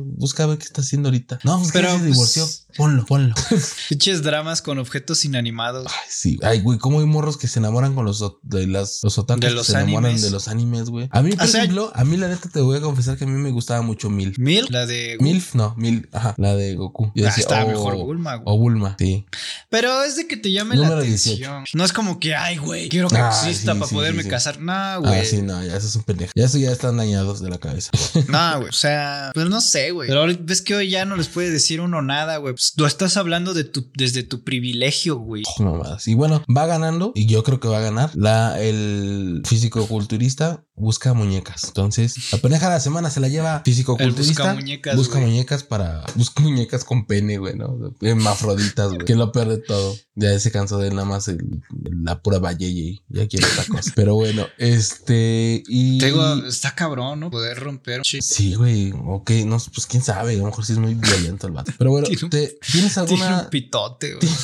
güey, 0.54 0.60
qué 0.60 0.66
está 0.66 0.82
haciendo 0.82 1.10
ahorita. 1.10 1.40
No, 1.44 1.58
pues 1.60 1.72
que 1.72 1.80
Pero, 1.80 1.92
se 1.92 1.98
pues- 2.00 2.12
divorció. 2.12 2.48
Ponlo, 2.76 3.06
ponlo. 3.06 3.36
Pinches 3.90 4.24
dramas 4.24 4.64
con 4.64 4.80
objetos 4.80 5.26
inanimados. 5.26 5.86
Ay, 5.88 6.10
sí. 6.10 6.40
Ay, 6.42 6.60
güey, 6.62 6.80
cómo 6.80 7.02
hay 7.02 7.06
morros 7.06 7.38
que 7.38 7.48
se 7.48 7.60
enamoran 7.60 7.94
con 7.94 8.04
los, 8.04 8.24
de 8.42 8.66
las, 8.66 9.00
los 9.04 9.16
otakus 9.20 9.42
De 9.42 9.48
que 9.50 9.54
los 9.54 9.68
se 9.68 9.74
enamoran 9.74 10.06
animes. 10.06 10.22
de 10.24 10.32
los 10.32 10.48
animes, 10.48 10.90
güey. 10.90 11.08
A 11.12 11.22
mí, 11.22 11.34
por 11.34 11.44
O 11.44 11.48
sea- 11.48 11.62
ejemplo, 11.62 11.92
a 11.94 12.04
mí 12.04 12.18
la 12.18 12.30
neta 12.30 12.50
te 12.50 12.62
voy 12.62 12.78
a 12.78 12.82
confesar 12.82 13.16
que 13.16 13.26
a 13.26 13.28
mí 13.28 13.34
me 13.40 13.52
gustaba 13.52 13.84
mucho 13.84 14.10
Mil. 14.10 14.34
Mil, 14.40 14.66
la 14.72 14.88
de. 14.88 15.18
Milf, 15.20 15.54
no, 15.54 15.76
Mil, 15.78 16.10
ajá, 16.14 16.34
la 16.38 16.56
de 16.56 16.74
Goku. 16.74 17.12
Yo 17.14 17.26
Ah, 17.26 17.28
decía, 17.30 17.44
está 17.44 17.64
oh, 17.64 17.68
mejor 17.68 17.96
Bulma, 17.98 18.36
güey. 18.38 18.44
O 18.48 18.58
Bulma, 18.58 18.96
sí. 18.98 19.26
Pero 19.70 20.04
es 20.04 20.16
de 20.16 20.28
que 20.28 20.36
te 20.38 20.52
llame 20.52 20.76
Número 20.76 20.96
la 20.96 21.04
18. 21.04 21.30
atención. 21.46 21.66
No 21.76 21.86
es 21.86 21.94
como 21.94 22.20
que, 22.20 22.34
ay, 22.36 22.58
güey, 22.58 22.90
quiero 22.90 23.08
que 23.08 23.18
Ah, 23.18 23.30
exista 23.30 23.74
sí, 23.74 23.80
para 23.80 23.90
sí, 23.90 23.96
poderme 23.96 24.24
sí, 24.24 24.30
casar. 24.30 24.60
No, 24.60 25.02
güey. 25.02 25.20
Ah, 25.20 25.26
sí, 25.26 25.44
no, 25.44 25.64
ya 25.64 25.78
eso 25.78 25.86
es 25.88 25.96
un 25.96 26.04
pendejo. 26.04 26.32
Ya 26.36 26.46
eso 26.46 26.58
ya 26.58 26.72
están 26.72 26.98
dañados 26.98 27.40
de 27.40 27.50
la 27.52 27.60
cabeza. 27.60 27.92
No, 28.30 28.58
güey. 28.58 28.70
O 28.70 28.74
sea, 28.74 29.30
pues 29.36 29.48
no 29.48 29.62
sé, 29.62 29.92
güey. 29.92 30.08
Pero 30.10 30.22
ahorita 30.22 30.43
ves 30.44 30.62
que 30.62 30.76
hoy 30.76 30.90
ya 30.90 31.06
no 31.06 31.16
les 31.16 31.28
puede 31.28 31.50
decir 31.52 31.82
uno 31.82 32.02
nada, 32.02 32.38
güey. 32.38 32.54
Pues 32.54 32.74
tú 32.76 32.86
estás 32.86 33.18
hablando 33.18 33.54
de 33.54 33.64
tu, 33.64 33.90
desde 33.96 34.24
tu 34.24 34.44
privilegio, 34.44 35.18
güey. 35.18 35.44
Mamadas. 35.60 36.08
Y 36.08 36.14
bueno, 36.16 36.44
va 36.56 36.66
ganando, 36.66 37.12
y 37.16 37.26
yo 37.26 37.44
creo 37.44 37.60
que 37.60 37.68
va 37.68 37.78
a 37.78 37.82
ganar, 37.82 38.12
la, 38.16 38.62
el 38.62 39.42
físico-culturista 39.46 40.64
busca 40.76 41.14
muñecas. 41.14 41.66
Entonces, 41.66 42.16
la 42.32 42.40
pendeja 42.40 42.68
de 42.68 42.74
la 42.74 42.80
semana 42.80 43.10
se 43.10 43.20
la 43.20 43.28
lleva 43.28 43.62
físico-culturista. 43.64 44.44
busca 44.44 44.54
muñecas, 44.56 44.96
Busca 44.96 45.20
güey. 45.20 45.30
muñecas 45.32 45.64
para. 45.64 46.04
Busca 46.16 46.42
muñecas 46.42 46.84
con 46.84 47.06
pene, 47.06 47.38
güey, 47.38 47.56
¿no? 47.56 47.78
Hermafroditas, 48.02 48.88
güey. 48.94 49.06
Que 49.06 49.16
lo 49.16 49.32
peor 49.32 49.50
de 49.50 49.58
todo. 49.60 49.96
Ya 50.16 50.38
se 50.40 50.52
cansó 50.52 50.78
de 50.78 50.90
nada 50.90 51.06
más 51.06 51.28
el- 51.28 51.62
la 52.04 52.22
pura 52.22 52.40
valleye. 52.40 53.02
Ya 53.10 53.28
quiere 53.28 53.46
otra 53.48 53.66
cosa. 53.66 53.92
Pero 53.96 54.16
bueno, 54.16 54.46
este. 54.58 55.64
Y. 55.68 55.98
Te 56.00 56.08
digo, 56.08 56.36
está 56.48 56.74
cabrón, 56.76 57.20
¿no? 57.20 57.32
Poder 57.32 57.60
romper. 57.60 58.02
Sí. 58.04 58.20
Sí, 58.22 58.54
güey. 58.56 58.94
Ok, 59.06 59.32
no, 59.46 59.58
pues 59.74 59.86
quién 59.88 60.04
sabe. 60.04 60.33
A 60.34 60.38
lo 60.38 60.46
mejor 60.46 60.66
sí 60.66 60.74
es 60.74 60.78
muy 60.80 60.94
violento 60.96 61.48
el 61.48 61.54
vato. 61.54 61.72
Pero 61.78 61.92
bueno, 61.92 62.08
Tiene 62.08 62.30
¿te- 62.30 62.58
¿tienes 62.72 62.94
Tiene 62.94 63.12
alguna. 63.24 63.42
un 63.44 63.50
pitote, 63.50 64.16
güey. 64.16 64.30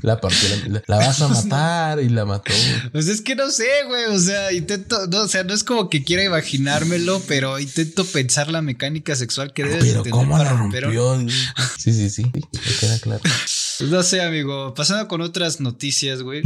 La 0.00 0.18
partió, 0.18 0.48
la, 0.68 0.82
la 0.86 0.96
vas 0.96 1.20
a 1.20 1.28
matar 1.28 2.00
y 2.00 2.08
la 2.08 2.24
mató. 2.24 2.52
güey. 2.54 2.90
Pues 2.90 3.06
es 3.08 3.20
que 3.20 3.34
no 3.34 3.50
sé, 3.50 3.66
güey. 3.86 4.04
O 4.06 4.18
sea, 4.18 4.50
intento, 4.52 5.06
no, 5.08 5.22
o 5.22 5.28
sea, 5.28 5.44
no 5.44 5.52
es 5.52 5.62
como 5.62 5.90
que 5.90 6.04
quiera 6.04 6.24
imaginármelo, 6.24 7.20
pero 7.28 7.58
intento 7.58 8.06
pensar 8.06 8.50
la 8.50 8.62
mecánica 8.62 9.14
sexual 9.14 9.52
que 9.52 9.64
debes 9.64 9.84
de 9.84 9.90
Pero 9.90 10.02
tener 10.04 10.18
¿cómo 10.18 10.38
la 10.38 10.44
rompió? 10.54 11.18
Sí, 11.76 11.92
sí, 11.92 12.08
sí. 12.08 12.22
Me 12.32 12.40
queda 12.80 12.98
claro. 13.00 13.20
No 13.80 14.02
sé, 14.02 14.22
amigo. 14.22 14.74
Pasando 14.74 15.06
con 15.08 15.20
otras 15.20 15.60
noticias, 15.60 16.22
güey. 16.22 16.42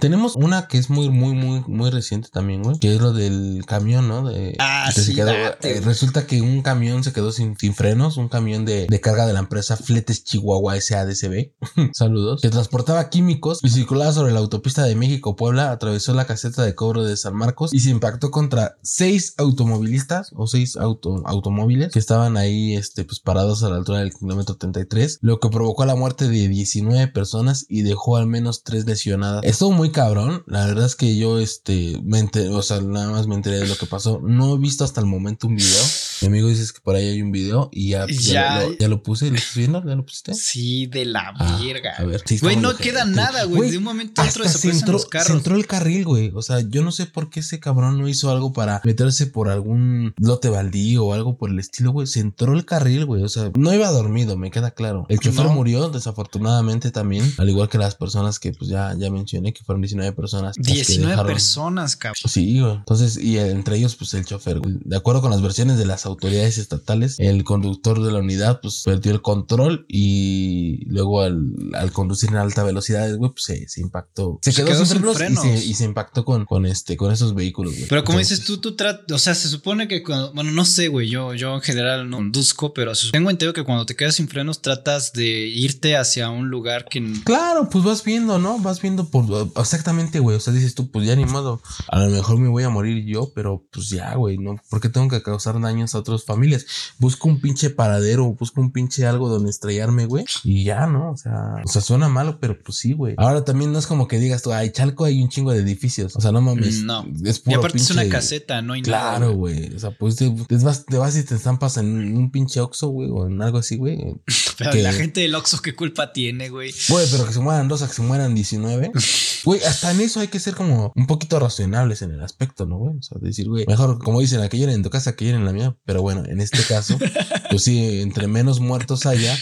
Tenemos 0.00 0.36
una 0.36 0.68
que 0.68 0.78
es 0.78 0.90
muy, 0.90 1.10
muy, 1.10 1.34
muy, 1.34 1.62
muy 1.66 1.90
reciente 1.90 2.28
también, 2.32 2.62
güey. 2.62 2.78
Que 2.78 2.94
es 2.94 3.00
lo 3.00 3.12
del 3.12 3.62
camión, 3.66 4.06
¿no? 4.08 4.28
De, 4.28 4.54
Ah, 4.60 4.84
que 4.94 5.00
se 5.00 5.06
sí, 5.06 5.14
quedó- 5.14 5.30
eh, 5.30 5.80
resulta 5.84 6.26
que 6.26 6.40
un 6.40 6.62
camión 6.62 7.02
se 7.02 7.12
quedó 7.12 7.32
sin, 7.32 7.56
sin 7.58 7.74
frenos, 7.74 8.16
un 8.16 8.28
camión 8.28 8.64
de, 8.64 8.86
de 8.88 9.00
carga 9.00 9.26
de 9.26 9.32
la 9.32 9.40
empresa 9.40 9.76
Fletes 9.76 10.24
Chihuahua 10.24 10.80
SADCB. 10.80 11.52
Saludos. 11.92 12.40
Que 12.42 12.50
transportaba 12.50 13.08
químicos 13.10 13.60
y 13.62 13.70
circulaba 13.70 14.12
sobre 14.12 14.32
la 14.32 14.38
autopista 14.38 14.84
de 14.84 14.94
México-Puebla, 14.94 15.72
atravesó 15.72 16.14
la 16.14 16.26
caseta 16.26 16.62
de 16.62 16.74
cobro 16.74 17.02
de 17.04 17.16
San 17.16 17.34
Marcos 17.34 17.74
y 17.74 17.80
se 17.80 17.90
impactó 17.90 18.30
contra 18.30 18.76
seis 18.82 19.34
automovilistas 19.38 20.30
o 20.36 20.46
seis 20.46 20.76
auto, 20.76 21.22
automóviles 21.26 21.92
que 21.92 21.98
estaban 21.98 22.36
ahí, 22.36 22.74
este, 22.76 23.04
pues 23.04 23.20
parados 23.20 23.62
a 23.62 23.70
la 23.70 23.76
altura 23.76 23.98
del 24.00 24.12
kilómetro 24.14 24.56
33, 24.56 25.18
lo 25.22 25.40
que 25.40 25.48
provocó 25.48 25.84
la 25.84 25.96
muerte 25.96 26.28
de 26.28 26.48
19 26.72 27.08
personas 27.08 27.66
y 27.68 27.82
dejó 27.82 28.16
al 28.16 28.26
menos 28.26 28.62
tres 28.64 28.84
lesionadas. 28.86 29.42
Estuvo 29.44 29.72
muy 29.72 29.90
cabrón. 29.90 30.42
La 30.46 30.66
verdad 30.66 30.86
es 30.86 30.96
que 30.96 31.16
yo, 31.16 31.38
este, 31.38 32.00
me 32.04 32.18
enteré, 32.18 32.48
o 32.50 32.62
sea, 32.62 32.80
nada 32.80 33.10
más 33.10 33.26
me 33.26 33.34
enteré 33.34 33.58
de 33.60 33.66
lo 33.68 33.76
que 33.76 33.86
pasó. 33.86 34.20
No 34.22 34.54
he 34.54 34.58
visto 34.58 34.84
hasta 34.84 35.00
el 35.00 35.06
momento 35.06 35.46
un 35.46 35.56
video. 35.56 35.82
Mi 36.22 36.28
amigo 36.28 36.48
dice 36.48 36.64
que 36.74 36.80
por 36.80 36.96
ahí 36.96 37.06
hay 37.08 37.22
un 37.22 37.30
video 37.32 37.68
y 37.72 37.90
ya, 37.90 38.06
ya, 38.08 38.32
Ya. 38.32 38.60
lo, 38.66 38.78
ya 38.78 38.88
lo 38.88 39.02
puse. 39.02 39.30
¿Lo 39.30 39.36
estás 39.36 39.54
viendo? 39.56 39.82
¿Ya 39.86 39.94
lo 39.94 40.04
pusiste? 40.04 40.34
Sí, 40.34 40.86
de 40.86 41.04
la 41.04 41.32
Ah, 41.38 41.58
verga. 41.62 41.92
a 41.96 42.04
ver, 42.04 42.22
Güey, 42.40 42.56
no 42.56 42.76
queda 42.76 43.04
gente. 43.04 43.16
nada, 43.16 43.44
güey. 43.44 43.70
De 43.70 43.78
un 43.78 43.84
momento 43.84 44.20
a 44.20 44.24
otro 44.24 44.42
se 44.44 44.48
desaparecen 44.48 44.80
entró, 44.80 44.92
los 44.94 45.02
se 45.02 45.08
carros. 45.08 45.30
entró 45.30 45.54
el 45.56 45.66
carril, 45.66 46.04
güey. 46.04 46.32
O 46.34 46.42
sea, 46.42 46.60
yo 46.60 46.82
no 46.82 46.90
sé 46.92 47.06
por 47.06 47.30
qué 47.30 47.40
ese 47.40 47.60
cabrón 47.60 47.98
no 47.98 48.08
hizo 48.08 48.30
algo 48.30 48.52
para 48.52 48.80
meterse 48.84 49.26
por 49.26 49.48
algún 49.48 50.12
lote 50.18 50.48
baldío 50.48 51.04
o 51.06 51.12
algo 51.14 51.36
por 51.36 51.50
el 51.50 51.58
estilo, 51.58 51.92
güey. 51.92 52.06
Se 52.06 52.20
entró 52.20 52.52
el 52.54 52.64
carril, 52.64 53.04
güey. 53.06 53.22
O 53.22 53.28
sea, 53.28 53.50
no 53.56 53.72
iba 53.72 53.88
dormido, 53.90 54.36
me 54.36 54.50
queda 54.50 54.72
claro. 54.72 55.06
El 55.08 55.20
chofer 55.20 55.46
No. 55.46 55.52
murió, 55.54 55.88
desafortunadamente 55.90 56.57
también. 56.90 57.32
Al 57.38 57.48
igual 57.48 57.68
que 57.68 57.78
las 57.78 57.94
personas 57.94 58.38
que, 58.38 58.52
pues 58.52 58.70
ya, 58.70 58.94
ya 58.98 59.10
mencioné, 59.10 59.52
que 59.52 59.62
fueron 59.64 59.80
19 59.82 60.12
personas. 60.12 60.56
las 60.56 60.66
que 60.66 60.72
19 60.74 61.12
dejaron- 61.12 61.32
personas, 61.32 61.96
cabrón. 61.96 62.16
Sí, 62.30 62.60
güey. 62.60 62.74
Entonces, 62.74 63.16
y 63.16 63.38
entre 63.38 63.76
ellos, 63.76 63.96
pues 63.96 64.14
el 64.14 64.24
chofer, 64.24 64.58
güey. 64.60 64.76
De 64.84 64.96
acuerdo 64.96 65.20
con 65.20 65.30
las 65.30 65.42
versiones 65.42 65.78
de 65.78 65.86
las 65.86 66.06
autoridades 66.06 66.58
estatales, 66.58 67.16
el 67.18 67.44
conductor 67.44 68.02
de 68.02 68.12
la 68.12 68.18
unidad, 68.18 68.60
pues 68.60 68.82
perdió 68.84 69.12
el 69.12 69.22
control 69.22 69.86
y 69.88 70.84
luego 70.86 71.22
al, 71.22 71.52
al 71.74 71.92
conducir 71.92 72.30
en 72.30 72.36
alta 72.36 72.62
velocidad, 72.64 73.14
güey, 73.16 73.30
pues 73.32 73.44
se, 73.44 73.68
se 73.68 73.80
impactó. 73.80 74.38
Se, 74.42 74.52
Se 74.52 74.56
quedó, 74.64 74.66
quedó 74.74 74.86
sin 74.86 74.98
frenos, 74.98 75.14
y 75.14 75.16
frenos. 75.18 75.42
se, 75.42 75.66
y 75.66 75.74
se 75.74 75.84
impactó 75.84 76.24
con, 76.24 76.44
con 76.44 76.66
este, 76.66 76.96
con 76.96 77.12
esos 77.12 77.34
vehículos, 77.34 77.74
güey. 77.74 77.86
Pero 77.88 78.04
como 78.04 78.18
Entonces, 78.18 78.40
dices 78.40 78.46
tú, 78.46 78.60
tú 78.60 78.76
tratas, 78.76 79.04
o 79.14 79.18
sea, 79.18 79.34
se 79.34 79.48
supone 79.48 79.88
que 79.88 80.02
cuando, 80.02 80.32
bueno, 80.32 80.50
no 80.52 80.64
sé, 80.64 80.88
güey, 80.88 81.08
yo, 81.08 81.34
yo 81.34 81.54
en 81.54 81.60
general 81.60 82.08
no 82.10 82.18
conduzco, 82.18 82.74
pero 82.74 82.92
tengo 83.12 83.30
entendido 83.30 83.52
que 83.52 83.62
cuando 83.64 83.86
te 83.86 83.94
quedas 83.96 84.16
sin 84.16 84.28
frenos 84.28 84.60
tratas 84.60 85.12
de 85.12 85.46
irte 85.46 85.96
hacia 85.96 86.30
un 86.30 86.47
lugar 86.48 86.86
que... 86.90 87.02
Claro, 87.24 87.68
pues 87.70 87.84
vas 87.84 88.04
viendo, 88.04 88.38
¿no? 88.38 88.58
Vas 88.58 88.80
viendo 88.80 89.08
por 89.08 89.24
exactamente, 89.56 90.18
güey. 90.18 90.36
O 90.36 90.40
sea, 90.40 90.52
dices 90.52 90.74
tú, 90.74 90.90
pues 90.90 91.06
ya 91.06 91.16
ni 91.16 91.24
modo. 91.24 91.60
A 91.88 92.00
lo 92.00 92.10
mejor 92.10 92.38
me 92.38 92.48
voy 92.48 92.62
a 92.64 92.68
morir 92.70 93.04
yo, 93.04 93.32
pero 93.34 93.66
pues 93.70 93.88
ya, 93.90 94.14
güey, 94.14 94.38
¿no? 94.38 94.56
¿Por 94.70 94.80
qué 94.80 94.88
tengo 94.88 95.08
que 95.08 95.22
causar 95.22 95.60
daños 95.60 95.94
a 95.94 95.98
otras 95.98 96.24
familias? 96.24 96.66
Busco 96.98 97.28
un 97.28 97.40
pinche 97.40 97.70
paradero, 97.70 98.24
busco 98.34 98.60
un 98.60 98.72
pinche 98.72 99.06
algo 99.06 99.28
donde 99.28 99.50
estrellarme, 99.50 100.06
güey. 100.06 100.24
Y 100.44 100.64
ya, 100.64 100.86
¿no? 100.86 101.12
O 101.12 101.16
sea, 101.16 101.56
o 101.64 101.68
sea, 101.68 101.82
suena 101.82 102.08
malo, 102.08 102.38
pero 102.40 102.58
pues 102.62 102.78
sí, 102.78 102.92
güey. 102.92 103.14
Ahora 103.18 103.44
también 103.44 103.72
no 103.72 103.78
es 103.78 103.86
como 103.86 104.08
que 104.08 104.18
digas 104.18 104.42
tú, 104.42 104.52
ay, 104.52 104.70
Chalco 104.70 105.04
hay 105.04 105.22
un 105.22 105.28
chingo 105.28 105.52
de 105.52 105.60
edificios. 105.60 106.16
O 106.16 106.20
sea, 106.20 106.32
no 106.32 106.40
mames. 106.40 106.82
No. 106.82 107.06
Es 107.24 107.38
Y 107.38 107.40
puro 107.42 107.58
aparte 107.58 107.78
es 107.78 107.90
una 107.90 108.08
caseta, 108.08 108.62
no 108.62 108.72
hay 108.74 108.82
nada. 108.82 109.16
Claro, 109.16 109.32
güey. 109.34 109.74
O 109.74 109.78
sea, 109.78 109.90
pues 109.90 110.16
te, 110.16 110.30
te 110.30 110.56
vas, 110.56 110.84
te 110.86 110.96
vas 110.96 111.16
y 111.16 111.24
te 111.24 111.34
estampas 111.34 111.76
en 111.76 112.16
un 112.16 112.30
pinche 112.30 112.60
Oxxo, 112.60 112.88
güey, 112.88 113.08
o 113.10 113.26
en 113.26 113.40
algo 113.42 113.58
así, 113.58 113.76
güey. 113.76 113.98
Pero 114.58 114.70
que- 114.72 114.82
la 114.82 114.92
gente 114.92 115.20
del 115.20 115.34
Oxxo, 115.34 115.60
¿qué 115.62 115.74
culpa 115.74 116.12
tiene? 116.12 116.27
Tiene, 116.28 116.50
güey. 116.50 116.74
Güey, 116.88 117.06
pero 117.10 117.26
que 117.26 117.32
se 117.32 117.40
mueran 117.40 117.68
dos 117.68 117.82
a 117.82 117.88
que 117.88 117.94
se 117.94 118.02
mueran 118.02 118.34
19. 118.34 118.92
Güey, 119.44 119.62
hasta 119.62 119.92
en 119.92 120.00
eso 120.00 120.18
hay 120.18 120.26
que 120.26 120.40
ser 120.40 120.56
como 120.56 120.92
un 120.96 121.06
poquito 121.06 121.38
racionables 121.38 122.02
en 122.02 122.10
el 122.10 122.20
aspecto, 122.22 122.66
¿no, 122.66 122.76
güey? 122.76 122.96
O 122.98 123.02
sea, 123.02 123.18
decir, 123.20 123.48
güey, 123.48 123.64
mejor, 123.68 123.98
como 124.00 124.20
dicen, 124.20 124.40
a 124.40 124.48
que 124.48 124.58
lloren 124.58 124.74
en 124.74 124.82
tu 124.82 124.90
casa, 124.90 125.14
que 125.14 125.24
lloren 125.24 125.42
en 125.42 125.46
la 125.46 125.52
mía. 125.52 125.76
Pero 125.84 126.02
bueno, 126.02 126.24
en 126.26 126.40
este 126.40 126.58
caso, 126.64 126.98
pues 127.50 127.62
sí, 127.62 128.00
entre 128.00 128.26
menos 128.26 128.58
muertos 128.58 129.06
haya, 129.06 129.38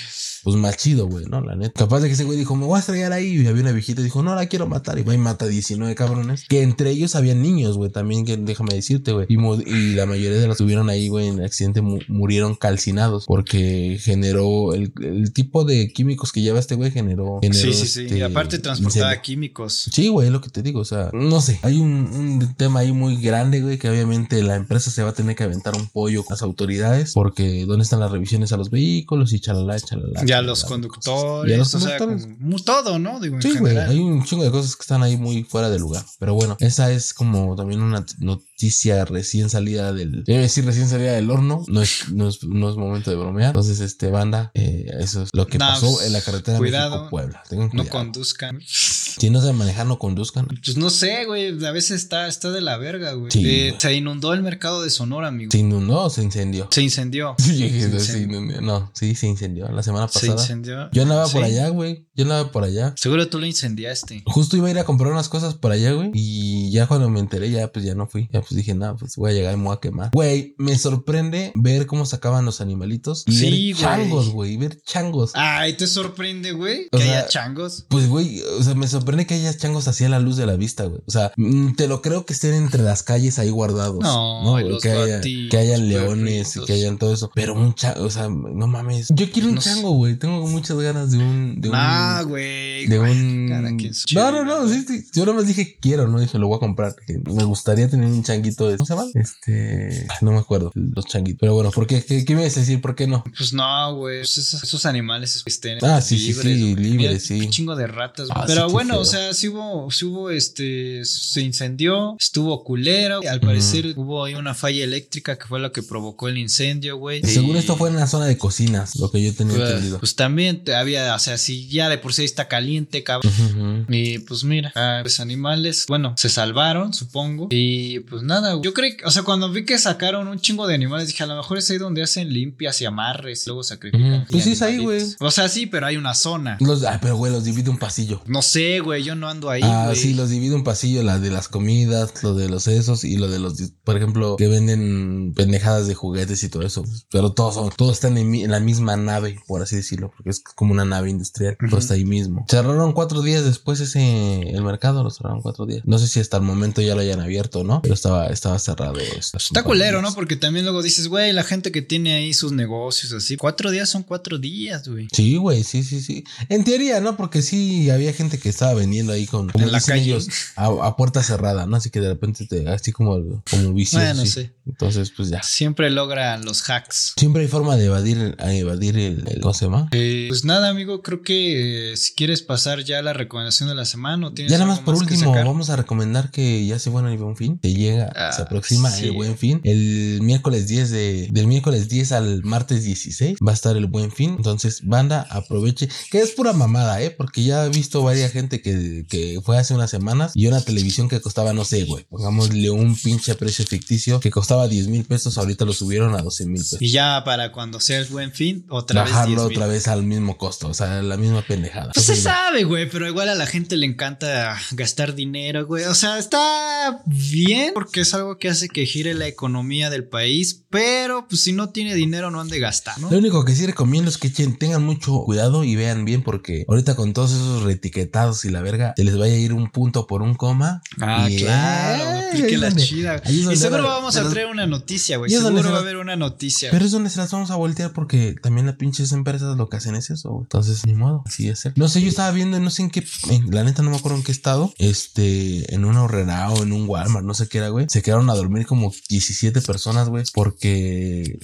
pues 0.46 0.56
más 0.56 0.76
chido, 0.76 1.08
güey, 1.08 1.24
¿no? 1.26 1.40
La 1.40 1.56
neta. 1.56 1.72
Capaz 1.80 1.98
de 1.98 2.06
que 2.06 2.14
ese 2.14 2.22
güey 2.22 2.38
dijo, 2.38 2.54
me 2.54 2.66
voy 2.66 2.76
a 2.76 2.78
estrellar 2.78 3.12
ahí. 3.12 3.40
Y 3.42 3.46
había 3.48 3.62
una 3.62 3.72
viejita 3.72 4.00
y 4.00 4.04
dijo, 4.04 4.22
no 4.22 4.32
la 4.36 4.46
quiero 4.46 4.68
matar. 4.68 4.96
Y 4.96 5.02
va 5.02 5.12
y 5.12 5.18
mata 5.18 5.48
19 5.48 5.92
cabrones. 5.96 6.44
Que 6.48 6.62
entre 6.62 6.90
ellos 6.90 7.16
había 7.16 7.34
niños, 7.34 7.76
güey, 7.76 7.90
también, 7.90 8.24
que 8.24 8.36
déjame 8.36 8.72
decirte, 8.72 9.10
güey. 9.12 9.26
Y, 9.28 9.34
y 9.68 9.94
la 9.96 10.06
mayoría 10.06 10.38
de 10.38 10.46
los 10.46 10.56
que 10.56 10.62
estuvieron 10.62 10.88
ahí, 10.88 11.08
güey, 11.08 11.26
en 11.26 11.40
el 11.40 11.44
accidente 11.46 11.80
mu- 11.80 11.98
murieron 12.06 12.54
calcinados. 12.54 13.24
Porque 13.26 13.98
generó 14.00 14.72
el, 14.72 14.92
el 15.02 15.32
tipo 15.32 15.64
de 15.64 15.92
químicos 15.92 16.30
que 16.30 16.42
lleva 16.42 16.60
este 16.60 16.76
güey, 16.76 16.92
generó. 16.92 17.40
generó 17.42 17.60
Sí, 17.60 17.72
sí, 17.72 17.86
sí. 17.88 18.04
este 18.04 18.18
Y 18.18 18.22
aparte 18.22 18.60
transportaba 18.60 19.06
incendio. 19.06 19.22
químicos. 19.22 19.88
Sí, 19.92 20.06
güey, 20.08 20.28
es 20.28 20.32
lo 20.32 20.40
que 20.40 20.50
te 20.50 20.62
digo. 20.62 20.78
O 20.80 20.84
sea, 20.84 21.10
no 21.12 21.40
sé. 21.40 21.58
Hay 21.62 21.78
un, 21.80 21.90
un 21.90 22.54
tema 22.56 22.80
ahí 22.80 22.92
muy 22.92 23.16
grande, 23.20 23.60
güey, 23.62 23.78
que 23.78 23.90
obviamente 23.90 24.42
la 24.44 24.54
empresa 24.54 24.92
se 24.92 25.02
va 25.02 25.10
a 25.10 25.14
tener 25.14 25.34
que 25.34 25.42
aventar 25.42 25.74
un 25.74 25.88
pollo 25.88 26.22
con 26.24 26.34
las 26.34 26.42
autoridades. 26.42 27.12
Porque 27.14 27.64
¿dónde 27.66 27.82
están 27.82 27.98
las 28.00 28.12
revisiones 28.12 28.52
a 28.52 28.56
los 28.56 28.70
vehículos? 28.70 29.32
Y 29.32 29.40
chalala, 29.40 29.78
chalala. 29.80 30.24
Ya 30.24 30.35
chalala, 30.36 30.46
los 30.48 30.64
conductores. 30.64 31.50
Y 31.50 31.54
a 31.54 31.58
los 31.58 31.74
o 31.74 31.80
sea, 31.80 31.98
como 31.98 32.58
todo, 32.64 32.98
¿no? 32.98 33.20
Digo, 33.20 33.36
en 33.36 33.42
Sí, 33.42 33.58
güey, 33.58 33.76
hay 33.76 33.98
un 33.98 34.24
chingo 34.24 34.44
de 34.44 34.50
cosas 34.50 34.76
que 34.76 34.82
están 34.82 35.02
ahí 35.02 35.16
muy 35.16 35.44
fuera 35.44 35.70
de 35.70 35.78
lugar. 35.78 36.04
Pero 36.18 36.34
bueno, 36.34 36.56
esa 36.60 36.90
es 36.90 37.12
como 37.14 37.54
también 37.56 37.82
una 37.82 38.04
t- 38.04 38.14
noticia 38.56 39.04
recién 39.04 39.50
salida 39.50 39.92
del. 39.92 40.24
Debe 40.24 40.40
decir 40.42 40.64
recién 40.64 40.88
salida 40.88 41.12
del 41.12 41.30
horno. 41.30 41.62
No 41.68 41.82
es, 41.82 42.08
no 42.10 42.28
es, 42.28 42.42
no 42.42 42.70
es 42.70 42.76
momento 42.76 43.10
de 43.10 43.16
bromear. 43.16 43.48
Entonces, 43.50 43.80
este 43.80 44.10
banda, 44.10 44.50
eh, 44.54 44.86
eso 44.98 45.22
es 45.24 45.30
lo 45.34 45.46
que 45.46 45.58
pasó 45.58 45.92
pues, 45.92 46.06
en 46.06 46.14
la 46.14 46.22
carretera 46.22 46.56
cuidado. 46.56 46.96
México-Puebla. 46.96 47.42
No 47.74 47.84
conduzcan. 47.86 48.60
si 48.66 49.28
no 49.28 49.40
saben 49.40 49.56
manejar, 49.56 49.86
no 49.86 49.98
conduzcan. 49.98 50.46
Pues 50.64 50.78
no 50.78 50.88
sé, 50.88 51.26
güey. 51.26 51.62
A 51.66 51.70
veces 51.70 52.02
está, 52.02 52.28
está 52.28 52.50
de 52.50 52.62
la 52.62 52.78
verga, 52.78 53.12
güey. 53.12 53.30
Sí, 53.30 53.42
Eh, 53.46 53.74
se 53.78 53.92
inundó 53.94 54.32
el 54.32 54.42
mercado 54.42 54.82
de 54.82 54.88
Sonora, 54.88 55.28
amigo. 55.28 55.50
Se 55.50 55.58
inundó 55.58 56.04
o 56.04 56.10
se 56.10 56.22
incendió. 56.22 56.68
Se 56.70 56.82
incendió. 56.82 57.34
Sí, 57.46 57.68
Se 57.80 57.88
no, 57.88 58.00
se 58.00 58.18
incendió. 58.22 58.60
No, 58.62 58.90
sí, 58.94 59.14
se 59.14 59.26
incendió 59.26 59.68
la 59.68 59.82
semana 59.82 60.08
Se 60.08 60.20
pasada. 60.20 60.40
incendió. 60.40 60.90
Yo 60.92 61.02
andaba 61.02 61.28
por 61.28 61.44
allá, 61.44 61.68
güey. 61.68 62.06
Yo 62.14 62.24
andaba 62.24 62.50
por 62.50 62.64
allá. 62.64 62.94
Seguro 62.96 63.28
tú 63.28 63.38
lo 63.38 63.46
incendiaste. 63.46 64.22
Justo 64.26 64.56
iba 64.56 64.68
a 64.68 64.70
ir 64.70 64.78
a 64.78 64.84
comprar 64.84 65.12
unas 65.12 65.28
cosas 65.28 65.54
por 65.54 65.72
allá, 65.72 65.92
güey. 65.92 66.10
Y 66.14 66.70
ya 66.70 66.86
cuando 66.86 67.08
me 67.10 67.20
enteré, 67.20 67.50
ya 67.50 67.70
pues 67.70 67.84
ya 67.84 67.94
no 67.94 68.06
fui. 68.06 68.28
Ya 68.32 68.42
pues 68.48 68.56
dije, 68.56 68.74
nada, 68.74 68.94
pues 68.96 69.16
voy 69.16 69.30
a 69.30 69.34
llegar 69.34 69.54
y 69.54 69.56
me 69.56 69.64
voy 69.64 69.74
a 69.76 69.80
quemar. 69.80 70.10
Güey, 70.12 70.54
me 70.58 70.76
sorprende 70.78 71.52
ver 71.54 71.86
cómo 71.86 72.06
sacaban 72.06 72.44
los 72.44 72.60
animalitos. 72.60 73.24
Y 73.26 73.32
Sí, 73.32 73.44
ver 73.44 73.52
güey. 73.52 73.74
changos, 73.74 74.28
güey. 74.30 74.56
Ver 74.56 74.80
changos. 74.82 75.32
Ay, 75.34 75.74
¿te 75.74 75.86
sorprende, 75.86 76.52
güey? 76.52 76.88
Que 76.90 76.98
sea, 76.98 77.18
haya 77.20 77.28
changos. 77.28 77.86
Pues, 77.88 78.08
güey, 78.08 78.40
o 78.58 78.62
sea, 78.62 78.74
me 78.74 78.86
sorprende 78.88 79.26
que 79.26 79.34
haya 79.34 79.56
changos 79.56 79.88
hacia 79.88 80.08
la 80.08 80.18
luz 80.18 80.36
de 80.36 80.46
la 80.46 80.56
vista, 80.56 80.84
güey. 80.84 81.00
O 81.06 81.10
sea, 81.10 81.32
mm, 81.36 81.74
te 81.74 81.88
lo 81.88 82.02
creo 82.02 82.24
que 82.26 82.32
estén 82.32 82.54
entre 82.54 82.82
las 82.82 83.02
calles 83.02 83.38
ahí 83.38 83.50
guardados. 83.50 84.00
No, 84.00 84.50
güey? 84.52 84.66
y 84.66 84.68
los 84.70 84.82
que, 84.82 84.90
haya, 84.90 85.20
que 85.20 85.56
hayan 85.56 85.88
leones 85.88 86.56
y 86.56 86.64
que 86.64 86.72
hayan 86.74 86.98
todo 86.98 87.12
eso. 87.12 87.30
Pero 87.34 87.54
un 87.54 87.74
chango, 87.74 88.04
o 88.04 88.10
sea, 88.10 88.28
no 88.28 88.66
mames. 88.66 89.08
Yo 89.10 89.30
quiero 89.30 89.48
un 89.48 89.56
No 89.56 89.60
chango, 89.60 89.90
güey. 89.92 90.16
Tengo 90.18 90.46
muchas 90.46 90.76
ganas 90.78 91.10
de 91.10 91.18
un. 91.18 91.60
De 91.60 91.68
un 91.68 91.74
Ah, 91.76 92.22
güey. 92.26 92.86
de 92.86 92.98
güey, 92.98 93.10
un. 93.10 93.46
No, 93.46 94.32
no, 94.32 94.44
no. 94.44 94.68
chile, 94.68 94.84
Sí, 94.86 95.02
sí. 95.02 95.08
Yo 95.14 95.24
nada 95.24 95.38
más 95.38 95.46
dije 95.46 95.76
quiero, 95.80 96.08
no 96.08 96.20
dije 96.20 96.38
lo 96.38 96.48
voy 96.48 96.56
a 96.56 96.60
comprar. 96.60 96.94
Me 97.24 97.44
gustaría 97.44 97.88
tener 97.88 98.10
un 98.10 98.22
changuito 98.36 98.68
de. 98.68 98.76
¿Cómo 98.76 98.86
se 98.86 98.94
llama? 98.94 99.06
Este. 99.14 100.06
ay, 100.08 100.16
No 100.20 100.32
me 100.32 100.38
acuerdo. 100.38 100.70
Los 100.74 101.06
changuitos. 101.06 101.40
Pero 101.40 101.54
bueno, 101.54 101.70
¿por 101.70 101.86
qué? 101.86 102.04
¿Qué, 102.04 102.24
qué 102.24 102.34
me 102.34 102.42
ibas 102.42 102.56
a 102.56 102.60
decir? 102.60 102.80
¿Por 102.80 102.94
qué 102.94 103.06
no? 103.06 103.24
Pues 103.36 103.52
no, 103.52 103.94
güey. 103.96 104.18
Pues 104.20 104.38
esos, 104.38 104.62
esos 104.62 104.86
animales 104.86 105.42
estén 105.46 105.78
Ah, 105.82 106.00
sí, 106.00 106.18
sí, 106.18 106.32
sí, 106.32 106.40
güey. 106.42 106.74
libres, 106.74 106.96
Mira, 106.96 107.18
sí. 107.20 107.40
Un 107.40 107.50
chingo 107.50 107.76
de 107.76 107.86
ratas. 107.86 108.28
Ah, 108.30 108.44
Pero 108.46 108.66
sí, 108.68 108.72
bueno, 108.72 108.98
o 108.98 109.04
sea, 109.04 109.32
sí 109.34 109.48
hubo, 109.48 109.90
sí 109.90 110.04
hubo 110.04 110.30
este. 110.30 111.04
Se 111.04 111.40
incendió, 111.40 112.16
estuvo 112.18 112.62
culero. 112.64 113.20
Al 113.28 113.40
parecer 113.40 113.94
hubo 113.96 114.24
ahí 114.24 114.34
una 114.34 114.54
falla 114.54 114.84
eléctrica 114.84 115.36
que 115.38 115.46
fue 115.46 115.60
lo 115.60 115.72
que 115.72 115.82
provocó 115.82 116.28
el 116.28 116.38
incendio, 116.38 116.96
güey. 116.98 117.22
Según 117.24 117.56
Y- 117.56 117.58
esto 117.58 117.76
fue 117.76 117.88
en 117.90 117.96
la 117.96 118.06
zona 118.06 118.26
de 118.26 118.38
cocinas, 118.38 118.96
lo 118.96 119.10
que 119.10 119.22
yo 119.22 119.34
tenía 119.34 119.56
Pues, 119.56 119.68
entendido. 119.70 119.98
pues 119.98 120.14
también 120.16 120.62
había, 120.76 121.14
o 121.14 121.18
sea, 121.18 121.38
si 121.38 121.68
ya 121.68 121.88
de 121.88 121.98
por 121.98 122.12
sí 122.12 122.24
está 122.24 122.48
caliente, 122.48 123.02
cabrón. 123.02 123.86
Y 123.88 124.18
pues 124.20 124.44
mira, 124.44 124.72
ah, 124.74 125.00
pues 125.02 125.20
animales, 125.20 125.84
bueno, 125.88 126.14
se 126.16 126.28
salvaron, 126.28 126.92
supongo. 126.94 127.48
Y 127.50 128.00
pues 128.00 128.22
nada, 128.26 128.54
güey. 128.54 128.64
yo 128.64 128.74
creo 128.74 128.96
que, 128.96 129.04
o 129.04 129.10
sea, 129.10 129.22
cuando 129.22 129.50
vi 129.50 129.64
que 129.64 129.78
sacaron 129.78 130.28
un 130.28 130.38
chingo 130.38 130.66
de 130.66 130.74
animales, 130.74 131.08
dije, 131.08 131.22
a 131.22 131.26
lo 131.26 131.36
mejor 131.36 131.58
es 131.58 131.70
ahí 131.70 131.78
donde 131.78 132.02
hacen 132.02 132.32
limpias 132.32 132.80
y 132.80 132.84
amarres, 132.84 133.46
y 133.46 133.50
luego 133.50 133.62
sacrifican. 133.62 134.26
Pues 134.30 134.44
sí, 134.44 134.52
es 134.52 134.62
ahí, 134.62 134.74
animalitos. 134.76 135.16
O 135.20 135.30
sea, 135.30 135.48
sí, 135.48 135.66
pero 135.66 135.86
hay 135.86 135.96
una 135.96 136.14
zona. 136.14 136.56
Los, 136.60 136.84
ah, 136.84 136.98
pero 137.00 137.16
güey, 137.16 137.32
los 137.32 137.44
divide 137.44 137.70
un 137.70 137.78
pasillo. 137.78 138.22
No 138.26 138.42
sé, 138.42 138.80
güey, 138.80 139.02
yo 139.02 139.14
no 139.14 139.28
ando 139.28 139.50
ahí, 139.50 139.62
ah, 139.64 139.84
güey. 139.86 139.96
sí, 139.96 140.14
los 140.14 140.30
divide 140.30 140.54
un 140.54 140.64
pasillo, 140.64 141.02
la 141.02 141.18
de 141.18 141.30
las 141.30 141.48
comidas, 141.48 142.22
lo 142.22 142.34
de 142.34 142.48
los 142.48 142.66
esos 142.68 143.04
y 143.04 143.16
lo 143.16 143.28
de 143.28 143.38
los, 143.38 143.54
por 143.84 143.96
ejemplo, 143.96 144.36
que 144.36 144.48
venden 144.48 145.32
pendejadas 145.34 145.86
de 145.86 145.94
juguetes 145.94 146.42
y 146.42 146.48
todo 146.48 146.62
eso. 146.62 146.84
Pero 147.10 147.32
todos 147.32 147.74
todos 147.76 147.92
están 147.92 148.18
en, 148.18 148.34
en 148.34 148.50
la 148.50 148.60
misma 148.60 148.96
nave, 148.96 149.40
por 149.46 149.62
así 149.62 149.76
decirlo, 149.76 150.12
porque 150.16 150.30
es 150.30 150.40
como 150.40 150.72
una 150.72 150.84
nave 150.84 151.10
industrial. 151.10 151.56
Todo 151.58 151.68
Ujú. 151.68 151.78
está 151.78 151.94
ahí 151.94 152.04
mismo. 152.04 152.44
Cerraron 152.48 152.92
cuatro 152.92 153.22
días 153.22 153.44
después 153.44 153.80
ese, 153.80 154.40
el 154.50 154.62
mercado, 154.62 155.02
lo 155.02 155.10
cerraron 155.10 155.42
cuatro 155.42 155.66
días. 155.66 155.82
No 155.84 155.98
sé 155.98 156.08
si 156.08 156.20
hasta 156.20 156.36
el 156.36 156.42
momento 156.42 156.80
ya 156.80 156.94
lo 156.94 157.00
hayan 157.00 157.20
abierto 157.20 157.56
no, 157.64 157.82
pero 157.82 157.94
estaba, 157.94 158.15
estaba 158.24 158.58
cerrado. 158.58 158.98
este 158.98 159.36
Está 159.36 159.62
culero, 159.62 160.02
¿no? 160.02 160.14
Porque 160.14 160.36
también 160.36 160.64
luego 160.64 160.82
dices, 160.82 161.08
güey, 161.08 161.32
la 161.32 161.44
gente 161.44 161.72
que 161.72 161.82
tiene 161.82 162.14
ahí 162.14 162.34
sus 162.34 162.52
negocios 162.52 163.12
así, 163.12 163.36
cuatro 163.36 163.70
días 163.70 163.88
son 163.88 164.02
cuatro 164.02 164.38
días, 164.38 164.88
güey. 164.88 165.08
Sí, 165.12 165.36
güey, 165.36 165.64
sí, 165.64 165.82
sí, 165.82 166.00
sí. 166.00 166.24
En 166.48 166.64
teoría, 166.64 167.00
¿no? 167.00 167.16
Porque 167.16 167.42
sí 167.42 167.90
había 167.90 168.12
gente 168.12 168.38
que 168.38 168.48
estaba 168.48 168.74
vendiendo 168.74 169.12
ahí 169.12 169.26
con 169.26 169.50
En 169.54 169.72
la 169.72 169.78
dicen 169.78 169.94
calle. 169.94 170.04
ellos, 170.04 170.28
a, 170.56 170.66
a 170.66 170.96
puerta 170.96 171.22
cerrada, 171.22 171.66
¿no? 171.66 171.76
Así 171.76 171.90
que 171.90 172.00
de 172.00 172.08
repente 172.08 172.46
te 172.46 172.68
así 172.68 172.92
como, 172.92 173.42
como 173.50 173.72
vicio. 173.72 173.98
Bueno, 173.98 174.22
sí. 174.22 174.30
sí. 174.30 174.50
Entonces, 174.66 175.12
pues 175.16 175.28
ya. 175.28 175.42
Siempre 175.42 175.90
logran 175.90 176.44
los 176.44 176.68
hacks. 176.68 177.14
Siempre 177.16 177.42
hay 177.42 177.48
forma 177.48 177.76
de 177.76 177.86
evadir, 177.86 178.36
a 178.38 178.52
evadir 178.52 178.98
el, 178.98 179.24
el 179.28 179.40
¿cómo 179.40 179.54
se 179.54 179.66
llama? 179.66 179.88
Eh, 179.92 180.26
pues 180.28 180.44
nada, 180.44 180.68
amigo, 180.68 181.02
creo 181.02 181.22
que 181.22 181.92
eh, 181.92 181.96
si 181.96 182.14
quieres 182.14 182.42
pasar 182.42 182.82
ya 182.82 183.00
la 183.02 183.12
recomendación 183.12 183.68
de 183.68 183.74
la 183.74 183.84
semana 183.84 184.26
o 184.28 184.32
tienes 184.32 184.50
Ya 184.50 184.58
nada 184.58 184.70
más 184.70 184.80
por 184.80 184.94
último, 184.94 185.32
vamos 185.32 185.70
a 185.70 185.76
recomendar 185.76 186.30
que 186.30 186.66
ya 186.66 186.78
se 186.78 186.90
bueno 186.90 187.08
el 187.08 187.18
buen 187.18 187.36
fin. 187.36 187.60
Se 187.62 187.74
llega, 187.74 188.05
Ah, 188.14 188.32
se 188.32 188.42
aproxima 188.42 188.90
sí. 188.90 189.06
el 189.06 189.12
buen 189.12 189.36
fin. 189.36 189.60
El 189.64 190.20
miércoles 190.22 190.68
10 190.68 190.90
de, 190.90 191.28
del 191.30 191.46
miércoles 191.46 191.88
10 191.88 192.12
al 192.12 192.42
martes 192.44 192.84
16 192.84 193.38
va 193.46 193.52
a 193.52 193.54
estar 193.54 193.76
el 193.76 193.86
buen 193.86 194.12
fin. 194.12 194.34
Entonces, 194.36 194.80
banda, 194.84 195.26
aproveche. 195.30 195.88
Que 196.10 196.20
es 196.20 196.30
pura 196.32 196.52
mamada, 196.52 197.00
¿eh? 197.02 197.10
Porque 197.10 197.44
ya 197.44 197.64
he 197.64 197.68
visto 197.70 198.02
varias 198.02 198.32
gente 198.32 198.60
que, 198.60 199.04
que 199.08 199.40
fue 199.44 199.58
hace 199.58 199.74
unas 199.74 199.90
semanas 199.90 200.32
y 200.34 200.46
una 200.46 200.60
televisión 200.60 201.08
que 201.08 201.20
costaba, 201.20 201.52
no 201.52 201.64
sé, 201.64 201.84
güey. 201.84 202.04
Pongámosle 202.04 202.70
un 202.70 202.96
pinche 202.96 203.34
precio 203.34 203.64
ficticio 203.66 204.20
que 204.20 204.30
costaba 204.30 204.68
10 204.68 204.88
mil 204.88 205.04
pesos. 205.04 205.38
Ahorita 205.38 205.64
lo 205.64 205.72
subieron 205.72 206.14
a 206.14 206.22
12 206.22 206.46
mil 206.46 206.60
pesos. 206.60 206.82
Y 206.82 206.90
ya 206.90 207.22
para 207.24 207.52
cuando 207.52 207.80
sea 207.80 207.98
el 207.98 208.06
buen 208.06 208.32
fin, 208.32 208.66
otra 208.68 209.02
Bajarlo 209.02 209.42
vez 209.44 209.48
10,000. 209.50 209.56
otra 209.56 209.66
vez 209.66 209.88
al 209.88 210.02
mismo 210.02 210.36
costo. 210.36 210.68
O 210.68 210.74
sea, 210.74 211.02
la 211.02 211.16
misma 211.16 211.42
pendejada. 211.42 211.92
Pues 211.92 212.06
se 212.06 212.16
sabe, 212.16 212.64
güey, 212.64 212.88
pero 212.90 213.06
igual 213.08 213.28
a 213.28 213.34
la 213.34 213.46
gente 213.46 213.76
le 213.76 213.86
encanta 213.86 214.56
gastar 214.72 215.14
dinero, 215.14 215.66
güey. 215.66 215.84
O 215.84 215.94
sea, 215.94 216.18
está 216.18 217.02
bien 217.06 217.72
porque 217.74 217.95
es 218.00 218.14
algo 218.14 218.38
que 218.38 218.48
hace 218.48 218.68
que 218.68 218.86
gire 218.86 219.14
la 219.14 219.26
economía 219.26 219.90
del 219.90 220.04
país, 220.08 220.64
pero 220.70 221.26
pues 221.28 221.42
si 221.42 221.52
no 221.52 221.70
tiene 221.70 221.94
dinero 221.94 222.30
no 222.30 222.40
han 222.40 222.48
de 222.48 222.58
gastar, 222.58 222.98
¿no? 223.00 223.10
Lo 223.10 223.18
único 223.18 223.44
que 223.44 223.54
sí 223.54 223.66
recomiendo 223.66 224.10
es 224.10 224.18
que 224.18 224.30
tengan 224.30 224.84
mucho 224.84 225.22
cuidado 225.24 225.64
y 225.64 225.76
vean 225.76 226.04
bien 226.04 226.22
porque 226.22 226.64
ahorita 226.68 226.96
con 226.96 227.12
todos 227.12 227.32
esos 227.32 227.62
retiquetados 227.62 228.44
y 228.44 228.50
la 228.50 228.60
verga 228.62 228.94
se 228.96 229.04
les 229.04 229.16
vaya 229.16 229.34
a 229.34 229.38
ir 229.38 229.52
un 229.52 229.70
punto 229.70 230.06
por 230.06 230.22
un 230.22 230.34
coma. 230.34 230.82
Ah, 231.00 231.28
Y, 231.30 231.38
claro, 231.38 232.02
eh, 232.04 232.26
aplique 232.28 232.46
ahí 232.48 232.54
es 232.54 232.60
la 232.60 232.68
donde- 232.68 232.84
chida. 232.84 233.22
Y 233.28 233.56
seguro 233.56 233.82
vamos 233.84 234.16
a 234.16 234.28
traer 234.28 234.46
una 234.48 234.66
noticia, 234.66 235.16
güey. 235.16 235.30
Seguro 235.30 235.62
se 235.62 235.68
va 235.70 235.78
a 235.78 235.80
haber 235.80 235.96
una 235.96 236.16
noticia. 236.16 236.70
Pero 236.70 236.84
es 236.84 236.90
donde 236.90 237.10
se 237.10 237.18
las 237.18 237.30
vamos 237.30 237.50
a 237.50 237.56
voltear 237.56 237.92
porque 237.92 238.34
también 238.42 238.66
las 238.66 238.76
pinches 238.76 239.12
empresas 239.12 239.56
lo 239.56 239.68
que 239.68 239.76
hacen 239.76 239.94
es 239.94 240.10
eso. 240.10 240.30
güey. 240.30 240.42
Entonces, 240.42 240.84
ni 240.86 240.94
modo, 240.94 241.22
así 241.26 241.48
es. 241.48 241.64
No 241.76 241.88
sé, 241.88 242.00
yo 242.02 242.08
estaba 242.08 242.30
viendo, 242.30 242.58
no 242.60 242.70
sé 242.70 242.82
en 242.82 242.90
qué, 242.90 243.04
en- 243.30 243.50
la 243.50 243.64
neta 243.64 243.82
no 243.82 243.90
me 243.90 243.96
acuerdo 243.96 244.18
en 244.18 244.24
qué 244.24 244.32
estado, 244.32 244.72
este, 244.78 245.74
en 245.74 245.84
una 245.84 246.02
horrera 246.02 246.50
o 246.50 246.62
en 246.62 246.72
un 246.72 246.88
Walmart, 246.88 247.24
no 247.24 247.34
sé 247.34 247.48
qué 247.48 247.58
era, 247.58 247.70
güey. 247.76 247.86
Se 247.88 248.02
quedaron 248.02 248.28
a 248.30 248.34
dormir 248.34 248.66
como 248.66 248.92
17 249.08 249.60
personas, 249.62 250.08
güey, 250.08 250.24
porque 250.34 251.38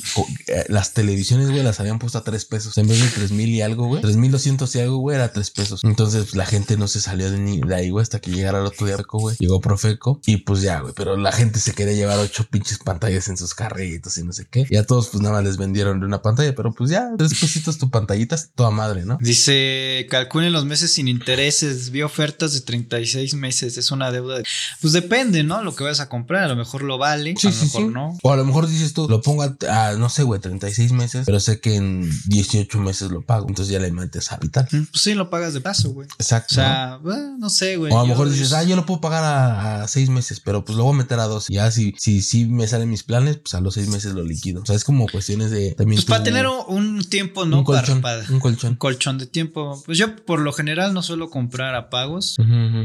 eh, 0.48 0.64
las 0.68 0.92
televisiones, 0.94 1.50
güey, 1.50 1.62
las 1.62 1.80
habían 1.80 1.98
puesto 1.98 2.18
a 2.18 2.24
3 2.24 2.44
pesos. 2.46 2.78
En 2.78 2.88
vez 2.88 3.00
de 3.00 3.08
3 3.08 3.32
mil 3.32 3.48
y 3.50 3.60
algo, 3.62 3.86
güey, 3.86 4.00
3 4.02 4.16
mil 4.16 4.30
200 4.32 4.74
y 4.76 4.80
algo, 4.80 4.96
güey, 4.98 5.16
era 5.16 5.32
3 5.32 5.50
pesos. 5.50 5.80
Entonces, 5.84 6.34
la 6.34 6.46
gente 6.46 6.76
no 6.76 6.88
se 6.88 7.00
salió 7.00 7.30
de, 7.30 7.38
ni- 7.38 7.60
de 7.60 7.74
ahí, 7.74 7.90
güey, 7.90 8.02
hasta 8.02 8.20
que 8.20 8.30
llegara 8.30 8.60
el 8.60 8.66
otro 8.66 8.86
día, 8.86 8.96
güey. 9.12 9.36
Llegó 9.38 9.60
Profeco 9.60 10.20
y 10.26 10.38
pues 10.38 10.62
ya, 10.62 10.80
güey. 10.80 10.94
Pero 10.96 11.16
la 11.16 11.32
gente 11.32 11.58
se 11.60 11.72
quería 11.74 11.94
llevar 11.94 12.18
ocho 12.18 12.44
pinches 12.50 12.78
pantallas 12.78 13.28
en 13.28 13.36
sus 13.36 13.54
carritos 13.54 14.16
y 14.18 14.24
no 14.24 14.32
sé 14.32 14.46
qué. 14.50 14.66
Y 14.70 14.76
a 14.76 14.86
todos, 14.86 15.08
pues 15.08 15.22
nada 15.22 15.34
más 15.36 15.44
les 15.44 15.56
vendieron 15.56 16.00
de 16.00 16.06
una 16.06 16.22
pantalla, 16.22 16.54
pero 16.54 16.72
pues 16.72 16.90
ya, 16.90 17.10
tres 17.18 17.32
pesitos 17.38 17.78
tu 17.78 17.90
pantallita, 17.90 18.36
toda 18.54 18.70
madre, 18.70 19.04
¿no? 19.04 19.18
Dice, 19.20 20.06
calculen 20.10 20.52
los 20.52 20.64
meses 20.64 20.92
sin 20.92 21.08
intereses, 21.08 21.90
vi 21.90 22.02
ofertas 22.02 22.52
de 22.54 22.60
36 22.60 23.34
meses, 23.34 23.76
es 23.76 23.90
una 23.90 24.10
deuda. 24.10 24.38
de- 24.38 24.44
Pues 24.80 24.92
depende, 24.92 25.42
¿no? 25.42 25.62
Lo 25.62 25.74
que 25.74 25.84
vas 25.84 26.00
a 26.00 26.08
comprar, 26.08 26.21
a 26.30 26.48
lo 26.48 26.56
mejor 26.56 26.82
lo 26.82 26.98
vale, 26.98 27.34
a 27.42 27.44
lo 27.48 27.50
mejor 27.50 27.82
no. 27.92 28.18
O 28.22 28.32
a 28.32 28.36
lo 28.36 28.44
mejor 28.44 28.68
dices 28.68 28.92
tú, 28.94 29.08
lo 29.08 29.20
pongo 29.22 29.42
a, 29.42 29.56
a, 29.68 29.92
no 29.94 30.08
sé, 30.08 30.22
güey, 30.22 30.40
36 30.40 30.92
meses, 30.92 31.22
pero 31.26 31.40
sé 31.40 31.60
que 31.60 31.76
en 31.76 32.10
18 32.26 32.78
meses 32.80 33.10
lo 33.10 33.22
pago. 33.22 33.46
Entonces 33.48 33.72
ya 33.72 33.78
le 33.80 33.90
metes 33.92 34.28
capital. 34.28 34.66
Mm, 34.70 34.84
Pues 34.90 35.02
sí, 35.02 35.14
lo 35.14 35.30
pagas 35.30 35.54
de 35.54 35.60
paso, 35.60 35.90
güey. 35.90 36.08
Exacto. 36.18 36.52
O 36.52 36.54
sea, 36.56 36.98
bueno, 37.02 37.36
no 37.38 37.50
sé, 37.50 37.76
güey. 37.76 37.92
O 37.92 37.98
a 37.98 38.02
lo 38.02 38.08
mejor 38.08 38.30
dices, 38.30 38.52
ah, 38.52 38.62
yo 38.62 38.76
lo 38.76 38.86
puedo 38.86 39.00
pagar 39.00 39.24
a, 39.24 39.82
a 39.82 39.88
seis 39.88 40.08
meses, 40.08 40.40
pero 40.40 40.64
pues 40.64 40.76
lo 40.76 40.84
voy 40.84 40.94
a 40.94 40.98
meter 40.98 41.18
a 41.20 41.24
dos. 41.26 41.50
Y 41.50 41.54
ya 41.54 41.70
si, 41.70 41.94
si, 41.98 42.22
si 42.22 42.46
me 42.46 42.66
salen 42.66 42.90
mis 42.90 43.02
planes, 43.02 43.36
pues 43.38 43.54
a 43.54 43.60
los 43.60 43.74
seis 43.74 43.88
meses 43.88 44.14
lo 44.14 44.22
liquido. 44.24 44.62
O 44.62 44.66
sea, 44.66 44.76
es 44.76 44.84
como 44.84 45.06
cuestiones 45.08 45.50
de 45.50 45.72
también. 45.72 45.96
Pues 45.98 46.06
para 46.06 46.22
tener 46.24 46.46
un, 46.46 47.02
tiempo, 47.08 47.44
¿no? 47.44 47.58
un 47.58 47.64
colchón. 47.64 48.00
Para- 48.00 48.24
Un 48.30 48.40
colchón. 48.40 48.76
colchón 48.76 49.18
de 49.18 49.26
tiempo. 49.26 49.82
Pues 49.84 49.98
yo 49.98 50.16
por 50.24 50.40
lo 50.40 50.52
general 50.52 50.94
no 50.94 51.02
suelo 51.02 51.30
comprar 51.30 51.74
a 51.74 51.90
pagos. 51.90 52.36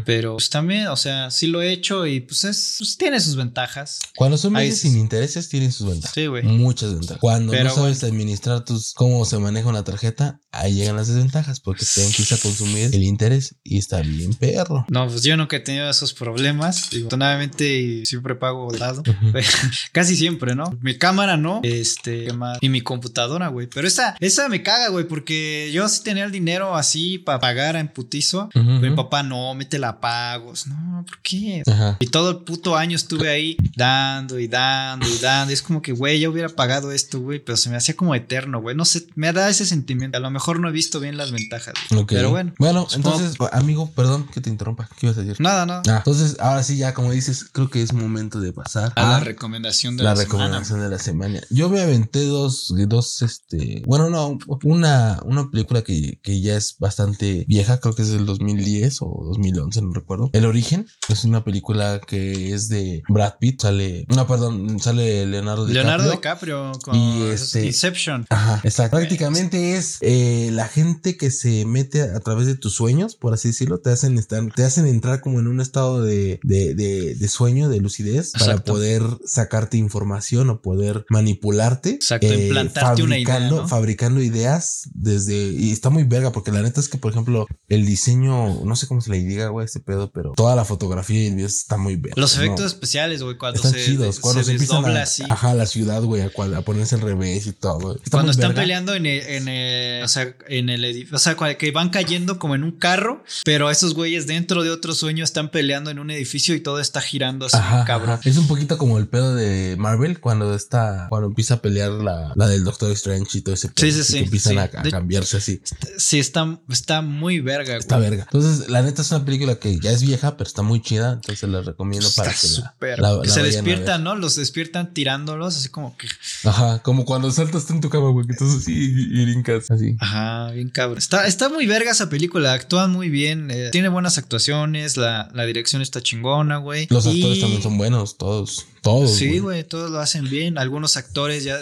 Pero 0.05 0.33
pues 0.33 0.49
también, 0.49 0.87
o 0.87 0.95
sea, 0.95 1.31
sí 1.31 1.47
lo 1.47 1.61
he 1.61 1.71
hecho 1.71 2.05
y 2.05 2.19
pues 2.21 2.43
es, 2.43 2.75
pues 2.79 2.97
tiene 2.97 3.19
sus 3.27 3.35
ventajas. 3.35 3.99
Cuando 4.15 4.37
son 4.37 4.53
meses 4.53 4.75
es- 4.75 4.81
sin 4.81 4.97
intereses, 4.97 5.49
tienen 5.49 5.71
sus 5.71 5.87
ventajas. 5.87 6.13
Sí, 6.15 6.25
güey. 6.27 6.43
Muchas 6.43 6.91
ventajas. 6.93 7.19
Cuando 7.19 7.51
Pero 7.51 7.65
no 7.69 7.75
sabes 7.75 8.03
administrar 8.03 8.65
tus 8.65 8.93
cómo 8.93 9.23
se 9.25 9.37
maneja 9.37 9.67
una 9.69 9.83
tarjeta, 9.83 10.39
ahí 10.51 10.73
llegan 10.75 10.95
las 10.95 11.07
desventajas 11.07 11.59
porque 11.59 11.85
te 11.85 12.05
empieza 12.05 12.35
a 12.35 12.37
consumir 12.39 12.89
el 12.93 13.03
interés 13.03 13.55
y 13.63 13.77
está 13.77 14.01
bien 14.01 14.33
perro. 14.33 14.85
No, 14.89 15.07
pues 15.07 15.23
yo 15.23 15.35
nunca 15.37 15.57
he 15.57 15.59
tenido 15.59 15.89
esos 15.89 16.13
problemas. 16.13 16.89
Afortunadamente 16.93 18.03
siempre 18.05 18.35
pago 18.35 18.71
de 18.71 18.79
lado. 18.79 19.03
Casi 19.91 20.15
siempre, 20.15 20.55
¿no? 20.55 20.77
Mi 20.81 20.97
cámara 20.97 21.37
no. 21.37 21.59
Este. 21.63 22.27
Y 22.61 22.69
mi 22.69 22.81
computadora, 22.81 23.47
güey. 23.49 23.67
Pero 23.67 23.87
esa, 23.87 24.15
esa 24.19 24.49
me 24.49 24.63
caga, 24.63 24.89
güey, 24.89 25.07
porque 25.07 25.69
yo 25.73 25.87
sí 25.89 26.01
tenía 26.03 26.23
el 26.25 26.31
dinero 26.31 26.75
así 26.75 27.17
para 27.17 27.39
pagar 27.39 27.75
en 27.75 27.87
putizo. 27.87 28.49
Ujú, 28.55 28.61
Mi 28.61 28.95
papá, 28.95 29.23
no, 29.23 29.53
métela 29.55 29.89
a 29.89 29.99
pagos. 29.99 30.67
No, 30.67 31.03
¿por 31.07 31.21
qué? 31.21 31.63
Ajá. 31.65 31.97
Y 31.99 32.07
todo 32.07 32.31
el 32.31 32.37
puto 32.43 32.75
año 32.75 32.95
estuve 32.95 33.16
ahí 33.25 33.57
dando 33.75 34.39
y 34.39 34.47
dando 34.47 35.07
y 35.07 35.17
dando. 35.17 35.51
Y 35.51 35.53
es 35.53 35.61
como 35.61 35.81
que, 35.81 35.91
güey, 35.93 36.19
ya 36.19 36.29
hubiera 36.29 36.49
pagado 36.49 36.91
esto, 36.91 37.19
güey, 37.19 37.39
pero 37.39 37.57
se 37.57 37.69
me 37.69 37.77
hacía 37.77 37.95
como 37.95 38.15
eterno, 38.15 38.61
güey. 38.61 38.75
No 38.75 38.85
sé, 38.85 39.07
me 39.15 39.31
da 39.33 39.49
ese 39.49 39.65
sentimiento. 39.65 40.17
A 40.17 40.21
lo 40.21 40.29
mejor 40.31 40.59
no 40.59 40.69
he 40.69 40.71
visto 40.71 40.99
bien 40.99 41.17
las 41.17 41.31
ventajas. 41.31 41.73
Pero 42.07 42.29
bueno. 42.29 42.53
Bueno, 42.59 42.87
supongo- 42.89 43.19
entonces, 43.19 43.37
amigo, 43.51 43.91
perdón 43.91 44.27
que 44.33 44.41
te 44.41 44.49
interrumpa. 44.49 44.89
¿Qué 44.99 45.07
ibas 45.07 45.17
a 45.17 45.21
decir? 45.21 45.41
Nada, 45.41 45.65
nada. 45.65 45.81
Ah, 45.87 45.97
entonces, 45.97 46.37
ahora 46.39 46.63
sí, 46.63 46.77
ya 46.77 46.93
como 46.93 47.11
dices, 47.11 47.45
creo 47.51 47.69
que 47.69 47.81
es 47.81 47.93
momento 47.93 48.39
de 48.39 48.53
pasar 48.53 48.93
A 48.95 49.03
la 49.03 49.19
recomendación 49.19 49.97
de 49.97 50.03
la 50.03 50.13
la, 50.13 50.23
recomendación 50.23 50.79
de 50.81 50.89
la 50.89 50.99
semana. 50.99 51.41
Yo 51.49 51.69
me 51.69 51.81
aventé 51.81 52.25
dos, 52.25 52.73
dos, 52.87 53.21
este, 53.21 53.83
bueno, 53.85 54.09
no, 54.09 54.37
una, 54.63 55.19
una 55.25 55.49
película 55.49 55.81
que, 55.83 56.19
que 56.21 56.41
ya 56.41 56.55
es 56.55 56.75
bastante 56.79 57.45
vieja, 57.47 57.79
creo 57.79 57.95
que 57.95 58.01
es 58.01 58.09
del 58.09 58.25
2010 58.25 58.97
o 59.01 59.23
2011, 59.25 59.81
no 59.81 59.91
recuerdo. 59.93 60.29
El 60.33 60.45
Origen 60.45 60.87
es 61.09 61.23
una 61.23 61.43
película 61.43 61.99
que 62.05 62.53
es 62.53 62.69
de 62.69 63.03
Brad 63.09 63.33
Pitt, 63.39 63.61
sale, 63.61 64.05
no, 64.09 64.27
perdón, 64.27 64.79
sale 64.79 65.25
Leonardo. 65.25 65.65
DiCaprio. 65.65 65.83
Leonardo 65.83 66.11
DiCaprio 66.11 66.71
con 66.83 66.95
Y 66.95 67.23
este- 67.29 67.65
Inception. 67.65 68.25
Ajá, 68.29 68.61
exacto. 68.63 68.97
Prácticamente 68.97 69.75
es 69.75 69.97
eh, 70.01 70.49
la 70.53 70.67
gente 70.67 71.17
que 71.17 71.31
se 71.31 71.65
mete 71.65 72.01
a, 72.01 72.19
través 72.19 72.47
de 72.47 72.55
tus 72.55 72.73
sueños, 72.75 73.15
por 73.15 73.33
así 73.33 73.49
decirlo, 73.49 73.79
te 73.79 73.89
hacen 73.91 74.17
estar, 74.17 74.43
te 74.53 74.63
hacen 74.63 74.87
entrar 74.87 75.21
como 75.21 75.39
en 75.39 75.47
un 75.47 75.61
estado 75.61 76.01
de, 76.03 76.39
de, 76.43 76.75
de, 76.75 77.15
de 77.15 77.27
sueño, 77.27 77.69
de 77.69 77.79
lucidez, 77.79 78.31
para 78.37 78.57
poder 78.63 79.03
sacarte 79.25 79.77
información 79.77 80.49
o 80.49 80.61
poder 80.61 81.05
manipularte. 81.09 81.91
Exacto, 81.91 82.33
implantarte 82.33 83.03
una 83.03 83.17
idea, 83.17 83.33
fabricando- 83.35 83.61
¿no? 83.63 83.67
Fabricando 83.67 84.21
ideas 84.21 84.89
desde, 84.93 85.51
y 85.51 85.71
está 85.71 85.89
muy 85.89 86.03
verga, 86.03 86.31
porque 86.31 86.51
la 86.51 86.61
neta 86.61 86.79
es 86.79 86.89
que, 86.89 86.97
por 86.97 87.11
ejemplo, 87.11 87.47
el 87.69 87.85
diseño, 87.85 88.63
no 88.65 88.75
sé 88.75 88.87
cómo 88.87 89.01
se 89.01 89.11
le 89.11 89.19
diga, 89.19 89.49
güey, 89.49 89.65
este 89.65 89.79
pedo, 89.79 90.11
pero 90.11 90.33
toda 90.35 90.55
la 90.55 90.65
fotografía 90.65 91.23
y 91.23 91.27
el 91.27 91.35
video 91.35 91.47
está 91.47 91.77
muy 91.77 91.95
verga. 91.95 92.15
Los 92.19 92.35
¿no? 92.37 92.43
efectos 92.43 92.75
especiales, 92.97 93.23
güey, 93.23 93.37
cuando 93.37 93.57
Están 93.57 93.73
se, 93.73 93.85
chidos, 93.85 94.19
cuando 94.19 94.43
se, 94.43 94.53
se 94.53 94.57
desdobla 94.59 94.99
a, 94.99 95.03
así. 95.03 95.23
ajá, 95.29 95.53
la 95.53 95.65
ciudad, 95.65 96.01
güey, 96.01 96.21
a, 96.21 96.29
cual- 96.29 96.55
a 96.55 96.61
ponerse 96.61 96.95
al 96.95 97.01
revés 97.01 97.47
y 97.47 97.51
todo. 97.53 97.95
Está 97.95 98.09
Cuando 98.11 98.31
están 98.31 98.49
verga. 98.49 98.61
peleando 98.61 98.93
en 98.95 99.05
el, 99.05 99.21
en 99.27 99.47
el- 99.47 100.03
o 100.03 100.07
sea, 100.07 100.35
en 100.47 100.69
el 100.69 100.83
edificio, 100.85 101.15
o 101.15 101.19
sea, 101.19 101.35
que 101.57 101.71
van 101.71 101.89
cayendo 101.89 102.39
como 102.39 102.55
en 102.55 102.63
un 102.63 102.71
carro, 102.71 103.23
pero 103.45 103.69
esos 103.69 103.93
güeyes 103.93 104.27
dentro 104.27 104.63
de 104.63 104.71
otro 104.71 104.93
sueño 104.93 105.23
están 105.23 105.49
peleando 105.49 105.89
en 105.91 105.99
un 105.99 106.11
edificio 106.11 106.55
y 106.55 106.59
todo 106.59 106.79
está 106.79 107.01
girando 107.01 107.45
así, 107.45 107.57
Ajá, 107.57 107.85
cabrón. 107.85 108.11
ajá. 108.11 108.29
Es 108.29 108.37
un 108.37 108.47
poquito 108.47 108.77
como 108.77 108.97
el 108.97 109.07
pedo 109.07 109.35
de 109.35 109.75
Marvel 109.77 110.19
cuando 110.19 110.55
está, 110.55 111.07
cuando 111.09 111.27
empieza 111.27 111.55
a 111.55 111.61
pelear 111.61 111.91
la, 111.91 112.33
la 112.35 112.47
del 112.47 112.63
Doctor 112.63 112.91
Strange 112.91 113.37
y 113.37 113.41
todo 113.41 113.55
ese 113.55 113.69
pedo. 113.69 113.85
Sí, 113.85 113.91
sí, 113.91 114.03
sí, 114.03 114.13
que 114.13 114.19
empiezan 114.25 114.53
sí. 114.53 114.59
a, 114.59 114.69
cambiarse 114.69 115.37
así. 115.37 115.61
Sí, 115.97 116.19
está, 116.19 116.59
está 116.69 117.01
muy 117.01 117.39
verga, 117.39 117.65
güey. 117.73 117.79
Está 117.79 117.97
verga. 117.97 118.23
Entonces, 118.23 118.69
la 118.69 118.81
neta 118.81 119.01
es 119.01 119.11
una 119.11 119.25
película 119.25 119.55
que 119.55 119.79
ya 119.79 119.91
es 119.91 120.01
vieja, 120.01 120.37
pero 120.37 120.47
está 120.47 120.61
muy 120.61 120.81
chida. 120.81 121.13
Entonces 121.13 121.49
la 121.49 121.61
recomiendo 121.61 122.09
para 122.15 122.31
Está 122.31 122.47
que 122.47 122.61
la, 122.61 122.75
la- 122.97 123.19
que 123.21 123.27
la 123.27 123.33
se 123.33 123.43
despiertan, 123.43 124.03
¿no? 124.03 124.15
Los 124.15 124.35
despiertan 124.35 124.93
tirándolos, 124.93 125.57
así 125.57 125.69
como 125.69 125.97
que. 125.97 126.07
Ajá, 126.45 126.79
como 126.83 127.03
cuando 127.05 127.29
saltas 127.31 127.65
tú 127.65 127.73
en 127.73 127.81
tu 127.81 127.89
cama, 127.89 128.09
güey, 128.11 128.25
que 128.25 128.33
estás 128.33 128.49
así 128.55 128.73
y, 128.73 129.19
y 129.21 129.25
brincas. 129.25 129.69
Así. 129.71 129.95
Ajá, 129.99 130.51
bien 130.51 130.69
cabrón. 130.69 130.97
Está, 130.99 131.27
está 131.27 131.49
muy 131.49 131.65
verga 131.65 131.91
esa 131.91 132.09
película, 132.09 132.53
actúan 132.53 132.91
muy 132.91 133.09
bien, 133.09 133.49
eh, 133.51 133.69
tiene 133.71 133.89
buenas 133.89 134.17
actuaciones, 134.17 134.95
la, 134.97 135.29
la 135.33 135.45
dirección 135.45 135.81
está 135.81 136.01
chingona, 136.01 136.57
güey. 136.57 136.87
Los 136.89 137.05
actores 137.07 137.39
también 137.41 137.61
son 137.61 137.77
buenos, 137.77 138.17
todos. 138.17 138.65
Todos. 138.87 139.15
Sí, 139.15 139.39
güey, 139.39 139.63
todos 139.63 139.91
lo 139.91 139.99
hacen 139.99 140.29
bien. 140.29 140.57
Algunos 140.57 140.95
actores 140.97 141.43
ya 141.43 141.57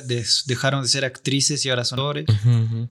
dejaron 0.45 0.83
de 0.83 0.87
ser 0.89 1.05
actrices 1.05 1.65
y 1.65 1.69
ahora 1.69 1.83
son 1.85 1.99
actores. 1.99 2.25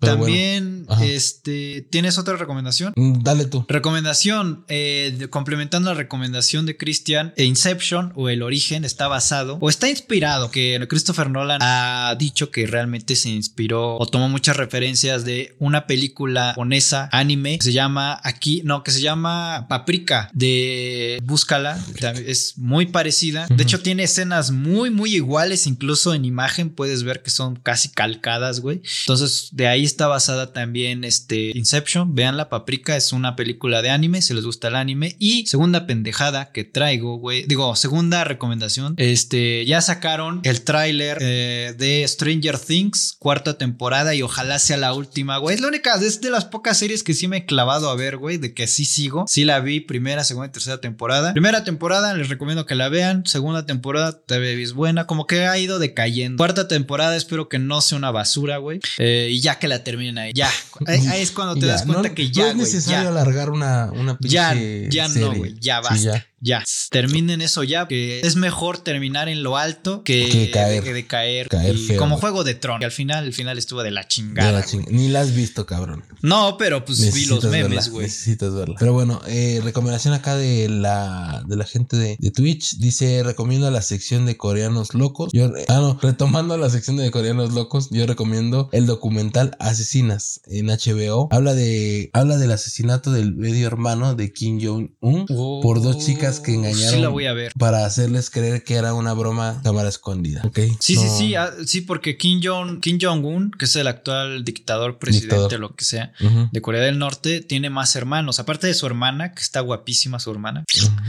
También, 0.00 0.86
este, 1.02 1.86
¿tienes 1.90 2.18
otra 2.18 2.36
recomendación? 2.36 2.92
Mm, 2.96 3.22
Dale 3.22 3.44
tú. 3.46 3.64
Recomendación, 3.68 4.64
eh, 4.68 5.14
de- 5.18 5.30
complementando 5.30 5.90
la 5.90 5.94
recomendación 5.96 6.66
de 6.66 6.76
Christian, 6.76 7.32
eh, 7.36 7.44
Inception 7.44 8.12
o 8.16 8.28
El 8.28 8.42
Origen 8.42 8.84
está 8.84 9.08
basado 9.08 9.58
o 9.60 9.68
está 9.68 9.88
inspirado, 9.88 10.50
que 10.50 10.84
Christopher 10.88 11.30
Nolan 11.30 11.60
ha 11.62 12.14
dicho 12.18 12.50
que 12.50 12.66
realmente 12.66 13.16
se 13.16 13.28
inspiró 13.30 13.96
o 13.96 14.06
tomó 14.06 14.28
muchas 14.28 14.56
referencias 14.56 15.24
de 15.24 15.54
una 15.58 15.86
película 15.86 16.48
japonesa, 16.48 17.08
anime, 17.12 17.58
que 17.58 17.64
se 17.64 17.72
llama 17.72 18.18
aquí, 18.24 18.62
no, 18.64 18.82
que 18.82 18.90
se 18.90 19.00
llama 19.00 19.66
Paprika, 19.68 20.30
de 20.32 21.20
Búscala, 21.24 21.78
es 22.26 22.58
muy 22.58 22.86
parecida, 22.86 23.46
de 23.48 23.62
hecho 23.62 23.80
tiene 23.80 24.02
escenas 24.04 24.23
muy, 24.50 24.90
muy 24.90 25.14
iguales, 25.14 25.66
incluso 25.66 26.14
en 26.14 26.24
imagen 26.24 26.70
puedes 26.70 27.02
ver 27.02 27.22
que 27.22 27.30
son 27.30 27.56
casi 27.56 27.88
calcadas, 27.90 28.60
güey. 28.60 28.82
Entonces, 29.02 29.48
de 29.52 29.68
ahí 29.68 29.84
está 29.84 30.06
basada 30.06 30.52
también 30.52 31.04
este 31.04 31.52
Inception. 31.54 32.14
Vean 32.14 32.36
la 32.36 32.48
Paprika, 32.48 32.96
es 32.96 33.12
una 33.12 33.36
película 33.36 33.82
de 33.82 33.90
anime, 33.90 34.22
si 34.22 34.34
les 34.34 34.44
gusta 34.44 34.68
el 34.68 34.76
anime. 34.76 35.16
Y 35.18 35.46
segunda 35.46 35.86
pendejada 35.86 36.52
que 36.52 36.64
traigo, 36.64 37.16
güey. 37.16 37.44
Digo, 37.46 37.74
segunda 37.76 38.24
recomendación. 38.24 38.94
Este, 38.96 39.64
ya 39.66 39.80
sacaron 39.80 40.40
el 40.44 40.62
tráiler 40.62 41.18
eh, 41.20 41.74
de 41.78 42.06
Stranger 42.06 42.58
Things, 42.58 43.16
cuarta 43.18 43.58
temporada, 43.58 44.14
y 44.14 44.22
ojalá 44.22 44.58
sea 44.58 44.76
la 44.76 44.94
última, 44.94 45.38
güey. 45.38 45.54
Es 45.54 45.60
la 45.60 45.68
única, 45.68 45.94
es 45.94 46.20
de 46.20 46.30
las 46.30 46.44
pocas 46.44 46.78
series 46.78 47.02
que 47.02 47.14
sí 47.14 47.28
me 47.28 47.38
he 47.38 47.46
clavado 47.46 47.90
a 47.90 47.94
ver, 47.96 48.16
güey, 48.16 48.38
de 48.38 48.54
que 48.54 48.66
sí 48.66 48.84
sigo. 48.84 49.24
Sí 49.28 49.44
la 49.44 49.60
vi, 49.60 49.80
primera, 49.80 50.24
segunda 50.24 50.48
y 50.48 50.52
tercera 50.52 50.80
temporada. 50.80 51.32
Primera 51.32 51.64
temporada, 51.64 52.14
les 52.14 52.28
recomiendo 52.28 52.66
que 52.66 52.74
la 52.74 52.88
vean. 52.88 53.24
Segunda 53.26 53.66
temporada, 53.66 54.03
todavía 54.12 54.50
es 54.52 54.72
buena. 54.72 55.06
Como 55.06 55.26
que 55.26 55.46
ha 55.46 55.58
ido 55.58 55.78
decayendo. 55.78 56.36
Cuarta 56.38 56.68
temporada, 56.68 57.16
espero 57.16 57.48
que 57.48 57.58
no 57.58 57.80
sea 57.80 57.98
una 57.98 58.10
basura, 58.10 58.58
güey. 58.58 58.80
Eh, 58.98 59.28
y 59.30 59.40
ya 59.40 59.58
que 59.58 59.68
la 59.68 59.82
terminen 59.84 60.18
ahí, 60.18 60.32
ya. 60.34 60.50
Ahí, 60.86 61.06
ahí 61.06 61.22
es 61.22 61.30
cuando 61.30 61.54
te 61.54 61.62
Ya, 61.66 61.72
das 61.72 61.82
cuenta 61.84 62.08
no- 62.08 62.14
que 62.14 62.24
no 62.24 62.30
ya, 62.30 62.42
es 62.48 62.54
güey, 62.54 62.66
necesario 62.66 63.02
ya. 63.04 63.08
alargar 63.08 63.50
una, 63.50 63.90
una 63.92 64.16
Ya, 64.20 64.54
ya 64.90 65.08
no, 65.08 65.32
güey, 65.34 65.54
ya 65.60 65.76
Sí, 65.78 65.82
basta. 65.88 65.96
ya. 66.18 66.26
Ya. 66.44 66.62
terminen 66.90 67.40
eso 67.40 67.64
ya, 67.64 67.88
que 67.88 68.20
es 68.20 68.36
mejor 68.36 68.78
terminar 68.78 69.28
en 69.28 69.42
lo 69.42 69.56
alto 69.56 70.02
que, 70.04 70.28
Que 70.30 70.50
caer. 70.50 70.84
de, 70.84 70.92
de 70.92 71.06
caer. 71.06 71.48
Caer 71.48 71.74
Y 71.74 71.78
feo, 71.86 71.98
como 71.98 72.14
güey. 72.16 72.20
juego 72.20 72.44
de 72.44 72.54
Tron, 72.54 72.78
que 72.78 72.84
al 72.84 72.92
final, 72.92 73.24
el 73.24 73.32
final 73.32 73.58
estuvo 73.58 73.82
de 73.82 73.90
la 73.90 74.02
De 74.02 74.08
chingada. 74.08 74.52
la 74.52 74.60
güey. 74.60 74.84
ching- 74.84 74.88
Ni 74.90 75.08
la 75.08 75.20
has 75.22 75.34
visto, 75.34 75.66
cabrón. 75.66 76.04
No, 76.22 76.56
pero 76.58 76.84
pues 76.84 77.12
vi 77.14 77.26
los 77.26 77.42
memes, 77.44 77.62
verla, 77.70 77.88
güey. 77.90 78.06
Necesitas 78.06 78.54
verla. 78.54 78.76
Pero 78.78 78.92
bueno, 78.92 79.20
eh, 79.26 79.60
recomendación 79.64 80.14
acá 80.14 80.36
de 80.36 80.68
la, 80.68 81.42
de 81.48 81.56
la 81.56 81.64
gente 81.64 81.96
de, 81.96 82.16
de 82.20 82.30
Twitch. 82.30 82.76
Dice, 82.78 83.22
recomiendo 83.24 83.70
la 83.70 83.82
sección 83.82 84.26
de 84.26 84.36
coreanos 84.36 84.94
locos. 84.94 85.30
Yo, 85.32 85.50
ah, 85.68 85.74
no, 85.80 85.98
retomando 86.00 86.56
la 86.56 86.70
sección 86.70 86.96
de 86.96 87.10
coreanos 87.10 87.52
locos, 87.54 87.88
yo 87.90 88.06
recomiendo 88.06 88.68
el 88.72 88.86
documental 88.86 89.56
Asesinas 89.60 90.40
en 90.46 90.66
HBO. 90.66 91.28
Habla 91.30 91.54
de, 91.54 92.10
habla 92.12 92.36
del 92.36 92.52
asesinato 92.52 93.10
del 93.12 93.34
medio 93.34 93.66
hermano 93.66 94.14
de 94.14 94.32
Kim 94.32 94.60
Jong-un 94.62 95.26
por 95.62 95.82
dos 95.82 95.98
chicas 96.04 96.33
que 96.40 96.54
engañaron 96.54 96.94
Sí, 96.94 97.00
la 97.00 97.08
voy 97.08 97.26
a 97.26 97.32
ver. 97.32 97.52
para 97.58 97.84
hacerles 97.86 98.30
creer 98.30 98.62
que 98.64 98.74
era 98.74 98.94
una 98.94 99.12
broma 99.12 99.60
cámara 99.62 99.88
escondida. 99.88 100.42
¿Ok? 100.44 100.58
Sí, 100.80 100.96
sí, 100.96 101.04
No. 101.04 101.18
sí, 101.18 101.34
ah, 101.34 101.50
sí, 101.66 101.80
porque 101.80 102.16
Kim 102.16 102.40
Jong, 102.42 102.80
Kim 102.80 102.98
Jong-un, 103.00 103.50
que 103.52 103.64
es 103.66 103.76
el 103.76 103.86
actual 103.86 104.44
dictador, 104.44 104.98
presidente, 104.98 105.34
Dictador. 105.36 105.60
lo 105.60 105.74
que 105.74 105.84
sea, 105.84 106.12
de 106.52 106.60
Corea 106.60 106.82
del 106.82 106.98
Norte, 106.98 107.40
tiene 107.40 107.70
más 107.70 107.94
hermanos. 107.96 108.38
Aparte 108.38 108.66
de 108.66 108.74
su 108.74 108.86
hermana, 108.86 109.32
que 109.34 109.42
está 109.42 109.60
guapísima 109.60 110.18
su 110.20 110.30
hermana, 110.30 110.64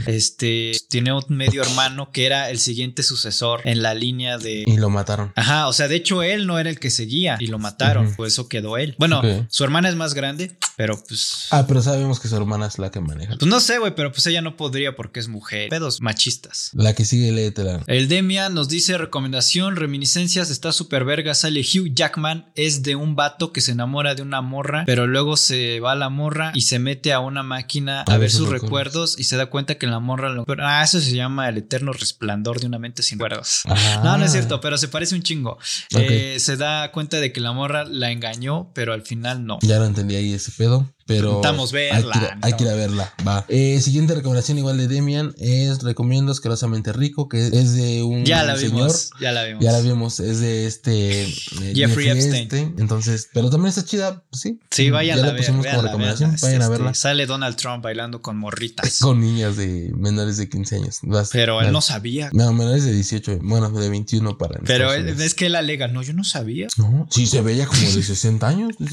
este, 0.06 0.72
tiene 0.88 1.12
un 1.12 1.24
medio 1.28 1.62
hermano 1.62 2.10
que 2.12 2.26
era 2.26 2.50
el 2.50 2.58
siguiente 2.58 3.02
sucesor 3.02 3.60
en 3.64 3.82
la 3.82 3.94
línea 3.94 4.38
de... 4.38 4.64
Y 4.66 4.76
lo 4.76 4.90
mataron. 4.90 5.32
Ajá, 5.36 5.68
o 5.68 5.72
sea, 5.72 5.88
de 5.88 5.96
hecho 5.96 6.22
él 6.22 6.46
no 6.46 6.58
era 6.58 6.70
el 6.70 6.78
que 6.78 6.90
seguía 6.90 7.36
y 7.40 7.46
lo 7.48 7.58
mataron, 7.58 8.14
por 8.14 8.26
eso 8.26 8.48
quedó 8.48 8.76
él. 8.78 8.94
Bueno, 8.98 9.22
su 9.48 9.64
hermana 9.64 9.88
es 9.88 9.96
más 9.96 10.14
grande, 10.14 10.56
pero 10.76 11.02
pues... 11.06 11.46
Ah, 11.50 11.64
pero 11.66 11.82
sabemos 11.82 12.20
que 12.20 12.28
su 12.28 12.36
hermana 12.36 12.66
es 12.66 12.78
la 12.78 12.90
que 12.90 13.00
maneja. 13.00 13.34
Pues 13.38 13.48
no 13.50 13.60
sé, 13.60 13.78
güey, 13.78 13.94
pero 13.94 14.12
pues 14.12 14.26
ella 14.26 14.42
no 14.42 14.56
podría 14.56 14.94
porque 14.96 15.05
es 15.14 15.28
mujer. 15.28 15.68
Pedos 15.68 16.00
machistas. 16.00 16.70
La 16.74 16.94
que 16.94 17.04
sigue, 17.04 17.32
léetela. 17.32 17.82
El 17.86 18.08
Demian 18.08 18.54
nos 18.54 18.68
dice 18.68 18.98
recomendación, 18.98 19.76
reminiscencias, 19.76 20.50
está 20.50 20.72
súper 20.72 21.04
verga, 21.04 21.34
sale 21.34 21.60
Hugh 21.60 21.92
Jackman, 21.94 22.50
es 22.54 22.82
de 22.82 22.96
un 22.96 23.16
vato 23.16 23.52
que 23.52 23.60
se 23.60 23.72
enamora 23.72 24.14
de 24.14 24.22
una 24.22 24.40
morra, 24.40 24.84
pero 24.86 25.06
luego 25.06 25.36
se 25.36 25.80
va 25.80 25.92
a 25.92 25.96
la 25.96 26.08
morra 26.08 26.52
y 26.54 26.62
se 26.62 26.78
mete 26.78 27.12
a 27.12 27.20
una 27.20 27.42
máquina 27.42 28.00
a, 28.06 28.14
A 28.14 28.18
ver 28.18 28.30
sus 28.30 28.48
recuerdos 28.48 29.18
y 29.18 29.24
se 29.24 29.36
da 29.36 29.46
cuenta 29.46 29.76
que 29.76 29.86
la 29.86 30.00
morra 30.00 30.30
lo... 30.30 30.44
pero, 30.44 30.66
Ah, 30.66 30.82
eso 30.82 31.00
se 31.00 31.14
llama 31.14 31.48
el 31.48 31.58
eterno 31.58 31.92
resplandor 31.92 32.60
de 32.60 32.66
una 32.66 32.78
mente 32.78 33.02
sin 33.02 33.18
recuerdos. 33.18 33.62
Ah. 33.66 34.00
No, 34.04 34.18
no 34.18 34.24
es 34.24 34.32
cierto, 34.32 34.60
pero 34.60 34.78
se 34.78 34.88
parece 34.88 35.14
un 35.14 35.22
chingo. 35.22 35.58
Eh, 35.90 36.36
se 36.40 36.56
da 36.56 36.90
cuenta 36.92 37.20
de 37.20 37.32
que 37.32 37.40
la 37.40 37.52
morra 37.52 37.84
la 37.84 38.10
engañó, 38.10 38.70
pero 38.74 38.92
al 38.92 39.02
final 39.02 39.44
no. 39.44 39.58
Ya 39.62 39.78
lo 39.78 39.86
entendí 39.86 40.16
ahí 40.16 40.32
ese 40.32 40.52
pedo. 40.52 40.92
Pero 41.06 41.28
Intentamos 41.36 41.70
verla, 41.72 41.96
hay 42.14 42.20
que, 42.20 42.26
ir- 42.26 42.38
hay 42.42 42.52
que 42.54 42.64
ir 42.64 42.70
a 42.70 42.74
verla. 42.74 43.14
Va. 43.26 43.44
Eh, 43.48 43.80
siguiente 43.80 44.14
recomendación 44.14 44.58
igual 44.58 44.76
de 44.76 44.88
Demian 44.88 45.34
es 45.38 45.82
recomiendo 45.82 46.32
asquerosamente 46.32 46.92
rico, 46.92 47.28
que 47.28 47.46
es 47.46 47.74
de 47.74 48.02
un 48.02 48.24
Ya 48.24 48.42
la 48.42 48.56
señor. 48.56 48.72
vimos, 48.74 49.10
ya 49.20 49.30
la 49.32 49.44
vimos. 49.44 49.64
Ya 49.64 49.72
la 49.72 49.80
vimos, 49.80 50.20
es 50.20 50.40
de 50.40 50.66
este 50.66 51.22
eh, 51.22 51.72
Jeffrey 51.74 52.08
Epstein. 52.08 52.74
Entonces, 52.78 53.28
pero 53.32 53.50
también 53.50 53.68
está 53.68 53.84
chida, 53.84 54.24
pues 54.30 54.40
sí. 54.42 54.58
Sí, 54.70 54.90
vayan 54.90 55.16
ya 55.18 55.22
a 55.22 55.26
la 55.26 55.32
ver. 55.32 55.40
pusimos 55.42 55.64
como 55.64 55.72
véanla, 55.72 55.82
recomendación, 55.90 56.36
vayan 56.42 56.60
a 56.60 56.64
Este, 56.64 56.70
verla. 56.76 56.94
Sale 56.94 57.26
Donald 57.26 57.56
Trump 57.56 57.84
bailando 57.84 58.20
con 58.20 58.36
morritas. 58.36 58.98
Con 59.06 59.20
niñas 59.20 59.56
de 59.56 59.92
menores 59.96 60.36
de 60.38 60.48
15 60.48 60.76
años. 60.76 60.98
Vas, 61.02 61.30
Pero 61.32 61.60
él 61.62 61.70
no 61.70 61.80
sabía. 61.80 62.30
No, 62.32 62.52
menores 62.52 62.84
de 62.84 62.92
18, 62.92 63.38
bueno, 63.42 63.70
de 63.70 63.88
21 63.88 64.36
para. 64.38 64.58
Pero 64.64 64.92
él- 64.92 65.08
es 65.20 65.34
que 65.34 65.46
él 65.46 65.54
alega, 65.54 65.86
no, 65.86 66.02
yo 66.02 66.12
no 66.14 66.24
sabía. 66.24 66.66
No, 66.78 67.06
sí, 67.10 67.26
se 67.26 67.40
veía 67.42 67.66
como 67.66 67.80
de 67.80 68.02
60 68.02 68.48
años. 68.48 68.74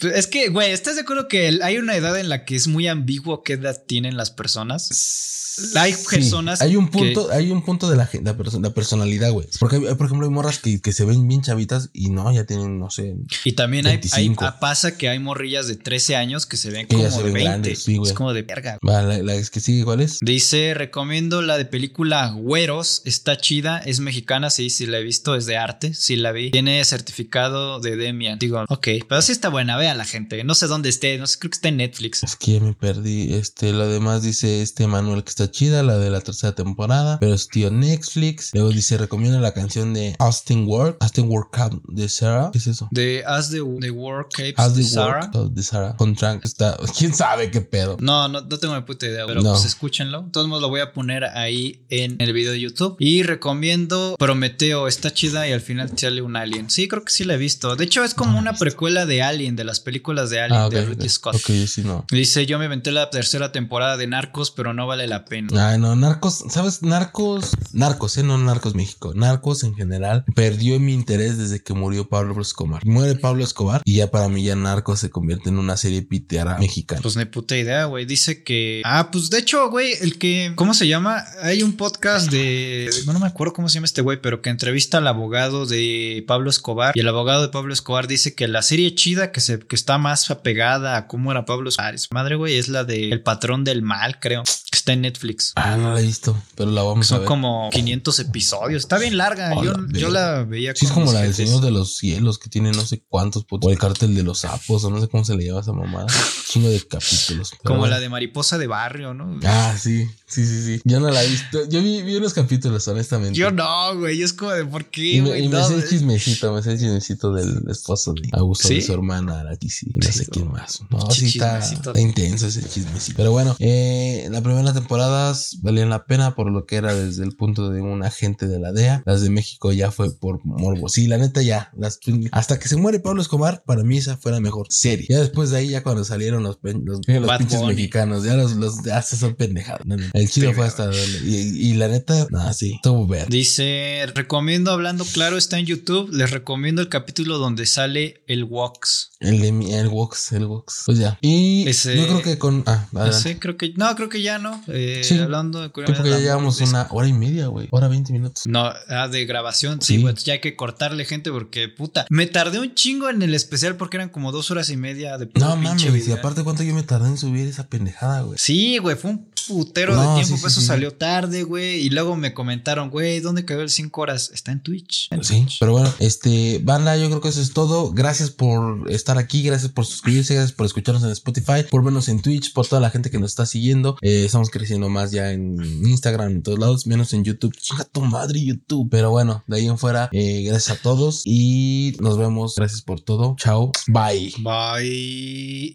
Pues 0.00 0.14
Es 0.14 0.26
que, 0.26 0.48
güey, 0.48 0.72
¿estás 0.72 0.94
de 0.96 1.02
acuerdo 1.02 1.25
que 1.28 1.58
hay 1.62 1.78
una 1.78 1.96
edad 1.96 2.18
en 2.18 2.28
la 2.28 2.44
que 2.44 2.56
es 2.56 2.66
muy 2.68 2.86
ambiguo 2.88 3.42
qué 3.42 3.54
edad 3.54 3.82
tienen 3.86 4.16
las 4.16 4.30
personas? 4.30 5.32
Hay 5.74 5.94
Sí, 5.94 6.04
personas 6.10 6.60
Hay 6.60 6.76
un 6.76 6.90
que- 6.90 6.98
punto, 6.98 7.30
hay 7.32 7.50
un 7.50 7.64
punto 7.64 7.88
de 7.88 7.96
la, 7.96 8.06
gen- 8.06 8.24
la, 8.26 8.36
perso- 8.36 8.60
la 8.60 8.74
personalidad, 8.74 9.30
güey. 9.32 9.48
Porque, 9.58 9.76
hay- 9.76 9.94
por 9.94 10.04
ejemplo, 10.04 10.26
hay 10.26 10.30
morras 10.32 10.58
que, 10.58 10.82
que 10.82 10.92
se 10.92 11.06
ven 11.06 11.26
bien 11.26 11.40
chavitas 11.40 11.88
y 11.94 12.10
no, 12.10 12.30
ya 12.30 12.44
tienen, 12.44 12.78
no 12.78 12.90
sé. 12.90 13.14
Y 13.42 13.52
también 13.52 13.86
hay, 13.86 13.92
hay- 13.94 13.98
25. 14.28 14.44
ah, 14.44 14.60
pasa 14.60 14.98
que 14.98 15.08
hay 15.08 15.18
morrillas 15.18 15.66
de 15.66 15.76
13 15.76 16.14
años 16.14 16.44
que 16.44 16.58
se 16.58 16.68
ven 16.70 16.86
Que 16.86 16.96
como 16.96 17.10
se 17.10 17.16
de 17.18 17.22
ven 17.22 17.32
20. 17.32 17.48
grandes, 17.48 17.82
sí, 17.84 17.98
es 18.04 18.12
como 18.12 18.34
de 18.34 18.42
verga. 18.42 18.78
Va, 18.86 19.00
la, 19.00 19.16
la 19.22 19.32
que 19.50 19.60
sigue, 19.60 19.82
¿cuál 19.84 20.02
es? 20.02 20.18
Dice, 20.20 20.74
recomiendo 20.74 21.40
la 21.40 21.56
de 21.56 21.64
película 21.64 22.28
Güeros, 22.32 23.00
está 23.06 23.38
chida, 23.38 23.78
es 23.78 24.00
mexicana, 24.00 24.50
sí, 24.50 24.68
sí 24.68 24.84
la 24.84 24.98
he 24.98 25.02
visto, 25.02 25.36
es 25.36 25.46
de 25.46 25.56
arte, 25.56 25.94
sí 25.94 26.16
la 26.16 26.32
vi. 26.32 26.50
Tiene 26.50 26.84
certificado 26.84 27.80
de 27.80 27.96
Demian. 27.96 28.38
Digo, 28.38 28.62
ok, 28.68 28.88
pero 29.08 29.22
sí 29.22 29.32
está 29.32 29.48
buena, 29.48 29.78
vea 29.78 29.94
la 29.94 30.04
gente. 30.04 30.44
No 30.44 30.54
sé 30.54 30.66
dónde 30.66 30.90
esté, 30.90 31.15
no 31.18 31.26
sé, 31.26 31.38
creo 31.38 31.50
que 31.50 31.56
está 31.56 31.68
en 31.68 31.78
Netflix. 31.78 32.22
Es 32.22 32.36
que 32.36 32.54
ya 32.54 32.60
me 32.60 32.72
perdí. 32.74 33.34
Este, 33.34 33.72
lo 33.72 33.88
demás 33.88 34.22
dice 34.22 34.62
este 34.62 34.86
Manuel 34.86 35.22
que 35.24 35.30
está 35.30 35.50
chida, 35.50 35.82
la 35.82 35.98
de 35.98 36.10
la 36.10 36.20
tercera 36.20 36.54
temporada, 36.54 37.18
pero 37.20 37.34
es 37.34 37.48
tío 37.48 37.70
Netflix. 37.70 38.50
Luego 38.54 38.70
dice, 38.70 38.96
recomienda 38.98 39.38
la 39.40 39.52
canción 39.54 39.94
de 39.94 40.16
Austin 40.18 40.66
Work, 40.66 40.98
Austin 41.00 41.28
Workout 41.28 41.82
de 41.88 42.08
Sarah. 42.08 42.50
¿Qué 42.52 42.58
es 42.58 42.66
eso? 42.66 42.88
De 42.90 43.22
As 43.26 43.50
the, 43.50 43.60
the 43.80 43.90
World 43.90 44.26
Capes 44.32 44.54
As 44.58 44.74
de 44.76 44.82
the 44.82 44.88
Sarah. 44.88 45.30
Work 45.34 45.52
de 45.52 45.62
Sarah. 45.62 45.96
Con 45.96 46.14
Trank. 46.14 46.44
Está, 46.44 46.76
quién 46.98 47.14
sabe 47.14 47.50
qué 47.50 47.60
pedo. 47.60 47.96
No, 48.00 48.28
no, 48.28 48.40
no 48.42 48.58
tengo 48.58 48.74
ni 48.76 48.82
puta 48.82 49.06
idea, 49.06 49.26
pero 49.26 49.42
No. 49.42 49.52
pues 49.52 49.64
escúchenlo. 49.64 50.22
De 50.22 50.30
todos 50.30 50.48
modos 50.48 50.62
lo 50.62 50.68
voy 50.68 50.80
a 50.80 50.92
poner 50.92 51.24
ahí 51.24 51.84
en 51.90 52.16
el 52.20 52.32
video 52.32 52.52
de 52.52 52.60
YouTube. 52.60 52.96
Y 52.98 53.22
recomiendo 53.22 54.16
Prometeo, 54.18 54.88
está 54.88 55.12
chida 55.12 55.48
y 55.48 55.52
al 55.52 55.60
final 55.60 55.90
sale 55.96 56.22
un 56.22 56.36
alien. 56.36 56.68
Sí, 56.70 56.88
creo 56.88 57.04
que 57.04 57.12
sí 57.12 57.24
la 57.24 57.34
he 57.34 57.38
visto. 57.38 57.76
De 57.76 57.84
hecho, 57.84 58.04
es 58.04 58.14
como 58.14 58.32
No 58.32 58.38
una 58.38 58.52
precuela 58.54 59.06
de 59.06 59.22
Alien, 59.22 59.56
de 59.56 59.64
las 59.64 59.80
películas 59.80 60.30
de 60.30 60.40
Alien 60.40 60.60
Ah, 60.60 60.66
ok. 60.66 60.72
de 60.72 60.80
Ridley 60.84 61.05
ok. 61.05 61.05
Scott. 61.08 61.36
Ok, 61.36 61.50
sí, 61.66 61.82
no. 61.82 62.04
Dice, 62.10 62.46
yo 62.46 62.58
me 62.58 62.64
inventé 62.64 62.92
la 62.92 63.10
tercera 63.10 63.52
temporada 63.52 63.96
de 63.96 64.06
Narcos, 64.06 64.50
pero 64.50 64.72
no 64.74 64.86
vale 64.86 65.06
la 65.06 65.24
pena. 65.24 65.70
Ay, 65.70 65.78
no, 65.78 65.94
Narcos, 65.96 66.44
¿sabes? 66.48 66.82
Narcos, 66.82 67.52
Narcos, 67.72 68.16
eh, 68.18 68.22
no 68.22 68.38
Narcos 68.38 68.74
México. 68.74 69.12
Narcos 69.14 69.64
en 69.64 69.74
general 69.74 70.24
perdió 70.34 70.78
mi 70.80 70.94
interés 70.94 71.38
desde 71.38 71.62
que 71.62 71.74
murió 71.74 72.08
Pablo 72.08 72.40
Escobar. 72.40 72.84
Muere 72.86 73.16
Pablo 73.16 73.44
Escobar 73.44 73.82
y 73.84 73.96
ya 73.96 74.10
para 74.10 74.28
mí 74.28 74.42
ya 74.42 74.56
Narcos 74.56 75.00
se 75.00 75.10
convierte 75.10 75.48
en 75.48 75.58
una 75.58 75.76
serie 75.76 76.02
piteara 76.02 76.58
mexicana. 76.58 77.02
Pues 77.02 77.16
ni 77.16 77.24
puta 77.24 77.56
idea, 77.56 77.84
güey. 77.86 78.04
Dice 78.04 78.42
que. 78.42 78.82
Ah, 78.84 79.10
pues 79.10 79.30
de 79.30 79.38
hecho, 79.38 79.70
güey, 79.70 79.92
el 80.00 80.18
que. 80.18 80.52
¿Cómo 80.56 80.74
se 80.74 80.88
llama? 80.88 81.24
Hay 81.42 81.62
un 81.62 81.76
podcast 81.76 82.30
de. 82.30 82.90
No, 83.06 83.12
no 83.12 83.20
me 83.20 83.26
acuerdo 83.26 83.52
cómo 83.52 83.68
se 83.68 83.74
llama 83.74 83.86
este 83.86 84.02
güey, 84.02 84.20
pero 84.20 84.42
que 84.42 84.50
entrevista 84.50 84.98
al 84.98 85.06
abogado 85.06 85.66
de 85.66 86.24
Pablo 86.26 86.50
Escobar. 86.50 86.92
Y 86.94 87.00
el 87.00 87.08
abogado 87.08 87.42
de 87.42 87.48
Pablo 87.48 87.72
Escobar 87.72 88.06
dice 88.06 88.34
que 88.34 88.48
la 88.48 88.62
serie 88.62 88.94
chida 88.94 89.32
que, 89.32 89.40
se, 89.40 89.58
que 89.60 89.76
está 89.76 89.98
más 89.98 90.30
apegada 90.30 90.95
a 90.96 91.06
cómo 91.06 91.30
era 91.30 91.44
Pablo 91.44 91.68
Escobar. 91.68 91.98
Su 91.98 92.08
madre, 92.12 92.36
güey, 92.36 92.56
es 92.56 92.68
la 92.68 92.84
de 92.84 93.10
El 93.10 93.22
patrón 93.22 93.64
del 93.64 93.82
mal, 93.82 94.18
creo. 94.20 94.42
Que 94.44 94.76
está 94.78 94.92
en 94.92 95.02
Netflix. 95.02 95.52
Ah, 95.56 95.76
no 95.76 95.92
la 95.94 96.00
he 96.00 96.04
visto, 96.04 96.36
pero 96.54 96.70
la 96.70 96.82
vamos 96.82 97.06
a 97.06 97.08
Son 97.08 97.18
ver. 97.20 97.26
como 97.28 97.70
500 97.72 98.18
episodios. 98.20 98.82
Está 98.82 98.98
bien 98.98 99.16
larga. 99.16 99.52
Hola, 99.54 99.76
yo, 99.92 99.98
yo 99.98 100.08
la 100.10 100.44
veía 100.44 100.74
Sí, 100.74 100.86
es 100.86 100.92
como 100.92 101.12
la 101.12 101.22
del. 101.22 101.34
Señor 101.34 101.60
de 101.60 101.70
los 101.70 101.96
Cielos, 101.96 102.38
que 102.38 102.48
tiene 102.48 102.72
no 102.72 102.84
sé 102.84 103.02
cuántos 103.08 103.44
putos. 103.44 103.68
O 103.68 103.70
el 103.72 103.78
cártel 103.78 104.14
de 104.14 104.22
los 104.22 104.38
sapos, 104.40 104.84
o 104.84 104.90
no 104.90 105.00
sé 105.00 105.08
cómo 105.08 105.24
se 105.24 105.36
le 105.36 105.44
llama 105.46 105.58
a 105.58 105.62
esa 105.62 105.72
mamada. 105.72 106.06
Chingo 106.48 106.68
de 106.68 106.80
capítulos. 106.86 107.52
Como 107.64 107.80
bueno. 107.80 107.94
la 107.94 108.00
de 108.00 108.08
Mariposa 108.08 108.58
de 108.58 108.66
Barrio, 108.66 109.14
¿no? 109.14 109.38
Ah, 109.44 109.76
sí, 109.78 110.06
sí, 110.26 110.46
sí, 110.46 110.62
sí. 110.62 110.80
Yo 110.84 111.00
no 111.00 111.10
la 111.10 111.22
he 111.22 111.28
visto. 111.28 111.68
Yo 111.68 111.82
vi, 111.82 112.02
vi 112.02 112.16
unos 112.16 112.32
capítulos, 112.34 112.86
honestamente. 112.88 113.38
Yo 113.38 113.50
no, 113.50 113.96
güey. 113.96 114.22
Es 114.22 114.32
como 114.32 114.52
de 114.52 114.64
por 114.64 114.86
qué, 114.86 115.14
Y 115.16 115.20
me, 115.22 115.28
güey. 115.30 115.44
y 115.44 115.48
me 115.48 115.56
No, 115.58 115.68
sé 115.68 115.74
el 115.74 115.88
chismecito, 115.88 116.52
me 116.52 116.62
sé 116.62 116.72
el 116.72 116.78
chismecito 116.78 117.32
del 117.32 117.62
esposo 117.68 118.12
de 118.14 118.28
abuso 118.32 118.68
de 118.68 118.76
¿Sí? 118.76 118.82
su 118.82 118.92
hermana, 118.92 119.44
la 119.44 119.54
y 119.54 119.66
no 119.66 120.02
Sí, 120.02 120.12
sé 120.12 120.26
quién 120.26 120.50
más. 120.50 120.80
No, 120.90 121.10
sí 121.10 121.26
está, 121.26 121.60
intenso 121.98 122.46
ese 122.46 122.62
chismecito. 122.62 123.16
Pero 123.16 123.32
bueno, 123.32 123.56
eh, 123.58 124.28
la 124.30 124.40
primera 124.40 124.72
temporada 124.72 125.34
valían 125.62 125.90
la 125.90 126.06
pena 126.06 126.34
por 126.34 126.50
lo 126.50 126.66
que 126.66 126.76
era 126.76 126.94
desde 126.94 127.24
el 127.24 127.34
punto 127.36 127.70
de 127.70 127.80
un 127.80 128.02
agente 128.02 128.46
de 128.46 128.58
la 128.58 128.72
DEA. 128.72 129.02
Las 129.06 129.22
de 129.22 129.30
México 129.30 129.72
ya 129.72 129.90
fue 129.90 130.14
por 130.14 130.44
morbo. 130.44 130.88
Sí, 130.88 131.06
la 131.06 131.18
neta 131.18 131.42
ya. 131.42 131.70
Las, 131.76 131.98
hasta 132.32 132.58
que 132.58 132.68
se 132.68 132.76
muere 132.76 133.00
Pablo 133.00 133.22
Escobar, 133.22 133.62
para 133.66 133.82
mí 133.82 133.98
esa 133.98 134.16
fue 134.16 134.32
la 134.32 134.40
mejor 134.40 134.66
serie. 134.70 135.06
Ya 135.08 135.18
después 135.18 135.50
de 135.50 135.58
ahí, 135.58 135.68
ya 135.68 135.82
cuando 135.82 136.04
salieron 136.04 136.42
los, 136.42 136.58
los, 136.62 137.00
los 137.06 137.38
pinches 137.38 137.60
Bunny. 137.60 137.74
mexicanos, 137.74 138.24
ya 138.24 138.34
los, 138.34 138.52
los 138.56 138.76
se 138.76 139.16
son 139.16 139.34
pendejados. 139.34 139.86
No, 139.86 139.96
no. 139.96 140.04
El 140.12 140.30
chido 140.30 140.52
fue 140.52 140.66
hasta... 140.66 140.90
Y, 141.24 141.70
y 141.70 141.74
la 141.74 141.88
neta, 141.88 142.26
nada, 142.30 142.52
sí, 142.52 142.74
estuvo 142.76 143.06
verde. 143.06 143.26
Dice, 143.30 144.06
recomiendo 144.14 144.70
Hablando 144.70 145.04
Claro, 145.04 145.36
está 145.36 145.58
en 145.58 145.66
YouTube. 145.66 146.12
Les 146.12 146.30
recomiendo 146.30 146.82
el 146.82 146.88
capítulo 146.88 147.38
donde 147.38 147.66
sale 147.66 148.22
el 148.26 148.44
Wox. 148.44 149.12
El 149.20 149.40
de 149.40 149.52
mi, 149.52 149.74
el 149.74 149.88
Wox, 149.88 150.32
el 150.32 150.46
Wox. 150.46 150.75
Pues 150.84 150.98
ya. 150.98 151.18
Y 151.22 151.66
Ese- 151.68 151.96
yo 151.96 152.06
creo 152.06 152.22
que 152.22 152.38
con. 152.38 152.62
Ah, 152.66 152.86
No 152.92 153.12
sé, 153.12 153.38
creo 153.38 153.56
que. 153.56 153.72
No, 153.76 153.94
creo 153.96 154.08
que 154.08 154.22
ya 154.22 154.38
no. 154.38 154.62
Eh, 154.68 155.00
Sí. 155.04 155.18
hablando 155.18 155.60
de 155.60 155.66
Sí, 155.68 155.72
porque 155.74 156.10
ya 156.10 156.18
llevamos 156.18 156.60
una 156.60 156.86
hora 156.90 157.08
y 157.08 157.12
media, 157.12 157.46
güey. 157.46 157.68
Hora 157.70 157.88
veinte 157.88 158.12
minutos. 158.12 158.46
No, 158.46 158.72
ah, 158.88 159.08
de 159.08 159.24
grabación, 159.26 159.80
sí, 159.80 159.96
Sí. 159.96 160.02
güey. 160.02 160.14
Ya 160.16 160.34
hay 160.34 160.40
que 160.40 160.56
cortarle 160.56 161.04
gente 161.04 161.30
porque, 161.30 161.68
puta. 161.68 162.06
Me 162.10 162.26
tardé 162.26 162.58
un 162.60 162.74
chingo 162.74 163.08
en 163.08 163.22
el 163.22 163.34
especial 163.34 163.76
porque 163.76 163.96
eran 163.96 164.08
como 164.08 164.32
dos 164.32 164.50
horas 164.50 164.70
y 164.70 164.76
media 164.76 165.18
de 165.18 165.28
No 165.34 165.56
mames, 165.56 166.06
y 166.06 166.12
aparte, 166.12 166.42
¿cuánto 166.44 166.62
yo 166.62 166.74
me 166.74 166.82
tardé 166.82 167.08
en 167.08 167.18
subir 167.18 167.46
esa 167.46 167.66
pendejada, 167.68 168.22
güey? 168.22 168.38
Sí, 168.38 168.78
güey, 168.78 168.96
fue 168.96 169.10
un 169.12 169.28
putero 169.48 169.94
No, 169.94 170.00
de 170.00 170.06
tiempo, 170.24 170.36
sí, 170.36 170.40
sí, 170.42 170.46
eso 170.46 170.60
sí. 170.60 170.66
salió 170.66 170.92
tarde, 170.92 171.42
güey. 171.42 171.80
Y 171.80 171.90
luego 171.90 172.16
me 172.16 172.34
comentaron, 172.34 172.90
güey, 172.90 173.20
¿dónde 173.20 173.44
quedó 173.44 173.62
el 173.62 173.70
5 173.70 174.00
horas? 174.00 174.30
Está 174.32 174.52
en 174.52 174.60
Twitch. 174.62 175.08
en 175.12 175.22
Sí, 175.24 175.40
Twitch. 175.40 175.58
pero 175.60 175.72
bueno, 175.72 175.92
este, 175.98 176.60
banda, 176.62 176.96
yo 176.96 177.06
creo 177.08 177.20
que 177.20 177.28
eso 177.28 177.40
es 177.40 177.52
todo. 177.52 177.92
Gracias 177.92 178.30
por 178.30 178.90
estar 178.90 179.18
aquí, 179.18 179.42
gracias 179.42 179.70
por 179.72 179.86
suscribirse, 179.86 180.34
gracias 180.34 180.52
por 180.52 180.66
escucharnos 180.66 181.02
en 181.04 181.10
Spotify, 181.10 181.64
por 181.70 181.82
vernos 181.84 182.08
en 182.08 182.20
Twitch, 182.22 182.52
por 182.52 182.66
toda 182.66 182.80
la 182.80 182.90
gente 182.90 183.10
que 183.10 183.18
nos 183.18 183.30
está 183.30 183.46
siguiendo. 183.46 183.96
Eh, 184.02 184.24
estamos 184.26 184.50
creciendo 184.50 184.88
más 184.88 185.10
ya 185.10 185.32
en 185.32 185.56
Instagram, 185.86 186.30
en 186.32 186.42
todos 186.42 186.58
lados, 186.58 186.86
menos 186.86 187.12
en 187.12 187.24
YouTube. 187.24 187.56
Chinga 187.56 187.84
tu 187.84 188.02
madre, 188.02 188.40
YouTube. 188.42 188.88
Pero 188.90 189.10
bueno, 189.10 189.44
de 189.46 189.56
ahí 189.56 189.66
en 189.66 189.78
fuera, 189.78 190.08
eh, 190.12 190.42
gracias 190.46 190.78
a 190.78 190.82
todos 190.82 191.22
y 191.24 191.96
nos 192.00 192.18
vemos. 192.18 192.54
Gracias 192.56 192.82
por 192.82 193.00
todo. 193.00 193.36
Chao. 193.38 193.72
Bye. 193.88 194.34
Bye. 194.38 195.74